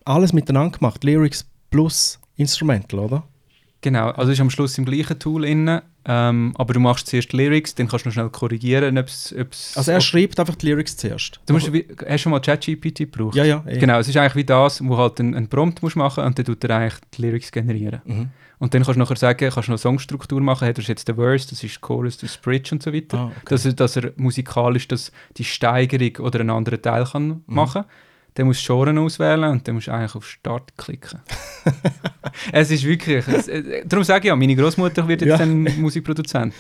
alles 0.06 0.32
miteinander 0.32 0.78
gemacht, 0.78 1.04
Lyrics 1.04 1.44
plus 1.72 2.20
Instrumental, 2.36 3.00
oder? 3.00 3.28
Genau, 3.82 4.12
also 4.12 4.32
ist 4.32 4.40
am 4.40 4.52
Schluss 4.52 4.78
im 4.78 4.86
gleichen 4.86 5.18
Tool 5.18 5.46
inne, 5.46 5.82
ähm, 6.06 6.54
aber 6.58 6.74
du 6.74 6.80
machst 6.80 7.08
zuerst 7.08 7.32
Lyrics, 7.34 7.76
dann 7.76 7.88
kannst 7.88 8.06
du 8.06 8.10
noch 8.10 8.14
schnell 8.14 8.30
korrigieren, 8.30 8.98
ob 8.98 9.08
es... 9.08 9.34
Also 9.76 9.92
er 9.92 10.02
schreibt 10.02 10.40
einfach 10.40 10.56
die 10.56 10.68
Lyrics 10.68 10.98
zuerst. 10.98 11.40
Du 11.46 11.54
musst, 11.54 11.72
wie- 11.72 11.86
hast 12.00 12.08
du 12.10 12.18
schon 12.18 12.32
mal 12.32 12.40
ChatGPT 12.42 12.98
gebraucht? 13.00 13.36
Ja, 13.36 13.46
ja. 13.46 13.64
eh. 13.68 13.78
Genau, 13.78 14.00
es 14.00 14.08
ist 14.08 14.18
eigentlich 14.18 14.36
wie 14.36 14.44
das, 14.44 14.84
wo 14.84 14.98
halt 14.98 15.20
einen, 15.20 15.34
einen 15.36 15.48
Prompt 15.48 15.82
musst 15.82 15.96
machen 15.96 16.24
und 16.26 16.38
dann 16.38 16.46
tut 16.46 16.64
er 16.66 16.78
eigentlich 16.78 17.00
die 17.16 17.22
Lyrics 17.22 17.52
generieren. 17.52 18.02
Mhm. 18.06 18.30
Und 18.60 18.74
dann 18.74 18.84
kannst 18.84 18.96
du 18.96 19.00
nachher 19.00 19.16
sagen, 19.18 19.50
kannst 19.50 19.68
du 19.68 19.72
noch 19.74 19.80
Songstruktur 19.80 20.40
machen, 20.42 20.68
hat 20.68 20.78
er 20.78 20.84
jetzt 20.84 21.08
den 21.08 21.16
Verse, 21.16 21.50
das 21.50 21.64
ist 21.64 21.82
Chorus, 21.82 22.18
das 22.18 22.32
ist 22.32 22.42
Bridge 22.42 22.70
und 22.74 22.82
so 22.84 22.94
weiter. 22.94 23.18
Ah, 23.18 23.26
okay. 23.26 23.34
dass, 23.50 23.66
er, 23.66 23.74
dass 23.74 23.96
er 23.98 24.12
musikalisch 24.16 24.88
das, 24.88 25.12
die 25.38 25.44
Steigerung 25.44 26.26
oder 26.26 26.40
einen 26.42 26.50
anderen 26.50 26.82
Teil 26.82 27.06
kann 27.06 27.28
Mhm. 27.28 27.42
machen 27.48 27.84
Dann 28.36 28.48
musst 28.48 28.68
du 28.68 28.74
Genre 28.74 29.00
auswählen 29.00 29.44
und 29.52 29.68
dann 29.68 29.76
musst 29.76 29.88
du 29.88 29.92
eigentlich 29.92 30.16
auf 30.16 30.28
Start 30.28 30.76
klicken. 30.78 31.20
es 32.52 32.72
ist 32.72 32.84
wirklich, 32.84 33.28
es, 33.28 33.48
äh, 33.48 33.86
darum 33.86 34.04
sage 34.04 34.22
ich 34.22 34.30
ja, 34.30 34.36
meine 34.36 34.56
Großmutter 34.56 35.08
wird 35.08 35.22
jetzt 35.22 35.30
Ja. 35.30 35.38
dann 35.38 35.64
Musikproduzent. 35.80 36.54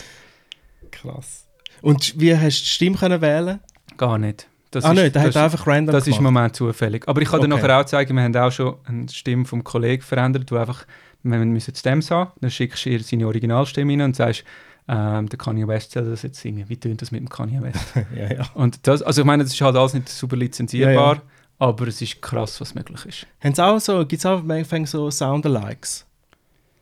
Krass. 0.91 1.47
Und 1.81 2.19
wie 2.19 2.35
hast 2.35 2.59
du 2.59 2.63
die 2.63 2.69
Stimme 2.69 2.97
können 2.97 3.21
wählen? 3.21 3.59
Gar 3.97 4.17
nicht. 4.17 4.47
Das 4.71 4.85
ah 4.85 4.89
ist, 4.91 4.95
nein, 4.95 5.11
der 5.11 5.23
das, 5.25 5.35
hat 5.35 5.43
einfach 5.43 5.67
random 5.67 5.93
das 5.93 6.03
ist 6.07 6.07
im 6.07 6.17
gemacht. 6.19 6.33
Moment 6.33 6.55
zufällig. 6.55 7.07
Aber 7.07 7.21
ich 7.21 7.29
kann 7.29 7.41
dir 7.41 7.47
Okay. 7.47 7.61
nachher 7.61 7.79
auch 7.79 7.85
zeigen, 7.85 8.15
wir 8.15 8.23
haben 8.23 8.35
auch 8.35 8.51
schon 8.51 8.75
eine 8.85 9.07
Stimme 9.09 9.45
vom 9.45 9.63
Kollegen 9.63 10.01
verändert, 10.01 10.49
du 10.49 10.57
einfach, 10.57 10.85
wir 11.21 11.37
müssen 11.39 11.75
Stems 11.75 12.09
haben, 12.09 12.31
dann 12.41 12.49
schickst 12.49 12.85
du 12.85 12.89
ihr 12.89 13.03
seine 13.03 13.27
Originalstimme 13.27 13.91
rein 13.93 14.01
und 14.01 14.15
sagst, 14.15 14.43
ähm, 14.87 15.29
der 15.29 15.37
Kanye 15.37 15.67
West 15.67 15.91
soll 15.91 16.05
das 16.09 16.23
jetzt 16.23 16.39
singen. 16.41 16.67
Wie 16.67 16.77
tönt 16.77 17.01
das 17.01 17.11
mit 17.11 17.21
dem 17.21 17.29
Kanye 17.29 17.61
West? 17.61 17.79
ja, 18.17 18.33
ja. 18.33 18.45
Und 18.55 18.85
das, 18.87 19.01
also 19.03 19.21
ich 19.21 19.27
meine, 19.27 19.43
das 19.43 19.53
ist 19.53 19.61
halt 19.61 19.75
alles 19.75 19.93
nicht 19.93 20.09
super 20.09 20.35
lizenzierbar, 20.35 21.15
Ja, 21.15 21.21
aber 21.59 21.87
es 21.87 22.01
ist 22.01 22.21
krass, 22.21 22.59
was 22.61 22.75
möglich 22.75 23.05
ist. 23.05 23.27
Haben 23.41 23.59
auch 23.59 23.79
so, 23.79 23.99
gibt 24.05 24.19
es 24.19 24.25
auch 24.25 24.43
manchmal 24.43 24.85
so 24.85 25.09
Soundalikes? 25.11 26.05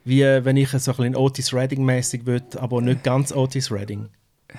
Wie 0.04 0.22
äh, 0.24 0.44
wenn 0.44 0.58
ich 0.58 0.70
so 0.70 0.92
ein 0.92 0.98
bisschen 0.98 1.16
Otis 1.16 1.54
Redding-mäßig 1.54 2.26
würde, 2.26 2.60
aber 2.62 2.82
nicht 2.82 3.04
ganz 3.04 3.32
Otis 3.32 3.72
Redding. 3.72 4.10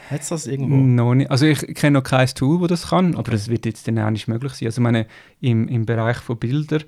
Hat 0.08 0.22
es 0.22 0.28
das 0.30 0.46
irgendwo? 0.46 0.76
Noch 0.76 1.14
nicht. 1.14 1.30
Also 1.30 1.44
ich 1.44 1.58
kenne 1.74 1.98
noch 1.98 2.02
kein 2.04 2.26
Tool, 2.28 2.60
das 2.66 2.80
das 2.80 2.90
kann, 2.90 3.14
aber 3.14 3.32
es 3.34 3.48
wird 3.48 3.66
jetzt 3.66 3.86
dann 3.86 3.98
auch 3.98 4.08
nicht 4.08 4.26
möglich 4.26 4.52
sein. 4.54 4.68
Also 4.68 4.80
ich 4.80 4.82
meine, 4.82 5.06
im, 5.40 5.68
im 5.68 5.84
Bereich 5.84 6.16
von 6.16 6.38
Bildern 6.38 6.84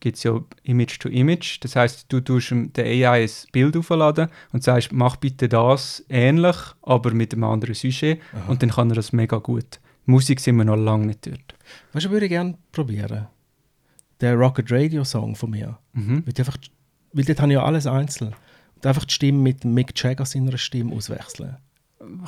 gibt 0.00 0.16
es 0.16 0.24
ja 0.24 0.40
Image 0.64 0.98
to 0.98 1.08
Image. 1.08 1.58
Das 1.60 1.76
heißt, 1.76 2.06
du 2.08 2.20
tust 2.20 2.50
dem- 2.50 2.72
der 2.72 2.86
AI 2.86 3.22
ein 3.24 3.30
Bild 3.52 3.76
aufladen 3.76 4.28
und 4.52 4.64
sagst, 4.64 4.92
mach 4.92 5.14
bitte 5.16 5.48
das 5.48 6.04
ähnlich, 6.08 6.56
aber 6.82 7.12
mit 7.12 7.32
einem 7.34 7.44
anderen 7.44 7.74
Sujet 7.76 8.18
und 8.48 8.62
dann 8.62 8.70
kann 8.70 8.90
er 8.90 8.96
das 8.96 9.12
mega 9.12 9.36
gut. 9.36 9.78
Musik 10.06 10.40
sind 10.40 10.56
wir 10.56 10.64
noch 10.64 10.76
lange 10.76 11.06
nicht 11.06 11.26
dort. 11.26 11.53
Weißt 11.92 12.06
du, 12.06 12.10
würde 12.10 12.26
ich 12.26 12.30
gerne 12.30 12.54
probieren. 12.72 13.26
Der 14.20 14.34
Rocket 14.34 14.70
Radio 14.70 15.04
Song 15.04 15.34
von 15.36 15.50
mir. 15.50 15.78
Mhm. 15.92 16.22
Weil, 16.26 16.34
einfach, 16.38 16.56
weil 17.12 17.24
dort 17.24 17.40
habe 17.40 17.52
ich 17.52 17.56
ja 17.56 17.64
alles 17.64 17.86
einzeln. 17.86 18.34
Und 18.76 18.86
einfach 18.86 19.04
die 19.04 19.14
Stimme 19.14 19.38
mit 19.38 19.64
Mick 19.64 19.92
Jagger 20.02 20.24
seiner 20.26 20.56
Stimme 20.58 20.94
auswechseln. 20.94 21.56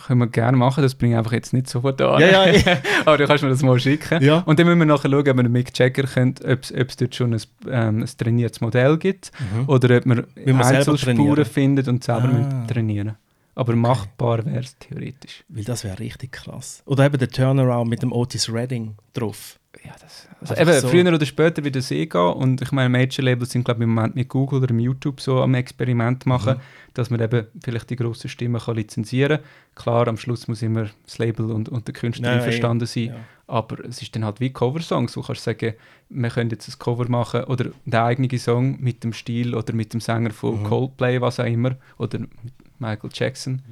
Können 0.06 0.20
wir 0.20 0.26
gerne 0.28 0.56
machen, 0.56 0.82
das 0.82 0.94
bringe 0.94 1.14
ich 1.14 1.18
einfach 1.18 1.32
jetzt 1.32 1.52
nicht 1.52 1.68
sofort 1.68 2.00
an. 2.00 2.18
Ja, 2.20 2.46
ja, 2.48 2.78
aber 3.04 3.18
du 3.18 3.26
kannst 3.26 3.42
mir 3.44 3.50
das 3.50 3.62
mal 3.62 3.78
schicken. 3.78 4.22
Ja. 4.22 4.38
Und 4.46 4.58
dann 4.58 4.66
müssen 4.66 4.78
wir 4.78 4.86
nachher 4.86 5.10
schauen, 5.10 5.18
ob 5.20 5.26
wir 5.26 5.34
einen 5.38 5.52
Mick 5.52 5.76
Jagger 5.78 6.04
können, 6.04 6.34
ob 6.44 6.62
es- 6.62 6.96
dort 6.96 7.14
schon 7.14 7.34
ein, 7.34 7.40
ähm, 7.68 7.98
ein 8.02 8.06
trainiertes 8.16 8.62
Modell 8.62 8.96
gibt 8.96 9.32
oder 9.66 9.98
ob 9.98 10.06
wir 10.06 10.24
selber 10.34 10.64
Einzelspuren 10.64 11.44
finden 11.44 11.88
und 11.90 12.04
selber 12.04 12.46
Ah. 12.50 12.66
trainieren 12.66 13.16
Aber 13.56 13.74
machbar 13.74 14.44
wäre 14.46 14.60
es 14.60 14.78
theoretisch. 14.78 15.42
Weil 15.48 15.64
das 15.64 15.82
wäre 15.82 15.98
richtig 15.98 16.30
krass. 16.32 16.82
Oder 16.86 17.06
eben 17.06 17.18
der 17.18 17.28
Turnaround 17.30 17.88
mit 17.90 18.02
dem 18.02 18.12
Otis 18.12 18.52
Redding 18.52 18.94
drauf. 19.14 19.58
Ja, 19.84 19.92
das, 20.00 20.26
also 20.40 20.54
eben, 20.54 20.80
so. 20.80 20.88
früher 20.88 21.06
oder 21.14 21.24
später 21.26 21.62
wird 21.64 21.76
es 21.76 21.90
eh 21.90 22.06
gehen. 22.06 22.20
Und 22.20 22.60
ich 22.62 22.72
meine, 22.72 22.88
Major-Labels 22.88 23.50
sind, 23.50 23.64
glaube 23.64 23.80
ich, 23.80 23.84
im 23.84 23.94
Moment 23.94 24.14
mit 24.14 24.28
Google 24.28 24.58
oder 24.62 24.70
im 24.70 24.78
YouTube 24.80 25.20
so 25.20 25.40
am 25.42 25.54
Experiment 25.54 26.26
machen, 26.26 26.54
Mhm. 26.56 26.60
dass 26.94 27.10
man 27.10 27.20
eben 27.20 27.46
vielleicht 27.62 27.90
die 27.90 27.96
grossen 27.96 28.28
Stimmen 28.28 28.60
kann 28.60 28.76
lizenzieren 28.76 29.38
kann. 29.38 29.46
Klar, 29.82 30.08
am 30.08 30.16
Schluss 30.16 30.48
muss 30.48 30.62
immer 30.62 30.88
das 31.04 31.18
Label 31.18 31.50
und, 31.50 31.68
und 31.68 31.86
der 31.86 31.94
Künstler 31.94 32.30
Ja, 32.30 32.36
einverstanden 32.36 32.86
sein. 32.86 33.04
Ja. 33.06 33.16
Aber 33.46 33.84
es 33.84 34.02
ist 34.02 34.14
dann 34.16 34.24
halt 34.24 34.40
wie 34.40 34.50
Coversongs. 34.52 35.12
Du 35.12 35.22
kannst 35.22 35.44
sagen, 35.44 35.74
wir 36.08 36.30
können 36.30 36.50
jetzt 36.50 36.68
ein 36.68 36.78
Cover 36.78 37.08
machen 37.08 37.44
oder 37.44 37.66
den 37.84 37.94
eigenen 37.94 38.38
Song 38.38 38.80
mit 38.80 39.04
dem 39.04 39.12
Stil 39.12 39.54
oder 39.54 39.72
mit 39.72 39.92
dem 39.94 40.00
Sänger 40.00 40.30
von 40.30 40.60
Mhm. 40.60 40.64
Coldplay, 40.64 41.20
was 41.20 41.38
auch 41.40 41.44
immer. 41.44 41.76
Oder 41.98 42.18
mit 42.20 42.30
Michael 42.78 43.10
Jackson. 43.12 43.62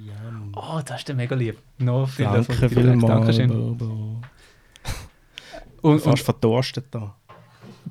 Oh, 0.56 0.80
das 0.84 0.98
ist 1.00 1.08
der 1.08 1.14
mega 1.14 1.34
lieb. 1.34 1.58
No, 1.78 2.06
vielen 2.06 2.32
Danke 2.32 2.54
Dank. 2.56 2.72
vielmals, 2.72 3.06
Dankeschön. 3.06 3.48
Bobo. 3.48 4.20
Und, 5.82 5.98
Fast 6.00 6.06
und, 6.06 6.18
verdurstet 6.20 6.86
da. 6.92 7.14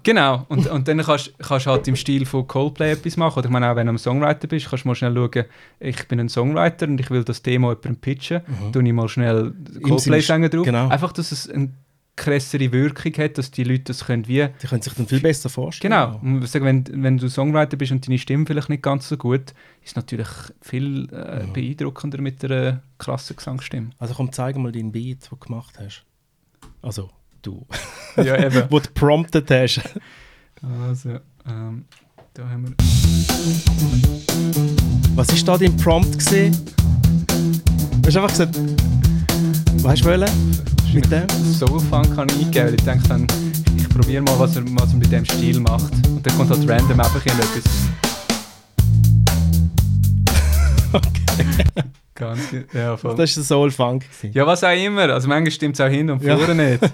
genau, 0.01 0.45
und, 0.49 0.66
und 0.66 0.88
dann 0.88 0.97
kannst 1.03 1.32
du 1.38 1.66
halt 1.70 1.88
im 1.88 1.95
Stil 1.95 2.26
von 2.26 2.47
Coldplay 2.47 2.93
etwas 2.93 3.18
machen. 3.18 3.38
Oder 3.38 3.45
ich 3.45 3.51
meine, 3.51 3.70
auch 3.70 3.76
wenn 3.76 3.86
du 3.86 3.93
ein 3.93 3.97
Songwriter 3.99 4.47
bist, 4.47 4.68
kannst 4.68 4.84
du 4.86 4.88
mal 4.88 4.95
schnell 4.95 5.14
schauen, 5.14 5.45
ich 5.80 6.07
bin 6.07 6.20
ein 6.20 6.28
Songwriter 6.28 6.88
und 6.88 6.99
ich 6.99 7.11
will 7.11 7.24
das 7.24 7.43
Thema 7.43 7.70
jemandem 7.70 7.97
pitchen. 7.97 8.41
Mhm. 8.47 8.72
Tue 8.74 8.84
ich 8.84 8.93
mal 8.93 9.07
schnell 9.07 9.53
Coldplay-Sänger 9.84 10.49
drauf. 10.49 10.66
genau. 10.66 10.88
Einfach, 10.88 11.11
dass 11.11 11.32
es 11.32 11.47
eine 11.47 11.70
krassere 12.16 12.72
Wirkung 12.72 13.11
hat, 13.18 13.38
dass 13.39 13.49
die 13.49 13.64
Leute 13.64 13.86
das 13.86 14.05
können 14.05 14.28
wie 14.28 14.47
Die 14.61 14.68
können 14.68 14.82
sich 14.84 14.93
dann 14.93 15.07
viel 15.07 15.20
besser 15.20 15.49
vorstellen. 15.49 15.91
Genau. 15.91 16.20
Wenn, 16.22 16.84
wenn 17.03 17.18
du 17.18 17.28
Songwriter 17.28 17.76
bist 17.76 17.91
und 17.91 18.05
deine 18.07 18.20
Stimme 18.20 18.45
vielleicht 18.45 18.70
nicht 18.70 18.84
ganz 18.84 19.09
so 19.09 19.18
gut, 19.18 19.51
ist 19.82 19.89
es 19.89 19.95
natürlich 19.95 20.28
viel 20.61 21.09
äh, 21.11 21.45
Mhm. 21.45 21.53
beeindruckender 21.53 22.22
mit 22.22 22.43
einer 22.45 22.84
krassen 22.99 23.36
Gesangsstimme. 23.36 23.89
Also 23.97 24.14
komm, 24.14 24.32
zeig 24.32 24.55
mal 24.57 24.72
deinen 24.72 24.91
Beat, 24.91 25.24
den 25.24 25.30
du 25.32 25.38
gemacht 25.38 25.76
hast. 25.80 26.03
Also, 26.82 27.09
du. 27.41 27.66
ja, 28.18 28.38
eben. 28.45 28.64
wo 28.70 28.80
du 28.80 28.89
promptet 28.93 29.49
hast. 29.49 29.82
Also, 30.61 31.20
ähm, 31.47 31.86
da 32.36 32.47
haben 32.47 32.68
wir. 32.68 32.76
Was 35.16 35.30
war 35.47 35.57
da 35.57 35.66
dein 35.66 35.76
Prompt? 35.78 36.14
Gewesen? 36.20 36.66
Du 38.01 38.07
hast 38.07 38.16
einfach 38.18 38.30
gesagt, 38.30 38.55
weißt 39.84 40.01
du, 40.03 40.05
wollen? 40.05 40.30
Mit 40.93 41.11
dem? 41.11 41.27
Soul 41.53 41.79
Funk 41.79 42.15
kann 42.15 42.27
ich 42.29 42.45
eingeben. 42.45 42.65
weil 42.67 42.75
Ich 42.75 42.83
denke 42.83 43.07
dann, 43.07 43.27
ich 43.77 43.89
probiere 43.89 44.21
mal, 44.21 44.37
was 44.39 44.55
er, 44.55 44.63
was 44.79 44.91
er 44.91 44.97
mit 44.97 45.11
dem 45.11 45.25
Stil 45.25 45.59
macht. 45.59 45.91
Und 46.07 46.25
dann 46.25 46.37
kommt 46.37 46.49
halt 46.51 46.69
random 46.69 46.99
einfach 46.99 47.25
in 47.25 47.31
etwas. 47.31 47.63
Okay. 50.95 51.63
Ganz, 52.13 52.39
ja, 52.73 52.95
voll. 52.95 53.15
Das 53.15 53.17
war 53.17 53.25
der 53.25 53.43
Soul 53.43 53.71
Funk. 53.71 54.03
gewesen. 54.03 54.33
Ja, 54.37 54.45
was 54.45 54.63
auch 54.63 54.69
immer. 54.71 55.09
Also 55.09 55.27
manchmal 55.27 55.49
stimmt 55.49 55.73
es 55.73 55.81
auch 55.81 55.89
hin 55.89 56.11
und 56.11 56.21
Ja. 56.21 56.37
vorne 56.37 56.53
nicht. 56.71 56.83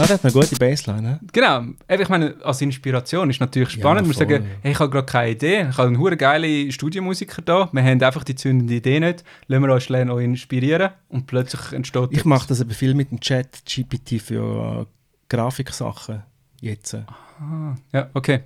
Ja, 0.00 0.06
der 0.06 0.14
hat 0.14 0.24
eine 0.24 0.32
gute 0.32 0.56
Bassline. 0.56 1.02
Ne? 1.02 1.20
Genau, 1.32 1.60
eben, 1.60 2.02
ich 2.02 2.08
meine, 2.08 2.34
als 2.42 2.60
Inspiration 2.62 3.28
ist 3.28 3.38
natürlich 3.40 3.74
Ja, 3.74 3.80
spannend. 3.80 4.06
wir 4.08 4.14
voll. 4.14 4.28
sagen, 4.28 4.46
hey, 4.62 4.72
ich 4.72 4.78
habe 4.78 4.90
gerade 4.90 5.06
keine 5.06 5.30
Idee, 5.32 5.66
ich 5.68 5.76
habe 5.76 5.88
einen 5.88 5.98
hure 5.98 6.16
geile 6.16 6.72
Studiomusiker 6.72 7.42
da, 7.42 7.68
wir 7.70 7.82
haben 7.82 8.02
einfach 8.02 8.24
die 8.24 8.34
zündende 8.34 8.74
Idee 8.74 8.98
nicht, 9.00 9.24
lassen 9.46 9.62
wir 9.62 9.74
uns 9.74 9.88
lernen, 9.90 10.10
euch 10.10 10.24
inspirieren 10.24 10.90
und 11.08 11.26
plötzlich 11.26 11.72
entsteht 11.72 12.08
Ich 12.12 12.24
mache 12.24 12.48
das 12.48 12.60
aber 12.62 12.72
viel 12.72 12.94
mit 12.94 13.10
dem 13.10 13.20
Chat 13.20 13.62
GPT 13.66 14.22
für 14.22 14.82
äh, 14.82 14.86
Grafiksachen. 15.28 16.22
Jetzt. 16.62 16.94
Ah, 16.94 17.74
ja, 17.92 18.08
okay. 18.14 18.40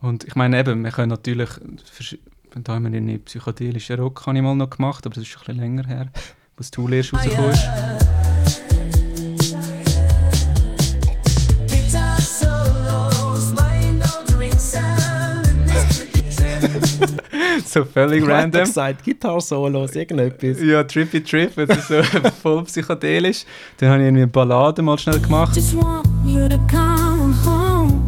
Und 0.00 0.24
ich 0.24 0.34
meine 0.34 0.58
eben, 0.58 0.82
wir 0.82 0.90
können 0.90 1.10
natürlich, 1.10 1.50
da 2.64 2.72
haben 2.74 2.84
wir 2.84 2.90
den 2.90 3.22
psychedelischen 3.24 4.00
Rock 4.00 4.26
habe 4.26 4.36
ich 4.36 4.42
mal 4.42 4.56
noch 4.56 4.70
gemacht, 4.70 5.06
aber 5.06 5.14
das 5.14 5.22
ist 5.22 5.28
schon 5.30 5.42
ein 5.42 5.46
bisschen 5.46 5.60
länger 5.60 5.86
her, 5.86 6.08
was 6.56 6.70
du 6.72 6.88
erst 6.88 7.14
rausgekommen 7.14 7.50
ist. 7.52 8.11
So 17.66 17.84
völlig 17.84 18.22
Ich 18.22 18.28
random. 18.28 18.64
gesagt, 18.64 19.04
Gitarre-Solos, 19.04 19.94
irgendetwas. 19.94 20.60
Ja, 20.62 20.82
Trippy 20.84 21.22
Trip, 21.22 21.56
ist 21.58 21.88
so 21.88 22.02
voll 22.42 22.64
psychedelisch. 22.64 23.44
Dann 23.78 23.90
habe 23.90 24.00
ich 24.00 24.06
irgendwie 24.06 24.22
eine 24.22 24.26
Ballade 24.30 24.82
mal 24.82 24.98
schnell 24.98 25.20
gemacht. 25.20 25.54
Just 25.54 25.76
want 25.76 26.06
you 26.24 26.48
to 26.48 26.58
come 26.70 27.34
home 27.44 28.00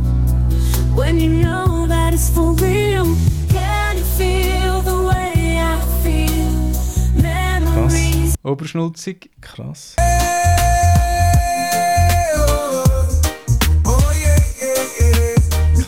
when 0.97 1.19
you 1.21 1.43
know 1.43 1.87
that 1.87 2.15
it's 2.15 2.31
for 2.31 2.55
real. 2.61 3.05
Can 3.51 3.97
you 3.99 4.05
feel 4.17 4.81
the 4.83 5.07
way 5.07 5.59
I 5.59 5.77
feel? 6.03 7.23
Memories. 7.23 8.35
Oberschnulzig. 8.43 9.31
Krass. 9.41 9.95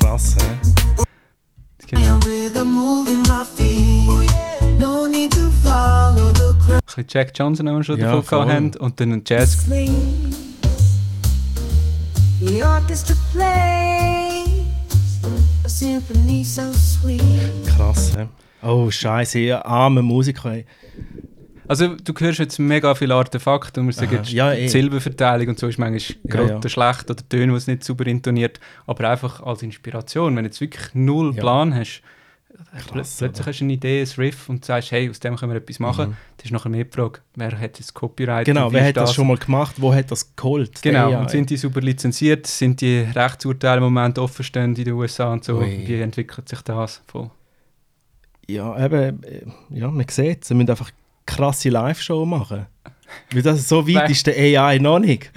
Krass, 0.01 0.37
hä? 0.37 0.59
Genau. 1.89 2.19
Rhythm 2.57 2.73
moving 2.73 3.23
my 3.23 3.45
feet. 3.45 4.31
No 4.81 5.07
need 5.07 5.31
to 5.33 5.51
follow 5.63 6.33
the 6.33 6.55
crowd. 6.59 6.73
Ein 6.77 6.81
bisschen 6.87 7.07
Jack 7.09 7.33
Johnson, 7.39 7.67
den 7.67 7.77
wir 7.77 7.85
schon 7.85 7.99
Ja, 7.99 8.07
davon 8.07 8.23
voll. 8.23 8.47
gehabt 8.47 8.55
haben. 8.57 8.75
Und 8.77 8.99
dann 9.01 9.13
ein 9.13 9.23
Jazz. 9.27 9.53
Sleep. 9.65 9.91
The 12.41 12.63
orchestra 12.63 13.15
plays 13.33 14.49
a 15.65 15.69
symphony 15.69 16.45
so 16.45 16.63
sweet. 16.73 17.21
Krass, 17.77 18.13
hä? 18.17 18.27
Oh, 18.63 18.91
scheiße, 18.91 19.39
ihr 19.39 19.65
arme 19.67 20.03
Musiker. 20.03 20.53
Ey. 20.53 20.65
Also 21.69 21.89
du 21.97 22.15
hörst 22.19 22.39
jetzt 22.39 22.59
mega 22.59 22.95
viele 22.95 23.15
Artefakte 23.15 23.81
und 23.81 23.87
wir 23.89 23.93
sagen, 23.93 24.21
ja, 24.25 24.53
eh. 24.53 24.63
die 24.63 24.69
Silbenverteilung 24.69 25.49
und 25.49 25.59
so 25.59 25.67
ist 25.67 25.79
manchmal 25.79 26.17
Ja, 26.25 26.47
gerade 26.47 26.69
schlecht 26.69 27.11
oder 27.11 27.29
Töne, 27.29 27.53
die 27.53 27.57
es 27.59 27.67
nicht 27.67 27.83
super 27.85 28.07
intoniert, 28.07 28.61
aber 28.87 29.11
einfach 29.11 29.43
als 29.43 29.63
Inspiration, 29.63 30.37
wenn 30.37 30.45
du 30.45 30.49
jetzt 30.49 30.61
wirklich 30.61 30.95
null 30.95 31.35
Ja. 31.35 31.41
Plan 31.41 31.75
hast, 31.75 32.03
Krass, 32.89 33.17
plötzlich 33.19 33.47
hast 33.47 33.61
du 33.61 33.65
eine 33.65 33.73
Idee, 33.73 34.03
ein 34.03 34.09
Riff 34.19 34.49
und 34.49 34.65
sagst, 34.65 34.93
hey, 34.93 35.09
aus 35.11 35.21
dem 35.21 35.37
können 35.37 35.53
wir 35.53 35.59
etwas 35.59 35.79
machen, 35.79 36.17
das 36.37 36.47
ist 36.47 36.53
nachher 36.53 36.69
mehr 36.69 36.85
die 36.85 36.91
Frage, 36.91 37.21
wer 37.35 37.59
hat 37.59 37.79
das 37.79 37.93
Copyright? 37.93 38.47
Genau, 38.47 38.73
wer 38.73 38.87
hat 38.87 38.97
das 38.97 39.15
schon 39.15 39.27
mal 39.27 39.37
gemacht? 39.37 39.77
Wo 39.79 39.95
hat 39.95 40.11
das 40.11 40.35
geholt? 40.37 40.81
Genau, 40.83 41.19
und 41.19 41.31
sind 41.31 41.51
die 41.51 41.57
super 41.57 41.81
lizenziert, 41.81 42.47
sind 42.47 42.81
die 42.81 43.01
Rechtsurteile 43.01 43.79
im 43.79 43.85
Moment 43.85 44.19
offen 44.19 44.45
stehen 44.45 44.75
in 44.75 44.85
den 44.85 44.93
USA 44.95 45.33
und 45.33 45.45
so, 45.45 45.59
Ui. 45.59 45.85
wie 45.87 46.01
entwickelt 46.01 46.49
sich 46.49 46.63
das? 46.63 47.03
Voll. 47.07 47.31
Ja, 48.49 48.85
eben, 48.85 49.23
äh, 49.25 49.43
ja, 49.71 49.91
man 49.91 50.07
sieht 50.09 50.45
sie 50.45 50.55
müssen 50.55 50.71
einfach 50.71 50.91
krasse 51.27 51.69
Live-Show 51.69 52.25
machen. 52.25 52.67
Weil 53.33 53.43
das 53.43 53.69
so 53.69 53.87
weit 53.89 54.11
ist 54.11 54.27
der 54.27 54.37
AI 54.37 54.79
noch 54.79 54.99
nicht. 54.99 55.31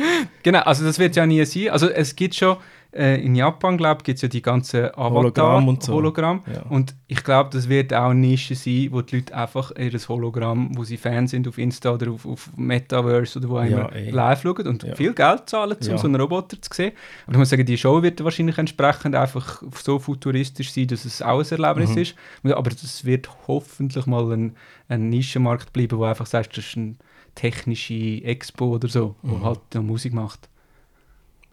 Genau, 0.44 0.60
also 0.60 0.86
das 0.86 1.00
wird 1.00 1.16
ja 1.16 1.26
nie 1.26 1.44
sein. 1.46 1.70
Also 1.70 1.90
es 1.90 2.16
gibt 2.16 2.36
schon, 2.36 2.58
äh, 2.92 3.22
in 3.24 3.36
Japan, 3.36 3.78
glaube 3.78 4.00
ich, 4.00 4.04
gibt 4.06 4.16
es 4.18 4.22
ja 4.24 4.28
die 4.28 4.42
ganzen 4.42 4.86
Avatar, 4.86 5.12
Hologramm 5.12 5.68
und 5.68 5.84
so. 5.84 5.94
Hologramm. 5.94 6.42
Ja. 6.52 6.64
Und 6.70 6.96
ich 7.08 7.24
glaube, 7.24 7.50
das 7.54 7.70
wird 7.70 7.94
auch 7.94 8.10
eine 8.10 8.20
Nische 8.20 8.56
sein, 8.56 8.88
wo 8.92 9.02
die 9.02 9.18
Leute 9.18 9.36
einfach 9.36 9.72
ihr 9.78 9.92
Hologramm, 9.92 10.76
wo 10.76 10.84
sie 10.84 10.98
Fan 10.98 11.28
sind 11.28 11.48
auf 11.48 11.58
Insta 11.58 11.94
oder 11.94 12.12
auf, 12.12 12.26
auf 12.26 12.50
Metaverse 12.56 13.38
oder 13.40 13.50
wo 13.50 13.60
Ja, 13.60 13.66
immer, 13.66 13.96
eh. 13.96 14.10
live 14.10 14.42
schauen 14.42 14.68
und 14.68 14.84
Ja. 14.84 14.96
viel 14.96 15.14
Geld 15.14 15.50
zahlen, 15.50 15.78
um 15.80 15.88
Ja. 15.88 15.98
so 15.98 16.08
einen 16.08 16.20
Roboter 16.20 16.60
zu 16.62 16.70
sehen. 16.74 16.94
Aber 17.26 17.34
ich 17.34 17.40
muss 17.40 17.50
sagen, 17.50 17.66
die 17.66 17.78
Show 17.78 18.02
wird 18.02 18.24
wahrscheinlich 18.24 18.58
entsprechend 18.58 19.16
einfach 19.16 19.62
so 19.76 20.00
futuristisch 20.00 20.72
sein, 20.72 20.88
dass 20.88 21.06
es 21.06 21.22
auch 21.22 21.40
ein 21.40 21.46
Erlebnis 21.64 21.92
Mhm. 21.92 21.98
ist. 22.02 22.16
Aber 22.58 22.70
das 22.72 23.06
wird 23.06 23.30
hoffentlich 23.48 24.06
mal 24.08 24.32
ein, 24.32 24.56
ein 24.88 25.10
Nischenmarkt 25.10 25.74
bleiben, 25.74 25.98
wo 26.00 26.06
einfach 26.06 26.26
sagst, 26.26 26.58
das 26.58 26.66
ist 26.66 26.78
eine 26.78 26.96
technische 27.36 28.24
Expo 28.24 28.76
oder 28.76 28.88
so, 28.88 29.16
wo 29.22 29.36
Mhm. 29.38 29.46
halt 29.46 29.76
Musik 29.76 30.14
macht. 30.14 30.49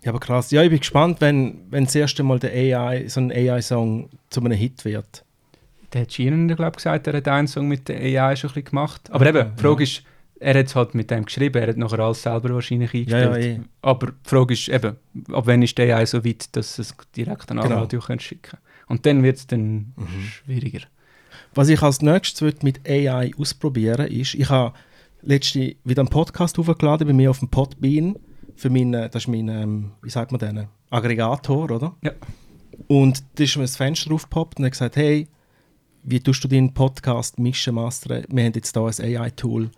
Ja, 0.06 0.12
aber 0.12 0.20
krass. 0.20 0.52
Ja, 0.52 0.62
ich 0.62 0.70
bin 0.70 0.78
gespannt, 0.78 1.20
wenn, 1.20 1.62
wenn 1.70 1.84
das 1.84 1.94
erste 1.96 2.22
Mal 2.22 2.38
der 2.38 2.52
AI, 2.52 3.08
so 3.08 3.18
ein 3.20 3.32
AI-Song 3.32 4.08
zu 4.30 4.40
einem 4.40 4.52
Hit 4.56 4.84
wird. 4.84 5.24
Der 5.92 6.02
hat 6.02 6.12
Sheeran, 6.12 6.46
glaube 6.46 6.70
ich, 6.70 6.76
gesagt, 6.76 7.06
er 7.08 7.14
hat 7.16 7.26
einen 7.26 7.48
Song 7.48 7.66
mit 7.66 7.88
der 7.88 7.96
AI 7.98 8.36
schon 8.36 8.50
ein 8.50 8.54
bisschen 8.54 8.64
gemacht. 8.70 9.10
Aber 9.10 9.26
eben, 9.26 9.50
die 9.56 9.60
Frage 9.62 9.82
ist, 9.82 10.02
er 10.38 10.58
hat 10.58 10.66
es 10.66 10.76
halt 10.76 10.94
mit 10.94 11.10
dem 11.10 11.24
geschrieben, 11.24 11.60
er 11.60 11.68
hat 11.70 11.76
nachher 11.76 11.98
alles 11.98 12.22
selber 12.22 12.50
wahrscheinlich 12.54 12.92
Ja, 12.92 13.18
ja, 13.18 13.30
eingestellt. 13.32 13.58
eh. 13.58 13.68
Aber 13.82 14.06
die 14.08 14.12
Frage 14.28 14.54
ist 14.54 14.68
eben, 14.68 14.96
ab 15.32 15.46
wann 15.46 15.62
ist 15.62 15.76
der 15.76 15.96
AI 15.96 16.06
so 16.06 16.24
weit, 16.24 16.54
dass 16.54 16.78
es 16.78 16.94
direkt 17.16 17.50
an 17.50 17.60
Genau. 17.60 17.80
Radio 17.80 17.98
können 18.00 18.20
schicken 18.20 18.58
Und 18.86 19.06
dann 19.06 19.24
wird 19.24 19.38
es 19.38 19.46
dann 19.48 19.92
Mhm. 19.96 20.06
schwieriger. 20.44 20.86
Was 21.54 21.68
ich 21.68 21.82
als 21.82 22.00
nächstes 22.00 22.62
mit 22.62 22.88
AI 22.88 23.32
ausprobieren 23.38 24.06
ist, 24.06 24.34
ich 24.34 24.48
habe 24.50 24.72
letzte 25.22 25.74
wieder 25.82 26.02
einen 26.02 26.10
Podcast 26.10 26.58
hochgeladen 26.58 27.08
bei 27.08 27.12
mir 27.12 27.30
auf 27.30 27.40
dem 27.40 27.48
Podbean. 27.48 28.14
Für 28.56 28.70
meinen, 28.70 28.92
das 28.92 29.14
ist 29.14 29.28
mein, 29.28 29.48
ähm, 29.48 29.92
wie 30.02 30.10
sagt 30.10 30.32
man 30.32 30.38
den, 30.38 30.66
Aggregator, 30.90 31.70
oder? 31.70 31.94
Ja. 32.02 32.12
Und 32.88 33.22
da 33.34 33.44
ist 33.44 33.56
mir 33.56 33.62
ein 33.64 33.68
Fenster 33.68 34.12
aufgepoppt 34.12 34.58
und 34.58 34.64
hat 34.64 34.72
gesagt, 34.72 34.96
hey, 34.96 35.28
wie 36.02 36.20
tust 36.20 36.42
du 36.44 36.48
deinen 36.48 36.72
Podcast 36.72 37.38
mischen, 37.38 37.74
mastern? 37.74 38.24
Wir 38.28 38.44
haben 38.44 38.52
jetzt 38.54 38.74
hier 38.76 38.82
ein 39.16 39.16
AI-Tool, 39.22 39.70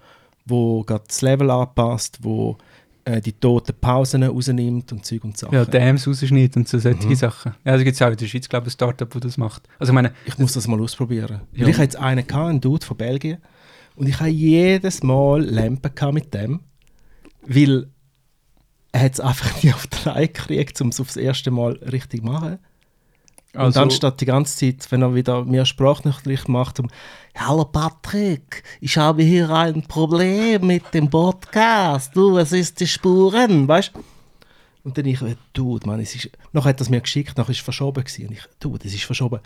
wo 0.46 0.82
gerade 0.84 1.05
das 1.06 1.22
Level 1.22 1.50
anpasst, 1.50 2.18
wo 2.22 2.59
äh, 3.05 3.20
die 3.20 3.32
toten 3.32 3.74
Pausen 3.80 4.22
rausnimmt 4.22 4.92
und 4.92 5.05
Zeug 5.06 5.24
und 5.24 5.38
Sachen. 5.38 5.55
Ja, 5.55 5.64
Dams 5.64 6.06
rausschneiden 6.06 6.62
und 6.62 6.68
so 6.68 6.78
solche 6.78 7.06
Mhm. 7.09 7.14
Sachen. 7.14 7.55
Ja, 7.64 7.72
also 7.72 7.84
gibt 7.84 7.94
es 7.94 8.02
auch 8.02 8.10
in 8.10 8.16
der 8.16 8.26
Schweiz, 8.26 8.48
glaube 8.48 8.66
ich, 8.66 8.74
ein 8.74 8.76
Startup, 8.76 9.09
das 9.10 9.20
das 9.22 9.38
macht. 9.38 9.62
Also 9.78 9.92
ich 9.92 9.94
meine, 9.94 10.12
Ich 10.26 10.38
muss 10.38 10.52
das 10.52 10.68
mal 10.68 10.80
ausprobieren. 10.80 11.40
Ja. 11.52 11.62
Weil 11.62 11.70
ich 11.70 11.78
jetzt 11.78 11.96
einen, 11.96 12.26
gehabt, 12.26 12.48
einen 12.48 12.60
Dude 12.60 12.84
von 12.84 12.96
Belgien, 12.96 13.38
und 13.96 14.06
ich 14.09 14.20
habe 14.20 14.30
jedes 14.30 15.02
Mal 15.02 15.42
Lampen 15.44 16.14
mit 16.14 16.32
dem, 16.32 16.60
weil 17.42 17.88
hat 18.94 19.12
es 19.15 19.20
einfach 19.20 19.62
nie 19.62 19.73
auf 19.73 19.86
die 19.86 20.09
Reihe 20.09 20.28
gekriegt, 20.28 20.81
um 20.81 20.89
es 20.89 21.01
aufs 21.01 21.16
erste 21.16 21.51
Mal 21.51 21.73
richtig 21.93 22.20
zu 22.20 22.27
machen. 22.27 22.59
und 23.55 23.60
also, 23.60 23.81
dann 23.81 23.90
statt 23.90 24.20
die 24.20 24.27
ganze 24.27 24.56
Zeit, 24.56 24.90
wenn 24.90 25.02
er 25.02 25.15
wieder 25.15 25.44
mehr 25.44 25.66
Sprachnachricht 25.66 26.48
macht, 26.48 26.81
um 26.81 26.89
Hallo 27.36 27.65
Patrick, 27.65 28.62
ich 28.81 28.97
habe 28.97 29.23
hier 29.23 29.51
ein 29.51 29.82
Problem 29.82 30.66
mit 30.66 30.93
dem 30.94 31.09
Podcast. 31.09 32.15
Du, 32.16 32.35
was 32.35 32.52
ist 32.52 32.81
die 32.81 32.86
Spuren? 32.86 33.69
Weißt 33.69 33.93
Und 34.85 34.98
dann 34.98 35.06
ich, 35.06 35.23
äh, 35.23 35.36
du, 35.52 35.78
Mann, 35.85 36.01
es 36.01 36.15
ist. 36.15 36.31
Noch 36.52 36.65
hat 36.65 36.78
er 36.81 36.82
es 36.82 36.90
mir 36.90 37.01
geschickt, 37.01 37.36
nachher 37.39 37.51
ist 37.51 37.59
es 37.59 37.62
verschoben 37.65 38.02
gewesen. 38.02 38.27
Und 38.28 38.32
ich, 38.32 38.43
du, 38.59 38.77
das 38.78 38.93
ist 38.93 39.05
verschoben. 39.05 39.40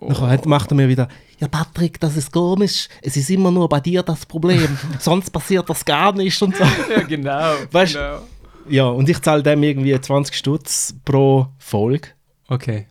Nachher 0.00 0.28
hat, 0.28 0.46
macht 0.46 0.70
er 0.70 0.76
mir 0.76 0.88
wieder, 0.88 1.08
ja 1.40 1.48
Patrick, 1.48 1.98
das 2.00 2.16
ist 2.16 2.30
komisch. 2.32 2.88
Es 3.02 3.16
ist 3.16 3.30
immer 3.30 3.50
nur 3.50 3.68
bei 3.68 3.80
dir 3.80 4.02
das 4.02 4.26
Problem. 4.26 4.78
Sonst 5.00 5.30
passiert 5.30 5.68
das 5.68 5.84
gar 5.84 6.12
nicht 6.12 6.40
und 6.42 6.54
so. 6.56 6.64
ja, 6.64 7.02
genau. 7.02 7.54
Weißt- 7.72 7.94
genau. 7.94 8.20
Ja, 8.68 8.86
und 8.88 9.08
ich 9.08 9.20
zahle 9.20 9.42
dem 9.42 9.62
irgendwie 9.62 9.98
20 10.00 10.34
Stutz 10.34 10.94
pro 11.04 11.46
Folge. 11.58 12.08
Okay. 12.48 12.86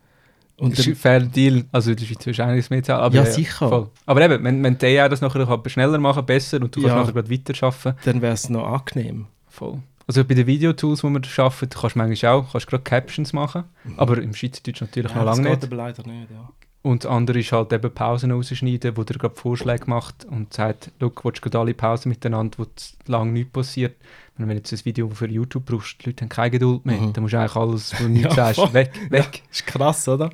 Und 0.60 0.78
das 0.78 0.88
ist 0.88 1.00
fairer 1.00 1.26
Deal. 1.26 1.66
Also 1.72 1.94
der 1.94 2.04
Schweiz 2.06 2.26
wirst 2.26 2.40
du 2.40 2.44
einiges 2.44 2.70
mehr 2.72 2.82
zahlen. 2.84 3.04
Aber 3.04 3.16
Ja, 3.16 3.26
sicher. 3.26 3.70
Voll. 3.70 3.90
Aber 4.08 4.22
eben, 4.22 4.44
wenn, 4.44 4.64
wenn 4.64 4.78
die 4.78 4.86
AI 5.00 5.08
das 5.08 5.22
nachher 5.22 5.62
schneller 5.68 6.00
machen 6.00 6.26
besser 6.26 6.58
und 6.62 6.76
du 6.76 6.82
kannst 6.82 6.96
Ja. 6.96 7.00
nachher 7.02 7.14
gerade 7.14 7.30
weiterarbeiten, 7.32 7.94
dann 8.06 8.22
wäre 8.22 8.34
es 8.34 8.50
noch 8.50 8.66
angenehm. 8.66 9.28
voll. 9.48 9.80
Also 10.08 10.24
bei 10.24 10.36
den 10.36 10.48
Videotools, 10.48 11.02
die 11.02 11.08
wir 11.10 11.44
arbeiten, 11.44 11.70
kannst 11.70 11.96
du 11.96 12.00
manchmal 12.00 12.32
auch 12.32 12.52
kannst 12.52 12.68
gerade 12.68 12.82
Captions 12.84 13.34
machen. 13.34 13.66
Aber 13.98 14.18
im 14.20 14.34
Schweizerdeutsch 14.34 14.80
natürlich 14.82 15.14
noch 15.14 15.26
das 15.26 15.38
lange 15.38 15.50
geht 15.50 15.60
nicht. 15.62 15.74
aber 15.74 15.76
leider 15.76 16.04
nicht, 16.08 16.32
ja. 16.32 16.50
Und 16.84 17.04
das 17.04 17.12
andere 17.12 17.40
ist 17.40 17.52
halt 17.52 17.74
eben 17.74 17.92
Pausen 17.94 18.32
rausschneiden, 18.32 18.96
wo 18.96 19.04
der 19.04 19.18
gerade 19.18 19.36
Vorschläge 19.36 19.86
macht 19.88 20.24
und 20.26 20.54
sagt, 20.54 20.92
schau, 21.02 21.12
willst 21.24 21.44
du 21.54 21.60
alle 21.60 21.74
Pausen 21.74 22.10
miteinander, 22.10 22.60
wo 22.60 22.66
z- 22.76 22.96
lang 23.08 23.34
nichts 23.34 23.52
passiert. 23.52 23.96
Wenn 24.38 24.48
du 24.50 24.56
jetzt 24.56 24.72
ein 24.72 24.86
Video 24.86 25.10
für 25.10 25.28
YouTube 25.28 25.66
brauchst, 25.66 25.98
die 26.02 26.10
Leute 26.10 26.22
haben 26.22 26.30
keine 26.30 26.52
Geduld 26.52 26.86
mehr. 26.86 27.02
Mhm. 27.02 27.12
Dann 27.14 27.24
musst 27.24 27.34
du 27.34 27.40
eigentlich 27.40 27.56
alles, 27.56 27.92
was 27.92 28.00
du 28.04 28.08
nicht 28.10 28.26
Ja, 28.26 28.32
sagst, 28.32 28.60
voll. 28.60 28.74
weg, 28.74 28.92
weg. 29.10 29.42
Ist 29.52 29.66
krass, 29.66 30.08
oder? 30.08 30.30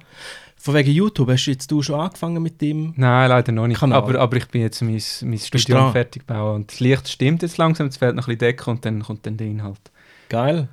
Von 0.57 0.75
wegen 0.75 0.91
YouTube, 0.91 1.29
hast 1.29 1.45
du 1.45 1.51
jetzt 1.51 1.71
du 1.71 1.81
schon 1.81 1.99
angefangen 1.99 2.41
mit 2.43 2.61
dem? 2.61 2.93
Nein, 2.97 3.29
leider 3.29 3.51
noch 3.51 3.65
nicht. 3.67 3.79
Kanal. 3.79 3.97
Aber, 3.97 4.19
aber 4.19 4.37
ich 4.37 4.47
bin 4.49 4.61
jetzt 4.61 4.81
mein, 4.81 5.01
mein. 5.23 5.39
Studium 5.39 5.91
fertig 5.91 6.25
bauen. 6.27 6.55
Und 6.57 6.71
das 6.71 6.79
Licht 6.81 7.07
stimmt 7.09 7.41
jetzt 7.41 7.57
langsam, 7.57 7.87
es 7.87 7.97
fehlt 7.97 8.15
noch 8.15 8.23
ein 8.27 8.37
bisschen 8.37 8.39
Decke 8.39 8.69
und 8.69 8.85
dann 8.85 9.01
kommt 9.01 9.25
dann 9.25 9.37
der 9.37 9.47
Inhalt. 9.47 9.79
Geil. 10.29 10.67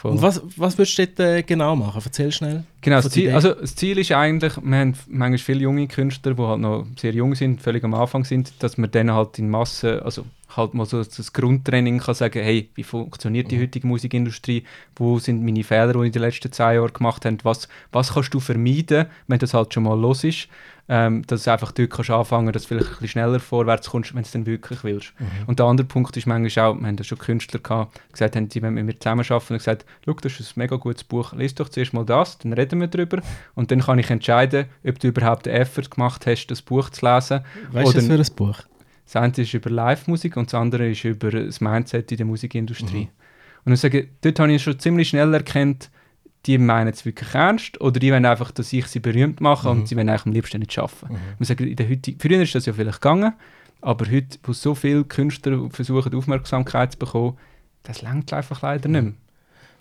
Voll. 0.00 0.12
Und 0.12 0.22
was, 0.22 0.40
was 0.56 0.78
würdest 0.78 0.96
du 0.98 1.06
dort 1.08 1.18
äh, 1.20 1.42
genau 1.42 1.74
machen? 1.74 2.00
Erzähl 2.04 2.30
schnell. 2.30 2.62
Genau, 2.82 3.00
das 3.00 3.10
Ziel, 3.10 3.32
also 3.32 3.52
das 3.52 3.74
Ziel 3.74 3.98
ist 3.98 4.12
eigentlich, 4.12 4.52
wir 4.62 4.76
haben 4.78 4.94
manchmal 5.08 5.38
viele 5.38 5.60
junge 5.60 5.88
Künstler, 5.88 6.34
die 6.34 6.42
halt 6.42 6.60
noch 6.60 6.86
sehr 6.96 7.12
jung 7.12 7.34
sind, 7.34 7.60
völlig 7.60 7.82
am 7.82 7.94
Anfang 7.94 8.24
sind, 8.24 8.52
dass 8.62 8.78
man 8.78 8.90
denen 8.92 9.12
halt 9.12 9.40
in 9.40 9.50
Masse, 9.50 10.00
also 10.04 10.24
halt 10.56 10.72
mal 10.74 10.86
so 10.86 11.02
das 11.02 11.32
Grundtraining 11.32 11.98
kann 11.98 12.14
sagen, 12.14 12.40
hey, 12.42 12.68
wie 12.76 12.84
funktioniert 12.84 13.50
die 13.50 13.56
Mhm. 13.56 13.62
heutige 13.62 13.86
Musikindustrie, 13.88 14.62
wo 14.94 15.18
sind 15.18 15.44
meine 15.44 15.64
Fehler, 15.64 15.92
die 15.94 15.98
ich 15.98 16.06
in 16.06 16.12
den 16.12 16.22
letzten 16.22 16.52
zehn 16.52 16.74
Jahren 16.74 16.92
gemacht 16.92 17.24
habe, 17.24 17.36
was, 17.42 17.68
was 17.90 18.14
kannst 18.14 18.32
du 18.32 18.38
vermeiden, 18.40 19.06
wenn 19.26 19.38
das 19.40 19.52
halt 19.52 19.74
schon 19.74 19.82
mal 19.82 19.98
los 19.98 20.22
ist, 20.22 20.48
ähm, 20.88 21.22
dass 21.26 21.44
du 21.44 21.52
einfach 21.52 21.72
dort 21.72 21.90
kannst 21.90 22.10
anfangen, 22.10 22.52
dass 22.52 22.62
du 22.62 22.68
vielleicht 22.68 22.86
ein 22.86 22.92
bisschen 22.92 23.08
schneller 23.08 23.40
vorwärts 23.40 23.90
kommst, 23.90 24.14
wenn 24.14 24.22
du 24.22 24.26
es 24.26 24.32
dann 24.32 24.46
wirklich 24.46 24.84
willst. 24.84 25.12
Und 25.46 25.58
der 25.58 25.66
andere 25.66 25.86
Punkt 25.86 26.16
ist 26.16 26.26
manchmal 26.26 26.66
auch, 26.66 26.74
wir 26.78 26.86
haben 26.86 26.96
da 26.96 27.04
schon 27.04 27.18
Künstler 27.18 27.60
gehabt, 27.60 28.00
gesagt 28.12 28.36
haben, 28.36 28.48
die 28.48 28.62
wollen 28.62 28.74
mit 28.74 28.86
mir 28.86 28.98
zusammenarbeiten 28.98 29.52
und 29.52 29.58
gesagt, 29.58 29.84
schau, 30.04 30.14
das 30.14 30.40
ist 30.40 30.56
ein 30.56 30.60
mega 30.60 30.76
gutes 30.76 31.04
Buch, 31.04 31.32
lies 31.34 31.54
doch 31.54 31.68
zuerst 31.68 31.92
mal 31.92 32.04
das, 32.04 32.38
dann 32.38 32.52
reden 32.52 32.80
wir 32.80 32.88
darüber 32.88 33.20
und 33.54 33.70
dann 33.70 33.80
kann 33.80 33.98
ich 33.98 34.10
entscheiden, 34.10 34.66
ob 34.86 34.98
du 34.98 35.08
überhaupt 35.08 35.46
den 35.46 35.54
Effort 35.54 35.90
gemacht 35.90 36.26
hast, 36.26 36.46
das 36.46 36.62
Buch 36.62 36.90
zu 36.90 37.04
lesen. 37.06 37.40
Weißt 37.72 37.90
du 37.90 37.98
das 37.98 38.06
für 38.06 38.14
ein 38.14 38.36
Buch? 38.36 38.58
Das 39.04 39.16
eine 39.16 39.32
ist 39.36 39.54
über 39.54 39.70
Live-Musik 39.70 40.36
und 40.36 40.52
das 40.52 40.54
andere 40.54 40.90
ist 40.90 41.04
über 41.04 41.30
das 41.30 41.60
Mindset 41.60 42.10
in 42.12 42.18
der 42.18 42.26
Musikindustrie. 42.26 43.04
Mhm. 43.04 43.08
Und 43.64 43.72
ich 43.72 43.80
sage, 43.80 44.08
dort 44.20 44.38
habe 44.38 44.52
ich 44.52 44.62
schon 44.62 44.78
ziemlich 44.78 45.08
schnell 45.08 45.32
erkannt, 45.34 45.90
die 46.46 46.56
meinen 46.58 46.88
es 46.92 47.04
wirklich 47.04 47.34
ernst 47.34 47.80
oder 47.80 47.98
die 48.00 48.10
wollen 48.12 48.24
einfach, 48.24 48.50
dass 48.52 48.72
ich 48.72 48.86
sie 48.86 49.00
berühmt 49.00 49.40
mache 49.40 49.68
Mhm. 49.72 49.80
und 49.80 49.88
sie 49.88 49.96
wollen 49.96 50.08
eigentlich 50.08 50.26
am 50.26 50.32
liebsten 50.32 50.60
nicht 50.60 50.78
arbeiten. 50.78 51.16
Ich 51.40 51.48
sage, 51.48 51.66
in 51.68 51.76
der 51.76 51.88
heutigen, 51.88 52.18
früher 52.20 52.42
ist 52.42 52.54
das 52.54 52.66
ja 52.66 52.72
vielleicht 52.72 53.00
gegangen, 53.00 53.32
aber 53.80 54.06
heute, 54.10 54.38
wo 54.44 54.52
so 54.52 54.74
viele 54.74 55.04
Künstler 55.04 55.68
versuchen, 55.70 56.14
Aufmerksamkeit 56.14 56.92
zu 56.92 56.98
bekommen, 56.98 57.36
das 57.82 58.02
langt 58.02 58.32
einfach 58.32 58.62
leider 58.62 58.88
nicht 58.88 59.02
mehr. 59.02 59.12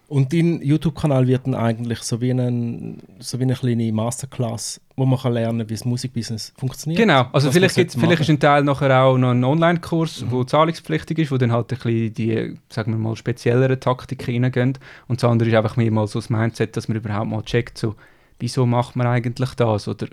Und 0.10 0.32
dein 0.32 0.62
YouTube-Kanal 0.62 1.28
wird 1.28 1.48
dann 1.48 1.54
eigentlich 1.56 2.00
so 2.00 2.22
wie, 2.22 2.32
ein, 2.32 3.02
so 3.20 3.40
wie 3.40 3.44
eine 3.44 3.56
kleine 3.56 3.92
Masterclass, 3.92 4.80
wo 4.96 5.06
man 5.06 5.20
kann 5.20 5.34
lernen 5.34 5.68
wie 5.70 5.74
das 5.74 5.84
Musikbusiness 5.84 6.54
funktioniert. 6.58 7.00
Genau, 7.02 7.26
also 7.34 7.52
vielleicht, 7.52 7.76
gibt's, 7.76 7.96
vielleicht 7.96 8.22
ist 8.22 8.30
ein 8.30 8.40
Teil 8.40 8.64
nachher 8.64 9.04
auch 9.04 9.18
noch 9.18 9.32
ein 9.32 9.44
Online-Kurs, 9.44 10.22
Mhm. 10.22 10.32
wo 10.32 10.44
zahlungspflichtig 10.46 11.18
ist, 11.20 11.32
wo 11.32 11.38
dann 11.38 11.52
halt 11.52 11.74
ein 11.74 11.78
bisschen 11.78 12.14
die, 12.14 12.58
sagen 12.70 12.94
wir 12.94 12.98
mal, 12.98 13.18
speziellere 13.18 13.80
Taktiken 13.82 14.44
reingehen. 14.44 14.78
Und 15.10 15.22
das 15.22 15.30
andere 15.30 15.50
ist 15.50 15.56
einfach 15.56 15.76
mehr 15.76 15.92
mal 15.92 16.08
so 16.08 16.20
das 16.20 16.30
Mindset, 16.30 16.78
dass 16.78 16.88
man 16.88 16.96
überhaupt 16.98 17.30
mal 17.30 17.44
checkt, 17.44 17.78
so, 17.78 17.96
wieso 18.40 18.66
macht 18.66 18.96
man 18.96 19.08
eigentlich 19.08 19.56
das? 19.56 19.90
Oder 19.90 20.08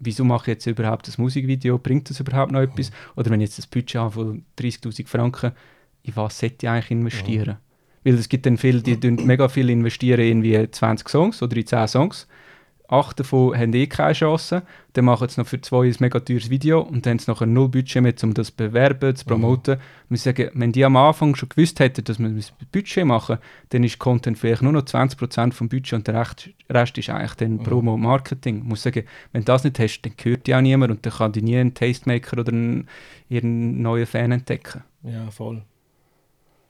wieso 0.00 0.22
mache 0.22 0.50
ich 0.50 0.56
jetzt 0.56 0.66
überhaupt 0.66 1.08
das 1.08 1.16
Musikvideo? 1.16 1.78
Bringt 1.78 2.10
das 2.10 2.20
überhaupt 2.20 2.52
noch 2.52 2.60
etwas? 2.60 2.90
Oder 3.16 3.30
wenn 3.30 3.40
ich 3.40 3.48
jetzt 3.48 3.58
das 3.58 3.66
Budget 3.66 3.96
habe 3.96 4.10
von 4.10 4.44
30'000 4.58 5.06
Franken, 5.08 5.52
in 6.02 6.14
was 6.14 6.38
sollte 6.38 6.66
ich 6.66 6.68
eigentlich 6.68 6.90
investieren? 6.90 7.56
Weil 8.04 8.14
es 8.14 8.28
gibt 8.28 8.46
dann 8.46 8.56
viele, 8.56 8.82
die 8.82 8.98
tun 8.98 9.18
mega 9.24 9.48
viel 9.48 9.70
investieren 9.70 10.24
in 10.24 10.42
wie 10.42 10.70
20 10.70 11.08
Songs 11.08 11.42
oder 11.42 11.56
in 11.56 11.66
10 11.66 11.88
Songs. 11.88 12.26
acht 12.90 13.20
davon 13.20 13.56
haben 13.56 13.72
eh 13.72 13.86
keine 13.86 14.12
Chance. 14.12 14.62
Dann 14.94 15.04
machen 15.04 15.28
sie 15.28 15.40
noch 15.40 15.46
für 15.46 15.60
zwei 15.60 15.86
ein 15.86 15.96
mega 16.00 16.18
teures 16.18 16.50
Video 16.50 16.80
und 16.80 17.06
dann 17.06 17.12
haben 17.12 17.18
sie 17.20 17.30
nachher 17.30 17.46
null 17.46 17.68
Budget 17.68 18.02
mehr, 18.02 18.14
um 18.22 18.34
das 18.34 18.48
zu 18.48 18.56
bewerben, 18.56 19.14
zu 19.14 19.24
promoten. 19.24 19.74
Und 19.74 20.10
wir 20.10 20.18
sagen, 20.18 20.50
wenn 20.54 20.72
die 20.72 20.84
am 20.84 20.96
Anfang 20.96 21.36
schon 21.36 21.48
gewusst 21.48 21.78
hätten, 21.78 22.04
dass 22.04 22.18
wir 22.18 22.26
ein 22.26 22.44
Budget 22.72 23.04
machen, 23.04 23.38
dann 23.68 23.84
ist 23.84 23.98
Content 23.98 24.38
vielleicht 24.38 24.62
nur 24.62 24.72
noch 24.72 24.82
20% 24.82 25.52
vom 25.52 25.68
Budget 25.68 25.92
und 25.92 26.06
der 26.08 26.14
Rest, 26.20 26.50
Rest 26.68 26.98
ist 26.98 27.10
eigentlich 27.10 27.34
dann 27.34 27.62
Promo 27.62 27.94
und 27.94 28.02
Marketing. 28.02 28.58
Ich 28.58 28.64
muss 28.64 28.82
sagen, 28.82 29.04
wenn 29.32 29.42
du 29.42 29.46
das 29.46 29.62
nicht 29.62 29.78
hast, 29.78 30.02
dann 30.02 30.12
hört 30.20 30.46
die 30.46 30.54
auch 30.54 30.60
niemand 30.60 30.90
und 30.90 31.06
dann 31.06 31.12
kann 31.12 31.32
die 31.32 31.42
nie 31.42 31.58
einen 31.58 31.74
Tastemaker 31.74 32.38
oder 32.38 32.52
einen, 32.52 32.88
ihren 33.28 33.80
neuen 33.80 34.06
Fan 34.06 34.32
entdecken. 34.32 34.82
Ja, 35.04 35.30
voll. 35.30 35.62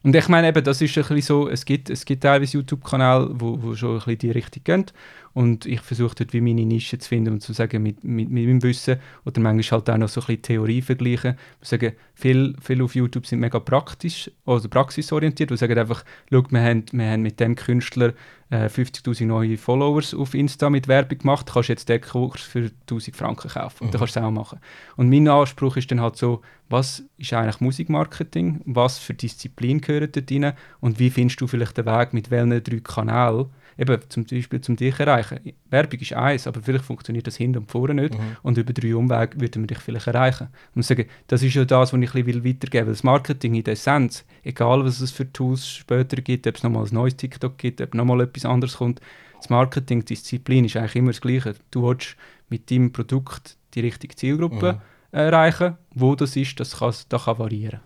Und 0.03 0.17
ich 0.17 0.29
meine 0.29 0.49
eben, 0.49 0.65
das 0.65 0.81
ist 0.81 0.97
ein 0.97 1.03
bisschen 1.03 1.21
so, 1.21 1.49
es 1.49 1.67
gibt, 1.67 1.91
es 1.91 2.07
gibt 2.07 2.23
teilweise 2.23 2.57
YouTube-Kanäle, 2.57 3.31
wo, 3.35 3.63
wo 3.63 3.75
schon 3.77 3.91
ein 3.91 3.97
bisschen 3.99 4.19
die 4.19 4.31
Richtung 4.31 4.65
gehen 4.65 4.87
und 5.35 5.67
ich 5.67 5.83
versuche 5.83 6.15
dort 6.15 6.33
wie 6.33 6.41
meine 6.41 6.65
Nische 6.65 6.99
zu 6.99 7.09
finden 7.09 7.35
und 7.35 7.41
zu 7.43 7.53
sagen, 7.53 7.83
mit, 7.83 8.03
mit, 8.03 8.31
mit 8.31 8.47
meinem 8.47 8.63
Wissen 8.63 8.97
oder 9.27 9.41
manchmal 9.41 9.81
halt 9.81 9.91
auch 9.91 9.99
noch 9.99 10.09
so 10.09 10.23
ein 10.23 10.27
bisschen 10.27 10.43
Theorie 10.43 10.81
vergleichen. 10.81 11.37
Wir 11.61 11.67
sagen, 11.67 11.93
viel, 12.15 12.57
viel 12.63 12.83
auf 12.83 12.95
YouTube 12.95 13.27
sind 13.27 13.41
mega 13.41 13.61
praktisch, 13.61 14.31
also 14.47 14.71
praxisorientiert, 14.71 15.51
wir 15.51 15.59
sagen 15.59 15.79
einfach, 15.79 16.03
schau, 16.31 16.45
wir 16.49 16.63
haben, 16.63 16.85
wir 16.93 17.07
haben 17.07 17.23
mit 17.23 17.39
dem 17.39 17.55
Künstler 17.55 18.15
äh, 18.51 18.67
50'000 18.67 19.27
neue 19.27 19.57
Followers 19.57 20.13
auf 20.13 20.35
Insta 20.35 20.71
mit 20.71 20.89
Werbung 20.89 21.19
gemacht, 21.19 21.51
kannst 21.53 21.69
jetzt 21.69 21.89
den 21.89 22.01
Kurs 22.01 22.41
für 22.41 22.71
1000 22.83 23.17
Franken 23.17 23.49
kaufen. 23.49 23.85
Und 23.85 23.95
dann 23.95 24.01
kannst 24.01 24.17
du 24.17 24.21
es 24.21 24.27
auch 24.27 24.31
machen. 24.31 24.59
Und 24.97 25.09
mein 25.09 25.29
Anspruch 25.29 25.77
ist 25.77 25.91
dann 25.91 26.01
halt 26.01 26.17
so, 26.17 26.43
was 26.69 27.05
ist 27.17 27.33
eigentlich 27.33 27.61
Musikmarketing, 27.61 28.61
was 28.65 28.99
für 28.99 29.15
Disziplin 29.15 29.81
gehört 29.81 30.17
dort 30.17 30.31
rein? 30.31 30.53
Und 30.81 30.99
wie 30.99 31.11
findest 31.11 31.41
du 31.41 31.47
vielleicht 31.47 31.79
den 31.79 31.87
Weg? 31.87 32.13
Mit 32.13 32.31
welchen 32.31 32.63
drei 32.63 32.81
Kanälen, 32.81 33.47
eben 33.81 34.01
zum 34.09 34.25
Beispiel 34.25 34.61
zum 34.61 34.77
dich 34.77 34.99
erreichen. 35.01 35.41
Werbung 35.71 36.01
ist 36.01 36.13
eins, 36.13 36.47
aber 36.47 36.61
vielleicht 36.61 36.85
funktioniert 36.85 37.27
das 37.27 37.37
hinten 37.37 37.59
und 37.59 37.71
vorne 37.71 37.95
nicht 37.95 38.15
und 38.43 38.59
über 38.59 38.73
drei 38.73 38.95
Umwege 38.95 39.41
würden 39.41 39.63
wir 39.63 39.67
dich 39.69 39.79
vielleicht 39.79 40.07
erreichen. 40.07 40.49
Und 40.75 40.85
sagen, 40.85 41.07
das 41.29 41.43
ist 41.43 41.55
ja 41.55 41.65
das, 41.65 41.93
was 41.93 42.01
ich 42.01 42.15
ein 42.15 42.25
bisschen 42.25 42.45
weitergeben 42.45 42.87
will. 42.87 42.93
Das 42.93 43.03
Marketing 43.03 43.55
in 43.55 43.65
der 43.65 43.73
Essenz, 43.73 44.25
egal 44.45 44.85
was 44.85 45.01
es 45.01 45.11
für 45.11 45.33
Tools 45.33 45.67
später 45.67 46.21
gibt, 46.21 46.47
ob 46.47 46.57
es 46.57 46.63
nochmal 46.63 46.85
ein 46.85 46.95
neues 46.95 47.17
TikTok 47.17 47.57
gibt, 47.57 47.81
ob 47.81 47.95
nochmal 47.95 48.21
etwas 48.21 48.45
anderes 48.45 48.77
kommt, 48.77 49.01
das 49.39 49.49
Marketing-Disziplin 49.49 50.67
ist 50.67 50.77
eigentlich 50.77 50.97
immer 50.97 51.13
das 51.13 51.21
Gleiche. 51.23 51.55
Du 51.71 51.89
willst 51.89 52.17
mit 52.51 52.71
deinem 52.71 52.93
Produkt 52.93 53.57
die 53.73 53.81
richtige 53.81 54.15
Zielgruppe 54.15 54.83
erreichen. 55.13 55.79
Wo 55.95 56.15
das 56.15 56.37
ist, 56.37 56.61
das 56.61 56.79
kann, 56.79 56.95
das 57.09 57.25
kann 57.25 57.39
variieren. 57.39 57.81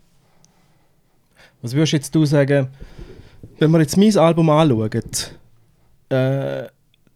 Was 1.62 1.74
würdest 1.74 1.92
jetzt 1.92 2.14
du 2.14 2.26
sagen, 2.26 2.68
wenn 3.58 3.70
wir 3.70 3.80
jetzt 3.80 3.96
mein 3.96 4.16
Album 4.18 4.50
anschauen, 4.50 4.90
äh, 6.14 6.68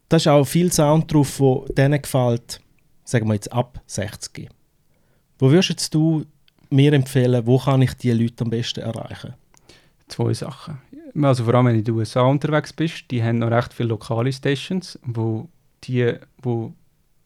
da 0.09 0.17
ist 0.17 0.29
auch 0.29 0.45
viel 0.45 0.73
Sound 0.73 1.13
drauf, 1.13 1.39
wo 1.41 1.67
denen 1.77 2.01
gefällt, 2.01 2.61
sagen 3.05 3.27
wir 3.29 3.35
jetzt 3.35 3.53
ab 3.53 3.81
60. 3.87 4.49
Wo 5.39 5.51
würdest 5.51 5.95
du 5.95 6.25
mir 6.71 6.93
empfehlen, 6.93 7.47
wo 7.47 7.59
kann 7.59 7.83
ich 7.83 7.95
die 7.95 8.13
Leute 8.13 8.45
am 8.45 8.51
besten 8.51 8.81
erreichen? 8.81 9.35
Zwei 10.09 10.33
Sachen. 10.35 10.79
Also 11.21 11.45
vor 11.45 11.55
allem, 11.55 11.67
wenn 11.67 11.75
du 11.75 11.79
in 11.79 11.85
den 11.85 11.95
USA 11.95 12.23
unterwegs 12.23 12.73
bist, 12.73 13.11
die 13.11 13.23
haben 13.23 13.39
noch 13.39 13.51
recht 13.51 13.73
viele 13.73 13.91
lokale 13.91 14.33
Stations, 14.33 14.99
wo 15.03 15.49
die, 15.85 16.15
wo 16.43 16.73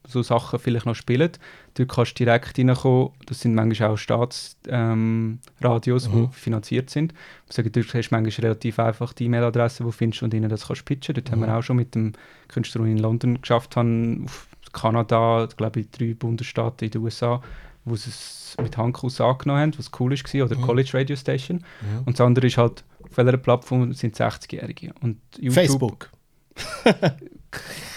so 0.07 0.23
Sachen 0.23 0.59
vielleicht 0.59 0.87
noch 0.87 0.95
spielen. 0.95 1.31
Dort 1.75 1.89
kannst 1.89 2.19
du 2.19 2.25
direkt 2.25 2.59
reinkommen. 2.59 3.11
Das 3.27 3.41
sind 3.41 3.55
manchmal 3.55 3.91
auch 3.91 3.97
Staatsradios, 3.97 4.67
ähm, 4.69 5.39
die 5.61 6.29
finanziert 6.33 6.91
sind. 6.91 7.15
Ich 7.49 7.55
sage, 7.55 7.71
dort 7.71 7.95
hast 7.95 8.11
du 8.11 8.15
manchmal 8.15 8.47
relativ 8.47 8.79
einfach 8.79 9.13
die 9.13 9.27
E-Mail-Adresse, 9.27 9.79
die 9.79 9.85
du 9.85 9.91
findest 9.93 10.23
und 10.23 10.35
ihnen 10.35 10.49
das 10.49 10.67
kannst 10.67 10.85
pitchen. 10.85 11.15
Dort 11.15 11.31
haben 11.31 11.41
wir 11.41 11.55
auch 11.55 11.63
schon 11.63 11.77
mit 11.77 11.95
dem 11.95 12.13
Künstler, 12.49 12.85
in 12.85 12.99
London 12.99 13.41
geschafft 13.41 13.77
haben, 13.77 14.25
auf 14.25 14.49
Kanada, 14.73 15.49
glaube 15.57 15.81
ich, 15.81 15.91
drei 15.91 16.15
Bundesstaaten 16.15 16.87
in 16.87 16.91
den 16.91 17.03
USA, 17.03 17.43
wo 17.85 17.95
sie 17.97 18.11
es 18.11 18.57
mit 18.61 18.77
Handkuss 18.77 19.21
angenommen 19.21 19.61
haben, 19.61 19.79
was 19.79 19.91
cool 19.99 20.11
war, 20.11 20.47
oder 20.47 20.57
College 20.57 20.91
Radio 20.95 21.17
Station. 21.17 21.65
Und 22.05 22.19
das 22.19 22.27
andere 22.27 22.47
ist 22.47 22.59
halt, 22.59 22.85
auf 23.03 23.17
welcher 23.17 23.37
Plattform 23.37 23.93
sind 23.93 24.17
60-Jährige. 24.17 24.93
Und 25.01 25.19
YouTube, 25.39 25.55
Facebook. 25.55 26.11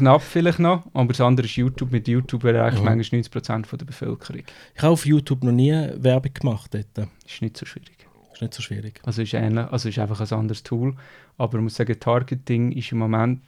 knapp 0.00 0.22
vielleicht 0.22 0.58
noch, 0.58 0.82
aber 0.92 1.08
das 1.08 1.20
andere 1.20 1.46
ist 1.46 1.56
YouTube. 1.56 1.92
Mit 1.92 2.08
YouTube 2.08 2.44
erreicht 2.44 2.78
Mhm. 2.78 2.84
manchmal 2.84 3.20
90% 3.20 3.66
von 3.66 3.78
der 3.78 3.86
Bevölkerung. 3.86 4.42
Ich 4.74 4.82
habe 4.82 4.92
auf 4.92 5.06
YouTube 5.06 5.44
noch 5.44 5.52
nie 5.52 5.72
Werbung 5.96 6.34
gemacht 6.34 6.74
dort. 6.74 7.08
Ist 7.26 7.40
nicht 7.42 7.56
so 7.56 7.64
schwierig. 7.66 8.06
Ist 8.32 8.42
nicht 8.42 8.54
so 8.54 8.62
schwierig. 8.62 9.00
Also 9.04 9.22
ist 9.22 9.32
ähnlich, 9.34 9.66
also 9.70 9.88
ist 9.88 9.98
einfach 9.98 10.20
ein 10.20 10.38
anderes 10.38 10.62
Tool. 10.62 10.94
Aber 11.38 11.58
ich 11.58 11.62
muss 11.62 11.76
sagen, 11.76 11.98
Targeting 11.98 12.72
ist 12.72 12.92
im 12.92 12.98
Moment 12.98 13.40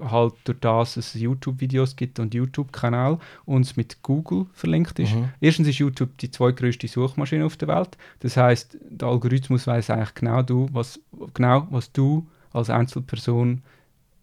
halt 0.00 0.34
durch 0.44 0.58
das, 0.60 0.94
dass 0.94 1.14
es 1.14 1.20
YouTube-Videos 1.20 1.94
gibt 1.94 2.18
und 2.18 2.34
YouTube-Kanal 2.34 3.18
und 3.44 3.62
es 3.62 3.76
mit 3.76 4.02
Google 4.02 4.46
verlinkt 4.52 4.98
ist. 4.98 5.14
Mhm. 5.14 5.28
Erstens 5.40 5.68
ist 5.68 5.78
YouTube 5.78 6.18
die 6.18 6.30
zweitgrößte 6.30 6.88
Suchmaschine 6.88 7.44
auf 7.44 7.56
der 7.56 7.68
Welt. 7.68 7.96
Das 8.20 8.36
heißt, 8.36 8.76
der 8.90 9.06
Algorithmus 9.08 9.66
weiß 9.66 9.90
eigentlich 9.90 10.14
genau, 10.14 10.42
du, 10.42 10.68
was, 10.72 10.98
genau, 11.32 11.68
was 11.70 11.92
du 11.92 12.26
als 12.52 12.70
Einzelperson 12.70 13.62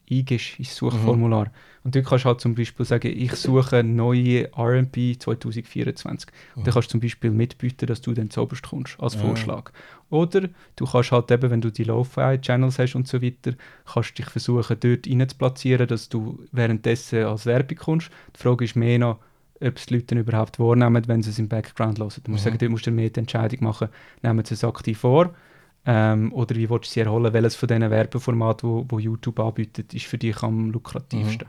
eingibst 0.09 0.59
ins 0.59 0.75
Suchformular. 0.75 1.51
Und 1.83 1.95
dort 1.95 2.05
kannst 2.05 2.25
du 2.25 2.29
halt 2.29 2.41
zum 2.41 2.53
Beispiel 2.53 2.85
sagen, 2.85 3.11
ich 3.15 3.33
suche 3.33 3.83
neue 3.83 4.51
R&B 4.55 5.17
2024. 5.17 6.29
Und 6.55 6.67
dann 6.67 6.73
kannst 6.73 6.89
du 6.89 6.91
zum 6.91 6.99
Beispiel 6.99 7.31
mitbieten, 7.31 7.87
dass 7.87 8.01
du 8.01 8.13
dann 8.13 8.29
zuoberst 8.29 8.63
kommst, 8.63 8.99
als 8.99 9.15
Ja. 9.15 9.21
Vorschlag. 9.21 9.71
Oder 10.09 10.49
du 10.75 10.85
kannst 10.85 11.11
halt 11.11 11.31
eben, 11.31 11.49
wenn 11.49 11.61
du 11.61 11.71
die 11.71 11.83
Lo-Fi-Channels 11.83 12.77
hast 12.77 12.95
und 12.95 13.07
so 13.07 13.21
weiter, 13.21 13.53
kannst 13.91 14.17
dich 14.17 14.27
versuchen, 14.27 14.77
dort 14.79 15.07
rein 15.07 15.27
zu 15.27 15.37
platzieren, 15.37 15.87
dass 15.87 16.09
du 16.09 16.39
währenddessen 16.51 17.25
als 17.25 17.45
Werbung 17.45 17.77
kommst. 17.77 18.11
Die 18.35 18.41
Frage 18.41 18.65
ist 18.65 18.75
mehr 18.75 18.99
noch, 18.99 19.19
ob 19.59 19.77
es 19.77 19.85
die 19.87 19.95
Leute 19.95 20.19
überhaupt 20.19 20.59
wahrnehmen, 20.59 21.07
wenn 21.07 21.23
sie 21.23 21.29
es 21.31 21.39
im 21.39 21.47
Background 21.47 21.99
hören. 21.99 22.11
Du 22.23 22.31
musst 22.31 22.43
sagen, 22.43 22.57
dort 22.59 22.71
musst 22.71 22.85
du 22.85 22.91
mehr 22.91 23.09
die 23.09 23.19
Entscheidung 23.19 23.63
machen, 23.63 23.89
nehmen 24.21 24.43
sie 24.45 24.53
es 24.55 24.63
aktiv 24.63 24.99
vor 24.99 25.33
ähm, 25.85 26.31
oder 26.33 26.55
wie 26.55 26.69
willst 26.69 26.91
du 26.91 26.93
sie 26.93 26.99
erholen, 26.99 27.33
welches 27.33 27.55
von 27.55 27.67
diesen 27.67 27.89
Werbeformaten, 27.89 28.69
wo, 28.69 28.85
wo 28.87 28.99
YouTube 28.99 29.39
anbietet, 29.39 29.93
ist 29.93 30.05
für 30.05 30.17
dich 30.17 30.41
am 30.43 30.71
lukrativsten. 30.71 31.47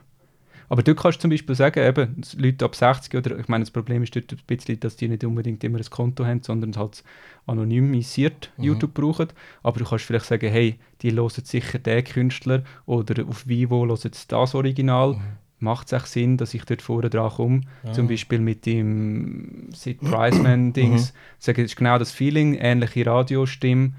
Aber 0.72 0.82
dort 0.82 1.00
kannst 1.00 1.18
du 1.18 1.20
zum 1.20 1.30
Beispiel 1.30 1.54
sagen, 1.54 1.86
eben, 1.86 2.22
Leute 2.38 2.64
ab 2.64 2.74
60 2.74 3.14
oder 3.14 3.38
ich 3.38 3.46
meine, 3.46 3.62
das 3.62 3.70
Problem 3.70 4.02
ist 4.04 4.16
dort 4.16 4.32
ein 4.32 4.38
bisschen, 4.46 4.80
dass 4.80 4.96
die 4.96 5.06
nicht 5.06 5.22
unbedingt 5.22 5.62
immer 5.64 5.76
ein 5.76 5.84
Konto 5.90 6.24
haben, 6.24 6.40
sondern 6.42 6.74
halt 6.76 7.04
anonymisiert 7.46 8.50
YouTube 8.56 8.94
brauchen. 8.94 9.28
Aber 9.62 9.78
du 9.78 9.84
kannst 9.84 10.06
vielleicht 10.06 10.24
sagen, 10.24 10.50
hey, 10.50 10.78
die 11.02 11.12
hören 11.12 11.28
sicher 11.28 11.78
den 11.78 12.02
Künstler 12.04 12.62
oder 12.86 13.22
auf 13.28 13.46
Vivo 13.46 13.86
hören 13.86 13.98
sie 13.98 14.10
das 14.26 14.54
Original. 14.54 15.20
Macht 15.58 15.88
es 15.88 15.92
echt 15.92 16.06
Sinn, 16.06 16.38
dass 16.38 16.54
ich 16.54 16.64
dort 16.64 16.80
vorne 16.80 17.10
dran 17.10 17.28
komme, 17.28 17.60
zum 17.92 18.08
Beispiel 18.08 18.38
mit 18.38 18.64
dem 18.64 19.68
Sid 19.74 20.00
Priceman-Dings, 20.00 21.12
sagen, 21.38 21.64
das 21.64 21.72
ist 21.72 21.76
genau 21.76 21.98
das 21.98 22.12
Feeling, 22.12 22.54
ähnliche 22.54 23.04
Radiostimme. 23.04 23.92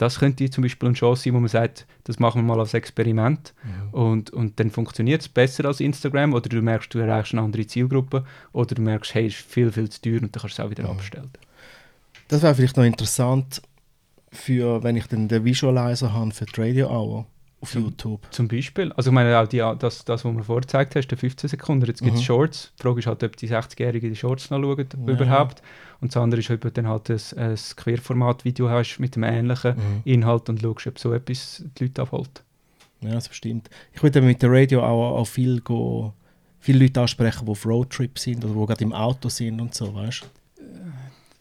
Das 0.00 0.18
könnte 0.18 0.48
zum 0.48 0.62
Beispiel 0.62 0.88
eine 0.88 0.96
Chance 0.96 1.24
sein, 1.24 1.34
wo 1.34 1.40
man 1.40 1.50
sagt, 1.50 1.86
das 2.04 2.18
machen 2.18 2.40
wir 2.40 2.54
mal 2.54 2.58
als 2.58 2.72
Experiment. 2.72 3.52
Und, 3.92 4.30
und 4.30 4.58
dann 4.58 4.70
funktioniert 4.70 5.20
es 5.20 5.28
besser 5.28 5.66
als 5.66 5.80
Instagram 5.80 6.32
oder 6.32 6.48
du 6.48 6.62
merkst, 6.62 6.94
du 6.94 7.00
erreichst 7.00 7.34
eine 7.34 7.42
andere 7.42 7.66
Zielgruppe 7.66 8.24
oder 8.52 8.74
du 8.74 8.80
merkst, 8.80 9.12
hey, 9.12 9.26
es 9.26 9.34
ist 9.34 9.46
viel, 9.46 9.70
viel 9.70 9.90
zu 9.90 10.00
teuer 10.00 10.22
und 10.22 10.34
dann 10.34 10.40
kannst 10.40 10.56
du 10.56 10.62
es 10.62 10.66
auch 10.66 10.70
wieder 10.70 10.88
abstellen. 10.88 11.30
Das 12.28 12.40
wäre 12.40 12.54
vielleicht 12.54 12.78
noch 12.78 12.84
interessant, 12.84 13.60
für, 14.32 14.82
wenn 14.82 14.96
ich 14.96 15.06
dann 15.06 15.28
den 15.28 15.44
Visualizer 15.44 16.14
habe 16.14 16.30
für 16.30 16.46
die 16.46 16.58
Radio 16.58 16.88
Hour 16.88 17.26
auf 17.60 17.74
YouTube. 17.74 18.26
Zum 18.30 18.48
Beispiel, 18.48 18.92
also 18.92 19.10
ich 19.10 19.14
meine 19.14 19.38
auch 19.38 19.46
die, 19.46 19.58
das, 19.58 20.04
das, 20.04 20.06
was 20.06 20.22
du 20.22 20.32
mir 20.32 20.44
vorher 20.44 20.62
gezeigt 20.62 20.96
hast, 20.96 21.08
der 21.08 21.18
15 21.18 21.50
Sekunden, 21.50 21.84
jetzt 21.86 22.02
gibt 22.02 22.16
es 22.16 22.22
Shorts. 22.22 22.72
Die 22.78 22.82
Frage 22.82 23.00
ist 23.00 23.06
halt, 23.06 23.22
ob 23.22 23.36
die 23.36 23.48
60-Jährigen 23.48 24.10
die 24.10 24.16
Shorts 24.16 24.50
noch 24.50 24.60
schauen 24.60 24.86
überhaupt. 25.06 25.62
Und 26.00 26.14
das 26.14 26.22
andere 26.22 26.40
ist, 26.40 26.50
ob 26.50 26.60
du 26.62 26.70
dann 26.70 26.88
halt 26.88 27.10
ein, 27.10 27.20
ein 27.36 27.58
Querformat-Video 27.76 28.70
hast 28.70 28.98
mit 28.98 29.16
einem 29.16 29.24
ähnlichen 29.24 30.02
Inhalt 30.04 30.48
und 30.48 30.60
schaust, 30.62 30.86
ob 30.86 30.98
so 30.98 31.12
etwas 31.12 31.62
die 31.78 31.84
Leute 31.84 32.02
abholt. 32.02 32.42
Ja, 33.02 33.12
das 33.12 33.28
bestimmt. 33.28 33.68
Ich 33.92 34.02
würde 34.02 34.22
mit 34.22 34.42
der 34.42 34.50
Radio 34.50 34.80
Hour 34.80 35.18
auch 35.18 35.26
viel 35.26 35.60
go, 35.60 36.12
viele 36.58 36.80
Leute 36.80 37.00
ansprechen, 37.00 37.44
die 37.44 37.50
auf 37.50 37.66
Roadtrip 37.66 38.18
sind 38.18 38.44
oder 38.44 38.54
die 38.54 38.66
gerade 38.66 38.84
im 38.84 38.92
Auto 38.92 39.28
sind 39.28 39.60
und 39.60 39.74
so, 39.74 39.94
weißt 39.94 40.28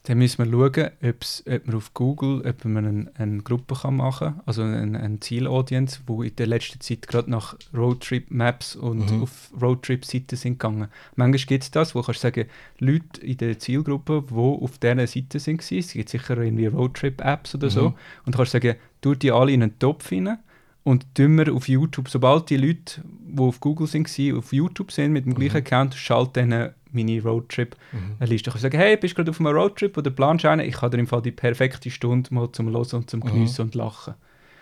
Dann 0.03 0.17
müssen 0.17 0.37
wir 0.39 0.49
schauen, 0.49 0.91
ob 1.03 1.65
man 1.67 1.75
auf 1.75 1.93
Google 1.93 2.41
ob 2.47 2.65
man 2.65 2.85
eine, 2.85 3.11
eine 3.15 3.43
Gruppe 3.43 3.75
kann 3.75 3.97
machen 3.97 4.29
kann, 4.29 4.41
also 4.45 4.63
eine, 4.63 4.99
eine 4.99 5.19
Zielaudience, 5.19 6.01
wo 6.07 6.23
in 6.23 6.35
der 6.35 6.47
letzten 6.47 6.79
Zeit 6.79 7.05
gerade 7.07 7.29
nach 7.29 7.55
Roadtrip-Maps 7.75 8.77
und 8.77 9.11
auf 9.21 9.51
Roadtrip-Seiten 9.61 10.37
sind 10.37 10.53
gegangen. 10.53 10.87
Manchmal 11.15 11.45
gibt 11.45 11.63
es 11.63 11.71
das, 11.71 11.95
wo 11.95 12.01
kannst 12.01 12.23
du 12.23 12.27
sagen, 12.27 12.45
Leute 12.79 13.21
in 13.21 13.37
der 13.37 13.59
Zielgruppe, 13.59 14.23
die 14.29 14.35
auf 14.35 14.77
dieser 14.77 15.05
Seite 15.05 15.39
sind, 15.39 15.69
es 15.69 15.91
gibt 15.91 16.09
sicher 16.09 16.37
irgendwie 16.37 16.67
Roadtrip-Apps 16.67 17.55
oder 17.55 17.69
so, 17.69 17.93
und 18.25 18.33
du 18.33 18.37
kannst 18.37 18.53
sagen, 18.53 18.75
tu 19.01 19.15
die 19.15 19.31
alle 19.31 19.51
in 19.51 19.63
einen 19.63 19.79
Topf 19.79 20.11
rein 20.11 20.39
und 20.83 21.05
wir 21.17 21.53
auf 21.53 21.67
YouTube, 21.67 22.09
sobald 22.09 22.49
die 22.49 22.57
Leute, 22.57 23.03
die 23.03 23.39
auf 23.39 23.59
Google 23.59 23.85
sind, 23.85 24.07
waren, 24.07 24.37
auf 24.37 24.53
YouTube 24.53 24.91
sind 24.91 25.11
mit 25.11 25.25
dem 25.25 25.35
gleichen 25.35 25.57
Account, 25.57 25.93
schalt 25.93 26.35
denen 26.35 26.71
meine 26.91 27.21
Roadtrip-Liste. 27.21 28.49
Ich 28.49 28.53
kann 28.53 28.61
sagen, 28.61 28.77
hey, 28.77 28.97
bist 28.97 29.13
du 29.13 29.15
gerade 29.17 29.31
auf 29.31 29.39
einem 29.39 29.55
Roadtrip 29.55 29.97
oder 29.97 30.09
planst 30.11 30.45
einen? 30.45 30.67
Ich 30.67 30.81
habe 30.81 30.91
dir 30.95 30.99
im 30.99 31.07
Fall 31.07 31.21
die 31.21 31.31
perfekte 31.31 31.89
Stunde 31.89 32.33
mal 32.33 32.51
zum 32.51 32.67
Hören 32.69 32.87
und 32.93 33.09
zum 33.09 33.21
Geniessen 33.21 33.61
und 33.63 33.75
Lachen. 33.75 34.15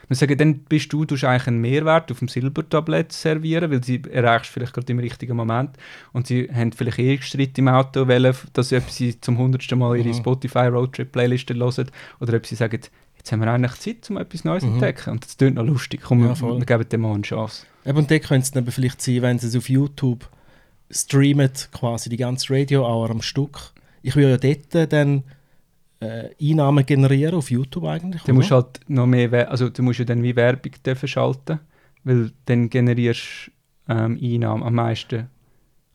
Wir 0.09 0.15
sagen, 0.15 0.37
dann 0.37 0.59
bist 0.59 0.93
du, 0.93 1.03
du 1.03 1.15
hast 1.15 1.25
eigentlich 1.25 1.47
einen 1.47 1.59
Mehrwert 1.59 2.09
auf 2.13 2.19
dem 2.19 2.29
Silbertablett 2.29 3.11
servieren, 3.11 3.69
weil 3.69 3.83
sie 3.83 4.01
erreichst 4.09 4.49
vielleicht 4.51 4.73
gerade 4.73 4.89
im 4.93 4.99
richtigen 4.99 5.35
Moment 5.35 5.71
und 6.13 6.27
sie 6.27 6.49
haben 6.53 6.71
vielleicht 6.71 6.99
eh 6.99 7.17
Streit 7.21 7.57
im 7.57 7.67
Auto, 7.67 8.07
wollen, 8.07 8.33
dass 8.53 8.71
ob 8.71 8.89
sie 8.89 9.19
zum 9.19 9.37
hundertsten 9.37 9.77
Mal 9.77 9.97
ihre 9.97 10.07
Mhm. 10.07 10.13
Spotify 10.13 10.67
Roadtrip 10.67 11.11
Playlist 11.11 11.49
hören 11.49 11.91
oder 12.21 12.37
ob 12.37 12.45
sie 12.45 12.55
sagen, 12.55 12.79
jetzt 13.17 13.31
haben 13.33 13.41
wir 13.41 13.51
eigentlich 13.51 13.73
Zeit, 13.79 14.09
um 14.09 14.15
etwas 14.15 14.45
Neues 14.45 14.63
zu 14.63 14.69
Mhm. 14.69 14.73
entdecken 14.75 15.09
und 15.09 15.25
das 15.25 15.35
klingt 15.35 15.55
noch 15.55 15.65
lustig, 15.65 15.99
komm, 16.01 16.23
Ja, 16.23 16.39
wir, 16.39 16.65
geben 16.65 16.87
dem 16.87 17.01
mal 17.01 17.13
eine 17.13 17.23
Chance. 17.23 17.65
Eben, 17.85 17.97
und 17.97 18.09
dann 18.09 18.21
könnte 18.21 18.43
es 18.43 18.51
dann 18.51 18.65
vielleicht 18.65 19.01
sein, 19.01 19.21
wenn 19.23 19.39
sie 19.39 19.47
es 19.47 19.57
auf 19.57 19.67
YouTube 19.67 20.29
streamen, 20.89 21.51
quasi 21.71 22.09
die 22.09 22.17
ganze 22.17 22.53
Radio-Hour 22.53 23.09
am 23.09 23.21
Stück. 23.21 23.71
Ich 24.01 24.15
will 24.15 24.29
ja 24.29 24.37
dort 24.37 24.91
dann 24.93 25.23
äh, 25.99 26.29
Einnahmen 26.41 26.85
generieren, 26.85 27.35
auf 27.35 27.49
YouTube 27.51 27.85
eigentlich. 27.85 28.21
Du 28.23 28.33
musst 28.33 28.51
halt 28.51 28.79
noch 28.87 29.07
mehr, 29.07 29.31
We- 29.31 29.47
also 29.47 29.69
du 29.69 29.81
musst 29.83 29.99
ja 29.99 30.05
dann 30.05 30.23
wie 30.23 30.35
Werbung 30.35 30.71
dürfen 30.85 31.07
schalten, 31.07 31.59
weil 32.03 32.31
dann 32.45 32.69
generierst 32.69 33.51
ähm, 33.89 34.19
Einnahmen 34.21 34.63
am 34.63 34.75
meisten. 34.75 35.27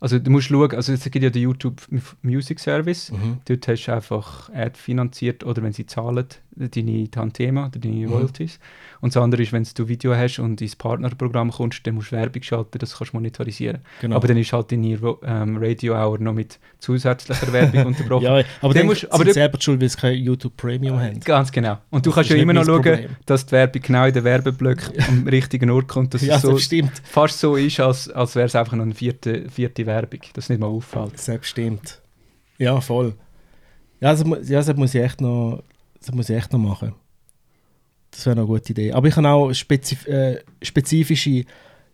Also 0.01 0.19
du 0.19 0.31
musst 0.33 0.49
schauen, 0.49 0.73
also 0.73 0.93
es 0.93 1.05
gibt 1.05 1.23
ja 1.23 1.31
den 1.31 1.43
YouTube 1.43 1.81
Music 2.23 2.59
Service, 2.59 3.13
Mhm. 3.13 3.39
dort 3.45 3.69
hast 3.69 3.85
du 3.87 3.93
einfach 3.95 4.51
Ad 4.53 4.77
finanziert 4.77 5.45
oder 5.45 5.63
wenn 5.63 5.73
sie 5.73 5.87
zahlen, 5.87 6.27
deine 6.55 7.11
Tantema 7.11 7.67
oder 7.67 7.79
deine 7.79 8.07
Mhm. 8.07 8.13
Royalties. 8.13 8.59
Und 9.01 9.15
das 9.17 9.23
andere 9.23 9.43
ist, 9.43 9.53
wenn 9.53 9.67
du 9.75 9.89
Video 9.89 10.15
hast 10.15 10.39
und 10.39 10.61
ins 10.61 10.77
Partnerprogramm 10.77 11.51
kommst, 11.51 11.87
dann 11.87 11.95
musst 11.95 12.13
du 12.13 12.17
Werbung 12.17 12.43
schalten, 12.43 12.79
das 12.79 12.97
kannst 12.97 13.13
du 13.13 13.17
monetarisieren. 13.17 13.81
Genau. 14.01 14.17
Aber 14.17 14.29
dann 14.29 14.37
ist 14.37 14.53
halt 14.53 14.71
deine 14.71 14.99
ähm, 15.25 15.57
Radio 15.59 15.95
Hour 15.95 16.19
noch 16.19 16.33
mit 16.35 16.59
zusätzlicher 16.79 17.53
Werbung 17.53 17.87
unterbrochen. 17.87 18.25
ja, 18.25 18.33
aber 18.33 18.45
Dann 18.61 18.73
dann 18.75 18.87
musst- 18.87 19.11
aber 19.11 19.25
sind 19.25 19.35
selber 19.35 19.61
schuld, 19.61 19.81
weil 19.81 19.89
sie 19.89 19.97
kein 19.99 20.15
YouTube 20.19 20.57
Premium 20.57 21.01
haben. 21.01 21.21
Ganz 21.21 21.51
genau. 21.51 21.79
Und 21.91 22.05
du 22.07 22.11
Das 22.11 22.15
kannst 22.17 22.31
ja 22.31 22.37
immer 22.37 22.53
noch 22.53 22.65
schauen, 22.65 22.83
Problem. 22.83 23.11
dass 23.27 23.47
die 23.47 23.53
Werbung 23.53 23.83
genau 23.83 24.05
in 24.07 24.13
den 24.15 24.25
Werbeblock 24.25 24.79
am 25.09 25.27
richtigen 25.27 25.71
Ort 25.71 25.89
kommt, 25.89 26.15
dass 26.15 26.23
Ja, 26.27 26.37
es 26.37 26.43
so, 26.43 26.57
fast 27.05 27.39
so 27.41 27.57
ist, 27.57 27.81
als, 27.81 28.11
als 28.11 28.35
wäre 28.37 28.47
es 28.47 28.55
einfach 28.55 28.75
noch 28.77 28.85
eine 28.85 28.95
vierte, 28.95 29.49
vierte 29.49 29.85
Werbung, 29.87 30.21
dass 30.35 30.45
es 30.45 30.49
nicht 30.51 30.61
mal 30.61 30.67
auffällt. 30.69 31.15
Das 31.15 31.47
stimmt. 31.47 32.01
Ja, 32.59 32.81
voll. 32.81 33.15
Ja, 34.01 34.13
das, 34.15 34.49
ja, 34.49 34.63
das 34.63 34.77
muss 34.77 34.95
ich 34.95 35.01
echt 35.03 35.21
noch, 35.21 35.63
das 36.07 36.15
muss 36.15 36.29
ich 36.31 36.37
echt 36.37 36.53
noch 36.53 36.59
machen. 36.61 36.95
Das 38.11 38.27
wäre 38.27 38.37
eine 38.37 38.47
gute 38.47 38.73
Idee. 38.73 38.93
Aber 38.93 39.09
ich 39.09 39.17
habe 39.17 39.29
auch 39.29 39.53
spezif 39.53 40.07
äh, 40.07 40.41
spezifische, 40.61 41.45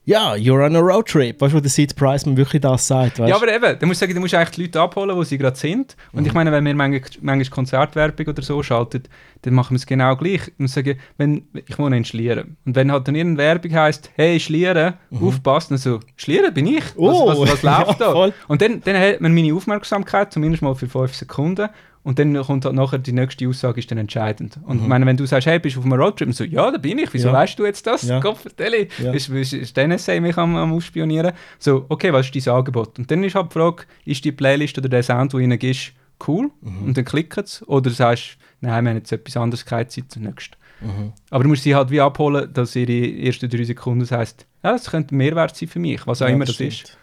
ja, 0.05 0.33
you're 0.33 0.65
on 0.65 0.75
a 0.75 0.79
road 0.81 1.07
trip. 1.07 1.39
Weißt 1.41 1.53
du, 1.53 1.59
wo 1.59 1.61
der 1.61 1.69
Sid 1.71 1.95
Priceman 1.95 2.37
wirklich 2.37 2.63
das 2.63 2.87
sagt? 2.89 3.19
Weißt? 3.19 3.29
Ja, 3.29 3.37
aber 3.37 3.55
eben, 3.55 3.79
da 3.79 3.87
musst 3.87 4.01
du 4.01 4.07
sagen, 4.07 4.15
du 4.15 4.21
musst 4.21 4.33
eigentlich 4.35 4.51
die 4.57 4.63
Leute 4.63 4.81
abholen, 4.81 5.15
wo 5.15 5.23
sie 5.23 5.37
gerade 5.37 5.57
sind. 5.57 5.97
Und 6.13 6.23
Mhm. 6.23 6.27
ich 6.27 6.33
meine, 6.33 6.51
wenn 6.51 6.65
wir 6.65 6.75
manchmal, 6.75 7.03
manchmal 7.21 7.55
Konzertwerbung 7.55 8.27
oder 8.27 8.41
so 8.43 8.63
schalten, 8.63 9.03
dann 9.43 9.53
machen 9.55 9.73
wir 9.75 9.77
es 9.77 9.87
genau 9.87 10.17
gleich. 10.17 10.49
Ich 10.49 10.59
muss 10.59 10.73
sagen, 10.73 10.99
wenn, 11.19 11.47
ich 11.53 11.79
wohne 11.79 11.99
in 11.99 12.07
Schlieren. 12.07 12.57
Und 12.65 12.75
wenn 12.75 12.91
halt 12.91 13.07
dann 13.07 13.15
irgendeine 13.17 13.49
Werbung 13.51 13.75
heisst, 13.79 14.11
hey 14.17 14.41
Schlieren, 14.41 14.95
aufpassen, 15.21 15.75
dann 15.75 15.79
so, 15.79 16.01
Schlieren 16.17 16.53
bin 16.55 16.67
ich? 16.67 16.85
Was, 16.85 16.95
Mhm. 16.97 17.05
Oh, 17.05 17.27
was, 17.29 17.39
was 17.53 17.63
ja, 17.63 17.79
läuft 17.83 18.01
da? 18.01 18.13
voll. 18.13 18.33
Und 18.49 18.63
dann, 18.63 18.81
dann 18.83 18.97
hat 18.97 19.21
man 19.21 19.35
meine 19.35 19.55
Aufmerksamkeit, 19.55 20.33
zumindest 20.33 20.63
mal 20.63 20.75
für 20.75 20.89
fünf 20.89 21.15
Sekunden. 21.15 21.69
Und 22.03 22.19
dann 22.19 22.35
kommt 22.43 22.65
halt 22.65 22.75
nachher 22.75 22.99
die 22.99 23.13
nächste 23.13 23.49
Aussage 23.49 23.81
ist 23.81 23.91
dann 23.91 23.99
entscheidend. 23.99 24.59
Und 24.65 24.81
ich 24.83 24.87
meine, 24.87 25.05
wenn 25.05 25.17
du 25.17 25.27
sagst, 25.27 25.47
hey, 25.47 25.59
bist 25.59 25.77
du 25.77 25.81
auf 25.81 25.85
einem 25.87 26.01
Roadtrip? 26.01 26.29
Und 26.29 26.35
so, 26.35 26.45
ja, 26.45 26.71
da 26.71 26.79
bin 26.79 26.99
ich. 26.99 27.13
Wieso 27.13 27.29
Mhm. 27.29 27.35
Ja. 27.35 27.41
weißt 27.41 27.59
du 27.59 27.67
jetzt 27.67 27.87
das? 27.87 28.03
Ja. 28.03 28.21
Vertell 28.35 28.89
Ja. 29.03 29.13
Ist, 29.13 29.29
ist, 29.29 29.53
ist 29.53 29.77
der 29.77 29.89
NSA 29.89 30.21
mich 30.21 30.37
am, 30.39 30.57
am 30.57 30.73
ausspionieren? 30.73 31.33
So, 31.59 31.85
okay, 31.89 32.13
was 32.13 32.31
ist 32.31 32.47
dein 32.47 32.55
Angebot? 32.55 32.99
Und 32.99 33.11
dann 33.11 33.23
ist 33.25 33.35
halt 33.35 33.51
die 33.51 33.55
Frage, 33.59 33.85
ist 34.05 34.25
die 34.25 34.33
Playlist 34.33 34.79
oder 34.79 34.89
der 34.89 35.03
Sound, 35.03 35.33
der 35.33 35.41
ihnen 35.41 35.59
ist, 35.59 35.93
cool? 36.27 36.51
Mhm. 36.61 36.87
Und 36.87 36.97
dann 36.97 37.05
klicken 37.05 37.45
sie. 37.47 37.65
Oder 37.67 37.91
sagst 37.91 38.39
nein, 38.61 38.85
wir 38.85 38.91
haben 38.91 38.97
jetzt 38.97 39.13
etwas 39.13 39.37
anderes, 39.37 39.65
keine 39.65 39.89
Zeit 39.89 40.05
zum 40.09 40.23
nächsten. 40.23 40.57
Mhm. 40.81 41.13
Aber 41.31 41.43
du 41.43 41.49
musst 41.51 41.65
sie 41.65 41.75
halt 41.75 41.91
wie 41.91 42.01
abholen, 42.01 42.53
dass 42.53 42.77
ihre 42.77 42.93
ersten 43.23 43.49
drei 43.51 43.65
Sekunden 43.65 44.01
das 44.01 44.13
heisst, 44.13 44.47
ja, 44.63 44.73
das 44.73 44.91
könnte 44.91 45.15
Mehrwert 45.15 45.57
sein 45.57 45.69
für 45.69 45.79
mich, 45.79 46.07
was 46.07 46.23
auch 46.23 46.29
immer 46.29 46.45
das 46.45 46.55
stimmt. 46.55 46.73
ist. 46.73 46.99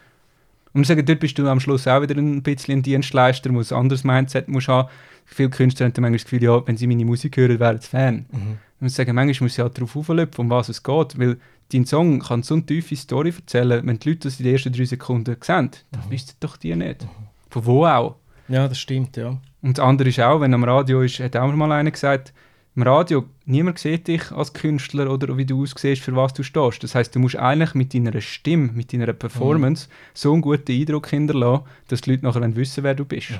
Und 0.75 0.81
wir 0.81 0.85
sagen, 0.85 1.05
dort 1.05 1.21
bist 1.21 1.37
du 1.37 1.47
am 1.47 1.61
Schluss 1.61 1.87
auch 1.87 2.01
wieder 2.01 2.17
ein 2.17 2.43
bisschen 2.43 2.79
ein 2.79 2.83
Dienstleister, 2.83 3.49
muss 3.49 3.71
ein 3.71 3.79
anderes 3.79 4.03
Mindset 4.03 4.49
musst 4.49 4.67
haben. 4.67 4.89
Viele 5.25 5.49
Künstler 5.49 5.85
haben 5.85 5.93
dann 5.93 6.01
manchmal 6.01 6.17
das 6.17 6.25
Gefühl, 6.25 6.43
ja, 6.43 6.67
wenn 6.67 6.75
sie 6.75 6.85
meine 6.85 7.05
Musik 7.05 7.37
hören, 7.37 7.59
wären 7.59 7.79
sie 7.79 7.87
Fan. 7.87 8.25
Mhm. 8.29 8.57
Und 8.81 8.89
sagen, 8.89 9.15
manchmal 9.15 9.45
muss 9.45 9.53
ich 9.57 9.59
halt 9.63 9.77
darauf 9.77 9.95
auflöpfen, 9.95 10.41
um 10.43 10.49
was 10.49 10.67
es 10.67 10.83
geht, 10.83 11.17
weil 11.17 11.37
dein 11.71 11.85
Song 11.85 12.19
kann 12.19 12.43
so 12.43 12.55
eine 12.55 12.65
tiefe 12.65 12.95
Story 12.97 13.33
erzählen, 13.35 13.87
wenn 13.87 13.99
die 13.99 14.09
Leute 14.09 14.27
das 14.27 14.37
in 14.39 14.43
den 14.43 14.53
ersten 14.53 14.73
drei 14.73 14.83
Sekunden 14.83 15.37
sehen, 15.41 15.71
dann 15.91 16.01
Mhm. 16.05 16.11
wissen 16.11 16.35
doch 16.41 16.57
die 16.57 16.75
nicht. 16.75 17.07
Von 17.49 17.65
wo 17.65 17.85
auch. 17.85 18.17
Ja, 18.49 18.67
das 18.67 18.77
stimmt, 18.77 19.15
ja. 19.15 19.37
Und 19.61 19.77
das 19.77 19.83
andere 19.83 20.09
ist 20.09 20.19
auch, 20.19 20.41
wenn 20.41 20.53
am 20.53 20.65
Radio 20.65 21.01
ist, 21.01 21.21
hat 21.21 21.37
auch 21.37 21.51
mal 21.53 21.71
einer 21.71 21.89
gesagt, 21.89 22.33
im 22.75 22.81
Radio, 22.81 23.25
niemand 23.45 23.79
sieht 23.79 24.07
dich 24.09 24.31
als 24.31 24.51
Künstler 24.51 25.09
oder 25.09 25.37
wie 25.37 25.45
du 25.45 25.63
aussiehst, 25.63 26.01
für 26.01 26.15
was 26.15 26.33
du 26.33 26.43
stehst. 26.43 26.83
Das 26.83 26.93
heißt, 26.93 27.15
du 27.15 27.19
musst 27.19 27.37
eigentlich 27.37 27.73
mit 27.73 27.93
deiner 27.93 28.19
Stimme, 28.19 28.71
mit 28.73 28.91
deiner 28.91 29.13
Performance 29.13 29.87
so 30.13 30.33
einen 30.33 30.41
guten 30.41 30.73
Eindruck 30.73 31.07
hinterlassen, 31.07 31.63
dass 31.87 32.01
die 32.01 32.11
Leute 32.11 32.25
nachher 32.25 32.55
wissen 32.55 32.83
wer 32.83 32.93
du 32.93 33.05
bist. 33.05 33.39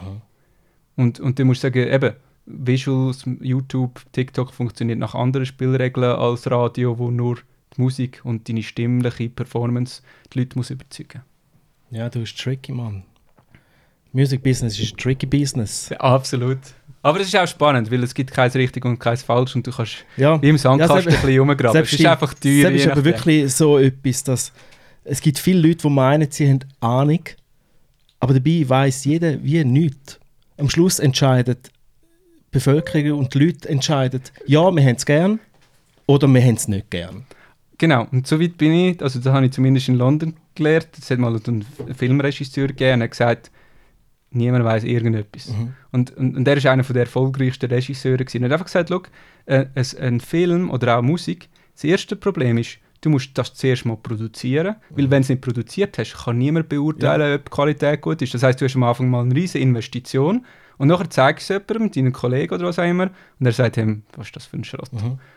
Und, 0.95 1.20
und 1.20 1.38
du 1.38 1.44
musst 1.44 1.62
sagen, 1.62 1.86
eben, 1.86 2.14
Visuals, 2.45 3.24
YouTube, 3.41 4.02
TikTok 4.12 4.53
funktioniert 4.53 4.99
nach 4.99 5.16
anderen 5.16 5.45
Spielregeln 5.45 6.16
als 6.16 6.49
Radio, 6.49 6.98
wo 6.98 7.10
nur 7.10 7.40
die 7.76 7.82
Musik 7.82 8.22
und 8.24 8.48
deine 8.48 8.64
stimmliche 8.64 9.30
Performance 9.30 10.03
die 10.32 10.40
Leute 10.40 10.57
muss 10.57 10.70
überzeugen 10.70 11.24
Ja, 11.90 12.07
du 12.07 12.20
bist 12.20 12.40
tricky, 12.40 12.72
Mann. 12.72 13.03
Music 14.12 14.44
Business 14.44 14.80
ist 14.80 14.94
ein 14.94 14.98
tricky 14.98 15.26
Business. 15.26 15.90
Ja, 15.90 15.98
absolut. 15.98 16.60
Aber 17.06 17.19
es 17.19 17.27
ist 17.27 17.36
auch 17.38 17.48
spannend, 17.48 17.91
weil 17.91 18.03
es 18.03 18.15
gibt 18.15 18.32
kein 18.32 18.49
richtig 18.49 18.84
und 18.84 18.98
kein 18.98 19.15
falsch 19.15 19.56
und 19.56 19.68
du 19.68 19.72
kannst 19.72 19.98
Ja, 20.18 20.38
im 20.41 20.57
Sandkasten 20.57 21.03
selbst- 21.03 21.18
ein 21.19 21.22
bisschen 21.22 21.40
rumgraben. 21.40 21.84
Es 21.84 21.94
ist 21.94 22.03
einfach 22.03 22.34
teuer. 22.34 22.64
Das 22.64 22.73
ist 22.73 22.88
aber 22.88 22.95
nachdem. 22.95 23.06
wirklich 23.06 23.53
so 23.53 23.77
etwas, 23.77 24.23
dass 24.23 24.52
es 25.03 25.22
gibt 25.22 25.38
viele 25.38 25.68
Leute, 25.68 25.84
die 25.84 25.90
meinen, 25.91 26.32
sie 26.32 26.49
haben 26.49 26.61
Ahnung, 26.80 27.19
aber 28.19 28.34
dabei 28.34 28.65
weiß 28.68 29.06
jeder 29.06 29.44
wie 29.44 29.64
nichts. 29.64 30.19
Am 30.57 30.68
Schluss 30.68 30.98
entscheidet 30.98 31.68
die 31.68 32.49
Bevölkerung 32.49 33.19
und 33.19 33.36
die 33.36 33.38
Leute 33.38 33.69
entscheiden, 33.69 34.22
ja, 34.48 34.72
wir 34.72 34.84
haben 34.84 34.95
es 34.95 35.06
gern 35.06 35.40
oder 36.07 36.27
wir 36.27 36.41
haben 36.41 36.56
es 36.56 36.68
nicht 36.68 36.90
gern. 36.90 37.27
Genau, 37.77 38.07
und 38.11 38.26
so 38.26 38.41
weit 38.41 38.57
bin 38.57 38.73
ich, 38.73 39.03
also 39.03 39.19
das 39.19 39.32
habe 39.32 39.45
ich 39.45 39.52
zumindest 39.52 39.90
in 39.90 39.95
London 39.95 40.34
gelernt. 40.56 40.88
Es 40.99 41.11
hat 41.11 41.19
mal 41.19 41.40
einen 41.45 41.64
Filmregisseur 41.95 42.69
gegeben, 42.69 43.02
der 43.02 43.03
hat 43.06 43.11
gesagt, 43.11 43.52
niemand 44.36 44.66
weiß 44.66 44.84
irgendetwas. 44.84 45.53
Und, 45.91 46.16
und, 46.18 46.36
und 46.38 46.48
er 46.48 46.57
ist 46.57 46.66
einer 46.66 46.84
der 46.84 47.03
erfolgreichsten 47.03 47.70
Regisseure. 47.70 48.18
Gewesen. 48.26 48.44
Er 48.44 48.49
hat 48.49 48.53
einfach 48.53 48.66
gesagt, 48.66 48.90
«Schau, 48.90 49.02
äh, 49.45 49.66
ein, 49.76 49.86
ein 49.99 50.20
Film 50.20 50.70
oder 50.70 50.98
auch 50.98 51.02
Musik, 51.02 51.49
das 51.74 51.84
erste 51.84 52.16
Problem 52.16 52.57
ist, 52.57 52.78
du 53.02 53.10
musst 53.10 53.38
das 53.38 53.53
zuerst 53.53 53.86
mal 53.86 53.98
produzieren, 53.98 54.76
weil 54.90 55.10
wenn 55.12 55.22
du 55.22 55.26
es 55.26 55.30
nicht 55.30 55.41
produziert 55.41 55.98
hast, 55.98 56.14
kann 56.26 56.38
niemand 56.38 56.70
beurteilen, 56.70 57.36
ob 57.36 57.45
die 57.45 57.52
Qualität 57.52 58.02
gut 58.02 58.22
ist. 58.22 58.34
Das 58.34 58.44
heißt, 58.44 58.60
du 58.60 58.66
hast 58.66 58.76
am 58.76 58.84
Anfang 58.84 59.10
mal 59.10 59.22
eine 59.22 59.36
riesige 59.36 59.64
Investition 59.64 60.45
und 60.78 60.88
nachher 60.88 61.10
zeigst 61.10 61.49
du 61.49 61.53
es 61.53 61.62
jemandem, 61.68 61.91
deinen 61.91 62.14
Kollegen 62.14 62.53
oder 62.53 62.66
was 62.66 62.80
auch 62.80 62.84
immer, 62.84 63.10
und 63.40 63.45
er 63.45 63.52
sagt 63.52 63.78
ihm, 63.78 64.03
was 64.16 64.28
ist 64.28 64.36
das 64.36 64.45
für 64.45 64.57
ein 64.57 64.64
Schrott? 64.64 64.90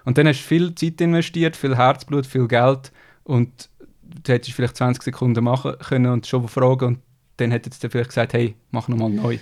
Und 0.05 0.19
dann 0.19 0.27
hast 0.27 0.41
du 0.41 0.47
viel 0.47 0.75
Zeit 0.75 1.01
investiert, 1.01 1.57
viel 1.57 1.77
Herzblut, 1.77 2.27
viel 2.27 2.49
Geld 2.49 2.93
und 3.25 3.69
du 4.03 4.33
hättest 4.33 4.55
vielleicht 4.55 4.77
20 4.77 5.03
Sekunden 5.03 5.45
machen 5.45 5.75
können 5.79 6.11
und 6.11 6.27
schon 6.27 6.49
fragen 6.49 6.85
und 6.87 6.99
dann 7.39 7.51
hätte 7.51 7.71
dir 7.71 7.91
vielleicht 7.91 8.11
gesagt, 8.11 8.33
hey, 8.35 8.55
mach 8.71 8.89
nochmal 8.89 9.11
neu. 9.11 9.39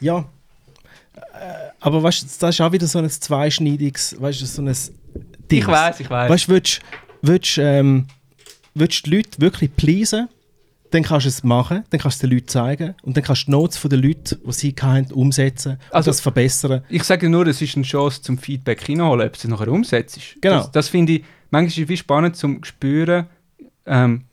Ja, 0.00 0.24
äh, 1.16 1.70
aber 1.80 2.02
weißt 2.02 2.22
du, 2.22 2.26
das 2.40 2.54
ist 2.54 2.60
auch 2.60 2.72
wieder 2.72 2.86
so 2.86 2.98
ein 2.98 3.08
zweischneidiges, 3.10 4.16
weißt 4.20 4.40
du, 4.40 4.46
so 4.46 4.62
ein 4.62 4.74
Ding. 5.50 5.60
Ich 5.60 5.66
weiß, 5.66 6.00
ich 6.00 6.08
weiß. 6.10 6.30
Weißt 6.30 6.48
du, 6.48 6.52
willst, 6.52 6.80
willst, 7.22 7.58
ähm, 7.58 8.06
willst 8.74 9.06
die 9.06 9.16
Leute 9.16 9.40
wirklich 9.40 9.74
pleasen, 9.76 10.28
dann 10.90 11.02
kannst 11.02 11.26
du 11.26 11.28
es 11.28 11.42
machen, 11.44 11.84
dann 11.90 12.00
kannst 12.00 12.22
du 12.22 12.26
es 12.26 12.30
den 12.30 12.36
Leuten 12.36 12.48
zeigen 12.48 12.94
und 13.02 13.16
dann 13.16 13.22
kannst 13.24 13.42
du 13.42 13.46
die 13.46 13.50
Notes 13.52 13.76
von 13.78 13.90
den 13.90 14.02
Leuten, 14.02 14.38
die 14.44 14.52
sie 14.52 14.74
hatten, 14.80 15.12
umsetzen 15.12 15.72
und 15.72 15.94
Also- 15.94 16.10
das 16.10 16.20
verbessern. 16.20 16.82
Ich 16.88 17.04
sage 17.04 17.28
nur, 17.28 17.46
es 17.46 17.60
ist 17.62 17.76
eine 17.76 17.84
Chance 17.84 18.22
zum 18.22 18.38
Feedback 18.38 18.84
hineinholen, 18.84 19.26
ob 19.26 19.32
du 19.34 19.38
es 19.38 19.44
nachher 19.48 19.68
umsetzt. 19.68 20.18
Genau. 20.40 20.56
Das, 20.58 20.70
das 20.72 20.88
finde 20.88 21.14
ich, 21.14 21.24
manchmal 21.50 21.84
ist 21.84 21.90
es 21.90 21.98
spannend 21.98 22.36
zum 22.36 22.62
spüren, 22.64 23.26
ähm, 23.86 24.24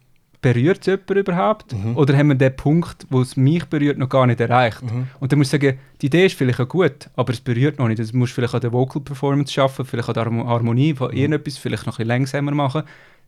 berührt 0.42 0.80
es 0.82 0.86
jemand 0.86 1.10
überhaupt? 1.12 1.74
Mhm. 1.74 1.98
Oder 1.98 2.16
haben 2.18 2.28
wir 2.30 2.36
den 2.36 2.56
Punkt, 2.56 3.06
wo 3.10 3.22
es 3.22 3.36
mich 3.38 3.66
berührt, 3.66 3.98
noch 3.98 4.10
gar 4.10 4.28
nicht 4.28 4.40
erreicht? 4.40 4.84
Mhm. 4.84 5.08
Und 5.20 5.32
dann 5.32 5.40
musst 5.40 5.52
du 5.54 5.58
sagen, 5.60 5.80
die 6.02 6.06
Idee 6.08 6.26
ist 6.28 6.38
vielleicht 6.38 6.60
auch 6.60 6.68
gut, 6.68 7.10
aber 7.16 7.34
es 7.34 7.42
berührt 7.42 7.80
noch 7.80 7.88
nicht. 7.88 8.00
Du 8.00 8.18
musst 8.18 8.34
vielleicht 8.34 8.54
an 8.56 8.62
der 8.62 8.72
Vocal 8.72 9.02
Performance 9.02 9.52
schaffen, 9.54 9.86
vielleicht 9.86 10.08
an 10.10 10.14
der 10.14 10.26
Harmo- 10.26 10.46
Harmonie 10.48 10.94
von 10.94 11.12
Mhm. 11.12 11.18
irgendetwas, 11.18 11.58
vielleicht 11.58 11.86
noch 11.86 11.94
ein 11.96 11.98
bisschen 11.98 12.08
langsamer 12.08 12.52
machen. 12.52 12.84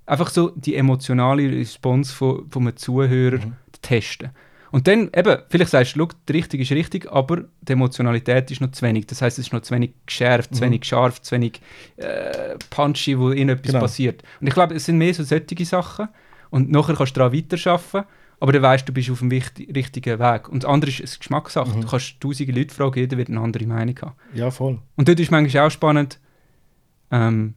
Einfach 0.05 0.29
so 0.29 0.51
die 0.55 0.75
emotionale 0.75 1.51
Response 1.51 2.13
von, 2.13 2.49
von 2.49 2.63
einem 2.63 2.77
Zuhörer 2.77 3.37
Mhm. 3.37 3.53
testen. 3.81 4.29
Und 4.71 4.87
dann 4.87 5.09
eben, 5.15 5.37
vielleicht 5.49 5.71
sagst 5.71 5.95
du, 5.95 5.99
«Schau, 6.01 6.09
die 6.27 6.33
Richtung 6.33 6.59
ist 6.59 6.71
richtig, 6.71 7.11
aber 7.11 7.45
die 7.61 7.73
Emotionalität 7.73 8.51
ist 8.51 8.61
noch 8.61 8.69
zu 8.71 8.83
wenig. 8.85 9.07
Das 9.07 9.19
heißt, 9.19 9.39
es 9.39 9.47
ist 9.47 9.51
noch 9.53 9.61
zu 9.61 9.73
wenig 9.73 9.93
geschärft, 10.05 10.53
zu 10.53 10.61
wenig 10.61 10.85
scharf, 10.85 11.19
zu 11.23 11.31
wenig 11.35 11.59
äh, 11.97 12.55
punchy, 12.69 13.17
wo 13.17 13.29
irgendetwas 13.31 13.67
Genau. 13.71 13.79
passiert. 13.79 14.21
Und 14.39 14.45
ich 14.47 14.53
glaube, 14.53 14.75
es 14.75 14.85
sind 14.85 14.99
mehr 14.99 15.11
so 15.15 15.23
solche 15.23 15.65
Sachen. 15.65 16.07
Und 16.49 16.69
nachher 16.71 16.95
kannst 16.95 17.15
du 17.15 17.19
daran 17.19 17.33
weiterarbeiten, 17.35 18.03
aber 18.39 18.53
dann 18.53 18.61
weißt 18.61 18.83
du, 18.87 18.91
du 18.91 18.93
bist 18.93 19.09
auf 19.11 19.19
dem 19.19 19.29
richtigen 19.29 20.19
Weg. 20.19 20.49
Und 20.49 20.63
das 20.63 20.69
andere 20.69 20.89
ist 20.91 20.99
eine 21.01 21.17
Geschmackssache. 21.19 21.75
Mhm. 21.75 21.81
Du 21.81 21.87
kannst 21.87 22.19
tausende 22.21 22.53
Leute 22.53 22.73
fragen, 22.73 22.99
jeder 22.99 23.17
wird 23.17 23.29
eine 23.29 23.39
andere 23.41 23.65
Meinung 23.65 23.95
haben. 24.01 24.13
Ja, 24.33 24.49
voll. 24.49 24.79
Und 24.95 25.07
dort 25.07 25.19
ist 25.19 25.29
manchmal 25.31 25.67
auch 25.67 25.71
spannend, 25.71 26.19
ähm, 27.11 27.53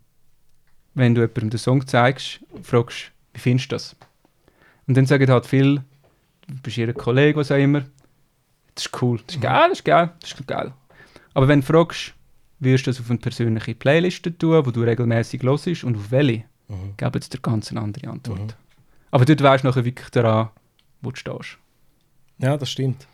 wenn 0.95 1.15
du 1.15 1.21
jemandem 1.23 1.51
den 1.51 1.59
Song 1.59 1.87
zeigst, 1.87 2.41
fragst, 2.63 3.13
wie 3.33 3.41
findest 3.41 3.71
du 3.73 3.77
das? 3.77 3.97
Und 4.87 4.97
dann 4.97 5.07
sagen 5.07 5.31
halt 5.31 5.47
viele, 5.47 5.85
du 6.49 6.55
bist 6.63 6.77
ihr 6.77 6.93
Kollege, 6.93 7.39
was 7.39 7.51
auch 7.53 7.57
immer, 7.57 7.83
das 8.75 8.87
ist 8.87 9.03
cool, 9.03 9.21
das 9.27 9.37
ist 9.37 9.43
geil, 9.43 9.69
das 9.69 9.79
ist 9.79 9.85
geil, 9.85 10.11
das 10.21 10.33
ist 10.33 10.47
geil. 10.47 10.73
Aber 11.35 11.49
wenn 11.49 11.61
du 11.61 11.67
fragst, 11.67 12.15
wirst 12.59 12.87
du 12.87 12.91
das 12.91 13.01
auf 13.01 13.09
eine 13.09 13.19
persönliche 13.19 13.75
Playliste 13.75 14.37
tun, 14.37 14.65
wo 14.67 14.71
du 14.71 14.83
regelmäßig 14.83 15.43
hörst 15.43 15.85
und 15.85 15.97
auf 15.97 16.11
welche, 16.11 16.45
Mhm. 16.69 16.95
geben 16.97 17.11
jetzt 17.15 17.33
dir 17.35 17.39
ganz 17.41 17.71
eine 17.71 17.81
andere 17.83 18.09
Antwort. 18.09 18.57
Aber 19.13 19.25
dort 19.25 19.41
weißt 19.41 19.63
du 19.63 19.69
nachher 19.69 19.85
wirklich 19.85 20.09
daran, 20.11 20.49
wo 21.03 21.11
du 21.11 21.17
stehst. 21.17 21.59
Ja, 22.39 22.57
das 22.57 22.71
stimmt. 22.71 23.07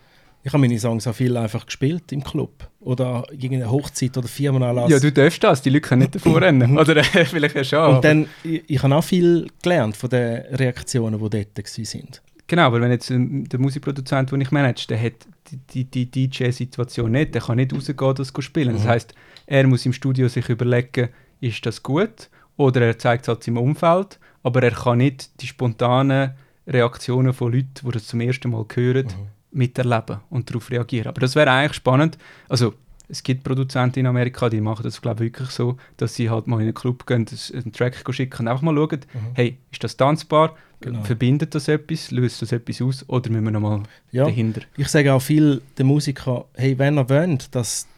Ich 0.45 0.53
habe 0.53 0.61
meine 0.61 0.79
Songs 0.79 1.07
auch 1.07 1.15
viel 1.15 1.37
einfach 1.37 1.67
gespielt 1.67 2.13
im 2.13 2.23
Club. 2.23 2.69
Oder 2.81 3.25
irgendeine 3.33 3.71
Hochzeit 3.71 4.17
oder 4.17 4.29
Firmenanlass. 4.29 4.91
Ja, 4.91 5.01
du 5.01 5.13
darfst 5.13 5.43
das, 5.43 5.61
die 5.61 5.71
Leute 5.71 5.89
können 5.89 6.03
nicht 6.03 6.15
davor 6.15 6.41
rennen. 6.41 6.79
Oder 6.79 7.03
vielleicht 7.05 7.57
ja 7.57 7.65
schon. 7.65 7.97
Und 7.97 8.05
dann, 8.05 8.29
ich, 8.45 8.63
ich 8.67 8.83
habe 8.83 8.95
auch 8.95 9.05
viel 9.05 9.49
gelernt 9.63 9.97
von 9.97 10.09
den 10.09 10.43
Reaktionen, 10.55 11.19
die 11.19 11.29
dort 11.29 11.59
waren. 11.59 12.09
Genau, 12.47 12.63
aber 12.63 12.81
wenn 12.81 12.91
jetzt 12.93 13.11
ähm, 13.11 13.47
der 13.49 13.59
Musikproduzent, 13.59 14.31
den 14.31 14.41
ich 14.41 14.51
manage, 14.53 14.87
der 14.89 15.03
hat 15.03 15.27
die, 15.51 15.85
die, 15.85 16.07
die 16.07 16.29
DJ-Situation 16.29 17.11
nicht, 17.11 17.35
der 17.35 17.43
kann 17.43 17.57
nicht 17.57 17.75
rausgehen, 17.75 18.15
das 18.15 18.33
zu 18.33 18.41
spielen. 18.41 18.75
Das 18.75 18.87
heißt, 18.87 19.15
er 19.47 19.67
muss 19.67 19.85
im 19.85 19.93
Studio 19.93 20.29
sich 20.29 20.49
überlegen, 20.49 21.09
ist 21.41 21.67
das 21.67 21.83
gut? 21.83 22.31
Oder 22.57 22.83
er 22.83 22.99
zeigt 22.99 23.25
es 23.25 23.29
halt 23.29 23.45
seinem 23.45 23.59
Umfeld, 23.59 24.19
aber 24.43 24.63
er 24.63 24.71
kann 24.73 24.99
nicht 24.99 25.41
die 25.41 25.47
spontanen 25.47 26.33
Reaktionen 26.67 27.33
von 27.33 27.53
Leuten, 27.53 27.71
die 27.85 27.91
das 27.91 28.07
zum 28.07 28.21
ersten 28.21 28.51
Mal 28.51 28.65
hören, 28.75 29.09
miterleben 29.51 30.19
und 30.31 30.49
darauf 30.51 30.71
reagieren. 30.71 31.09
Aber 31.09 31.21
das 31.21 31.35
wäre 31.35 31.51
eigentlich 31.51 31.75
spannend. 31.75 32.19
Also, 32.49 32.75
es 33.11 33.23
gibt 33.23 33.43
Produzenten 33.43 34.01
in 34.01 34.07
Amerika, 34.07 34.51
die 34.51 34.61
machen 34.61 34.83
das, 34.83 35.01
glaube 35.01 35.25
ich, 35.25 35.33
wirklich 35.33 35.49
so, 35.49 35.79
dass 35.97 36.15
sie 36.15 36.29
halt 36.29 36.47
mal 36.47 36.57
in 36.57 36.65
einen 36.65 36.75
Club 36.75 37.07
gehen, 37.07 37.25
einen 37.55 37.73
Track 37.73 38.05
schicken 38.11 38.43
und 38.43 38.49
einfach 38.49 38.63
mal 38.63 38.75
schauen, 38.77 39.01
hey, 39.33 39.57
ist 39.73 39.83
das 39.83 39.97
tanzbar? 39.97 40.55
Genau. 40.81 41.03
Verbindet 41.05 41.55
das 41.55 41.69
etwas? 41.69 42.11
Löst 42.11 42.43
das 42.43 42.53
etwas 42.53 42.83
aus? 42.83 43.09
Oder 43.09 43.31
müssen 43.31 43.45
wir 43.45 43.51
nochmal 43.53 43.83
Ja. 44.13 44.25
dahinter? 44.27 44.61
Ich 44.77 44.89
sage 44.89 45.13
auch 45.15 45.23
viel 45.23 45.63
den 45.79 45.87
Musikern, 45.87 46.45
hey, 46.55 46.79
wenn 46.79 46.99
ihr 46.99 47.09
wollt, 47.09 47.55
dass, 47.55 47.89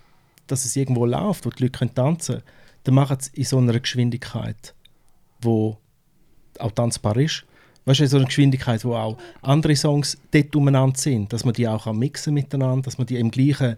dass 0.47 0.65
es 0.65 0.77
irgendwo 0.77 1.05
läuft, 1.07 1.45
wo 1.45 1.51
die 1.51 1.65
Leute 1.65 1.79
können 1.81 1.95
tanzen 1.95 2.37
können, 2.37 2.45
dann 2.85 2.95
macht 2.95 3.21
es 3.21 3.29
in 3.29 3.45
so 3.45 3.59
einer 3.59 3.79
Geschwindigkeit, 3.81 4.75
wo 5.43 5.77
auch 6.61 6.73
tanzbar 6.73 7.17
ist. 7.17 7.45
Weißt 7.87 8.01
du, 8.01 8.07
so 8.07 8.17
einer 8.19 8.27
Geschwindigkeit, 8.27 8.85
wo 8.85 8.95
auch 8.95 9.17
andere 9.43 9.75
Songs 9.75 10.19
dort 10.33 10.55
umeinander 10.55 10.99
sind, 10.99 11.33
dass 11.33 11.45
man 11.45 11.55
die 11.55 11.67
auch 11.67 11.85
kann 11.85 11.99
mixen 11.99 12.35
miteinander, 12.35 12.83
dass 12.83 12.99
man 12.99 13.07
die 13.07 13.17
im 13.17 13.31
gleichen, 13.31 13.77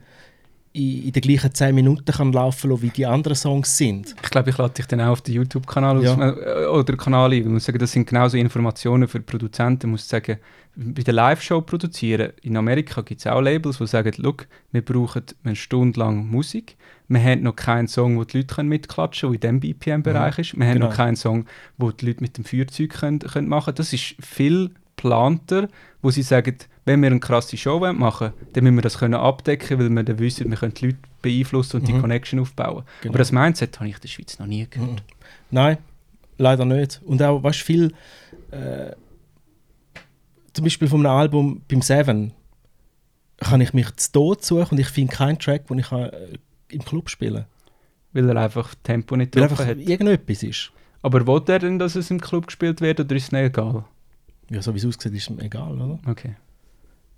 in, 0.73 1.13
den 1.13 1.23
gleichen 1.23 1.55
10 1.55 1.75
Minuten 1.75 2.11
kann 2.13 2.33
laufen 2.33 2.71
lassen, 2.71 2.83
wie 2.83 2.89
die 2.91 3.07
anderen 3.07 3.37
Songs 3.37 3.77
sind. 3.77 4.15
Ich 4.23 4.31
glaube, 4.31 4.51
ich 4.51 4.59
lade 4.59 4.75
dich 4.75 4.87
dann 4.87 5.01
auch 5.03 5.13
auf 5.13 5.21
den 5.21 5.35
YouTube-Kanal 5.35 6.03
Ja. 6.03 6.31
äh, 6.31 6.67
oder 6.67 6.97
Kanal 6.97 7.31
ein. 7.33 7.39
Ich 7.39 7.47
muss 7.47 7.65
sagen, 7.65 7.79
das 7.79 7.93
sind 7.93 8.09
genauso 8.09 8.37
Informationen 8.37 9.07
für 9.07 9.21
Produzenten. 9.21 9.87
Ich 9.87 9.91
muss 9.91 10.09
sagen, 10.09 10.39
bei 10.75 11.03
der 11.03 11.15
Live-Show 11.15 11.61
produzieren, 11.61 12.33
in 12.43 12.57
Amerika 12.57 13.03
gibt 13.03 13.21
es 13.21 13.27
auch 13.27 13.41
Labels, 13.41 13.79
die 13.79 13.87
sagen, 13.87 14.13
«Look, 14.17 14.47
wir 14.73 14.83
brauchen 14.83 15.23
eine 15.45 15.55
Stunde 15.55 16.01
lang 16.01 16.27
Musik. 16.27 16.77
Wir 17.09 17.23
haben 17.23 17.43
noch 17.43 17.57
keinen 17.57 17.89
Song, 17.89 18.17
wo 18.17 18.25
die 18.25 18.39
Leute 18.39 18.63
mitklatschen 18.63 19.31
können, 19.31 19.41
der 19.41 19.51
in 19.51 19.61
diesem 19.61 19.75
BPM-Bereich 19.79 20.39
ist. 20.39 20.57
Wir 20.59 20.67
haben 20.67 20.75
Genau. 20.75 20.87
noch 20.89 20.95
keinen 20.97 21.17
Song, 21.17 21.47
wo 21.77 21.91
die 21.91 22.07
Leute 22.07 22.21
mit 22.23 22.39
dem 22.39 22.45
Feuerzeug 22.45 22.91
können, 22.91 23.19
können 23.19 23.49
machen 23.49 23.67
können. 23.67 23.77
Das 23.77 23.93
ist 23.93 24.15
viel 24.21 24.71
geplanter, 24.97 25.69
wo 26.01 26.11
sie 26.11 26.23
sagen, 26.23 26.57
wenn 26.85 27.01
wir 27.03 27.11
eine 27.11 27.21
krasse 27.21 27.57
Show 27.57 27.81
wollen 27.81 27.99
machen 27.99 28.33
dann 28.53 28.65
müssen 28.65 28.77
wir 28.77 28.83
das 28.83 28.99
können 28.99 29.15
abdecken, 29.15 29.79
weil 29.79 29.89
wir 29.91 30.03
dann 30.03 30.19
wissen, 30.19 30.49
wir 30.51 30.57
können 30.57 30.75
die 30.75 30.87
Leute 30.87 30.99
beeinflussen 31.21 31.81
und 31.81 31.89
die 31.89 31.93
Connection 31.99 32.41
aufbauen. 32.41 32.85
Genau. 33.03 33.13
Aber 33.13 33.19
das 33.19 33.31
Mindset 33.33 33.79
habe 33.79 33.89
ich 33.89 33.97
in 33.97 34.01
der 34.01 34.09
Schweiz 34.09 34.39
noch 34.39 34.47
nie 34.47 34.67
gehört. 34.69 35.03
Nein, 35.51 35.79
leider 36.39 36.65
nicht. 36.65 37.01
Und 37.05 37.23
auch, 37.23 37.43
weißt 37.43 37.61
du, 37.61 37.65
viel, 37.65 37.95
äh, 38.51 38.93
zum 40.53 40.65
Beispiel 40.65 40.89
von 40.89 41.07
einem 41.07 41.17
Album 41.17 41.63
beim 41.69 41.83
Seven, 41.83 42.33
kann 43.39 43.61
ich 43.61 43.73
mich 43.75 43.95
zu 43.97 44.13
Tod 44.13 44.45
suchen 44.45 44.73
und 44.73 44.79
ich 44.79 44.89
finde 44.89 45.13
keinen 45.15 45.39
Track, 45.39 45.67
den 45.67 45.81
ich 45.81 45.91
äh, 45.91 46.11
im 46.73 46.85
Club 46.85 47.09
spielen 47.11 47.45
Weil 48.13 48.29
er 48.29 48.37
einfach 48.37 48.75
Tempo 48.83 49.17
nicht 49.17 49.35
Weil 49.37 49.45
einfach 49.45 49.65
hat. 49.67 49.79
irgendetwas 49.79 50.43
ist. 50.43 50.73
Aber 51.03 51.27
will 51.27 51.43
er 51.49 51.59
denn, 51.59 51.79
dass 51.79 51.97
es 51.97 52.11
im 52.11 52.21
Club 52.21 52.47
gespielt 52.47 52.81
wird 52.81 53.01
oder 53.01 53.15
ist 53.17 53.25
es 53.25 53.33
nicht 53.33 53.43
egal? 53.43 53.85
Ja, 54.51 54.61
so 54.63 54.73
wie 54.75 54.79
es 54.79 54.87
aussieht, 54.87 55.13
ist 55.15 55.31
es 55.31 55.39
egal, 55.39 55.73
oder? 55.81 55.99
Okay. 56.07 56.35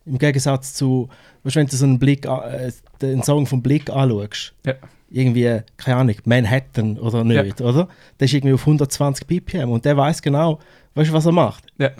Im 0.06 0.18
Gegensatz 0.18 0.74
zu, 0.74 1.09
weißt, 1.43 1.56
du, 1.56 1.60
wenn 1.60 1.66
du 1.66 1.76
so 1.76 1.85
einen, 1.85 1.98
Blick, 1.98 2.26
äh, 2.26 2.70
den 3.01 3.22
Song 3.22 3.47
vom 3.47 3.62
Blick 3.62 3.89
anschaust, 3.90 4.55
Ja. 4.66 4.74
irgendwie, 5.10 5.60
keine 5.78 5.97
Ahnung, 5.97 6.16
Manhattan 6.26 6.98
oder 6.98 7.24
nicht, 7.24 7.60
oder? 7.60 7.89
Der 8.20 8.26
ist 8.26 8.35
irgendwie 8.35 8.55
auf 8.55 8.60
120 8.66 9.26
BPM 9.26 9.70
und 9.70 9.85
der 9.85 9.97
weiß 9.97 10.20
genau, 10.22 10.60
weißt 10.94 11.10
du, 11.10 11.14
was 11.14 11.26
er 11.26 11.32
macht? 11.32 11.64
Ja. 11.78 11.90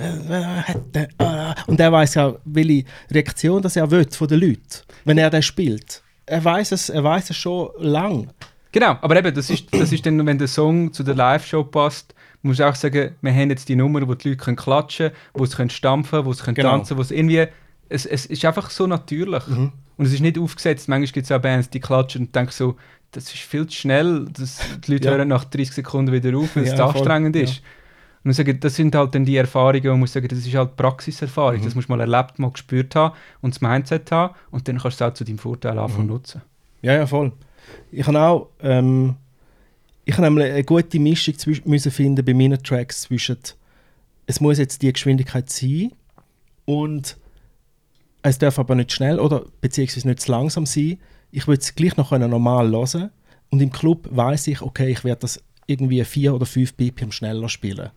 Ah. 1.19 1.55
Und 1.67 1.81
der 1.81 1.91
weiß 1.93 2.15
ja, 2.15 2.35
welche 2.45 2.85
Reaktion 3.11 3.63
das 3.63 3.77
er 3.77 3.91
will 3.91 4.07
von 4.11 4.29
den 4.29 4.41
Leuten, 4.41 4.61
wenn 5.05 5.19
er 5.19 5.31
den 5.31 5.43
spielt. 5.43 6.03
Er 6.27 6.45
weiß 6.45 6.73
es, 6.73 6.89
er 6.89 7.05
weiß 7.05 7.31
es 7.31 7.37
schon 7.37 7.71
lang. 7.79 8.29
Genau, 8.73 8.97
aber 9.03 9.17
eben, 9.17 9.33
das 9.35 9.51
ist, 9.51 9.73
das 9.73 9.93
ist 9.93 10.05
dann, 10.05 10.25
wenn 10.27 10.39
der 10.39 10.49
Song 10.49 10.93
zu 10.93 11.03
der 11.03 11.15
Live-Show 11.15 11.65
passt, 11.65 12.15
muss 12.43 12.59
ich 12.59 12.65
auch 12.65 12.75
sagen, 12.75 13.15
wir 13.23 13.33
haben 13.33 13.51
jetzt 13.51 13.69
die 13.69 13.77
Nummer, 13.77 14.07
wo 14.07 14.15
die 14.15 14.31
Leute 14.31 14.43
können 14.45 14.57
klatschen 14.57 15.09
können, 15.11 15.21
wo 15.35 15.47
sie 15.47 15.57
können 15.57 15.71
stampfen 15.71 16.25
wo 16.25 16.33
sie 16.33 16.43
können 16.43 16.55
Genau. 16.57 16.71
tanzen 16.71 16.97
wo 16.97 17.03
es 17.03 17.11
irgendwie, 17.11 17.47
es, 17.89 18.05
es 18.07 18.27
ist 18.27 18.45
einfach 18.45 18.71
so 18.71 18.87
natürlich. 18.87 19.47
Mhm. 19.47 19.73
Und 19.97 20.07
es 20.07 20.13
ist 20.13 20.21
nicht 20.21 20.39
aufgesetzt. 20.39 20.89
Manchmal 20.89 21.13
gibt 21.13 21.25
es 21.27 21.31
auch 21.33 21.41
Bands, 21.41 21.71
die 21.71 21.79
klatschen 21.81 22.23
und 22.27 22.35
denken 22.35 22.51
so, 22.53 22.77
das 23.13 23.25
ist 23.27 23.39
viel 23.39 23.67
zu 23.69 23.77
schnell, 23.77 24.27
das, 24.33 24.59
die 24.87 24.93
Leute 24.93 25.07
Ja. 25.09 25.15
hören 25.15 25.29
nach 25.29 25.45
30 25.45 25.73
Sekunden 25.73 26.11
wieder 26.13 26.37
auf, 26.37 26.57
weil 26.57 26.65
es 26.65 26.71
Ja, 26.71 26.77
zu 26.77 26.83
voll. 26.83 26.93
anstrengend 26.97 27.37
Ja. 27.37 27.43
ist. 27.43 27.59
Und 27.59 27.63
ich 28.31 28.37
sage, 28.37 28.55
das 28.55 28.75
sind 28.77 28.95
halt 28.95 29.15
dann 29.15 29.25
die 29.25 29.37
Erfahrungen, 29.37 29.87
man 29.87 30.01
muss 30.01 30.13
sagen, 30.15 30.29
das 30.29 30.39
ist 30.39 30.55
halt 30.55 30.77
Praxiserfahrung. 30.77 31.61
Mhm. 31.61 31.65
Das 31.65 31.75
musst 31.75 31.89
du 31.89 31.93
mal 31.93 32.01
erlebt, 32.01 32.39
mal 32.39 32.51
gespürt 32.51 32.95
haben 32.95 33.15
und 33.43 33.55
das 33.55 33.61
Mindset 33.61 34.11
haben 34.11 34.35
und 34.51 34.67
dann 34.67 34.79
kannst 34.79 35.01
du 35.01 35.05
es 35.05 35.11
auch 35.11 35.15
zu 35.15 35.25
deinem 35.25 35.39
Vorteil 35.39 35.79
anfangen 35.79 36.05
Mhm. 36.07 36.13
nutzen. 36.13 36.43
Ja, 36.83 36.95
ja, 36.95 37.07
voll. 37.07 37.33
Ich 37.91 38.07
habe 38.07 38.21
auch, 38.21 38.49
ähm, 38.61 39.17
ich 40.05 40.15
habe 40.17 40.23
nämlich 40.27 40.53
eine 40.53 40.65
gute 40.65 40.99
Mischung 40.99 41.35
müssen 41.65 41.91
finden 41.93 42.25
bei 42.25 42.35
meinen 42.35 42.63
Tracks 42.63 43.03
zwischen, 43.03 43.39
es 44.27 44.41
muss 44.41 44.59
jetzt 44.59 44.83
die 44.83 44.93
Geschwindigkeit 44.93 45.51
sein 45.51 45.93
und 46.65 47.17
es 48.23 48.39
darf 48.39 48.59
aber 48.59 48.75
nicht 48.75 48.93
schnell 48.93 49.19
oder 49.21 49.45
beziehungsweise 49.61 50.09
nicht 50.09 50.21
zu 50.21 50.31
langsam 50.33 50.65
sein. 50.67 50.99
Ich 51.31 51.47
will 51.47 51.59
es 51.59 51.75
gleich 51.75 51.97
noch 51.97 52.11
normal 52.11 52.71
hören 52.71 53.11
und 53.51 53.61
im 53.61 53.71
Club 53.71 54.09
weiß 54.11 54.47
ich, 54.49 54.63
okay, 54.63 54.91
ich 54.93 55.05
werde 55.05 55.21
das 55.21 55.43
irgendwie 55.67 56.03
4 56.05 56.35
oder 56.35 56.47
5 56.47 56.75
BPM 56.75 57.11
schneller 57.13 57.49
spielen. 57.49 57.91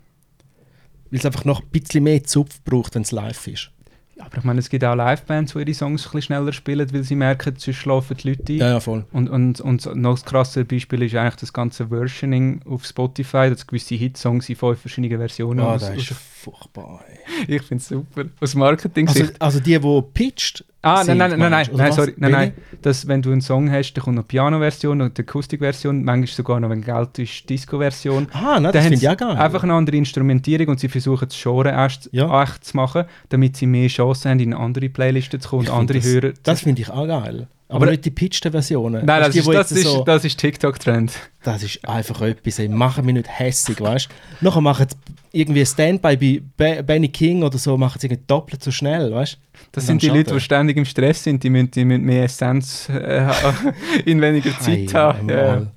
Weil 1.12 1.20
es 1.20 1.26
einfach 1.26 1.46
noch 1.46 1.62
ein 1.62 1.68
bisschen 1.70 2.04
mehr 2.04 2.24
Zupf 2.24 2.62
braucht, 2.64 2.96
wenn 2.96 3.02
es 3.04 3.12
live 3.12 3.48
ist. 3.48 3.72
Ja, 4.18 4.26
aber 4.26 4.40
ich 4.40 4.44
meine, 4.44 4.60
es 4.60 4.70
gibt 4.70 4.84
auch 4.84 4.96
Livebands, 4.96 5.54
die 5.54 5.60
ihre 5.60 5.74
Songs 5.76 6.02
ein 6.02 6.04
bisschen 6.06 6.22
schneller 6.24 6.52
spielen, 6.52 6.92
weil 6.92 7.04
sie 7.04 7.16
merken, 7.16 7.54
sonst 7.58 7.78
schlafen 7.78 8.18
die 8.18 8.30
Leute 8.30 8.54
ein. 8.54 8.58
Ja, 8.58 8.70
ja, 8.70 8.80
voll. 8.80 9.06
Und, 9.12 9.30
und, 9.30 9.62
und 9.62 9.86
noch 9.96 10.14
das 10.16 10.26
krasse 10.26 10.66
Beispiel 10.66 11.04
ist 11.04 11.14
eigentlich 11.14 11.36
das 11.36 11.54
ganze 11.54 11.88
Versioning 11.90 12.62
auf 12.66 12.84
Spotify, 12.84 13.50
dass 13.52 13.68
gewisse 13.68 13.94
Hitsongs 13.94 14.50
in 14.50 14.56
fünf 14.56 14.80
verschiedenen 14.82 15.20
Versionen 15.20 15.60
Ah, 15.60 15.76
aus- 15.76 15.84
aus- 15.84 16.16
furchtbar. 16.52 17.02
ey. 17.10 17.56
Ich 17.56 17.62
finde 17.64 17.82
es 17.82 17.88
super. 17.90 18.26
Aus 18.40 18.56
Marketing-Sicht. 18.56 19.42
Also, 19.42 19.58
also 19.58 19.60
die, 19.60 19.80
die 19.80 20.02
pitcht, 20.14 20.64
ah, 20.82 20.96
nein, 20.96 21.06
sind, 21.06 21.18
nein, 21.18 21.40
nein, 21.40 21.52
nein, 21.52 21.70
oder 21.70 21.84
nein, 21.84 21.92
sorry, 21.92 22.14
nein, 22.18 22.32
nein. 22.32 22.54
Dass, 22.82 23.08
wenn 23.08 23.22
du 23.22 23.32
einen 23.32 23.42
Song 23.42 23.70
hast, 23.72 23.94
dann 23.94 24.04
kommt 24.04 24.16
noch 24.18 24.28
Piano-Version 24.28 25.02
und 25.02 25.18
die 25.18 25.22
Akustik-Version, 25.22 26.04
manchmal 26.04 26.28
sogar 26.28 26.60
noch, 26.60 26.70
wenn 26.70 26.82
Geld 26.82 27.20
ist, 27.20 27.42
die 27.44 27.48
Disco-Version. 27.56 28.28
Ah, 28.32 28.60
nein, 28.60 28.64
Dann 28.64 28.72
das 28.74 28.84
finde 28.84 28.98
ich 28.98 29.10
auch 29.10 29.18
geil. 29.18 29.36
Einfach 29.36 29.64
eine 29.64 29.74
andere 29.74 29.98
Instrumentierung 29.98 30.68
und 30.70 30.80
sie 30.80 30.90
versuchen 30.90 31.28
das 31.28 31.42
Genre 31.42 31.70
erst 31.70 32.10
Ja. 32.12 32.44
echt 32.44 32.64
zu 32.66 32.78
machen, 32.78 33.06
damit 33.30 33.58
sie 33.58 33.68
mehr 33.68 33.88
Chancen 33.88 34.32
haben, 34.32 34.40
in 34.40 34.54
andere 34.54 34.90
Playlisten 34.90 35.40
zu 35.40 35.50
kommen 35.50 35.64
Ich 35.64 35.70
und 35.70 35.78
andere 35.78 36.02
find 36.02 36.24
hören. 36.24 36.34
Das 36.44 36.62
finde 36.62 36.82
ich 36.82 36.90
auch 36.90 37.08
geil. 37.08 37.48
Aber, 37.70 37.78
Aber- 37.84 37.92
nicht 37.92 38.06
die 38.06 38.12
pitchten 38.12 38.52
Versionen. 38.52 39.06
Nein, 39.06 39.20
das 39.22 39.36
ist, 39.36 39.42
die, 39.44 39.46
wo 39.46 39.52
das, 39.52 39.72
ist, 39.74 39.84
so, 39.84 40.04
das 40.06 40.24
ist 40.24 40.40
TikTok-Trend. 40.40 41.12
das 41.44 41.64
ist 41.64 41.86
einfach 41.88 42.22
etwas, 42.22 42.60
ey, 42.60 42.70
machen 42.70 43.06
mich 43.06 43.16
nicht 43.16 43.28
hässig, 43.40 43.82
weißt 43.82 44.08
du? 44.40 44.46
Nachher 44.46 44.62
machen 44.62 44.88
irgendwie 45.34 45.60
ein 45.62 45.66
Standby 45.66 46.16
bei 46.16 46.42
Be 46.76 46.84
Benny 46.84 47.10
King 47.10 47.44
oder 47.44 47.58
so, 47.58 47.78
machen 47.78 48.00
sie 48.00 48.08
irgendwie 48.08 48.24
doppelt 48.26 48.64
so 48.64 48.72
schnell, 48.72 49.12
weißt 49.12 49.34
du? 49.34 49.38
Das 49.74 49.86
sind 49.86 50.02
die 50.02 50.08
Leute, 50.08 50.34
die 50.34 50.40
ständig 50.40 50.78
im 50.78 50.86
Stress 50.86 51.24
sind, 51.24 51.44
die 51.44 51.50
müssen, 51.50 51.72
die 51.72 51.84
müssen 51.84 52.04
mehr 52.06 52.24
Essenz 52.24 52.88
äh, 52.90 53.28
in 54.06 54.22
weniger 54.22 54.52
Zeit 54.60 54.66
Hey, 54.78 54.88
haben. 54.88 55.30
Ja. 55.30 55.68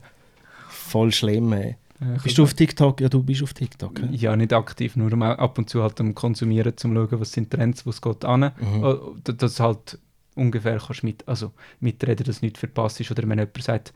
Voll 0.68 1.12
schlimm, 1.12 1.52
ey. 1.52 1.76
Ja, 2.00 2.06
Bist 2.22 2.38
du 2.38 2.44
auf 2.44 2.54
TikTok? 2.54 3.00
Ja, 3.00 3.08
du 3.08 3.22
bist 3.22 3.42
auf 3.42 3.52
TikTok. 3.52 4.00
hä? 4.00 4.08
Ja, 4.12 4.34
nicht 4.36 4.52
aktiv, 4.52 4.96
nur 4.96 5.12
um 5.12 5.22
ab 5.22 5.58
und 5.58 5.68
zu 5.68 5.82
halt 5.82 6.00
am 6.00 6.14
Konsumieren, 6.14 6.74
zum 6.76 6.94
schauen, 6.94 7.20
was 7.20 7.32
sind 7.32 7.50
Trends, 7.50 7.84
wo 7.84 7.90
es 7.90 8.00
geht 8.00 8.24
an. 8.24 8.52
Mhm. 8.58 8.84
Äh, 8.84 8.94
d- 9.26 9.32
Dass 9.36 9.60
halt 9.60 9.98
ungefähr 10.40 10.78
kannst 10.84 11.02
mit, 11.04 11.26
also 11.28 11.52
mitreden, 11.80 12.24
dass 12.26 12.40
du 12.40 12.46
nicht 12.46 12.58
verpasst 12.58 13.00
ist. 13.00 13.10
Oder 13.10 13.22
wenn 13.28 13.38
jemand 13.38 13.62
sagt, 13.62 13.92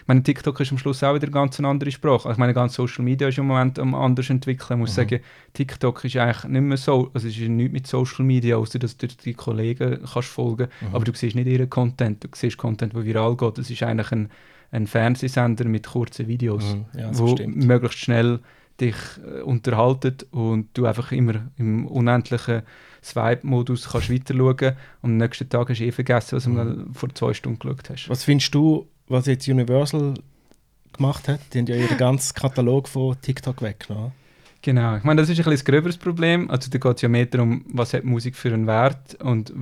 ich 0.00 0.06
meine, 0.08 0.20
TikTok 0.24 0.58
ist 0.58 0.72
am 0.72 0.78
Schluss 0.78 1.04
auch 1.04 1.14
wieder 1.14 1.28
ganz 1.28 1.60
eine 1.60 1.68
andere 1.68 1.92
Sprache. 1.92 2.28
Ich 2.32 2.38
meine, 2.38 2.52
ganz 2.52 2.74
Social 2.74 3.04
Media 3.04 3.28
ist 3.28 3.38
im 3.38 3.46
Moment 3.46 3.78
am 3.78 3.94
anders 3.94 4.28
entwickeln. 4.30 4.78
Ich 4.78 4.80
muss 4.80 4.90
Mhm. 4.90 4.94
sagen, 4.96 5.20
TikTok 5.52 6.04
ist 6.04 6.16
eigentlich 6.16 6.42
nicht 6.44 6.60
mehr 6.62 6.76
so, 6.76 7.10
also 7.14 7.28
es 7.28 7.38
ist 7.38 7.48
nichts 7.48 7.72
mit 7.72 7.86
Social 7.86 8.24
Media, 8.24 8.56
außer 8.56 8.80
dass 8.80 8.96
du 8.96 9.06
die 9.06 9.34
Kollegen 9.34 10.00
kannst 10.12 10.28
folgen 10.28 10.66
Mhm. 10.80 10.94
aber 10.94 11.04
du 11.04 11.12
siehst 11.14 11.36
nicht 11.36 11.46
ihren 11.46 11.70
Content, 11.70 12.24
du 12.24 12.28
siehst 12.34 12.56
Content, 12.58 12.94
der 12.94 13.04
viral 13.04 13.36
geht. 13.36 13.58
Das 13.58 13.70
ist 13.70 13.80
eigentlich 13.84 14.10
ein, 14.10 14.28
ein 14.72 14.88
Fernsehsender 14.88 15.64
mit 15.66 15.86
kurzen 15.86 16.26
Videos, 16.26 16.74
Mhm, 16.74 17.00
ja, 17.00 17.10
wo 17.16 17.28
stimmt. 17.36 17.56
möglichst 17.64 18.00
schnell 18.00 18.40
dich 18.80 18.96
äh, 19.24 19.42
unterhalten 19.42 20.16
und 20.32 20.68
du 20.74 20.84
einfach 20.86 21.12
immer 21.12 21.46
im 21.58 21.86
unendlichen 21.86 22.62
Swipe-Modus 23.06 23.88
kannst 23.90 24.10
weiter 24.10 24.34
schauen 24.34 24.76
und 25.02 25.10
am 25.10 25.16
nächsten 25.16 25.48
Tag 25.48 25.70
hast 25.70 25.78
du 25.78 25.84
eh 25.84 25.92
vergessen, 25.92 26.36
was 26.36 26.44
du 26.44 26.50
mal 26.50 26.86
vor 26.92 27.14
zwei 27.14 27.32
Stunden 27.34 27.58
geschaut 27.58 27.88
hast. 27.88 28.06
Mhm. 28.06 28.10
Was 28.10 28.24
findest 28.24 28.54
du, 28.54 28.86
was 29.08 29.26
jetzt 29.26 29.48
Universal 29.48 30.14
gemacht 30.92 31.28
hat? 31.28 31.40
Die 31.52 31.58
haben 31.58 31.66
ja 31.66 31.76
ihren 31.76 31.96
ganzen 31.96 32.34
Katalog 32.34 32.88
von 32.88 33.16
TikTok 33.20 33.62
weggenommen. 33.62 34.12
Genau, 34.62 34.96
ich 34.96 35.04
meine, 35.04 35.20
das 35.20 35.28
ist 35.28 35.38
ein 35.38 35.44
bisschen 35.44 35.60
ein 35.60 35.72
gröberes 35.72 35.96
Problem. 35.96 36.50
Also 36.50 36.68
da 36.70 36.78
geht 36.78 36.96
es 36.96 37.02
ja 37.02 37.08
mehr 37.08 37.26
darum, 37.26 37.64
was 37.68 37.94
hat 37.94 38.02
Musik 38.02 38.34
für 38.34 38.52
einen 38.52 38.66
Wert 38.66 39.14
und 39.22 39.52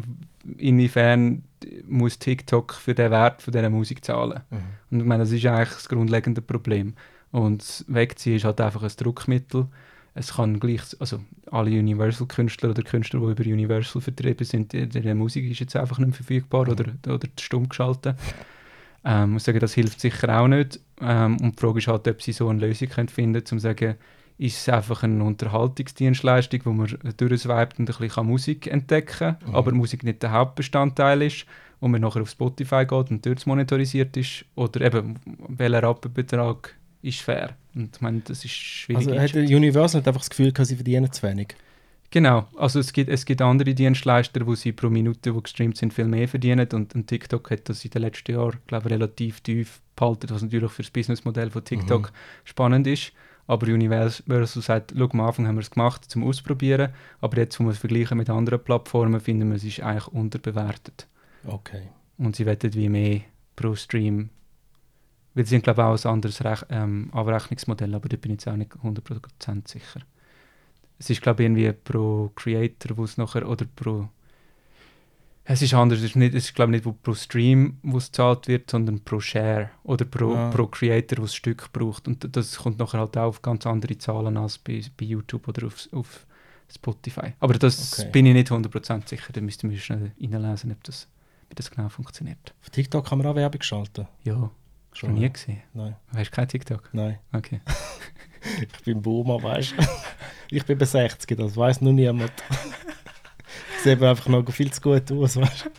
inwiefern 0.57 1.43
muss 1.87 2.19
TikTok 2.19 2.73
für 2.73 2.95
den 2.95 3.11
Wert 3.11 3.43
von 3.43 3.53
dieser 3.53 3.69
Musik 3.69 4.05
zahlen. 4.05 4.41
Und 4.91 5.01
ich 5.01 5.05
meine, 5.07 5.25
das 5.25 5.33
ist 5.33 5.45
eigentlich 5.45 5.75
das 5.75 5.89
grundlegende 5.89 6.41
Problem. 6.41 6.95
Und 7.33 7.63
das 7.63 7.85
Wegziehen 7.89 8.37
ist 8.37 8.45
halt 8.45 8.61
einfach 8.61 8.83
ein 8.83 8.93
Druckmittel. 8.97 9.67
Es 10.15 10.35
kann 10.35 10.61
gleich, 10.61 10.83
also 11.01 11.21
alle 11.51 11.71
Universal-Künstler 11.71 12.71
oder 12.71 12.83
Künstler, 12.83 13.21
die 13.21 13.33
über 13.33 13.45
Universal 13.45 14.01
vertrieben 14.01 14.45
sind, 14.45 14.73
deren 14.73 15.19
Musik 15.19 15.51
ist 15.51 15.61
jetzt 15.61 15.75
einfach 15.75 15.99
nicht 15.99 16.15
verfügbar 16.15 16.69
oder, 16.69 16.85
oder 17.07 17.29
stumm 17.39 17.69
geschaltet. 17.69 18.17
Ähm, 19.05 19.25
ich 19.25 19.33
muss 19.33 19.45
sagen, 19.45 19.61
das 19.61 19.75
hilft 19.75 20.01
sicher 20.01 20.41
auch 20.41 20.49
nicht. 20.49 20.81
Ähm, 21.01 21.37
und 21.41 21.57
die 21.57 21.61
Frage 21.61 21.79
ist 21.79 21.89
halt, 21.89 22.07
ob 22.09 22.23
sie 22.23 22.33
so 22.33 22.49
eine 22.49 22.61
Lösung 22.61 22.89
können 22.89 23.09
finden 23.09 23.45
können, 23.45 23.53
um 23.53 23.59
zu 23.59 23.63
sagen, 23.63 23.97
ist 24.39 24.59
es 24.59 24.69
einfach 24.69 25.03
eine 25.03 25.23
Unterhaltungsdienstleistung, 25.23 26.61
wo 26.65 26.73
man 26.73 26.99
durchswipet 27.17 27.79
und 27.79 27.91
ein 27.91 27.97
bisschen 27.97 28.27
Musik 28.27 28.67
entdecken 28.67 29.37
kann, 29.41 29.55
aber 29.55 29.73
Musik 29.73 30.03
nicht 30.03 30.23
der 30.23 30.33
Hauptbestandteil 30.33 31.23
ist 31.23 31.47
und 31.81 31.93
man 31.93 32.01
nachher 32.01 32.23
auf 32.23 32.31
Spotify 32.31 32.85
geht 32.85 33.11
und 33.11 33.25
dort 33.25 33.47
monetarisiert 33.47 34.17
ist 34.17 34.45
oder 34.57 34.81
eben, 34.81 35.21
welcher 35.49 35.83
Rappenbetrag 35.83 36.75
ist 37.03 37.21
fair. 37.21 37.57
Und 37.75 37.97
ich 37.97 38.01
meine, 38.01 38.21
das 38.21 38.45
ist 38.45 38.53
schwierig. 38.53 39.09
Also 39.09 39.21
hat 39.21 39.35
Universal 39.35 40.01
nicht 40.01 40.09
einfach 40.09 40.21
das 40.21 40.31
Gefühl, 40.31 40.53
sie 40.65 40.77
verdienen 40.77 41.11
zu 41.13 41.23
wenig? 41.23 41.57
Genau, 42.11 42.47
also 42.57 42.79
es 42.79 42.93
gibt, 42.93 43.11
es 43.11 43.25
gibt 43.25 43.43
andere 43.43 43.75
Dienstleister, 43.75 44.47
wo 44.47 44.55
sie 44.55 44.71
pro 44.71 44.89
Minute, 44.89 45.35
wo 45.35 45.41
gestreamt 45.41 45.77
sind, 45.77 45.93
viel 45.93 46.05
mehr 46.05 46.29
verdienen 46.29 46.69
und, 46.73 46.95
und 46.95 47.09
TikTok 47.09 47.51
hat 47.51 47.69
das 47.69 47.85
in 47.85 47.91
den 47.91 48.03
letzten 48.03 48.31
Jahren, 48.31 48.59
glaube 48.69 48.87
ich, 48.87 48.95
relativ 48.95 49.41
tief 49.41 49.81
behalten, 49.97 50.31
was 50.31 50.43
natürlich 50.43 50.71
für 50.71 50.83
das 50.83 50.93
Businessmodell 50.93 51.51
von 51.51 51.65
TikTok 51.65 52.13
spannend 52.45 52.87
ist. 52.87 53.13
Aber 53.49 53.67
Universal 53.67 54.63
sagt, 54.63 54.95
schau, 54.97 55.09
am 55.13 55.21
Anfang 55.23 55.49
haben 55.49 55.57
wir 55.57 55.63
es 55.63 55.73
gemacht, 55.73 56.05
zum 56.05 56.23
Ausprobieren, 56.23 56.93
aber 57.21 57.39
jetzt, 57.39 57.59
wo 57.59 57.65
wir 57.65 57.73
es 57.73 57.79
vergleichen 57.79 58.17
mit 58.17 58.31
anderen 58.31 58.63
Plattformen, 58.63 59.21
finden 59.21 59.49
wir, 59.49 59.57
es 59.57 59.65
ist 59.65 59.81
eigentlich 59.81 60.07
unterbewertet. 60.07 61.09
Okay. 61.45 61.89
Und 62.17 62.37
sie 62.37 62.47
wettet 62.47 62.77
wie 62.77 62.89
mehr 62.89 63.23
pro 63.57 63.75
Stream. 63.75 64.31
Weil 65.35 65.45
sie 65.45 65.51
sind, 65.51 65.65
glaube 65.65 65.83
ich, 65.83 65.85
auch 65.87 66.05
ein 66.05 66.13
anderes 66.15 66.45
Rech 66.45 66.65
ähm, 66.71 67.11
Abrechnungsmodell, 67.13 67.95
aber 67.95 68.09
da 68.09 68.17
bin 68.17 68.33
ich 68.33 68.37
jetzt 68.37 68.49
auch 68.49 68.57
nicht 68.57 68.73
100% 68.73 69.69
sicher. 69.69 70.01
Es 70.99 71.11
ist, 71.11 71.21
glaube 71.23 71.43
ich, 71.43 71.47
irgendwie 71.47 71.73
pro 71.73 72.31
Creator, 72.37 72.97
wo 72.97 73.05
es 73.05 73.17
nachher, 73.17 73.49
oder 73.49 73.65
pro... 73.75 74.09
Es 75.47 75.61
ist 75.61 75.75
anders, 75.75 75.99
es 75.99 76.05
ist, 76.07 76.17
nicht, 76.17 76.35
es 76.35 76.45
ist 76.47 76.55
glaube 76.55 76.71
ich, 76.73 76.77
nicht 76.79 76.87
wo 76.87 76.93
pro 76.93 77.13
Stream, 77.13 77.77
wo 77.83 77.99
es 77.99 78.07
gezahlt 78.07 78.49
wird, 78.49 78.71
sondern 78.71 79.01
pro 79.01 79.21
Share 79.21 79.71
oder 79.83 80.07
pro, 80.07 80.35
Ah. 80.35 80.51
pro 80.51 80.67
Creator, 80.69 81.19
wo 81.19 81.23
das 81.23 81.35
Stück 81.35 81.71
braucht. 81.73 82.09
Und 82.09 82.35
das 82.35 82.57
kommt 82.57 82.79
nachher 82.79 83.01
halt 83.01 83.17
auch 83.19 83.25
auf 83.27 83.43
ganz 83.43 83.67
andere 83.67 83.99
Zahlen 83.99 84.39
als 84.39 84.57
bei, 84.57 84.81
bei 84.97 85.05
YouTube 85.05 85.47
oder 85.49 85.67
auf, 85.67 85.87
auf 85.93 86.27
Spotify. 86.75 87.35
Aber 87.41 87.55
das 87.55 87.99
Okay. 88.01 88.11
bin 88.11 88.25
ich 88.25 88.33
nicht 88.33 88.51
100% 88.51 89.07
sicher, 89.07 89.33
da 89.35 89.41
müssten 89.43 89.71
wir 89.71 89.77
schnell 89.79 90.13
reinlesen, 90.19 90.73
ob 90.73 90.83
das, 90.85 91.09
wie 91.51 91.55
das 91.55 91.71
genau 91.71 91.91
funktioniert. 91.91 92.55
Auf 92.63 92.71
TikTok 92.71 93.05
kann 93.07 93.19
man 93.19 93.27
auch 93.27 93.35
Werbung 93.35 93.61
schalten. 93.61 94.09
Ja, 94.23 94.51
schon 94.95 95.15
nie 95.15 95.31
gesehen. 95.31 95.63
Nein, 95.73 95.97
Hast 96.15 96.31
du 96.31 96.35
kein 96.35 96.49
TikTok? 96.49 96.91
nein. 96.93 97.19
Okay. 97.33 97.61
Ich 98.61 98.85
bin 98.85 99.01
Boomer, 99.01 99.43
weißt 99.43 99.73
du? 99.73 99.83
ich 100.51 100.63
bin 100.67 100.77
bei 100.77 100.85
60, 100.85 101.35
das 101.39 101.57
weiß 101.57 101.81
nur 101.81 101.95
niemand. 101.95 102.31
ich 103.77 103.83
sehe 103.83 103.99
einfach 104.07 104.29
noch 104.29 104.47
viel 104.53 104.71
zu 104.71 104.83
gut 104.83 105.11
aus, 105.13 105.37
weißt 105.37 105.65
du? 105.65 105.71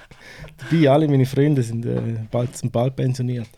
Dabei, 0.58 0.90
alle 0.90 1.08
meine 1.08 1.28
Freunde 1.28 1.62
sind, 1.62 1.86
äh, 1.86 2.26
bald, 2.32 2.58
sind 2.58 2.72
bald 2.72 2.96
pensioniert. 2.96 3.50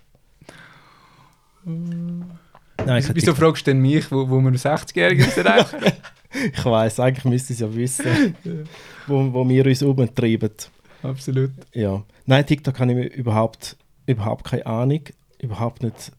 Nein, 1.64 3.00
ich, 3.00 3.16
Wieso 3.16 3.34
fragst 3.34 3.66
du 3.66 3.72
denn 3.72 3.80
mich, 3.82 4.12
wo, 4.12 4.30
wo 4.30 4.42
wir 4.42 4.52
60-Jährige 4.52 5.24
sind? 5.24 5.48
eigentlich? 5.48 5.94
ich 6.54 6.66
weiß, 6.66 7.00
eigentlich 7.00 7.26
müsste 7.26 7.54
ich 7.54 7.62
es 7.62 7.62
ja 7.62 7.74
wissen, 7.74 8.36
wo, 9.08 9.34
wo 9.34 9.48
wir 9.48 9.66
uns 9.66 9.84
umtreiben. 9.84 10.52
Absolut. 11.04 11.52
Ja. 11.74 12.04
Nein, 12.26 12.46
TikTok 12.46 12.80
habe 12.80 12.92
ich 12.92 12.98
mir 12.98 13.08
überhaupt, 13.08 13.78
überhaupt 14.06 14.46
keine 14.46 14.66
Ahnung. 14.66 15.02
Überhaupt 15.40 15.84
nicht, 15.84 16.12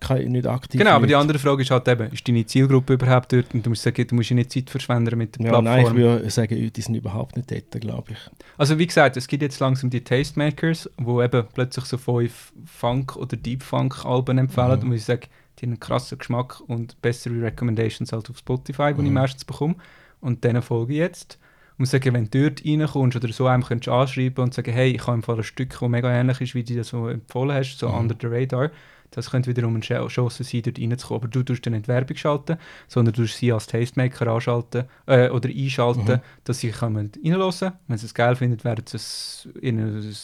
keine, 0.00 0.28
nicht 0.28 0.46
aktiv. 0.46 0.78
Genau, 0.78 0.92
aber 0.92 1.06
die 1.06 1.12
mit. 1.14 1.20
andere 1.20 1.38
Frage 1.38 1.62
ist 1.62 1.70
halt 1.70 1.86
eben, 1.88 2.10
ist 2.12 2.26
deine 2.26 2.44
Zielgruppe 2.46 2.94
überhaupt 2.94 3.32
dort? 3.32 3.52
Und 3.54 3.64
du 3.64 3.70
musst 3.70 3.82
sagen, 3.82 4.06
du 4.06 4.14
musst 4.14 4.30
ja 4.30 4.36
nicht 4.36 4.52
Zeit 4.52 4.70
verschwenden 4.70 5.16
mit 5.18 5.38
der 5.38 5.46
Ja, 5.46 5.62
nein, 5.62 5.78
ich 5.80 5.84
Plattform. 5.86 5.96
würde 5.96 6.30
sagen, 6.30 6.72
die 6.72 6.80
sind 6.80 6.94
überhaupt 6.94 7.36
nicht 7.36 7.50
dort, 7.50 7.80
glaube 7.80 8.12
ich. 8.12 8.18
Also 8.58 8.78
wie 8.78 8.86
gesagt, 8.86 9.16
es 9.16 9.26
gibt 9.28 9.42
jetzt 9.42 9.60
langsam 9.60 9.90
die 9.90 10.02
Tastemakers, 10.02 10.88
wo 10.96 11.22
eben 11.22 11.44
plötzlich 11.54 11.84
so 11.86 11.98
fünf 11.98 12.52
Funk- 12.66 13.16
oder 13.16 13.36
Deep-Funk-Alben 13.36 14.38
empfehlen. 14.38 14.80
Mhm. 14.80 14.90
Und 14.90 14.92
ich 14.96 15.04
sage, 15.04 15.28
die 15.58 15.66
haben 15.66 15.70
einen 15.72 15.80
krassen 15.80 16.18
Geschmack 16.18 16.60
und 16.66 17.00
bessere 17.02 17.40
Recommendations 17.42 18.12
als 18.12 18.28
auf 18.30 18.38
Spotify, 18.38 18.94
die 18.94 19.02
ich 19.02 19.08
Mhm. 19.08 19.14
meistens 19.14 19.44
bekomme. 19.44 19.76
Und 20.20 20.44
denen 20.44 20.62
folge 20.62 20.92
ich 20.94 20.98
jetzt. 21.00 21.38
Und 21.78 21.86
sagen, 21.86 22.14
wenn 22.14 22.30
du 22.30 22.50
dort 22.50 22.64
reinkommst 22.64 23.16
oder 23.16 23.32
so 23.32 23.46
einem 23.46 23.64
könntest 23.64 23.88
anschreiben 23.88 24.44
und 24.44 24.54
sagen, 24.54 24.72
hey, 24.72 24.90
ich 24.92 25.06
habe 25.06 25.14
im 25.16 25.22
Fall 25.22 25.36
ein 25.38 25.42
Stück, 25.42 25.70
das 25.70 25.88
mega 25.88 26.10
ähnlich 26.12 26.40
ist, 26.40 26.54
wie 26.54 26.62
du 26.64 26.74
das 26.76 26.88
so 26.88 27.08
empfohlen 27.08 27.52
hast, 27.56 27.78
so 27.78 27.88
Mhm. 27.88 27.94
under 27.94 28.16
the 28.20 28.26
radar. 28.28 28.70
Das 29.10 29.30
könnte 29.30 29.50
wiederum 29.50 29.74
eine 29.74 30.08
Chance 30.08 30.42
sein, 30.44 30.62
dort 30.62 30.78
reinzukommen. 30.78 31.22
Aber 31.22 31.28
du 31.28 31.42
tust 31.42 31.66
dann 31.66 31.74
nicht 31.74 31.86
Werbung 31.88 32.16
schalten, 32.16 32.56
sondern 32.88 33.14
du 33.14 33.26
sie 33.26 33.52
als 33.52 33.66
Tastemaker 33.66 34.26
anschalten 34.28 34.84
äh, 35.06 35.28
oder 35.28 35.48
einschalten, 35.50 36.12
Mhm. 36.12 36.20
dass 36.44 36.60
sie 36.60 36.70
kommen 36.70 37.10
reinhören. 37.22 37.72
Wenn 37.88 37.98
sie 37.98 38.06
es 38.06 38.14
geil 38.14 38.36
finden, 38.36 38.62
werden 38.64 38.86
sie 38.86 38.96
es 38.96 39.48
in 39.60 39.78
ein 39.80 40.14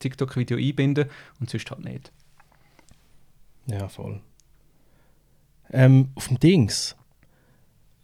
TikTok-Video 0.00 0.58
einbinden 0.58 1.08
und 1.40 1.48
sonst 1.48 1.70
halt 1.70 1.84
nicht. 1.84 2.12
Ja, 3.66 3.88
voll. 3.88 4.20
Ähm, 5.72 6.10
auf 6.14 6.28
dem 6.28 6.38
Dings, 6.38 6.94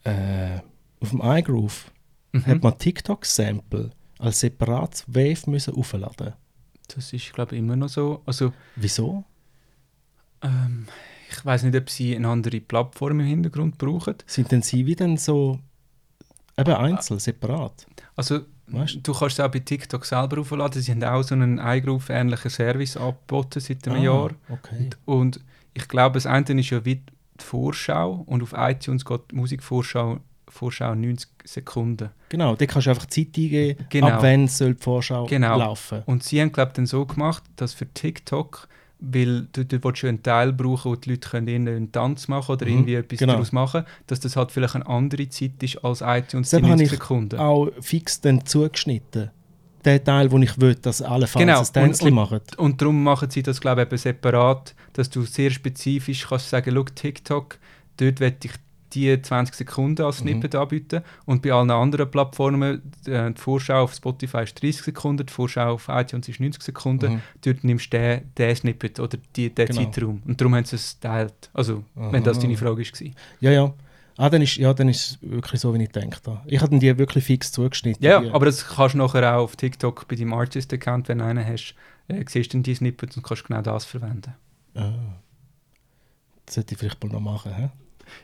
äh, 0.05 0.59
auf 1.01 1.11
dem 1.11 1.21
iGroove, 1.23 1.91
Mhm. 2.33 2.47
hat 2.47 2.63
man 2.63 2.79
TikTok-Sample 2.79 3.91
als 4.19 4.41
separates 4.41 5.05
Wave 5.09 5.51
müssen 5.51 5.75
aufladen. 5.75 6.33
Das 6.95 7.13
ist, 7.13 7.33
glaube 7.33 7.55
ich, 7.55 7.59
immer 7.61 7.77
noch 7.77 7.89
so. 7.89 8.23
Also, 8.27 8.53
Wieso? 8.77 9.25
ähm, 10.43 10.87
ich 11.31 11.45
weiß 11.45 11.63
nicht, 11.65 11.77
ob 11.77 11.89
sie 11.91 12.15
eine 12.15 12.29
andere 12.29 12.61
Plattform 12.61 13.21
im 13.21 13.27
Hintergrund 13.27 13.79
brauchen. 13.79 14.15
Sind 14.27 14.53
denn 14.53 14.63
sie 14.63 14.85
wieder 14.87 15.15
so 15.17 15.59
eben 16.59 16.75
einzeln, 16.75 17.19
separat? 17.21 17.87
Also, 18.17 18.41
Weißt 18.67 18.99
du? 19.07 19.13
kannst 19.13 19.39
es 19.39 19.41
auch 19.45 19.51
bei 19.51 19.59
TikTok 19.59 20.05
selber 20.05 20.41
aufladen. 20.41 20.81
Sie 20.81 20.91
haben 20.93 21.03
auch 21.05 21.23
so 21.23 21.35
einen 21.35 21.59
iGroove-ähnlichen 21.59 22.51
Service 22.51 22.97
angeboten 22.97 23.61
seit 23.61 23.87
einem 23.89 23.99
Ah, 24.01 24.05
Jahr. 24.05 24.31
Okay. 24.49 24.91
Und 25.05 25.41
ich 25.75 25.89
glaube, 25.89 26.15
das 26.15 26.27
eine 26.27 26.61
ist 26.61 26.71
ja 26.71 26.85
wie 26.85 26.97
die 26.97 27.45
Vorschau 27.45 28.23
und 28.27 28.43
auf 28.43 28.55
iTunes 28.57 29.05
geht 29.05 29.31
die 29.31 29.35
Musikvorschau 29.37 30.21
Vorschau 30.53 30.95
90 30.95 31.29
Sekunden. 31.45 32.11
Genau, 32.29 32.55
da 32.57 32.67
kannst 32.67 32.87
du 32.87 32.91
einfach 32.91 33.07
Zeit 33.07 33.29
eingeben, 33.37 33.85
Genau. 33.91 34.07
ab 34.09 34.23
wann 34.23 34.49
soll 34.49 34.75
die 34.75 34.83
Vorschau 34.83 35.27
Genau. 35.27 35.59
laufen. 35.59 36.03
Und 36.07 36.23
sie 36.23 36.41
haben, 36.41 36.53
glaube 36.53 36.71
ich, 36.71 36.75
dann 36.75 36.87
so 36.87 37.05
gemacht, 37.07 37.43
dass 37.57 37.75
für 37.75 37.87
TikTok, 37.93 38.69
weil 39.01 39.49
du, 39.53 39.65
du 39.65 39.83
willst 39.83 40.03
ja 40.03 40.09
einen 40.11 40.23
Teil 40.23 40.53
brauchen, 40.53 40.93
wo 40.93 40.97
die 40.97 41.11
Leute 41.11 41.29
können 41.29 41.67
einen 41.69 41.91
Tanz 41.91 42.29
machen 42.29 42.53
oder 42.53 42.67
Mhm, 42.67 42.73
irgendwie 42.73 42.95
etwas 42.95 43.19
genau. 43.19 43.33
daraus 43.33 43.51
machen, 43.53 43.85
dass 44.07 44.21
das 44.21 44.37
halt 44.37 44.53
vielleicht 44.53 44.77
eine 44.77 44.87
andere 44.87 45.29
Zeit 45.29 45.61
ist 45.63 45.85
als 45.85 46.03
iTunes, 46.03 46.51
die 46.51 46.57
habe 46.57 46.69
90 46.69 46.85
ich 46.87 46.91
Sekunden. 46.93 47.39
Auch 47.41 47.69
fix 47.81 48.21
dann 48.21 48.47
zugeschnitten. 48.47 49.31
Der 49.85 50.05
Teil, 50.05 50.31
wo 50.31 50.39
ich 50.39 50.61
will, 50.61 50.77
dass 50.77 51.03
alle 51.03 51.27
Fans 51.27 51.45
Genau, 51.45 51.59
ein 51.59 51.67
Tänzchen 51.73 52.09
und- 52.09 52.15
machen. 52.15 52.41
Und 52.59 52.81
darum 52.81 53.03
machen 53.03 53.29
sie 53.31 53.43
das, 53.43 53.61
glaube 53.61 53.83
ich, 53.83 53.89
eben 53.89 53.97
separat, 53.99 54.77
dass 54.93 55.11
du 55.11 55.23
sehr 55.23 55.51
spezifisch 55.51 56.29
kannst 56.29 56.51
sagen, 56.51 56.73
schau, 56.73 56.85
TikTok, 56.85 57.59
dort 57.97 58.21
will 58.21 58.37
ich 58.45 58.53
die 58.95 59.21
20 59.21 59.55
Sekunden 59.55 60.03
als 60.05 60.21
Mhm. 60.21 60.29
Snippet 60.29 60.55
anbieten. 60.55 61.03
Und 61.27 61.43
bei 61.43 61.53
allen 61.53 61.71
anderen 61.71 62.11
Plattformen, 62.11 62.83
äh, 63.07 63.33
die 63.33 63.41
Vorschau 63.41 63.83
auf 63.85 63.95
Spotify 63.95 64.43
ist 64.45 64.61
30 64.63 64.83
Sekunden, 64.83 65.27
die 65.27 65.33
Vorschau 65.33 65.73
auf 65.75 65.89
iTunes 65.89 66.29
ist 66.29 66.41
90 66.41 66.63
Sekunden. 66.63 67.15
Mhm. 67.15 67.21
Dort 67.45 67.65
nimmst 67.65 67.93
du 67.93 67.99
den, 67.99 68.33
den 68.37 68.57
Snippet 68.57 69.01
oder 69.01 69.19
die, 69.37 69.51
den 69.55 69.67
Genau. 69.67 69.83
Zeitraum. 69.85 70.23
Und 70.27 70.41
darum 70.41 70.55
haben 70.55 70.65
sie 70.65 70.77
es 70.77 70.99
geteilt. 71.01 71.51
Also, 71.55 71.85
wenn 71.95 72.23
das 72.23 72.39
deine 72.39 72.57
Frage 72.57 72.83
war. 72.83 73.11
Ja, 73.41 73.51
ja. 73.51 73.75
Ah, 74.19 74.29
dann 74.29 74.43
ist, 74.43 74.57
ja, 74.57 74.75
dann 74.75 74.91
ist 74.91 75.01
es 75.13 75.19
wirklich 75.23 75.59
so, 75.61 75.73
wie 75.75 75.83
ich 75.83 75.91
gedacht 75.91 76.27
habe. 76.27 76.43
Ich 76.47 76.61
hatte 76.61 76.79
die 76.79 76.99
wirklich 76.99 77.25
fix 77.25 77.51
zugeschnitten. 77.51 78.05
Ja, 78.05 78.21
die, 78.21 78.31
aber 78.31 78.45
das 78.45 78.67
kannst 78.69 78.95
du 78.95 78.99
nachher 78.99 79.37
auch 79.37 79.45
auf 79.45 79.57
TikTok 79.57 80.07
bei 80.07 80.17
deinem 80.17 80.35
Artist-Account, 80.35 81.09
wenn 81.09 81.19
du 81.19 81.25
einen 81.25 81.47
hast, 81.47 81.75
äh, 82.09 82.23
siehst 82.29 82.53
du 82.53 82.59
die 82.61 82.75
Snippets 82.75 83.17
und 83.17 83.23
kannst 83.23 83.45
genau 83.47 83.63
das 83.63 83.87
verwenden. 83.87 84.35
Ah. 84.75 84.93
Das 86.45 86.57
sollte 86.57 86.75
ich 86.75 86.79
vielleicht 86.79 87.03
mal 87.03 87.11
noch 87.11 87.21
machen. 87.21 87.55
Hä? 87.55 87.71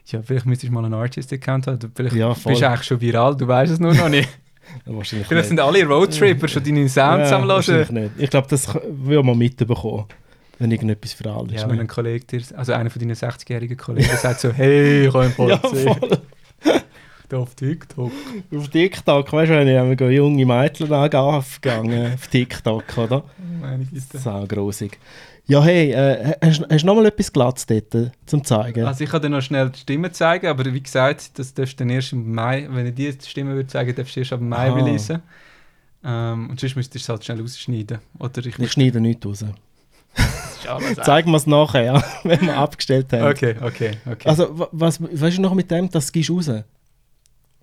Ja, 0.06 0.22
vielleicht 0.22 0.46
müsstest 0.46 0.70
du 0.70 0.74
mal 0.74 0.84
einen 0.84 0.94
Artist-Account 0.94 1.66
haben. 1.66 1.78
Du- 1.78 1.88
Vielleicht 1.94 2.16
Ja, 2.16 2.28
bist 2.32 2.46
du 2.46 2.50
eigentlich 2.68 2.82
schon 2.84 3.00
viral, 3.00 3.36
du 3.36 3.46
weißt 3.46 3.72
es 3.72 3.78
nur 3.80 3.94
noch 3.94 4.08
nicht. 4.08 4.28
Wahrscheinlich 4.84 5.26
vielleicht 5.28 5.30
nicht. 5.30 5.48
sind 5.48 5.60
alle 5.60 5.84
Roadtripper 5.86 6.46
schon 6.48 6.62
deine 6.62 6.88
Sounds 6.88 7.30
Ja, 7.30 7.36
am 7.36 7.44
nicht. 7.90 8.10
Ich 8.18 8.28
glaube, 8.30 8.46
das 8.50 8.68
würde 8.74 9.22
man 9.22 9.38
mitbekommen. 9.38 10.04
wenn 10.58 10.70
irgendetwas 10.70 11.14
alle 11.14 11.54
ist. 11.54 11.62
Ja, 11.62 11.70
wenn 11.70 11.80
ein 11.80 11.86
Kollege 11.86 12.24
dir, 12.26 12.42
also 12.56 12.72
einer 12.72 12.90
von 12.90 13.00
deinen 13.00 13.14
60-jährigen 13.14 13.76
Kollegen 13.76 14.14
sagt 14.16 14.40
so, 14.40 14.50
hey, 14.52 15.06
ich 15.06 15.14
habe 15.14 15.24
ja, 15.26 15.30
voll 15.30 15.50
ja, 15.50 15.58
voll. 15.94 16.18
da 17.28 17.36
auf 17.38 17.54
TikTok. 17.54 18.10
Auf 18.56 18.68
TikTok, 18.68 19.32
weißt 19.32 19.50
du, 19.50 19.54
wenn 19.56 19.92
ich 19.92 20.00
junge 20.16 20.44
Mädchen 20.46 20.92
angegangen 20.92 21.34
auf 22.14 22.26
TikTok, 22.28 22.84
oder? 22.98 23.24
Meine 23.60 23.84
Güte. 23.84 24.18
So 24.18 24.44
grusig. 24.48 24.98
Ja, 25.48 25.62
hey, 25.64 25.92
äh, 25.92 26.34
hast, 26.42 26.60
du 26.60 26.86
noch 26.86 26.94
mal 26.94 27.06
etwas 27.06 27.32
Glatz 27.32 27.64
dort 27.64 27.94
äh, 27.94 28.10
zum 28.26 28.44
zeigen? 28.44 28.84
Also 28.84 29.02
ich 29.04 29.10
kann 29.10 29.22
dir 29.22 29.30
noch 29.30 29.40
schnell 29.40 29.70
die 29.70 29.78
Stimme 29.78 30.12
zeigen, 30.12 30.46
aber 30.46 30.62
wie 30.66 30.80
gesagt, 30.82 31.38
das 31.38 31.54
darfst 31.54 31.72
du 31.80 31.84
dann 31.84 31.90
erst 31.90 32.12
im 32.12 32.34
Mai, 32.34 32.68
wenn 32.70 32.86
ich 32.86 32.94
dir 32.94 33.12
die 33.14 33.26
Stimme 33.26 33.54
würde 33.54 33.66
zeigen, 33.66 33.94
darfst 33.94 34.14
du 34.14 34.20
erst 34.20 34.34
ab 34.34 34.40
Mai 34.42 34.68
Aha. 34.68 34.74
releasen. 34.74 35.22
Ähm, 36.04 36.50
und 36.50 36.60
sonst 36.60 36.76
müsstest 36.76 36.94
du 36.96 36.98
es 36.98 37.08
halt 37.08 37.24
schnell 37.24 37.42
ausschneiden. 37.42 37.98
Oder 38.18 38.44
ich 38.44 38.58
ich 38.58 38.72
schneide 38.72 39.00
nichts 39.00 39.24
raus. 39.24 39.44
Zeigen 41.02 41.30
wir 41.30 41.36
es 41.38 41.46
nachher, 41.46 42.04
wenn 42.24 42.42
wir 42.42 42.56
abgestellt 42.56 43.10
haben. 43.12 43.22
Okay, 43.32 43.56
okay, 43.62 43.92
okay. 44.04 44.28
Also, 44.28 44.58
wa- 44.58 44.68
was, 44.72 45.00
weißt 45.00 45.38
du 45.38 45.42
noch 45.42 45.54
mit 45.54 45.70
dem, 45.70 45.88
das 45.88 46.12
du 46.12 46.20
raus? 46.34 46.50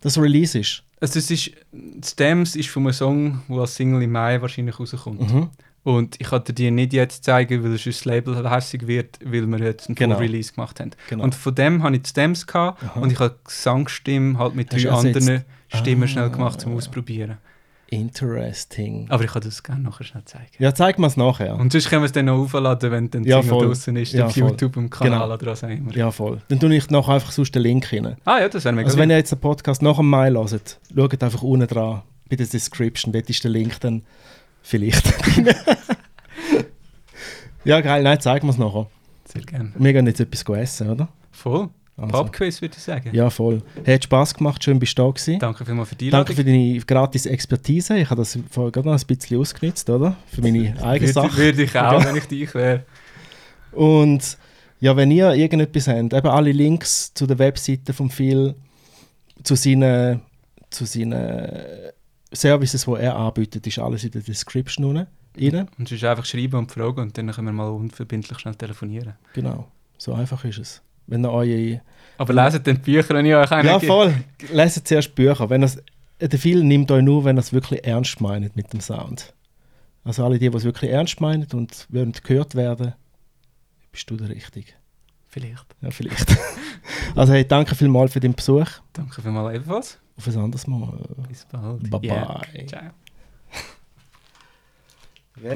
Das 0.02 0.18
Release 0.18 0.58
ist? 0.58 0.82
Also 1.00 1.20
es 1.20 1.30
ist, 1.30 1.52
Stems 2.04 2.56
ist 2.56 2.70
von 2.70 2.84
einem 2.84 2.94
Song, 2.94 3.42
der 3.48 3.58
als 3.60 3.76
Single 3.76 4.02
im 4.02 4.12
Mai 4.12 4.42
wahrscheinlich 4.42 4.80
rauskommt. 4.80 5.22
Mhm. 5.32 5.50
Und 5.86 6.20
ich 6.20 6.28
kann 6.28 6.44
dir 6.44 6.54
die 6.54 6.72
nicht 6.72 6.94
jetzt 6.94 7.24
zeigen, 7.24 7.64
weil 7.64 7.70
sonst 7.78 7.86
das 7.86 8.06
Label 8.06 8.50
hässig 8.52 8.88
wird, 8.88 9.20
weil 9.24 9.46
wir 9.46 9.60
jetzt 9.60 9.88
einen 9.88 9.96
Genau. 9.96 10.18
Release 10.18 10.52
gemacht 10.52 10.80
haben. 10.80 10.92
Genau. 11.10 11.24
Und 11.24 11.36
von 11.36 11.54
dem 11.56 11.84
habe 11.84 11.96
ich 11.96 12.02
die 12.02 12.10
Stems 12.10 12.46
gehabt 12.48 12.84
Aha. 12.84 13.00
und 13.00 13.12
ich 13.12 13.20
habe 13.20 13.36
die 13.40 13.44
Gesangsstimme 13.46 14.38
halt 14.40 14.56
mit 14.56 14.74
Hast 14.74 14.84
drei 14.84 14.90
ersetzt? 14.90 15.16
anderen 15.30 15.46
Stimmen 15.74 16.04
Ah. 16.04 16.08
schnell 16.08 16.30
gemacht 16.32 16.60
zum 16.60 16.76
Ausprobieren. 16.76 17.38
Interesting. 17.88 19.06
Aber 19.10 19.24
ich 19.24 19.32
kann 19.32 19.42
das 19.44 19.62
gerne 19.62 19.84
nachher 19.84 20.04
schnell 20.06 20.24
zeigen. 20.26 20.48
Ja, 20.58 20.74
zeig 20.74 20.98
mir 20.98 21.08
es 21.08 21.18
nachher. 21.18 21.56
Und 21.56 21.72
sonst 21.72 21.90
können 21.90 22.02
wir 22.02 22.06
es 22.08 22.12
dann 22.12 22.26
noch 22.26 22.38
aufladen, 22.40 22.92
wenn 22.92 23.12
dann 23.12 23.24
Ja, 23.24 23.42
Single 23.44 23.68
draußen 23.68 23.96
ist, 23.98 24.14
Ja, 24.14 24.26
auf. 24.26 24.36
YouTube 24.36 24.78
im 24.78 24.90
Kanal 24.90 25.20
Genau. 25.22 25.34
oder 25.34 25.46
was 25.52 25.64
auch 25.64 25.70
immer. 25.70 25.92
Ja, 25.96 26.10
voll. 26.12 26.42
Dann 26.48 26.60
tue 26.60 26.76
ich 26.76 26.90
nachher 26.90 27.14
einfach 27.14 27.32
sonst 27.32 27.54
den 27.54 27.62
Link 27.62 27.92
rein. 27.92 28.16
Ah 28.26 28.40
ja, 28.40 28.50
das 28.50 28.64
wäre 28.66 28.74
mega 28.74 28.88
Also 28.88 28.98
wenn 28.98 29.10
ihr 29.12 29.18
jetzt 29.18 29.32
den 29.32 29.40
Podcast 29.40 29.82
nach 29.82 29.98
dem 29.98 30.10
Mai 30.10 30.32
hört, 30.32 30.80
schaut 30.96 31.24
einfach 31.24 31.44
unten 31.44 31.68
dran, 31.68 32.02
bei 32.30 32.36
der 32.36 32.48
Description, 32.48 33.14
dort 33.14 33.30
ist 33.30 33.44
der 33.44 33.52
Link 33.52 33.80
dann 33.82 34.04
vielleicht. 34.66 35.06
ja, 37.64 37.82
geil, 37.82 38.04
nein, 38.04 38.20
zeigen 38.20 38.48
wir 38.48 38.52
es 38.52 38.58
nachher. 38.58 38.88
Sehr 39.26 39.42
gerne. 39.44 39.72
Wir 39.78 39.94
gehen 39.94 40.08
jetzt 40.08 40.20
etwas 40.20 40.44
essen, 40.58 40.90
oder? 40.90 41.08
Voll. 41.32 41.70
Also. 41.98 42.12
Pubquiz 42.12 42.62
würde 42.62 42.76
ich 42.78 42.84
sagen. 42.84 43.10
Ja, 43.14 43.30
voll. 43.30 43.62
Hat 43.88 44.04
Spass 44.04 44.34
gemacht, 44.34 44.62
schön 44.62 44.80
bist 44.80 44.98
du 44.98 45.04
da 45.04 45.10
gewesen. 45.10 45.40
Danke 45.40 45.64
vielmals 45.64 45.90
für 45.90 45.96
die 45.96 46.10
Danke 46.10 46.34
für 46.34 46.44
deine 46.44 46.78
gratis 46.80 47.26
Expertise. 47.26 47.98
Ich 47.98 48.10
habe 48.10 48.22
das 48.22 48.38
vorher 48.52 48.72
gerade 48.72 48.90
noch 48.90 49.00
ein 49.00 49.08
bisschen 49.08 49.40
ausgenutzt, 49.40 49.90
oder? 49.90 50.18
Für 50.28 50.42
meine 50.42 50.76
eigene 50.84 51.12
Sache. 51.12 51.38
würde 51.38 51.64
ich 51.64 51.80
auch, 51.80 52.04
wenn 52.04 52.18
ich 52.18 52.26
dich 52.26 52.54
wäre. 52.54 52.84
Und 53.72 54.38
ja, 54.82 54.96
wenn 54.98 55.10
ihr 55.10 55.34
irgendetwas 55.34 55.88
habt, 55.88 56.14
eben 56.14 56.28
alle 56.28 56.52
Links 56.52 57.14
zu 57.14 57.26
der 57.26 57.40
Webseite 57.40 57.94
von 57.94 58.10
Phil, 58.10 58.56
zu 59.44 59.56
seinen, 59.56 60.22
zu 60.70 60.86
seinen 60.86 61.94
Services, 62.36 62.86
die 62.86 62.92
er 62.94 63.16
anbietet, 63.16 63.66
ist 63.68 63.80
alles 63.80 64.04
in 64.04 64.12
der 64.12 64.22
Description 64.22 64.86
unten. 64.86 65.08
Rein. 65.38 65.68
Und 65.78 65.90
sonst 65.90 66.04
einfach 66.04 66.26
schreiben 66.26 66.56
und 66.56 66.72
fragen 66.72 67.02
und 67.02 67.18
dann 67.18 67.32
können 67.32 67.48
wir 67.48 67.54
mal 67.54 67.68
unverbindlich 67.70 68.40
schnell 68.40 68.56
telefonieren. 68.56 69.16
Genau. 69.34 69.68
So 69.98 70.14
einfach 70.14 70.44
ist 70.46 70.60
es. 70.60 70.82
Wenn 71.08 71.26
ihr 71.26 71.32
eure 71.32 71.82
Aber 72.18 72.34
leset 72.34 72.66
dann 72.66 72.76
die 72.76 72.82
Bücher, 72.92 73.22
die 73.22 73.30
ich 73.30 73.36
euch 73.36 73.50
Ja, 73.52 73.78
gebe. 73.78 73.86
voll. 73.86 74.14
Leset 74.52 74.88
zuerst 74.88 75.14
Bücher. 75.14 75.50
Wenn 75.50 75.70
der 76.22 76.40
Film 76.40 76.68
nimmt 76.68 76.90
euch 76.92 77.04
nur, 77.04 77.26
wenn 77.26 77.38
ihr 77.38 77.42
es 77.42 77.52
wirklich 77.54 77.86
ernst 77.86 78.22
meint 78.22 78.56
mit 78.56 78.72
dem 78.72 78.80
Sound. 78.80 79.34
Also 80.04 80.24
alle 80.24 80.40
die, 80.40 80.50
die 80.50 80.58
es 80.58 80.64
wirklich 80.64 80.92
ernst 80.92 81.20
meinen 81.20 81.48
und 81.54 81.88
wollen 81.90 82.14
gehört 82.24 82.56
werden, 82.56 82.94
bist 83.92 84.10
du 84.10 84.16
der 84.16 84.30
Richtige. 84.30 84.72
Vielleicht. 85.36 85.76
Ja, 85.82 85.92
vielleicht. 85.92 86.34
also 87.16 87.34
hey, 87.34 87.46
danke 87.46 87.76
vielmals 87.76 88.14
für 88.14 88.22
den 88.22 88.34
Besuch. 88.34 88.68
Danke 88.94 89.22
vielmals 89.22 89.54
ebenfalls. 89.54 90.00
Auf 90.16 90.28
ein 90.28 90.38
anderes 90.38 90.66
Mal. 90.66 90.98
Bis 91.28 91.46
bald. 91.52 91.90
Bye 91.90 92.00
Yeah. 92.04 92.42
bye. 92.54 92.66
Ciao. 92.66 92.92